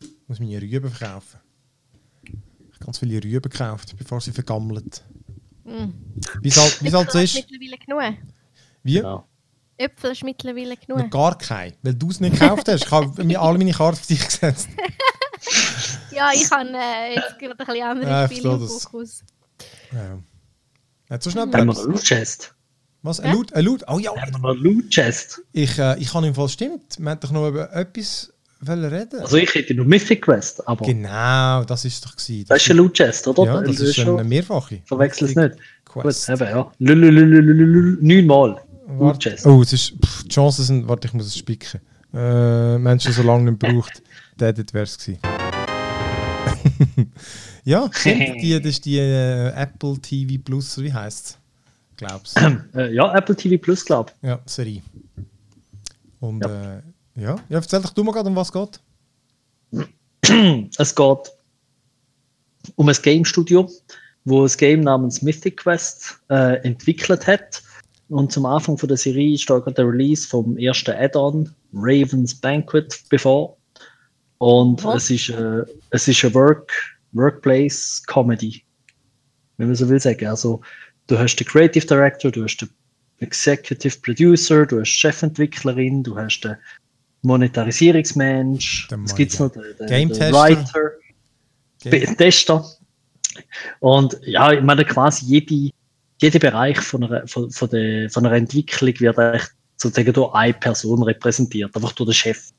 Ich 0.00 0.08
muss 0.28 0.40
meine 0.40 0.60
Rüben 0.60 0.90
verkaufen. 0.90 1.40
Ich 2.24 2.74
habe 2.74 2.84
ganz 2.84 2.98
viele 2.98 3.22
Rüben 3.22 3.40
gekauft, 3.50 3.94
bevor 3.96 4.20
sie 4.20 4.32
vergammelt. 4.32 5.02
Mm. 5.64 5.90
Wie 6.42 6.48
es 6.48 6.56
halt, 6.56 6.92
halt 6.92 7.10
so 7.10 7.18
ist. 7.20 7.34
mittlerweile 7.34 7.78
genug. 7.78 8.18
Wie? 8.82 8.98
Ja. 8.98 9.24
Äpfel 9.78 10.12
ist 10.12 10.24
mittlerweile 10.24 10.74
Noch 10.88 10.96
genug. 10.96 11.10
gar 11.10 11.36
kein, 11.38 11.74
weil 11.82 11.94
du 11.94 12.10
es 12.10 12.20
nicht 12.20 12.38
gekauft 12.38 12.68
hast. 12.68 12.84
Ich 12.84 12.90
habe 12.90 13.24
mir 13.24 13.40
alle 13.40 13.58
meine 13.58 13.72
Karten 13.72 13.98
auf 13.98 14.06
dich 14.06 14.24
gesetzt. 14.24 14.68
Ja, 16.10 16.30
ich 16.34 16.50
habe 16.50 16.68
äh, 16.70 17.14
jetzt 17.14 17.38
gerade 17.38 17.52
ein 17.52 17.66
bisschen 17.66 17.82
andere 17.82 18.26
Spiele 18.26 18.52
im 18.54 18.60
das. 18.60 18.82
Fokus. 18.84 19.22
Ja. 19.92 20.18
Nicht 21.10 21.22
so 21.22 21.30
schnell 21.30 21.42
Haben 21.42 21.52
wir 21.52 21.64
noch 21.66 21.84
Loot 21.84 22.02
Chest? 22.02 22.54
Was? 23.02 23.20
Ein 23.20 23.32
Loot? 23.34 23.52
Ein 23.52 23.64
Loot? 23.66 23.84
Oh 23.86 23.98
ja, 23.98 24.10
Haben 24.16 24.32
wir 24.32 24.54
noch 24.54 24.54
Loot 24.60 24.88
Chest? 24.88 25.42
ich, 25.52 25.78
äh, 25.78 25.96
ich 25.98 26.12
habe 26.14 26.26
im 26.26 26.34
Fall 26.34 26.48
stimmt. 26.48 26.98
Wir 26.98 27.10
haben 27.10 27.20
doch 27.20 27.30
noch 27.30 27.46
eben 27.48 27.58
etwas 27.58 28.32
reden? 28.66 29.20
Also 29.20 29.36
ich 29.36 29.54
hätte 29.54 29.74
nur 29.74 29.84
Mythic 29.84 30.22
Quest, 30.22 30.66
aber 30.66 30.84
genau, 30.84 31.62
das 31.64 31.84
ist 31.84 32.04
doch 32.04 32.16
gewesen. 32.16 32.46
das 32.48 32.62
ist 32.62 32.70
ein 32.70 32.76
Loot 32.78 32.94
Chest, 32.94 33.28
oder? 33.28 33.44
ja, 33.44 33.60
das 33.60 33.78
ist 33.78 33.96
schon, 33.96 34.18
eine 34.18 34.28
mehrfache. 34.28 34.80
verwechsel 34.86 35.28
es 35.28 35.36
nicht. 35.36 35.56
Quest. 35.84 36.26
Gut, 36.26 36.40
eben, 36.40 36.48
ja. 36.50 36.72
Neunmal. 38.00 38.60
Warte. 38.86 39.36
Oh, 39.44 39.62
es 39.62 39.72
ist, 39.72 39.94
pff, 40.04 40.22
die 40.24 40.28
Chancen 40.28 40.64
sind, 40.64 40.88
warte, 40.88 41.08
ich 41.08 41.14
muss 41.14 41.26
es 41.26 41.36
spicken. 41.36 41.80
Äh, 42.14 42.78
Menschen 42.78 43.12
so 43.12 43.22
lange 43.22 43.50
nicht 43.50 43.60
gebraucht, 43.60 44.02
der 44.38 44.48
hätte 44.48 44.62
es 44.62 44.98
gewesen. 44.98 45.20
ja, 47.64 47.90
die, 48.04 48.60
das 48.60 48.70
ist 48.70 48.84
die 48.84 48.98
äh, 48.98 49.48
Apple 49.50 49.98
TV 49.98 50.40
Plus, 50.42 50.78
wie 50.78 50.92
heißt 50.92 51.26
es? 51.26 51.38
Glaubst 51.96 52.38
Äh, 52.74 52.94
ja, 52.94 53.12
Apple 53.16 53.34
TV 53.34 53.60
Plus, 53.60 53.84
glaube 53.84 54.12
Ja, 54.22 54.38
Serie. 54.46 54.82
Und 56.20 56.44
ja, 56.44 56.76
äh, 56.76 56.82
ja. 57.16 57.36
ja 57.48 57.58
erzähl 57.58 57.80
doch 57.80 57.90
du 57.90 58.04
mal 58.04 58.12
gerade, 58.12 58.28
um 58.28 58.36
was 58.36 58.48
es 58.48 58.52
geht. 58.52 58.80
Es 60.78 60.94
geht 60.94 61.32
um 62.74 62.88
ein 62.88 62.96
Game 63.02 63.24
Studio, 63.24 63.68
wo 64.24 64.44
ein 64.44 64.50
Game 64.56 64.80
namens 64.80 65.22
Mythic 65.22 65.58
Quest 65.58 66.20
äh, 66.30 66.56
entwickelt 66.66 67.26
hat. 67.26 67.62
Und 68.08 68.30
zum 68.32 68.46
Anfang 68.46 68.78
von 68.78 68.88
der 68.88 68.96
Serie 68.96 69.36
steht 69.36 69.64
gerade 69.64 69.74
der 69.74 69.88
Release 69.88 70.28
vom 70.28 70.56
ersten 70.58 70.92
Add-on, 70.92 71.50
Raven's 71.72 72.34
Banquet, 72.34 73.02
bevor. 73.10 73.56
Und 74.38 74.84
Was? 74.84 75.04
es 75.04 75.28
ist, 75.28 75.28
äh, 75.30 75.64
es 75.90 76.06
ist 76.06 76.24
eine 76.24 76.34
Work, 76.34 76.72
Workplace 77.12 78.02
Comedy, 78.06 78.62
wenn 79.56 79.68
man 79.68 79.76
so 79.76 79.88
will 79.88 79.98
sagen. 80.00 80.26
Also, 80.26 80.60
du 81.06 81.18
hast 81.18 81.36
den 81.36 81.46
Creative 81.46 81.86
Director, 81.86 82.30
du 82.30 82.44
hast 82.44 82.58
den 82.58 82.68
Executive 83.18 83.98
Producer, 84.02 84.66
du 84.66 84.80
hast 84.80 84.92
die 84.92 84.98
Chefentwicklerin, 84.98 86.02
du 86.02 86.16
hast 86.16 86.40
den 86.42 86.56
Monetarisierungsmensch, 87.22 88.88
es 89.04 89.14
gibt 89.14 89.40
noch 89.40 89.50
den, 89.50 89.62
den, 89.80 89.86
Game 89.86 90.08
den 90.10 90.18
Tester. 90.18 90.32
Writer, 90.38 90.90
Game- 91.82 92.16
Tester. 92.16 92.64
Und 93.80 94.18
ja, 94.22 94.52
ich 94.52 94.62
meine, 94.62 94.84
quasi 94.84 95.26
jede, 95.26 95.70
jeder 96.20 96.38
Bereich 96.38 96.80
von 96.80 97.04
einer, 97.04 97.26
von, 97.26 97.50
von, 97.50 97.70
der, 97.70 98.10
von 98.10 98.26
einer 98.26 98.36
Entwicklung 98.36 98.94
wird 98.98 99.18
eigentlich 99.18 99.48
sozusagen 99.76 100.12
durch 100.12 100.32
eine 100.34 100.54
Person 100.54 101.02
repräsentiert, 101.02 101.74
einfach 101.74 101.92
durch 101.92 102.10
den 102.10 102.14
Chef. 102.14 102.50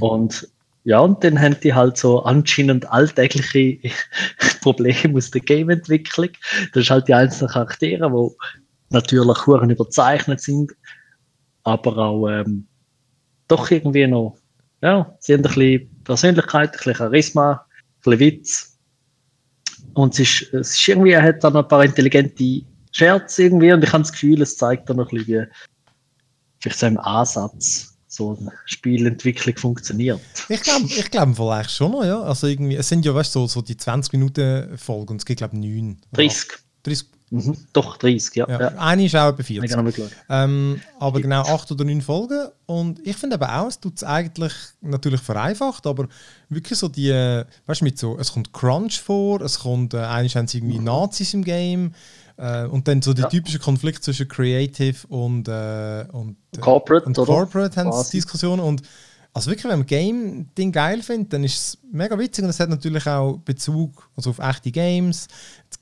Und 0.00 0.48
ja, 0.84 0.98
und 0.98 1.22
dann 1.22 1.40
haben 1.40 1.56
die 1.62 1.74
halt 1.74 1.96
so 1.96 2.22
anscheinend 2.22 2.90
alltägliche 2.90 3.78
Probleme 4.62 5.16
aus 5.16 5.30
der 5.30 5.40
Game-Entwicklung. 5.40 6.30
Das 6.72 6.84
ist 6.84 6.90
halt 6.90 7.08
die 7.08 7.14
einzelnen 7.14 7.52
Charaktere, 7.52 8.10
die 8.10 8.36
natürlich 8.90 9.46
huren 9.46 9.70
überzeichnet 9.70 10.40
sind, 10.40 10.72
aber 11.62 11.96
auch 11.98 12.28
ähm, 12.28 12.66
doch 13.48 13.70
irgendwie 13.70 14.06
noch, 14.06 14.36
ja, 14.82 15.16
sie 15.20 15.34
haben 15.34 15.40
ein 15.40 15.54
bisschen 15.54 16.02
Persönlichkeit, 16.04 16.70
ein 16.70 16.76
bisschen 16.76 16.94
Charisma, 16.94 17.52
ein 17.52 18.02
bisschen 18.02 18.20
Witz. 18.20 18.71
Und 19.94 20.14
es 20.14 20.20
ist, 20.20 20.54
es 20.54 20.72
ist 20.72 20.88
irgendwie, 20.88 21.12
er 21.12 21.22
hat 21.22 21.44
dann 21.44 21.56
ein 21.56 21.66
paar 21.66 21.84
intelligente 21.84 22.62
Scherze 22.92 23.44
irgendwie 23.44 23.72
und 23.72 23.82
ich 23.82 23.92
habe 23.92 24.02
das 24.02 24.12
Gefühl, 24.12 24.42
es 24.42 24.56
zeigt 24.56 24.88
dann 24.88 24.98
noch 24.98 25.10
ein 25.12 25.18
bisschen, 25.18 25.46
wie 25.46 25.52
vielleicht 26.60 26.78
so 26.78 26.86
im 26.86 26.98
Ansatz 26.98 27.92
so 28.08 28.36
eine 28.38 28.52
Spielentwicklung 28.66 29.56
funktioniert. 29.56 30.20
Ich 30.50 30.62
glaube 30.62 30.84
ich 30.84 31.10
glaub 31.10 31.34
vielleicht 31.34 31.70
schon 31.70 31.92
noch, 31.92 32.04
ja. 32.04 32.20
Also 32.22 32.46
irgendwie, 32.46 32.76
es 32.76 32.88
sind 32.88 33.06
ja, 33.06 33.14
weißt 33.14 33.34
du, 33.34 33.40
so, 33.40 33.46
so 33.46 33.62
die 33.62 33.76
20 33.76 34.12
Minuten 34.12 34.76
Folgen 34.76 35.12
und 35.12 35.16
es 35.16 35.24
gibt, 35.24 35.38
glaube 35.38 35.56
ich, 35.56 35.60
9. 35.60 35.98
30. 36.12 36.50
30. 36.82 37.08
Mhm. 37.32 37.56
Doch, 37.72 37.96
30, 37.96 38.34
ja. 38.36 38.46
Ja. 38.48 38.60
ja. 38.60 38.68
Eine 38.76 39.06
ist 39.06 39.16
auch 39.16 39.28
etwa 39.30 39.40
Ich 39.40 39.46
40. 39.46 39.72
habe 39.72 39.82
noch 39.88 39.94
geschaut. 39.94 40.10
Ähm, 40.28 40.80
aber 41.00 41.20
genau 41.22 41.40
8 41.42 41.72
oder 41.72 41.84
9 41.84 42.02
Folgen. 42.02 42.48
Und 42.66 43.00
ich 43.06 43.16
finde 43.16 43.36
eben 43.36 43.44
auch, 43.46 43.68
es 43.68 43.80
tut 43.80 43.96
es 43.96 44.04
eigentlich 44.04 44.52
natürlich 44.82 45.20
vereinfacht, 45.22 45.86
aber 45.86 46.08
wirklich 46.50 46.78
so 46.78 46.88
die, 46.88 47.10
weißt 47.66 47.80
du, 47.80 47.84
mit 47.84 47.98
so, 47.98 48.18
es 48.18 48.32
kommt 48.32 48.52
Crunch 48.52 49.00
vor, 49.00 49.40
es 49.40 49.60
kommt, 49.60 49.94
äh, 49.94 49.98
eigentlich 49.98 50.36
haben 50.36 50.46
sie 50.46 50.58
irgendwie 50.58 50.78
Nazis 50.78 51.32
im 51.32 51.42
Game. 51.42 51.94
Äh, 52.36 52.64
und 52.66 52.86
dann 52.88 53.00
so 53.02 53.14
die 53.14 53.22
Ja. 53.22 53.28
typische 53.28 53.58
Konflikt 53.58 54.04
zwischen 54.04 54.28
Creative 54.28 55.06
und, 55.08 55.48
äh, 55.48 56.04
und, 56.12 56.36
äh, 56.54 56.60
Corporate, 56.60 57.06
und 57.06 57.18
oder? 57.18 57.26
Corporate 57.32 57.76
haben 57.80 57.92
sie. 57.92 58.18
Diskussionen. 58.18 58.60
Und 58.60 58.82
also 59.34 59.50
wirklich, 59.50 59.64
wenn 59.64 59.78
man 59.78 59.86
Game-Ding 59.86 60.72
geil 60.72 61.02
findet, 61.02 61.32
dann 61.32 61.42
ist 61.44 61.54
es 61.58 61.78
mega 61.90 62.18
witzig 62.18 62.44
und 62.44 62.50
es 62.50 62.60
hat 62.60 62.68
natürlich 62.68 63.06
auch 63.06 63.38
Bezug 63.38 64.08
also 64.14 64.30
auf 64.30 64.38
echte 64.38 64.70
Games. 64.70 65.26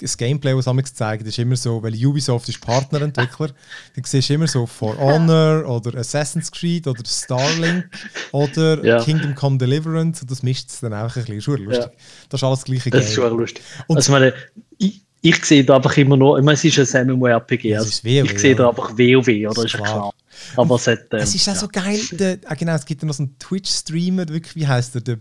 Das 0.01 0.17
Gameplay, 0.17 0.55
was 0.57 0.67
es 0.69 0.95
zeigt, 0.95 1.27
ist 1.27 1.37
immer 1.39 1.57
so, 1.57 1.83
weil 1.83 1.95
Ubisoft 2.07 2.49
ist 2.49 2.61
Partnerentwickler, 2.61 3.49
dann 3.97 4.05
siehst 4.05 4.29
du 4.31 4.35
immer 4.35 4.47
so 4.47 4.67
For 4.67 4.97
Honor 4.99 5.69
oder 5.69 5.99
Assassin's 5.99 6.53
Creed 6.53 6.87
oder 6.87 7.03
Starlink 7.05 7.87
oder 8.33 8.85
Ja. 8.85 9.03
Kingdom 9.03 9.35
Come 9.35 9.59
Deliverance 9.59 10.23
und 10.23 10.31
das 10.31 10.45
mischt 10.45 10.69
es 10.69 10.79
dann 10.81 10.95
auch 10.95 11.09
ein 11.17 11.23
bisschen. 11.25 11.39
Ist 11.39 11.45
schon 11.45 11.65
lustig. 11.65 11.85
Ja. 11.87 11.91
Das 12.29 12.41
ist 12.41 12.45
alles 12.45 12.59
das 12.61 12.65
gleiche 12.67 12.91
Das 12.91 13.09
ist 13.09 13.17
Game. 13.17 13.25
schon 13.29 13.39
lustig. 13.39 13.63
Und- 13.89 13.97
also, 13.97 14.13
ich 14.13 14.21
meine, 14.21 14.33
ich, 14.79 15.03
ich 15.23 15.45
sehe 15.45 15.65
da 15.65 15.77
einfach 15.77 15.97
immer 15.97 16.17
nur, 16.17 16.39
ich 16.39 16.45
meine, 16.45 16.55
es 16.55 16.65
ist 16.65 16.95
ein 16.95 17.09
MMORPG. 17.09 17.77
Also 17.77 17.89
ich 17.89 18.39
sehe 18.39 18.55
da 18.55 18.69
einfach 18.71 18.93
WoW, 18.93 19.51
oder? 19.51 19.65
Ist 19.65 19.73
ja 19.73 19.79
Klar. 19.81 19.93
klar. 19.93 20.15
Aber 20.57 20.76
es 20.76 20.86
hat. 20.86 21.01
Ähm, 21.12 21.18
Es 21.20 21.34
ist 21.34 21.49
auch 21.49 21.57
so 21.57 21.68
geil, 21.68 22.01
der, 22.12 22.38
ah 22.47 22.55
genau, 22.55 22.74
es 22.74 22.84
gibt 22.84 23.03
ja 23.03 23.07
noch 23.09 23.14
so 23.14 23.22
einen 23.24 23.38
Twitch-Streamer, 23.38 24.28
wirklich, 24.28 24.57
wie 24.57 24.66
heißt 24.66 24.95
der? 24.97 25.01
Der, 25.03 25.18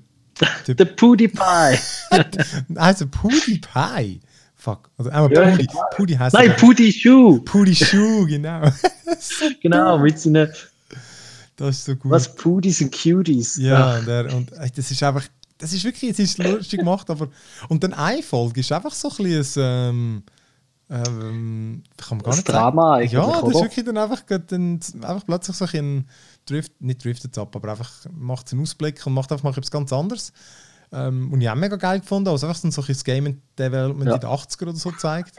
der 0.67 0.75
Der 0.75 0.85
PewDiePie. 0.85 1.79
also 2.75 3.07
PewDiePie. 3.07 4.21
Fuck. 4.55 4.89
Also 4.97 5.09
einmal 5.11 5.31
Ja. 5.33 5.51
Pudi. 5.51 5.67
Pudi 5.95 6.13
heißt 6.15 6.33
Nein, 6.35 6.55
Pudi 6.57 6.91
Shoe. 6.91 7.39
Pudi 7.41 7.75
Schuh, 7.75 8.25
genau. 8.25 8.69
Genau, 9.61 9.97
mit 9.99 10.19
seinen, 10.19 10.49
Das 11.55 11.77
ist 11.77 11.85
so 11.85 11.95
gut. 11.95 12.11
was, 12.11 12.33
Pudis 12.35 12.79
und 12.81 12.91
Cuties. 12.93 13.57
Ja, 13.57 13.99
der, 14.01 14.33
und 14.33 14.51
das 14.51 14.91
ist 14.91 15.01
einfach, 15.03 15.25
das 15.57 15.73
ist 15.73 15.83
wirklich, 15.83 16.11
es 16.11 16.19
ist 16.19 16.37
lustig 16.37 16.79
gemacht, 16.79 17.09
aber 17.09 17.29
und 17.69 17.83
dann 17.83 17.93
eine 17.93 18.21
Folge 18.23 18.59
ist 18.61 18.71
einfach 18.71 18.93
so 18.93 19.09
ein 19.09 19.23
bisschen 19.25 19.63
ähm, 19.65 20.23
ähm, 20.89 21.83
kann 21.97 22.17
man 22.17 22.23
gar 22.23 22.31
Das 22.31 22.37
nicht 22.37 22.49
Drama 22.49 22.81
sagen. 22.81 23.01
eigentlich, 23.01 23.11
Ja, 23.11 23.41
das 23.41 23.49
ist 23.51 23.61
wirklich 23.61 23.85
dann 23.85 23.97
einfach, 23.97 24.21
dann, 24.47 24.79
einfach 25.01 25.25
plötzlich 25.25 25.55
so 25.55 25.65
ein 25.71 26.07
Drift, 26.45 26.81
nicht 26.81 27.03
driftet 27.03 27.37
ab, 27.37 27.55
aber 27.55 27.69
einfach 27.71 27.91
macht 28.11 28.51
einen 28.51 28.61
Ausblick 28.63 29.05
und 29.05 29.13
macht 29.13 29.31
einfach 29.31 29.43
mal 29.43 29.51
etwas 29.51 29.69
ganz 29.71 29.93
anderes. 29.93 30.33
Ähm, 30.91 31.31
und 31.31 31.41
ich 31.41 31.47
habe 31.47 31.59
mega 31.59 31.75
geil 31.75 31.99
gefunden, 31.99 32.29
also 32.29 32.47
einfach 32.47 32.59
so 32.59 32.67
ein 32.81 32.87
das 32.87 33.03
Game 33.03 33.41
Development 33.57 34.09
Ja. 34.09 34.15
in 34.15 34.21
den 34.21 34.29
80er 34.29 34.63
oder 34.63 34.73
so 34.75 34.91
zeigt. 34.91 35.35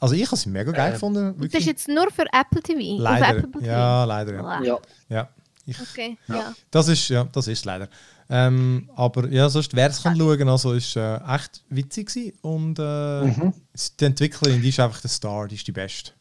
Also 0.00 0.14
ich 0.14 0.24
habe 0.26 0.36
es 0.36 0.46
mega 0.46 0.72
geil 0.72 0.92
gefunden. 0.92 1.24
Das 1.24 1.34
ist 1.34 1.40
Wirklich. 1.42 1.66
jetzt 1.66 1.88
nur 1.88 2.10
für 2.10 2.24
Apple 2.32 2.62
TV. 2.62 3.02
Leider. 3.02 3.38
Apple 3.38 3.50
TV. 3.60 3.64
Ja, 3.66 4.04
leider. 4.04 4.34
Ja. 4.34 4.62
Ja. 4.62 4.78
ja. 5.08 5.28
Ich, 5.66 5.80
Okay, 5.80 6.16
ja. 6.28 6.54
das 6.70 6.88
ist, 6.88 7.08
ja, 7.08 7.24
das 7.24 7.48
ist 7.48 7.64
leider. 7.64 7.88
Ähm, 8.28 8.90
aber 8.96 9.28
ja, 9.28 9.48
sonst, 9.48 9.74
wer 9.76 9.88
es 9.88 10.02
kann 10.02 10.16
schauen, 10.16 10.48
also 10.48 10.72
ist 10.72 10.96
äh, 10.96 11.16
echt 11.32 11.62
witzig 11.70 12.08
gewesen. 12.08 12.32
und 12.42 12.78
äh, 12.78 13.24
Mhm. 13.24 13.52
die 14.00 14.04
Entwicklerin, 14.04 14.60
die 14.62 14.70
ist 14.70 14.80
einfach 14.80 15.00
der 15.00 15.10
Star, 15.10 15.46
die 15.48 15.54
ist 15.54 15.66
die 15.66 15.72
Beste. 15.72 16.12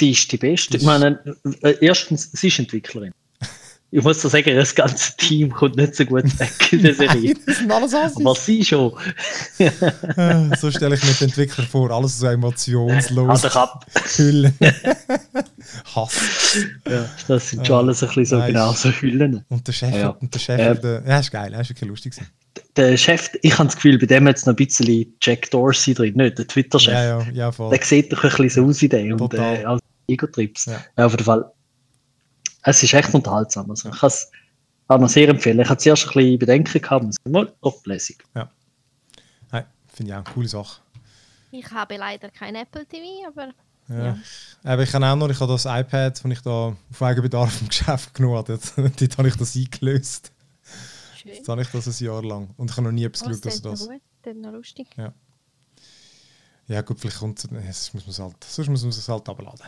Die- 0.00 0.10
ist 0.12 0.30
die 0.32 0.36
beste. 0.38 0.76
Ich 0.76 0.84
meine, 0.84 1.18
äh, 1.62 1.74
erstens, 1.80 2.30
sie 2.32 2.48
ist 2.48 2.58
Entwicklerin. 2.60 3.12
Ich 3.96 4.02
muss 4.02 4.20
da 4.22 4.28
sagen, 4.28 4.56
das 4.56 4.74
ganze 4.74 5.16
Team 5.18 5.52
kommt 5.52 5.76
nicht 5.76 5.94
so 5.94 6.04
gut 6.04 6.24
weg 6.40 6.72
in 6.72 6.82
der 6.82 6.94
Serie. 6.96 7.32
Nein, 7.34 7.42
das 7.46 7.58
sind 7.58 7.70
alles 7.70 7.94
Aber 7.94 8.30
Assis. 8.32 8.44
sie 8.46 8.64
schon. 8.64 8.92
Äh, 9.58 10.56
so 10.58 10.68
stelle 10.72 10.96
ich 10.96 11.04
mir 11.04 11.12
den 11.12 11.28
Entwickler 11.28 11.64
vor, 11.64 11.92
alles 11.92 12.18
so 12.18 12.26
emotionslos. 12.26 13.28
Also 13.44 13.54
hab, 13.54 13.86
Hüllen. 14.16 14.52
Hass. 15.94 16.58
ja, 16.88 17.08
das 17.28 17.50
sind 17.50 17.64
schon 17.66 17.76
alles 17.76 18.02
ein 18.02 18.08
bisschen 18.08 18.24
so 18.26 18.36
Nein. 18.38 18.48
genau 18.52 18.72
so 18.72 18.90
Hüllen. 18.90 19.44
Und 19.48 19.66
der 19.68 19.72
Chef, 19.72 19.94
Ja. 19.94 20.08
und 20.08 20.34
der 20.34 20.38
Chef, 20.40 20.58
Äh, 20.60 20.74
der, 20.80 21.02
ja, 21.06 21.18
ist 21.20 21.30
geil, 21.30 21.52
ist 21.54 21.70
wirklich 21.70 21.88
lustig. 21.88 22.12
gewesen. 22.14 22.30
Der 22.76 22.96
Chef, 22.96 23.30
ich 23.42 23.52
habe 23.56 23.66
das 23.66 23.76
Gefühl, 23.76 23.98
bei 23.98 24.06
dem 24.06 24.26
hat 24.26 24.36
es 24.36 24.46
noch 24.46 24.54
ein 24.54 24.56
bisschen 24.56 25.14
Jack 25.22 25.50
Dorsey 25.52 25.94
drin, 25.94 26.14
nicht 26.16 26.36
der 26.38 26.48
Twitter-Chef. 26.48 26.92
Ja, 26.94 27.20
ja, 27.20 27.26
ja, 27.32 27.52
voll. 27.52 27.70
Der 27.70 27.84
sieht 27.84 28.12
doch 28.12 28.24
ein 28.24 28.30
bisschen 28.30 28.50
so 28.50 28.64
aus 28.68 28.82
wie 28.82 28.88
der 28.88 29.04
und 29.14 29.34
äh, 29.34 29.64
als 29.64 29.80
Ego-Trips. 30.08 30.66
Ja. 30.66 30.84
Ja. 30.98 31.06
auf 31.06 31.12
jeden 31.12 31.24
Fall. 31.24 31.44
Es 32.64 32.82
ist 32.82 32.92
echt 32.94 33.12
unterhaltsam. 33.14 33.70
Also 33.70 33.90
ich 33.90 33.98
kann 33.98 34.08
es 34.08 34.30
auch 34.88 34.98
noch 34.98 35.08
sehr 35.08 35.28
empfehlen. 35.28 35.60
Ich 35.60 35.68
hatte 35.68 35.82
zuerst 35.82 36.06
ein 36.08 36.12
bisschen 36.14 36.38
Bedenken 36.38 36.80
gehabt, 36.82 37.04
und 37.04 37.32
mal, 37.32 37.52
oh, 37.62 37.74
lässig. 37.84 38.24
Nein, 38.34 38.46
finde 39.88 40.10
ich 40.10 40.12
auch 40.12 40.24
eine 40.24 40.34
coole 40.34 40.48
Sache. 40.48 40.80
Ich 41.50 41.70
habe 41.70 41.96
leider 41.96 42.30
kein 42.30 42.54
Apple 42.56 42.84
TV, 42.86 43.28
aber 43.28 43.52
Ja. 43.88 44.06
Ja. 44.06 44.18
Aber 44.64 44.82
ich 44.82 44.90
kann 44.90 45.04
auch 45.04 45.14
noch, 45.14 45.28
ich 45.28 45.38
habe 45.40 45.52
das 45.52 45.66
iPad, 45.66 46.24
das 46.24 46.24
ich 46.24 46.40
da 46.40 46.76
auf 46.90 47.02
Eigenbedarf 47.02 47.60
im 47.60 47.68
Geschäft 47.68 48.14
genommen 48.14 48.36
habe, 48.38 48.58
dort, 48.76 49.18
habe 49.18 49.28
ich 49.28 49.36
das 49.36 49.54
eingelöst. 49.56 50.32
schön. 51.16 51.32
Jetzt 51.34 51.48
habe 51.48 51.62
ich 51.62 51.68
das 51.68 51.86
ein 51.86 52.04
Jahr 52.04 52.22
lang. 52.24 52.50
Und 52.56 52.70
ich 52.70 52.76
habe 52.76 52.86
noch 52.86 52.92
nie 52.92 53.04
etwas 53.04 53.22
Oh, 53.22 53.28
das 53.28 53.40
geschaut, 53.40 53.44
dass 53.46 53.54
ist 53.54 53.64
das. 53.82 53.88
gut, 53.88 54.00
das 54.22 54.34
ist 54.34 54.40
noch 54.42 54.52
lustig. 54.52 54.86
Ja, 56.66 56.80
gut, 56.80 56.98
vielleicht 56.98 57.18
kommt 57.18 57.38
es. 57.38 57.44
Sonst 57.44 57.94
muss 57.94 58.04
man 58.04 58.10
es 58.10 58.18
halt, 58.18 58.44
sonst 58.44 58.68
muss 58.68 58.82
man 58.82 58.88
es 58.90 59.08
halt 59.08 59.28
abladen. 59.28 59.66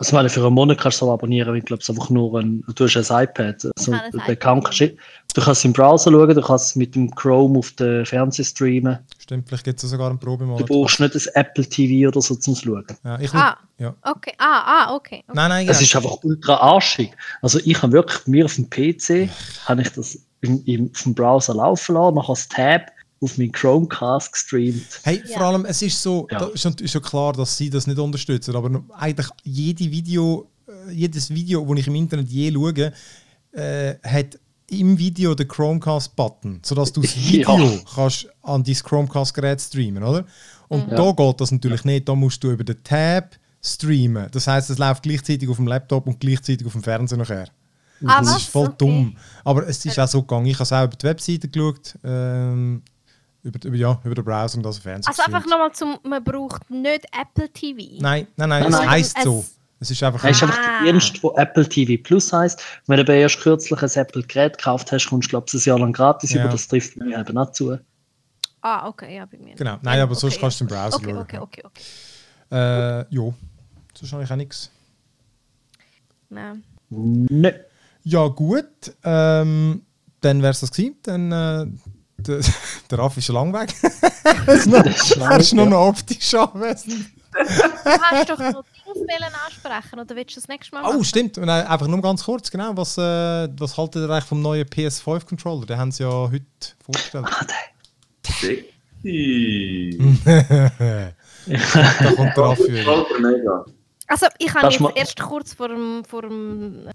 Also, 0.00 0.16
meine, 0.16 0.30
für 0.30 0.44
einen 0.46 0.54
Monat 0.54 0.78
kannst 0.78 1.02
du 1.02 1.04
es 1.06 1.10
abonnieren, 1.12 1.50
weil 1.50 1.58
ich 1.58 1.64
glaube, 1.66 1.82
es 1.82 1.90
einfach 1.90 2.08
nur 2.08 2.40
ein, 2.40 2.64
du 2.74 2.84
hast 2.86 2.96
ein 3.10 3.24
iPad. 3.24 3.66
Also, 3.76 3.92
ein 3.92 4.00
iPad, 4.08 4.30
Account 4.30 4.64
kannst 4.64 4.80
du, 4.80 4.88
du 4.88 5.40
kannst 5.42 5.60
es 5.60 5.64
im 5.66 5.74
Browser 5.74 6.10
schauen, 6.10 6.34
du 6.34 6.40
kannst 6.40 6.66
es 6.68 6.76
mit 6.76 6.94
dem 6.94 7.14
Chrome 7.14 7.58
auf 7.58 7.70
den 7.72 8.06
Fernseher 8.06 8.46
streamen. 8.46 8.98
Stimmt, 9.18 9.46
vielleicht 9.48 9.64
gibt 9.64 9.82
es 9.84 9.90
sogar 9.90 10.08
einen 10.08 10.18
Du 10.18 10.24
Probemonat. 10.24 10.66
brauchst 10.66 11.00
nicht 11.00 11.14
ein 11.14 11.22
Apple 11.34 11.66
TV 11.66 12.08
oder 12.08 12.22
so 12.22 12.34
zum 12.34 12.56
Schauen. 12.56 12.86
Ja, 13.04 13.20
ich 13.20 13.32
Ah. 13.34 13.58
ja. 13.76 13.94
Okay, 14.02 14.32
ah, 14.38 14.62
ah, 14.88 14.94
okay. 14.96 15.22
okay. 15.28 15.36
Nein, 15.36 15.50
nein. 15.50 15.68
Es 15.68 15.82
ist 15.82 15.94
einfach 15.94 16.16
ultra 16.22 16.54
arschig. 16.56 17.12
Also 17.42 17.60
ich 17.62 17.82
habe 17.82 17.92
wirklich 17.92 18.26
mir 18.26 18.46
auf 18.46 18.54
dem 18.54 18.70
PC 18.70 19.28
habe 19.66 19.82
ich 19.82 19.90
das 19.92 20.18
im, 20.40 20.62
im, 20.64 20.90
auf 20.94 21.02
dem 21.02 21.14
Browser 21.14 21.54
laufen 21.54 21.94
lassen, 21.94 22.14
nachher 22.14 22.32
das 22.32 22.48
Tab 22.48 22.90
auf 23.22 23.36
meinen 23.38 23.52
Chromecast 23.52 24.32
gestreamt. 24.32 24.82
Hey, 25.02 25.22
Ja. 25.26 25.36
vor 25.38 25.46
allem, 25.48 25.64
es 25.66 25.82
ist 25.82 26.00
so, 26.00 26.26
Ja. 26.30 26.38
da 26.38 26.46
ist 26.46 26.90
schon, 26.90 27.02
klar, 27.02 27.32
dass 27.34 27.56
sie 27.56 27.68
das 27.68 27.86
nicht 27.86 27.98
unterstützen, 27.98 28.56
aber 28.56 28.82
eigentlich 28.96 29.28
jede 29.44 29.90
Video, 29.90 30.48
äh, 30.66 30.92
jedes 30.92 31.28
Video, 31.30 31.64
das 31.64 31.78
ich 31.80 31.86
im 31.86 31.94
Internet 31.96 32.28
je 32.28 32.50
schaue, 32.52 32.92
äh, 33.52 33.94
hat 34.04 34.38
im 34.68 34.96
Video 34.96 35.34
den 35.34 35.48
Chromecast-Button, 35.48 36.60
sodass 36.64 36.92
du 36.92 37.02
das 37.02 37.14
Ja. 37.16 37.22
Video 37.58 37.80
kannst 37.94 38.28
an 38.42 38.62
dein 38.64 38.74
Chromecast-Gerät 38.74 39.60
streamen, 39.60 40.02
oder? 40.02 40.24
Und 40.68 40.90
da 40.92 41.10
geht 41.12 41.40
das 41.40 41.50
natürlich 41.50 41.84
nicht, 41.84 42.08
da 42.08 42.14
musst 42.14 42.42
du 42.44 42.52
über 42.52 42.62
den 42.64 42.82
Tab 42.84 43.36
streamen. 43.62 44.28
Das 44.30 44.46
heißt, 44.46 44.70
es 44.70 44.78
läuft 44.78 45.02
gleichzeitig 45.02 45.48
auf 45.48 45.56
dem 45.56 45.66
Laptop 45.66 46.06
und 46.06 46.20
gleichzeitig 46.20 46.64
auf 46.66 46.72
dem 46.72 46.82
Fernseher 46.82 47.18
nachher. 47.18 47.48
Ah, 48.06 48.20
Das 48.20 48.28
was? 48.34 48.36
ist 48.42 48.48
voll 48.48 48.66
Okay. 48.68 48.76
dumm. 48.78 49.16
Aber 49.44 49.66
es 49.68 49.84
ist 49.84 49.98
auch 49.98 50.08
so 50.08 50.22
gegangen. 50.22 50.46
Ich 50.46 50.54
habe 50.54 50.62
es 50.62 50.72
auch 50.72 50.84
über 50.84 50.96
die 50.96 51.04
Webseite 51.06 51.48
geschaut, 51.48 51.98
ähm, 52.04 52.82
über, 53.42 53.58
über, 53.64 53.76
ja, 53.76 54.00
über 54.04 54.14
den 54.14 54.24
Browser 54.24 54.56
und 54.58 54.62
das 54.64 54.78
Fernsehen. 54.78 55.08
Also 55.08 55.22
einfach 55.22 55.46
nochmal 55.48 55.72
zum, 55.72 55.98
man 56.02 56.22
braucht 56.22 56.68
nicht 56.70 57.06
Apple 57.18 57.48
TV. 57.50 58.00
Nein, 58.00 58.26
nein, 58.36 58.48
nein, 58.48 58.62
Nein, 58.62 58.64
es 58.64 58.70
nein. 58.78 58.90
heisst 58.90 59.16
Es- 59.18 59.24
so. 59.24 59.44
Es 59.82 59.90
ist 59.90 60.02
einfach. 60.02 60.20
Das 60.20 60.32
ist 60.36 60.42
Ah. 60.42 60.46
einfach 60.46 60.82
der 60.84 60.92
Dienst, 60.92 61.22
wo 61.22 61.34
Apple 61.36 61.66
TV 61.66 62.02
Plus 62.02 62.30
heisst. 62.34 62.62
Wenn 62.86 63.02
du 63.02 63.12
erst 63.18 63.40
kürzlich 63.40 63.80
ein 63.82 63.88
Apple-Gerät 63.90 64.58
gekauft 64.58 64.92
hast, 64.92 65.06
kommst 65.08 65.28
du, 65.28 65.30
glaube 65.30 65.46
ich, 65.48 65.54
ein 65.54 65.60
Jahr 65.70 65.78
lang 65.78 65.92
gratis 65.94 66.32
Ja. 66.32 66.42
über. 66.42 66.50
Das 66.52 66.68
trifft 66.68 66.96
mir 66.98 67.18
eben 67.18 67.38
auch 67.38 67.50
zu. 67.52 67.78
Ah, 68.60 68.86
okay, 68.88 69.16
ja, 69.16 69.24
bei 69.24 69.38
mir. 69.38 69.54
Genau, 69.54 69.78
nein, 69.80 69.96
Ja, 69.96 70.02
aber 70.02 70.14
sonst 70.14 70.34
okay, 70.34 70.40
kannst 70.42 70.60
du 70.60 70.64
im 70.64 70.70
ja. 70.70 70.82
Browser 70.84 70.96
Okay, 70.98 71.10
schauen. 71.10 71.18
okay, 71.22 71.38
okay, 71.38 71.62
okay. 71.64 71.82
Äh, 72.50 73.14
ja, 73.14 73.32
sonst 73.94 74.12
habe 74.12 74.22
ich 74.24 74.30
auch 74.30 74.36
nichts. 74.36 74.70
Nein. 76.28 76.62
Nö. 76.90 77.50
Ja, 78.04 78.26
gut. 78.28 78.66
Ähm, 79.02 79.82
dann 80.20 80.42
wäre 80.42 80.50
es 80.50 80.60
das 80.60 80.70
gewesen. 80.70 80.96
Dann, 81.04 81.32
äh, 81.32 81.66
der, 82.20 82.40
der 82.90 82.98
Raff 82.98 83.16
ist 83.16 83.26
schon 83.26 83.34
lang 83.34 83.52
weg. 83.52 83.74
er 84.46 84.54
ist, 84.54 84.66
noch, 84.66 84.84
er 85.30 85.40
ist 85.40 85.52
nur 85.52 85.64
ja. 85.64 85.70
noch 85.70 85.88
optisch 85.88 86.34
anwesend. 86.34 87.06
Du 87.32 87.90
hast 87.90 88.30
doch 88.30 88.38
noch 88.38 88.64
wollen 88.94 89.34
ansprechen 89.46 90.00
oder 90.00 90.16
willst 90.16 90.36
du 90.36 90.40
das 90.40 90.48
nächste 90.48 90.74
Mal 90.74 90.82
Oh, 90.84 90.88
machen? 90.92 91.04
stimmt. 91.04 91.38
Und, 91.38 91.48
äh, 91.48 91.52
einfach 91.52 91.86
nur 91.86 92.02
ganz 92.02 92.24
kurz, 92.24 92.50
genau. 92.50 92.76
Was, 92.76 92.98
äh, 92.98 93.48
was 93.58 93.76
haltet 93.76 94.02
ihr 94.02 94.10
eigentlich 94.10 94.24
vom 94.24 94.42
neuen 94.42 94.66
PS5-Controller? 94.66 95.66
Den 95.66 95.78
haben 95.78 95.92
sie 95.92 96.02
ja 96.02 96.10
heute 96.10 96.44
vorgestellt. 96.84 97.26
Ah, 97.28 97.44
der- 97.44 97.54
da 99.02 99.10
kommt 102.16 102.36
der 102.36 102.56
mega. 103.20 103.64
Also, 104.08 104.26
ich 104.38 104.52
habe 104.54 104.68
jetzt 104.68 104.96
erst 104.96 105.20
kurz 105.20 105.54
vor 105.54 105.68
dem, 105.68 106.04
vor 106.04 106.22
dem 106.22 106.88
äh, 106.88 106.92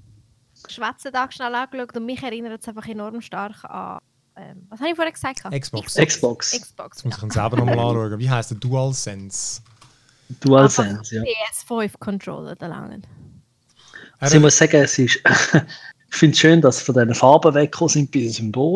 Schwätzentag 0.69 1.34
schnell 1.34 1.55
angeschaut 1.55 1.95
und 1.95 2.05
mich 2.05 2.21
erinnert 2.21 2.61
es 2.61 2.67
einfach 2.67 2.88
enorm 2.88 3.21
stark 3.21 3.63
an. 3.65 3.99
Ähm, 4.38 4.65
was 4.69 4.79
habe 4.79 4.89
ich 4.89 4.95
vorher 4.95 5.11
gesagt? 5.13 5.43
Xbox. 5.43 5.95
Xbox. 5.95 6.51
Xbox. 6.51 6.97
Jetzt 6.97 7.05
muss 7.05 7.17
ich 7.17 7.23
ihn 7.23 7.31
selber 7.31 7.57
nochmal 7.57 7.79
anschauen. 7.79 8.19
Wie 8.19 8.29
heißt 8.29 8.51
der 8.51 8.57
DualSense? 8.57 9.61
DualSense, 10.41 11.15
ja. 11.15 11.23
PS5-Controller, 11.23 12.55
der 12.55 12.67
langen. 12.69 13.05
Also 14.19 14.38
ich 14.38 14.41
muss 14.41 14.57
sagen, 14.57 14.77
es 14.81 14.97
ist, 14.99 15.15
ich 16.09 16.15
finde 16.17 16.33
es 16.33 16.39
schön, 16.39 16.61
dass 16.61 16.81
von 16.81 16.95
diesen 16.95 17.13
Farben 17.15 17.53
weggekommen 17.53 17.89
sind 17.89 18.11
bei 18.11 18.19
den 18.19 18.31
Symbol. 18.31 18.75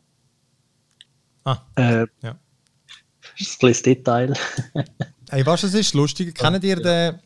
Ah, 1.46 1.58
Äh, 1.76 2.06
ja. 2.22 2.38
Das 3.22 3.48
ist 3.48 3.56
ein 3.56 3.60
kleines 3.60 3.82
Detail. 3.84 4.34
Hey, 5.32 5.46
was 5.46 5.62
es 5.62 5.76
ist 5.76 5.94
lustig? 5.94 6.34
Kennt 6.34 6.64
ihr 6.64 6.76
den, 6.76 7.20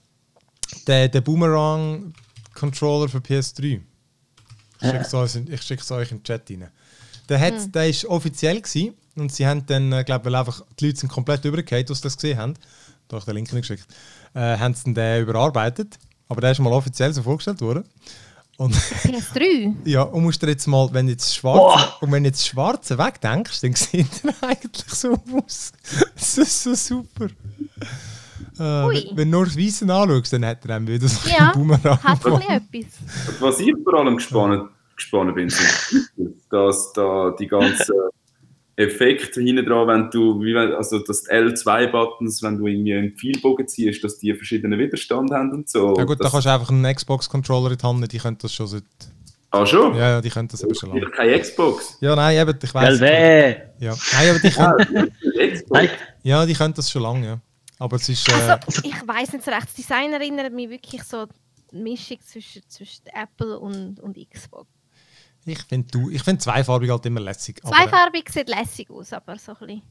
den, 0.86 1.09
den 1.09 1.23
Boomerang-Controller 1.23 3.07
für 3.07 3.19
PS3? 3.19 3.81
Ich 4.81 4.88
schicke 4.89 4.97
es 4.97 5.13
euch, 5.13 5.36
in- 5.36 5.49
ich 5.53 5.61
schicke 5.61 5.81
es 5.81 5.89
euch 5.91 6.11
in 6.11 6.17
den 6.17 6.23
Chat 6.25 6.49
rein. 6.51 6.69
Der, 7.34 7.41
hat, 7.41 7.73
der 7.73 7.89
ist 7.89 8.05
offiziell 8.05 8.61
gewesen 8.61 8.93
und 9.15 9.34
sie 9.34 9.47
haben 9.47 9.65
dann, 9.65 9.91
äh, 9.91 10.03
glaube 10.03 10.25
weil 10.25 10.36
einfach 10.36 10.61
die 10.79 10.86
Leute 10.86 10.99
sind 10.99 11.09
komplett 11.09 11.43
übergekehrt, 11.45 11.89
die 11.89 11.93
das 11.99 12.15
gesehen 12.15 12.38
haben. 12.38 12.53
Da 13.07 13.15
habe 13.15 13.21
ich 13.21 13.25
den 13.25 13.36
Link 13.36 13.51
nicht 13.51 13.67
geschickt. 13.67 13.88
Äh, 14.36 14.57
haben 14.59 14.75
sie 14.75 14.84
dann 14.84 14.93
den 14.93 15.23
überarbeitet. 15.23 15.97
Aber 16.29 16.41
der 16.41 16.51
ist 16.51 16.59
mal 16.59 16.71
offiziell 16.71 17.11
so 17.11 17.23
vorgestellt 17.23 17.59
worden. 17.61 17.86
Und 18.57 18.75
PS3? 18.75 19.73
ja, 19.86 20.03
und 20.03 20.21
musst 20.21 20.43
dir 20.43 20.49
jetzt 20.49 20.67
mal, 20.67 20.88
wenn 20.91 21.07
du 21.07 21.13
jetzt 21.13 21.36
schwarze, 21.36 21.91
und 22.01 22.11
wenn 22.11 22.21
du 22.21 22.29
jetzt 22.29 22.47
schwarze 22.47 22.99
wegdenkst, 22.99 23.61
dann 23.61 23.73
sieht 23.73 24.23
er 24.23 24.47
eigentlich 24.47 24.93
so 24.93 25.13
aus. 25.13 25.71
Das 26.13 26.38
ist 26.38 26.61
so 26.61 26.75
super. 26.75 27.25
Äh, 27.25 28.59
wenn, 28.59 29.17
wenn 29.17 29.31
du 29.31 29.38
nur 29.38 29.45
das 29.45 29.57
Weiße 29.57 29.91
anschaust, 29.91 30.34
dann 30.34 30.45
hat 30.45 30.63
er 30.65 30.67
dann 30.67 30.88
wieder 30.88 31.07
so 31.07 31.27
Ja, 31.27 31.51
einen 31.51 31.53
Boomerang. 31.53 31.97
Hat 32.03 32.23
ein 32.27 32.38
bisschen 32.38 32.84
etwas. 32.84 33.41
Was 33.41 33.59
ich 33.59 33.73
vor 33.84 33.95
allem 33.95 34.17
gespannt, 34.17 34.69
gespannt 34.95 35.35
bin, 35.35 35.51
dass 36.49 36.93
da 36.93 37.35
die 37.39 37.47
ganzen 37.47 37.93
Effekte 38.75 39.39
hinten 39.41 39.65
dran, 39.65 39.87
wenn 39.87 40.09
du, 40.09 40.41
wie 40.41 40.55
wenn, 40.55 40.73
also 40.73 40.97
dass 40.99 41.23
die 41.23 41.31
L2-Buttons, 41.31 42.41
wenn 42.41 42.57
du 42.57 42.65
irgendwie 42.65 42.93
einen 42.95 43.11
Pfeilbogen 43.15 43.67
ziehst, 43.67 44.03
dass 44.03 44.17
die 44.17 44.33
verschiedenen 44.33 44.79
Widerstand 44.79 45.31
haben 45.31 45.51
und 45.51 45.69
so. 45.69 45.95
Ja 45.95 46.03
gut, 46.05 46.19
da 46.19 46.23
das, 46.23 46.31
kannst 46.31 46.47
du 46.47 46.51
einfach 46.51 46.69
einen 46.69 46.95
Xbox-Controller 46.95 47.71
in 47.71 47.77
die 47.77 47.83
Hand 47.85 47.99
nehmen, 47.99 48.09
die 48.09 48.17
können 48.17 48.37
das 48.41 48.53
schon 48.53 48.67
seit... 48.67 48.83
Ah, 49.51 49.63
schon? 49.67 49.93
Ja, 49.95 50.09
ja, 50.09 50.21
die 50.21 50.31
können 50.31 50.47
das 50.47 50.63
aber 50.63 50.73
schon 50.73 50.89
Ich 50.89 50.95
lange. 50.95 51.05
habe 51.05 51.15
keine 51.15 51.39
Xbox. 51.39 51.97
Ja, 52.01 52.15
nein, 52.15 52.39
eben, 52.39 52.57
ich 52.63 52.73
weiß. 52.73 52.99
weh! 52.99 53.55
Ja. 53.77 53.95
Nein, 54.13 54.29
aber 54.29 54.39
die 54.39 54.49
können, 54.49 55.11
Xbox. 55.53 55.89
Ja, 56.23 56.45
die 56.47 56.53
können 56.55 56.73
das 56.73 56.89
schon 56.89 57.03
lange, 57.03 57.25
ja. 57.27 57.39
Aber 57.77 57.97
es 57.97 58.09
ist... 58.09 58.27
Äh, 58.29 58.31
Also, 58.33 58.81
ich 58.83 59.07
weiß 59.07 59.33
nicht 59.33 59.45
so 59.45 59.51
recht. 59.51 59.65
Das 59.67 59.73
Design 59.75 60.11
erinnert 60.13 60.51
mich 60.51 60.71
wirklich 60.71 61.03
so 61.03 61.17
an 61.17 61.29
die 61.71 61.77
Mischung 61.77 62.17
zwischen, 62.21 62.63
zwischen 62.67 63.05
Apple 63.13 63.59
und, 63.59 63.99
und 63.99 64.17
Xbox. 64.31 64.67
Ich 65.45 65.59
finde 65.63 65.87
du, 65.91 66.09
ich 66.09 66.23
find 66.23 66.41
zweifarbig 66.41 66.89
halt 66.89 67.05
immer 67.05 67.19
lässig. 67.19 67.59
aber, 67.63 67.75
Zweifarbig 67.75 68.29
sieht 68.29 68.49
lässig 68.49 68.89
aus, 68.89 69.13
aber 69.13 69.37
so 69.37 69.51
ein 69.53 69.57
bisschen. 69.67 69.81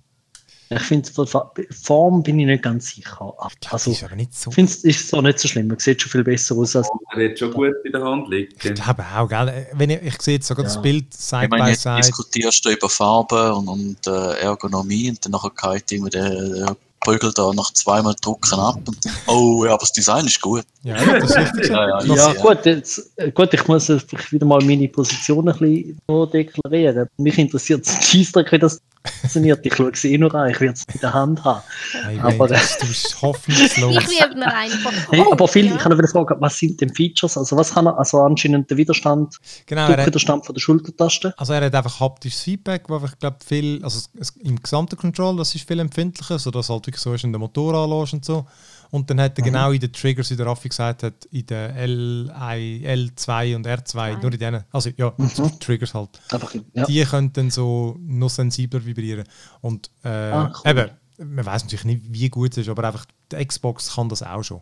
ich 0.71 0.81
finde, 0.83 1.11
von 1.13 1.27
der 1.57 1.65
Form 1.71 2.23
bin 2.23 2.39
ich 2.41 2.47
nicht 2.47 2.63
ganz 2.63 2.89
sicher. 2.95 3.35
Das 3.61 3.73
Also, 3.73 3.91
ist 3.91 4.03
aber 4.05 4.17
nicht 4.17 4.35
so... 4.35 4.51
ich 4.51 4.55
finde, 4.55 4.73
es 4.73 4.85
ist 4.85 5.09
so 5.09 5.21
nicht 5.21 5.39
so 5.39 5.49
schlimm. 5.49 5.69
Man 5.69 5.79
sieht 5.79 6.01
schon 6.01 6.11
viel 6.11 6.25
besser 6.25 6.57
aus 6.57 6.75
als. 6.77 6.89
Er 7.15 7.29
hat 7.31 7.39
schon 7.39 7.53
gut 7.53 7.75
in 7.85 7.93
der 7.93 8.03
Hand 8.03 8.29
liegen. 8.29 8.55
Ich 8.63 8.75
glaube 8.75 9.05
auch, 9.15 9.29
gell? 9.29 9.67
Wenn 9.75 9.91
ich, 9.91 10.03
ich 10.03 10.23
sehe 10.23 10.35
jetzt 10.35 10.47
sogar 10.49 10.65
das 10.65 10.77
Ja. 10.77 10.81
Bild 10.81 11.13
side 11.13 11.45
Ich 11.45 11.51
meine, 11.51 11.65
by 11.71 11.75
side. 11.75 11.97
diskutierst 11.99 12.65
du 12.65 12.71
über 12.71 12.89
Farben 12.89 13.53
und, 13.53 13.69
und 13.69 14.07
äh, 14.07 14.41
Ergonomie 14.41 15.11
und 15.11 15.23
dann 15.25 15.33
nachher 15.33 15.51
geht 15.51 15.93
irgendwie 15.93 16.11
der, 16.11 16.31
der 16.31 16.77
Prügel 17.05 17.33
da 17.35 17.51
nach 17.53 17.73
zweimal 17.73 18.15
drucken 18.21 18.59
ab 18.59 18.79
und 18.87 19.05
dann, 19.05 19.13
oh 19.27 19.65
ja, 19.65 19.73
aber 19.73 19.81
das 19.81 19.93
Design 19.93 20.27
ist 20.27 20.41
gut. 20.41 20.65
Ja, 20.83 20.97
ja, 20.97 21.19
das 21.19 21.31
ist 21.31 21.37
richtig. 21.37 21.69
Ja, 21.71 22.01
ja, 22.01 22.15
Ja, 22.15 22.33
gut, 22.35 22.65
jetzt, 22.65 23.11
äh, 23.17 23.31
gut, 23.31 23.53
ich 23.55 23.67
muss 23.67 23.89
jetzt 23.89 24.33
wieder 24.33 24.47
mal 24.47 24.61
meine 24.63 24.89
Position 24.89 25.49
ein 25.49 25.59
bisschen 25.59 25.99
noch 26.09 26.27
deklarieren. 26.27 27.09
Mich 27.17 27.39
interessiert 27.39 27.87
das 27.87 28.09
Scheissdreck, 28.09 28.53
wie 28.53 28.59
das 28.59 28.81
funktioniert. 29.07 29.65
Ich 29.67 29.75
schaue 29.75 29.91
es 29.91 30.05
eh 30.05 30.17
nur 30.19 30.35
an, 30.35 30.51
ich 30.51 30.61
werde 30.61 30.75
es 30.75 30.85
in 30.95 31.01
der 31.01 31.13
Hand 31.13 31.43
haben. 31.45 31.63
Hey, 32.05 32.19
Aber- 32.21 32.49
das, 32.49 32.79
du 32.79 32.87
bist 32.87 33.21
hoffnungslos. 33.23 33.97
Ich 33.97 34.09
liebe 34.21 34.35
ihn 34.35 34.43
einfach. 34.43 34.93
Hey, 35.11 35.21
Oh, 35.27 35.33
aber 35.33 35.49
viel, 35.49 35.67
ja. 35.67 35.75
ich 35.77 35.81
habe 35.85 35.95
noch 35.95 35.99
eine 35.99 36.09
Frage, 36.09 36.37
was 36.41 36.57
sind 36.59 36.81
denn 36.81 36.95
Features? 36.95 37.37
Also 37.37 37.57
was 37.57 37.73
kann 37.75 37.87
er, 37.87 37.99
also 37.99 38.21
anscheinend 38.23 38.71
der 38.71 38.77
Widerstand, 38.77 39.37
Genau, 39.67 39.83
er 39.83 39.89
hat, 39.89 39.97
Druckwiderstand 39.99 40.47
von 40.47 40.55
der 40.55 40.61
Schultertaste? 40.61 41.35
also 41.37 41.53
er 41.53 41.65
hat 41.65 41.75
einfach 41.75 42.01
haptisches 42.01 42.43
Feedback, 42.43 42.85
wo 42.89 43.01
ich 43.05 43.19
glaube 43.19 43.37
viel, 43.45 43.83
also 43.85 44.01
im 44.41 44.61
gesamten 44.63 44.97
Control, 44.97 45.37
das 45.37 45.55
ist 45.55 45.67
viel 45.67 45.79
empfindlicher, 45.81 46.39
sodass 46.39 46.69
halt 46.69 46.87
wirklich 46.87 47.01
so 47.03 47.13
ist, 47.15 47.25
wenn 47.25 47.33
der 47.33 47.41
Motor 47.41 47.75
anlässt 47.75 48.13
und 48.15 48.25
so. 48.25 48.47
Und 48.93 49.09
dann 49.09 49.21
hat 49.23 49.39
er 49.39 49.45
genau 49.45 49.71
in 49.73 49.81
den 49.81 49.91
Triggers, 49.91 50.31
wie 50.31 50.37
der 50.37 50.45
Raffi 50.45 50.69
gesagt 50.69 51.03
hat, 51.03 51.25
in 51.31 51.47
den 51.47 51.71
L, 51.71 52.27
I, 52.31 52.87
L2 52.87 53.57
und 53.57 53.67
R2, 53.67 54.21
nur 54.21 54.33
in 54.33 54.39
denen, 54.39 54.65
also 54.71 54.91
ja, 54.99 55.13
so 55.35 55.49
Triggers 55.59 55.95
halt. 55.95 56.11
Einfach, 56.31 56.55
ja. 56.75 56.85
die 56.85 57.03
können 57.05 57.33
dann 57.33 57.51
so 57.51 57.97
noch 58.01 58.29
sensibler 58.29 58.85
vibrieren. 58.85 59.25
Und 59.63 59.91
äh, 60.05 60.09
Ah, 60.09 60.53
cool. 60.65 60.71
eben, 60.71 60.91
man 61.35 61.47
weiß 61.47 61.65
natürlich 61.65 61.87
nicht, 61.87 62.03
wie 62.11 62.29
gut 62.29 62.53
es 62.53 62.59
ist, 62.59 62.69
aber 62.69 62.85
einfach 62.85 63.07
die 63.33 63.43
Xbox 63.45 63.95
kann 63.95 64.11
das 64.11 64.23
auch 64.23 64.43
schon. 64.43 64.61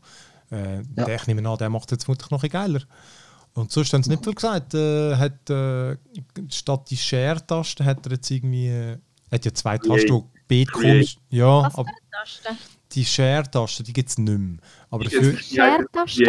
Äh, 0.53 0.77
Ja. 0.97 1.05
der, 1.07 1.17
ich 1.17 1.27
nehme 1.27 1.49
an, 1.49 1.59
der 1.59 1.69
macht 1.69 1.87
es 1.91 1.97
jetzt 1.97 2.05
vermutlich 2.05 2.31
noch 2.31 2.45
ein 2.45 2.51
geiler. 2.51 2.83
Und 3.55 3.73
sonst 3.73 3.93
haben 3.93 4.05
sie 4.05 4.11
nicht 4.11 4.23
viel 4.23 4.35
gesagt. 4.35 4.75
Äh, 4.75 5.17
hat, 5.17 5.51
äh, 5.51 5.97
statt 6.51 6.89
die 6.89 6.97
Share-Taste 6.97 7.85
hat 7.85 8.07
er 8.07 8.13
jetzt 8.13 8.31
irgendwie. 8.31 8.69
Äh, 8.69 8.99
hat 9.33 9.45
ja 9.45 9.53
zwei 9.53 9.77
Tasten, 9.77 10.23
die 10.49 10.65
beide 10.65 10.71
komisch. 10.71 11.17
Ja, 11.31 11.69
aber? 11.75 11.87
Die 12.93 13.05
Share-Taste, 13.05 13.83
die 13.83 13.93
gibt 13.93 14.09
es 14.11 14.19
nicht 14.19 14.39
mehr. 14.39 14.59
Aber 14.91 15.05
dafür 15.05 15.37
Share-Taste? 15.39 16.25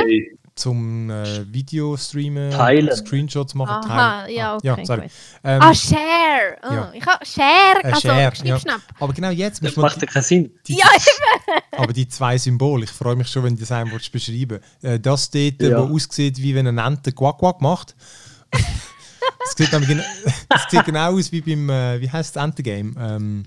Zum 0.54 1.10
äh, 1.10 1.52
Video 1.52 1.96
streamen, 1.96 2.52
Teilen. 2.52 2.94
Screenshots 2.96 3.56
machen, 3.56 3.90
Aha, 3.90 4.24
teilen. 4.26 4.36
ja, 4.36 4.52
Ah, 4.52 4.56
okay. 4.58 4.68
ja, 4.68 4.86
sorry. 4.86 5.02
gut. 5.04 5.12
Ähm, 5.46 5.62
Ah, 5.62 5.74
Share! 5.74 6.58
Oh, 6.70 6.74
ja. 6.74 6.92
Ich 6.94 7.06
habe 7.06 7.26
Share, 7.26 7.84
äh, 7.84 7.88
also 7.88 8.02
Share, 8.02 8.34
ja. 8.44 8.60
Aber 9.00 9.14
genau 9.14 9.30
jetzt 9.30 9.62
muss 9.62 9.72
Das 9.72 9.78
man 9.78 9.86
macht 9.86 10.02
ja 10.02 10.08
keinen 10.08 10.24
Sinn. 10.24 10.52
die, 10.68 10.78
Ja, 10.78 10.86
Aber 11.78 11.94
die 11.94 12.08
zwei 12.08 12.38
Symbole, 12.38 12.84
ich 12.84 12.92
freue 12.92 13.16
mich 13.16 13.30
schon, 13.30 13.44
wenn 13.46 13.56
du 13.56 13.62
das 13.62 13.72
einmal 13.72 14.00
beschreiben 14.12 14.60
äh, 14.82 15.00
Das 15.00 15.32
dort, 15.32 15.62
Ja. 15.62 15.90
wo 15.90 15.96
aussieht, 15.96 16.38
wie 16.38 16.54
wenn 16.54 16.68
eine 16.68 16.82
Ente 16.86 17.14
Quack 17.14 17.38
Quack 17.40 17.62
macht. 17.62 17.96
das, 18.52 19.56
sieht 19.56 19.72
genau, 19.72 20.04
das 20.50 20.64
sieht 20.70 20.86
genau 20.86 21.14
aus 21.18 21.32
wie 21.32 21.42
beim, 21.42 21.70
äh, 21.70 22.02
wie 22.02 22.10
heißt 22.10 22.36
das 22.36 22.44
Entegame? 22.44 22.94
Ähm, 23.00 23.44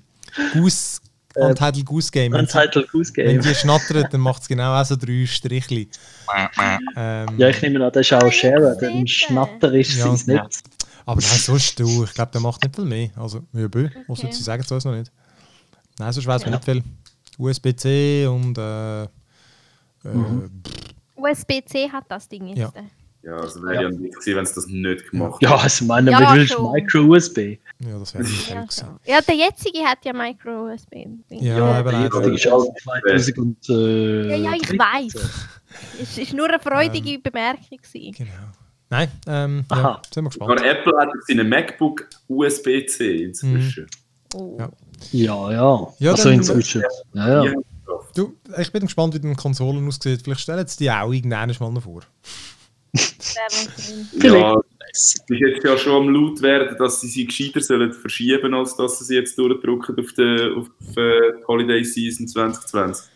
Goose, 0.54 1.00
Äh, 1.37 1.47
Untitled 1.47 1.85
Goose 1.87 2.11
Game. 2.11 2.32
Wenn, 2.32 2.41
Untitled 2.41 2.91
Goose 2.91 3.12
wenn 3.16 3.26
Game. 3.26 3.41
die 3.43 3.55
schnattert, 3.55 4.12
dann 4.12 4.20
macht 4.20 4.43
es 4.43 4.49
genau 4.49 4.80
auch 4.80 4.85
so 4.85 4.97
drei 4.97 5.26
Strichli. 5.26 5.89
Ähm, 6.97 7.28
Ja, 7.39 7.49
ich 7.49 7.61
nehme 7.62 7.85
an, 7.85 7.93
das 7.93 8.07
ist 8.07 8.12
auch 8.12 8.30
Share, 8.32 8.74
ich 8.74 8.80
dann. 8.80 9.07
Schnatter 9.07 9.72
ist 9.74 9.97
Ja. 9.97 10.16
sein 10.16 10.37
Netz. 10.37 10.62
Aber 11.07 11.20
nein, 11.20 11.39
sonst 11.39 11.78
du, 11.78 12.05
ich 12.05 12.14
glaube, 12.14 12.30
der 12.32 12.41
macht 12.41 12.62
nicht 12.62 12.74
viel 12.74 12.85
mehr. 12.85 13.11
Also, 13.16 13.43
ja, 13.53 13.68
bö, 13.68 13.85
was 14.07 14.18
Okay. 14.18 14.26
okay. 14.28 14.32
sie 14.32 14.43
sagen 14.43 14.62
es 14.64 14.72
uns 14.72 14.85
noch 14.85 14.95
nicht. 14.97 15.12
Nein, 15.99 16.12
sonst 16.12 16.26
weiß 16.26 16.43
man 16.47 16.53
Ja. 16.53 16.59
nicht 16.59 16.64
viel. 16.64 16.82
USB-C 17.37 18.26
und 18.26 18.57
äh, 18.57 19.03
äh, 19.05 19.07
Mhm. 20.05 20.51
USB-C 21.16 21.91
hat 21.91 22.05
das 22.09 22.28
Ding 22.28 22.47
jetzt. 22.49 22.59
Ja. 22.59 22.72
Ja, 23.25 23.37
also 23.37 23.62
wäre 23.62 23.83
ja 23.85 23.89
nicht 23.91 24.14
gewesen, 24.14 24.37
wenn 24.37 24.45
es 24.45 24.53
das 24.53 24.66
nicht 24.66 25.11
gemacht 25.11 25.43
Ja, 25.43 25.57
also 25.57 25.85
meine, 25.87 26.11
Ja, 26.11 26.20
wie 26.35 26.39
willst 26.41 26.55
du. 26.55 26.70
Micro-USB? 26.72 27.39
ja, 27.79 27.99
das 27.99 28.12
wäre 28.14 28.25
nicht 28.25 28.51
Ja, 28.51 28.66
schon. 28.70 29.01
ja, 29.07 29.20
der 29.22 29.35
jetzige 29.35 29.79
hat 29.81 30.05
ja 30.05 30.12
Micro-USB. 30.12 31.07
Ja, 31.31 31.57
Ja, 31.59 31.64
aber 31.79 31.93
leider. 31.93 32.20
Die 32.29 32.35
ist 32.35 32.47
auch 32.49 32.66
2000 32.83 33.39
und, 33.39 33.68
äh, 33.70 34.29
Ja, 34.29 34.37
ja, 34.37 34.53
ich 34.57 34.62
13. 34.68 34.79
weiß. 34.79 35.14
Es 36.03 36.18
war 36.18 36.37
nur 36.37 36.49
eine 36.49 36.59
freudige 36.61 37.18
Bemerkung. 37.18 37.79
gewesen. 37.79 38.12
Genau. 38.16 38.31
Nein, 38.91 39.09
ähm, 39.27 39.64
ja, 39.70 39.77
Aha. 39.77 40.03
sind 40.12 40.25
wir 40.25 40.31
Aber 40.43 40.55
gespannt. 40.57 40.79
Apple 40.79 40.93
hat 41.01 41.09
auf 41.09 41.25
seinem 41.27 41.49
MacBook 41.49 42.07
USB-C 42.29 43.25
inzwischen. 43.25 43.87
Oh. 44.35 44.57
Ja. 44.59 44.70
Ja, 45.12 45.53
ja. 45.53 45.89
Ja, 45.99 46.11
also 46.12 46.29
inzwischen. 46.29 46.83
Ja, 47.14 47.45
ja. 47.45 47.53
Du, 48.14 48.35
ich 48.59 48.70
bin 48.70 48.83
gespannt, 48.83 49.14
wie 49.14 49.18
die 49.20 49.35
Konsolen 49.35 49.87
aussieht. 49.89 50.22
Vielleicht 50.22 50.41
stellen 50.43 50.66
sie 50.66 50.77
die 50.85 50.91
auch 50.91 51.11
irgendwann 51.12 51.53
mal 51.59 51.72
noch 51.72 51.83
vor. 51.83 52.03
Ja, 54.22 54.57
es 54.91 55.14
ist 55.14 55.24
jetzt 55.28 55.64
ja 55.64 55.76
schon 55.76 56.09
am 56.09 56.14
laut 56.14 56.41
werden, 56.43 56.76
dass 56.78 57.01
sie 57.01 57.09
sie 57.09 57.26
gescheiter 57.26 57.61
sollen 57.61 57.93
verschieben, 57.93 58.55
als 58.55 58.76
dass 58.76 58.99
sie 58.99 59.05
sie 59.05 59.14
jetzt 59.16 59.37
durchdrücken 59.39 59.99
auf 59.99 60.12
die, 60.12 60.53
auf 60.57 60.66
die 60.80 61.01
äh, 61.01 61.32
Holiday 61.47 61.85
Season 61.85 62.28
2020. 62.28 63.07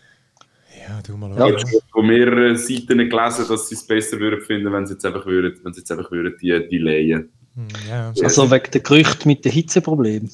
Ja, 0.88 1.00
du 1.06 1.16
mal 1.16 1.30
Ja. 1.38 1.46
Ich 1.48 1.64
habe 1.64 1.82
von 1.92 2.06
mehreren 2.06 2.56
Seiten 2.56 2.98
gelesen, 2.98 3.46
dass 3.48 3.68
sie 3.68 3.74
es 3.74 3.86
besser 3.86 4.18
würden 4.18 4.40
finden, 4.40 4.72
wenn 4.72 4.86
sie 4.86 4.94
jetzt 4.94 5.04
einfach 5.04 5.26
würden, 5.26 5.58
wenn 5.62 5.72
sie 5.72 5.80
jetzt 5.80 5.92
einfach 5.92 6.10
würden 6.10 6.34
die 6.40 6.68
delayen. 6.68 7.30
Hm, 7.54 7.68
ja, 7.88 8.12
Also 8.22 8.50
wegen 8.50 8.70
der 8.70 8.80
Gerüchte 8.80 9.28
mit 9.28 9.44
den 9.44 9.52
Hitzeproblemen. 9.52 10.30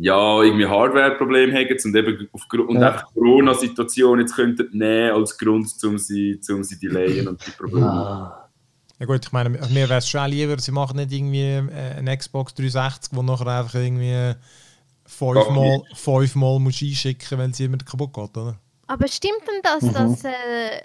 Ja, 0.00 0.42
irgendwie 0.42 0.66
Hardware-Probleme 0.66 1.52
haben 1.52 1.76
und 1.84 1.96
eben 1.96 2.28
aufgrund 2.32 2.68
und 2.68 2.76
Ja. 2.80 2.88
einfach 2.92 3.08
die 3.08 3.14
Corona-Situation 3.18 4.20
jetzt 4.20 4.34
könnten 4.36 4.68
nehmen 4.72 5.10
als 5.10 5.36
Grund, 5.36 5.68
um 5.84 5.98
sie, 5.98 6.40
um 6.50 6.62
sie 6.62 6.78
delayen 6.78 7.26
und 7.26 7.44
die 7.44 7.50
Probleme. 7.50 7.86
Ah. 7.86 8.47
Ja 9.00 9.06
gut, 9.06 9.24
ich 9.24 9.32
meine, 9.32 9.50
mir 9.50 9.88
wäre 9.88 9.96
es 9.98 10.08
schon 10.08 10.28
lieber, 10.30 10.58
sie 10.58 10.72
machen 10.72 10.96
nicht 10.96 11.12
irgendwie 11.12 11.42
äh, 11.42 11.94
eine 11.98 12.16
Xbox 12.16 12.52
360, 12.54 13.10
wo 13.16 13.22
nachher 13.22 13.46
einfach 13.46 13.74
irgendwie 13.76 14.34
fünfmal, 15.06 15.82
fünfmal 15.94 16.58
muss 16.58 16.82
einschicken, 16.82 17.38
wenn 17.38 17.52
sie 17.52 17.64
immer 17.64 17.78
kaputt 17.78 18.12
geht, 18.12 18.36
oder? 18.36 18.58
Aber 18.86 19.06
stimmt 19.08 19.42
denn 19.46 19.60
das, 19.62 19.82
Mhm. 19.82 19.92
dass 19.92 20.24
äh, 20.24 20.80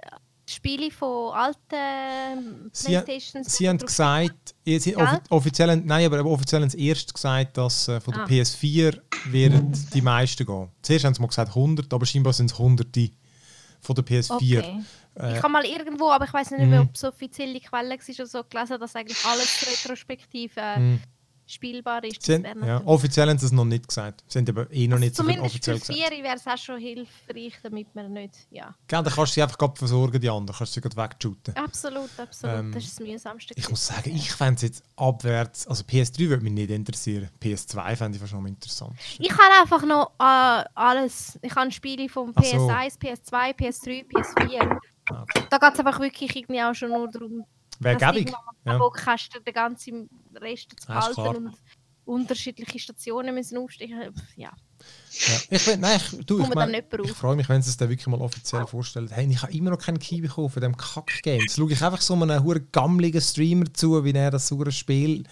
Spiele 0.45 0.91
von 0.91 1.33
alten 1.33 2.69
Sie- 2.73 2.87
Playstations... 2.99 3.55
Sie 3.55 3.67
haben 3.67 3.77
drauf- 3.77 3.87
gesagt, 3.87 4.53
sie, 4.65 4.95
offi 4.95 5.17
offiziell, 5.29 5.71
haben- 5.71 5.85
nein, 5.85 6.05
aber 6.05 6.23
offiziell 6.25 6.61
haben 6.61 6.69
sie 6.69 6.85
erst 6.87 7.13
gesagt, 7.13 7.57
dass 7.57 7.87
äh, 7.87 7.99
von 8.01 8.13
der 8.13 8.23
Ah. 8.23 8.27
PS4 8.27 8.99
werden 9.31 9.71
die 9.93 10.01
meisten 10.01 10.45
gehen. 10.45 10.69
Zuerst 10.81 11.05
haben 11.05 11.13
sie 11.15 11.21
mal 11.21 11.27
gesagt 11.27 11.55
100, 11.55 11.91
aber 11.93 12.05
scheinbar 12.05 12.33
sind 12.33 12.51
es 12.51 12.57
hunderte 12.59 13.09
von 13.83 13.95
der 13.95 14.05
PS4. 14.05 14.59
Okay. 14.59 14.83
Äh, 15.19 15.33
ich 15.33 15.43
habe 15.43 15.49
mal 15.49 15.65
irgendwo, 15.65 16.09
aber 16.09 16.25
ich 16.25 16.33
weiß 16.33 16.51
nicht 16.51 16.67
mehr, 16.67 16.81
Mhm. 16.81 16.87
ob 16.89 16.95
es 16.95 17.03
offizielle 17.03 17.59
Quelle 17.59 17.89
war 17.89 17.97
oder 18.19 18.25
so, 18.25 18.43
gelesen, 18.43 18.79
dass 18.79 18.95
eigentlich 18.95 19.23
alles 19.25 19.65
retrospektiv 19.85 20.53
äh, 20.57 20.79
Mhm. 20.79 20.99
Spielbar 21.45 22.03
ist. 22.03 22.21
Sie 22.21 22.41
Das 22.41 22.51
haben, 22.51 22.65
ja, 22.65 22.81
offiziell 22.85 23.29
haben 23.29 23.37
sie 23.37 23.45
es 23.47 23.51
noch 23.51 23.65
nicht 23.65 23.87
gesagt. 23.87 24.23
Sie 24.27 24.39
haben 24.39 24.49
aber 24.49 24.71
eh 24.71 24.87
noch 24.87 24.99
nicht 24.99 25.15
so 25.15 25.23
viel 25.23 25.33
Zumindest 25.33 25.53
offiziell 25.55 25.79
für 25.79 25.93
gesagt. 25.93 26.09
vier 26.13 26.23
wäre 26.23 26.35
es 26.35 26.47
auch 26.47 26.57
schon 26.57 26.79
hilfreich, 26.79 27.53
damit 27.61 27.93
man 27.95 28.13
nicht. 28.13 28.33
Ja, 28.51 28.73
Gell, 28.87 29.03
dann 29.03 29.13
kannst 29.13 29.31
du 29.31 29.35
sie 29.35 29.43
einfach 29.43 29.57
grad 29.57 29.77
versorgen, 29.77 30.19
die 30.21 30.29
anderen. 30.29 30.57
Kannst 30.57 30.75
du 30.75 30.81
sie 30.81 30.89
gerade 30.89 30.97
wegshooten. 30.97 31.55
absolut, 31.55 32.09
absolut. 32.17 32.55
Ähm, 32.55 32.71
das 32.71 32.83
ist 32.85 32.99
das 32.99 33.05
mühsamste. 33.07 33.53
Ich 33.57 33.69
muss 33.69 33.85
sagen, 33.87 34.15
ich 34.15 34.31
fände 34.31 34.55
es 34.55 34.61
jetzt 34.61 34.83
abwärts. 34.95 35.67
Also 35.67 35.83
PS3 35.83 36.29
würde 36.29 36.43
mich 36.43 36.53
nicht 36.53 36.69
interessieren. 36.69 37.29
PS2 37.41 37.95
fände 37.95 38.15
ich 38.15 38.21
fast 38.21 38.33
noch 38.33 38.45
interessant. 38.45 38.93
Ich 39.19 39.31
habe 39.31 39.61
einfach 39.61 39.85
noch 39.85 40.11
äh, 40.19 40.63
alles. 40.75 41.37
Ich 41.41 41.53
habe 41.55 41.71
Spiele 41.71 42.07
vom 42.09 42.31
Ach 42.35 42.43
so. 42.43 42.57
PS1, 42.69 42.99
PS2, 42.99 43.55
PS3, 43.55 44.05
PS4. 44.07 44.79
Ah, 45.09 45.23
okay. 45.23 45.43
Da 45.49 45.57
geht 45.57 45.73
es 45.73 45.79
einfach 45.79 45.99
wirklich 45.99 46.35
irgendwie 46.35 46.61
auch 46.61 46.73
schon 46.73 46.89
nur 46.89 47.09
darum, 47.09 47.43
Wäre 47.83 47.97
du 47.97 48.11
gäbig. 48.11 48.33
Ja. 48.65 48.79
hast, 49.05 49.33
dir 49.33 49.41
den 49.41 49.53
ganzen 49.53 50.09
Rest 50.35 50.71
zu 50.79 50.87
behalten 50.87 51.13
klar. 51.13 51.35
und 51.35 51.57
unterschiedliche 52.05 52.79
Stationen 52.79 53.33
müssen 53.33 53.57
aufsteigen. 53.57 54.13
Ja, 54.35 54.51
Ja. 54.51 54.51
Ich, 55.49 55.77
nein, 55.77 55.97
ich, 55.97 56.25
du, 56.25 56.41
ich, 56.41 56.53
mein, 56.53 56.73
ich 56.73 57.11
freue 57.11 57.35
mich, 57.35 57.47
wenn 57.47 57.61
sie 57.61 57.69
es 57.69 57.77
dann 57.77 57.89
wirklich 57.89 58.07
mal 58.07 58.19
offiziell 58.19 58.65
vorstellen. 58.65 59.07
Hey, 59.09 59.27
ich 59.29 59.41
habe 59.41 59.53
immer 59.53 59.69
noch 59.69 59.77
keinen 59.77 59.99
Key 59.99 60.19
bekommen 60.19 60.49
von 60.49 60.61
diesem 60.61 60.75
Kack-Game. 60.75 61.41
Jetzt 61.41 61.55
schaue 61.55 61.71
ich 61.71 61.81
einfach 61.81 62.01
so 62.01 62.15
einem 62.15 62.43
huren 62.43 62.67
gammeligen 62.71 63.21
Streamer 63.21 63.71
zu, 63.73 64.03
wie 64.03 64.11
er 64.11 64.31
das 64.31 64.47
saure 64.47 64.71
Spiel. 64.71 65.23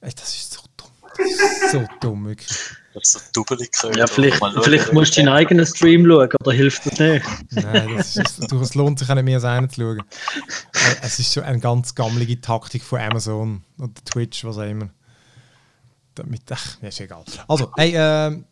Ey, 0.00 0.12
das 0.14 0.34
ist 0.34 0.52
so 0.52 0.62
dumm. 0.76 0.90
Das 1.16 1.26
ist 1.28 1.70
so 1.70 1.84
dumm, 2.00 2.26
wirklich. 2.26 2.56
Das 2.98 3.08
ist 3.08 3.12
so 3.12 3.20
dubbelig 3.32 3.72
gehört. 3.72 3.96
Ja, 3.96 4.06
vielleicht, 4.06 4.42
vielleicht 4.62 4.92
musst 4.92 5.16
du 5.16 5.20
deinen 5.20 5.34
eigenen 5.34 5.66
Stream 5.66 6.06
schauen, 6.06 6.28
oder 6.40 6.52
hilft 6.52 6.86
das 6.86 6.98
nicht? 6.98 7.24
Nein, 7.50 7.94
das 7.96 8.16
ist, 8.16 8.50
du, 8.52 8.60
es 8.60 8.74
lohnt 8.74 8.98
sich 8.98 9.08
auch 9.08 9.14
nicht 9.14 9.24
mehr, 9.24 9.40
das 9.40 9.72
zu 9.74 9.80
schauen. 9.80 9.98
Äh, 9.98 10.02
Es 11.02 11.18
ist 11.18 11.32
schon 11.32 11.44
eine 11.44 11.60
ganz 11.60 11.94
gammelige 11.94 12.40
Taktik 12.40 12.82
von 12.82 13.00
Amazon 13.00 13.62
oder 13.78 13.92
Twitch, 14.04 14.44
was 14.44 14.58
auch 14.58 14.62
immer. 14.62 14.90
Damit, 16.14 16.42
ach, 16.50 16.78
ja, 16.82 16.88
ist 16.88 17.00
egal. 17.00 17.24
Also, 17.46 17.70
hey, 17.76 17.92
ähm, 17.94 18.44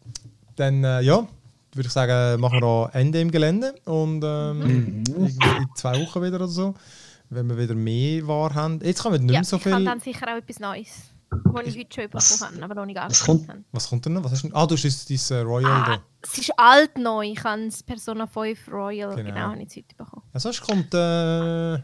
dann, 0.55 0.85
äh, 0.85 1.01
ja, 1.03 1.27
würde 1.75 1.87
ich 1.89 1.93
sagen, 1.93 2.41
machen 2.41 2.61
wir 2.61 2.91
da 2.93 2.99
Ende 2.99 3.21
im 3.21 3.31
Gelände 3.31 3.75
und 3.85 4.23
ähm, 4.25 5.05
irgendwie 5.07 5.49
in 5.59 5.67
zwei 5.75 6.01
Wochen 6.01 6.23
wieder 6.23 6.37
oder 6.37 6.49
so, 6.49 6.75
wenn 7.29 7.49
wir 7.49 7.59
wieder 7.59 7.75
mehr 7.75 8.27
wahr 8.27 8.55
haben. 8.55 8.81
Jetzt 8.83 9.03
kann 9.03 9.13
man 9.13 9.21
nicht 9.23 9.35
ja 9.35 9.41
mehr 9.41 9.45
so 9.45 9.57
ich 9.57 9.67
habe 9.67 9.77
viel. 9.77 9.85
dann 9.85 10.01
sicher 10.01 10.27
auch 10.33 10.39
etwas 10.39 10.59
Neues, 10.61 10.89
was 11.31 11.67
ich 11.67 11.79
heute 11.79 11.95
schon 12.03 12.13
Was- 12.13 12.39
bekommen 12.39 12.55
habe, 12.63 12.65
aber 12.65 12.75
noch 12.75 12.87
nicht 12.87 13.25
kommt? 13.25 13.49
habe. 13.49 13.65
Was 13.73 13.89
kommt 13.89 14.05
denn 14.07 14.13
noch? 14.15 14.25
Was 14.25 14.33
hast 14.33 14.43
du, 14.45 14.51
ah, 14.55 14.67
du 14.67 14.75
hast 14.75 14.83
jetzt 14.85 15.09
dieses 15.09 15.31
äh, 15.31 15.39
Royal 15.41 15.71
Ah, 15.71 15.85
da. 15.97 16.03
es 16.23 16.39
ist 16.39 16.51
alt 16.57 16.97
neu. 16.99 17.27
Ich 17.33 17.43
habe 17.43 17.65
das 17.67 17.83
Persona 17.83 18.27
5 18.27 18.69
Royal, 18.69 19.15
Genau. 19.17 19.29
genau, 19.31 19.41
habe 19.51 19.63
ich 19.63 19.77
heute 19.77 19.95
bekommen. 19.97 20.23
Ja, 20.33 20.41
sonst 20.41 20.61
kommt 20.61 20.93
äh, 20.95 21.75
eben 21.75 21.83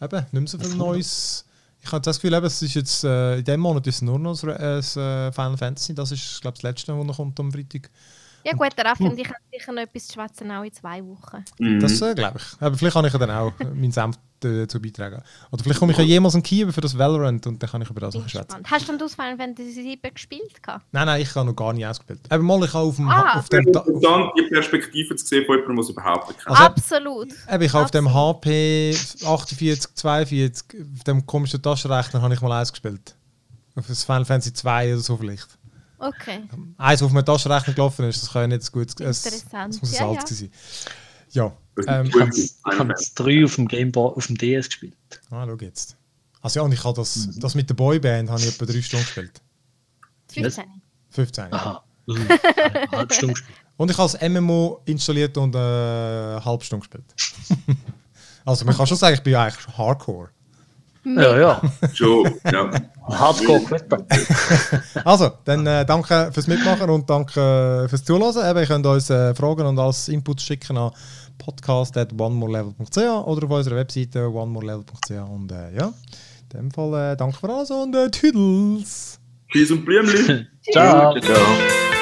nicht 0.00 0.32
mehr 0.32 0.46
so 0.46 0.58
viel 0.58 0.74
Neues. 0.76 1.44
Ich 1.82 1.90
habe 1.92 2.02
das 2.02 2.16
Gefühl, 2.20 2.34
eben, 2.34 2.44
es 2.46 2.60
ist 2.60 2.74
jetzt, 2.74 3.04
äh, 3.04 3.38
in 3.38 3.44
diesem 3.44 3.60
Monat 3.60 3.86
ist 3.86 3.96
es 3.96 4.02
nur 4.02 4.18
noch 4.18 4.32
das, 4.32 4.44
äh, 4.44 4.58
das 4.58 4.96
äh, 4.96 5.32
Final 5.32 5.56
Fantasy. 5.56 5.94
Das 5.94 6.12
ist, 6.12 6.40
glaube 6.42 6.56
ich, 6.56 6.62
das 6.62 6.70
letzte, 6.70 6.92
das 6.94 7.04
noch 7.06 7.16
kommt 7.16 7.40
am 7.40 7.50
Freitag. 7.50 7.90
Ja 8.44 8.52
gut, 8.54 8.68
der 8.76 8.84
Raffi 8.86 9.04
und 9.04 9.18
ich 9.18 9.28
haben 9.28 9.36
sicher 9.52 9.72
noch 9.72 9.82
etwas 9.82 10.06
zu 10.06 10.14
schwätzen, 10.14 10.50
auch 10.50 10.62
in 10.62 10.72
zwei 10.72 11.04
Wochen. 11.04 11.44
Mhm. 11.58 11.80
Das 11.80 12.00
äh, 12.00 12.14
glaube 12.14 12.38
ich. 12.38 12.60
Aber 12.62 12.76
vielleicht 12.76 12.94
kann 12.94 13.04
ich 13.04 13.12
ja 13.12 13.18
dann 13.18 13.30
auch 13.30 13.52
meinen 13.74 13.92
Senf 13.92 14.16
dazu 14.40 14.80
beitragen. 14.80 15.22
Oder 15.50 15.62
vielleicht 15.62 15.78
komme 15.80 15.92
ich 15.92 15.98
ja 15.98 16.04
jemals 16.04 16.34
in 16.34 16.42
Kiew 16.42 16.72
für 16.72 16.80
das 16.80 16.96
Valorant 16.96 17.46
und 17.46 17.62
dann 17.62 17.68
kann 17.68 17.82
ich 17.82 17.90
über 17.90 18.00
das 18.00 18.14
noch 18.14 18.26
schwätzen. 18.26 18.62
Hast 18.64 18.84
du 18.88 18.92
denn 18.92 18.98
das 18.98 19.14
Final 19.14 19.36
Fantasy 19.36 19.72
7 19.72 20.14
gespielt? 20.14 20.54
Nein, 20.92 21.06
nein, 21.06 21.20
ich 21.20 21.34
habe 21.34 21.44
noch 21.46 21.54
gar 21.54 21.74
nicht 21.74 21.86
ausgespielt. 21.86 22.20
Aber 22.30 22.42
mal, 22.42 22.64
ich 22.64 22.72
habe 22.72 22.84
auf 22.86 22.96
dem, 22.96 23.08
Ah. 23.10 23.38
auf 23.38 23.48
dem, 23.50 23.66
auf, 23.76 23.86
Interessant, 23.86 24.32
die 24.38 24.42
Perspektive 24.48 25.14
zu 25.16 25.26
sehen 25.26 25.44
von 25.44 25.56
jemandem, 25.56 25.76
der 25.76 25.82
es 25.84 25.90
überhaupt 25.90 26.28
nicht 26.28 26.38
kennt. 26.40 26.48
Also- 26.56 26.62
Absolut. 26.64 27.28
eben, 27.52 27.62
ich 27.62 27.72
habe 27.74 27.84
auf 27.84 27.90
dem 27.90 28.14
HP 28.14 28.96
48, 29.26 29.94
42, 29.94 30.64
auf 30.96 31.04
dem 31.04 31.26
komischen 31.26 31.60
Taschenrechner, 31.60 32.22
habe 32.22 32.32
ich 32.32 32.40
mal 32.40 32.52
eins 32.60 32.72
gespielt. 32.72 33.14
Auf 33.76 33.86
das 33.88 34.04
Final 34.04 34.24
Fantasy 34.24 34.54
2 34.54 34.94
oder 34.94 35.02
so 35.02 35.16
vielleicht. 35.18 35.48
Okay. 36.00 36.42
Eins, 36.78 37.00
das 37.00 37.06
auf 37.06 37.12
meinem 37.12 37.26
Taschenrechner 37.26 37.74
gelaufen 37.74 38.06
ist, 38.06 38.22
das 38.22 38.32
kann 38.32 38.42
ja 38.42 38.48
nicht 38.48 38.62
so 38.62 38.72
gut 38.72 38.88
es, 39.00 39.24
Interessant. 39.24 39.74
Das 39.74 39.82
muss 39.82 39.92
Ja, 39.92 40.08
ein 40.08 40.14
ja. 40.14 40.20
alt 40.20 40.28
sein. 40.28 40.50
Ja, 41.32 41.52
ähm, 41.86 42.06
Ich 42.34 42.78
habe 42.78 42.88
das 42.88 43.14
3 43.14 43.44
auf 43.44 43.54
dem 43.56 43.68
Game 43.68 43.92
Boy, 43.92 44.12
auf 44.16 44.26
dem 44.26 44.36
DS 44.36 44.66
gespielt. 44.66 44.96
ah, 45.30 45.46
schau 45.46 45.56
jetzt. 45.60 45.96
Also 46.40 46.60
ja, 46.60 46.64
und 46.64 46.72
ich 46.72 46.82
habe 46.82 46.96
das, 46.96 47.28
das 47.38 47.54
mit 47.54 47.68
der 47.68 47.74
Boyband 47.74 48.30
habe 48.30 48.40
ich 48.40 48.48
etwa 48.48 48.64
drei 48.64 48.80
Stunden 48.80 49.04
gespielt. 49.04 49.42
15. 50.32 50.64
15. 51.10 51.44
ja. 51.44 51.52
Aha. 51.52 51.84
Mhm. 52.06 52.28
Eine 52.56 52.90
halbe 52.90 53.14
Stunde 53.14 53.34
gespielt. 53.34 53.58
Und 53.76 53.90
ich 53.90 53.98
habe 53.98 54.10
das 54.10 54.28
MMO 54.28 54.80
installiert 54.86 55.36
und 55.36 55.54
äh, 55.54 55.58
eine 55.58 56.44
halbe 56.44 56.64
Stunde 56.64 56.86
gespielt. 56.86 57.14
also 58.44 58.64
man 58.64 58.76
kann 58.76 58.86
schon 58.86 58.96
sagen, 58.96 59.14
ich 59.14 59.22
bin 59.22 59.34
ja 59.34 59.44
eigentlich 59.44 59.66
Hardcore. 59.76 60.30
Ja, 61.04 61.38
ja. 61.38 61.60
Schon, 61.94 62.30
ja. 62.52 62.70
Hardcore 63.08 63.60
Quitter. 63.60 63.98
Also, 65.04 65.30
dann 65.44 65.66
äh, 65.66 65.84
danke 65.84 66.30
fürs 66.32 66.46
Mitmachen 66.46 66.90
und 66.90 67.08
danke 67.08 67.86
fürs 67.88 68.04
Zuhören. 68.04 68.50
Eben, 68.50 68.58
ihr 68.58 68.66
könnt 68.66 68.86
uns 68.86 69.10
äh, 69.10 69.34
Fragen 69.34 69.66
und 69.66 69.78
alles 69.78 70.08
Input 70.08 70.40
schicken 70.40 70.76
an 70.76 70.92
podcast.onemorelevel.ch 71.38 72.98
oder 72.98 73.46
auf 73.46 73.50
unserer 73.50 73.76
Webseite 73.76 74.28
onemorelevel.ch 74.28 75.10
und 75.10 75.50
äh, 75.50 75.74
ja, 75.74 75.86
in 75.86 76.58
dem 76.58 76.70
Fall 76.70 77.12
äh, 77.12 77.16
danke 77.16 77.38
für 77.38 77.48
alles 77.48 77.70
und 77.70 77.94
äh, 77.94 78.10
Tüdels! 78.10 79.18
Tschüss 79.50 79.70
und 79.70 79.84
Blümchen. 79.84 80.46
Ciao. 80.70 81.18
Ciao. 81.18 81.99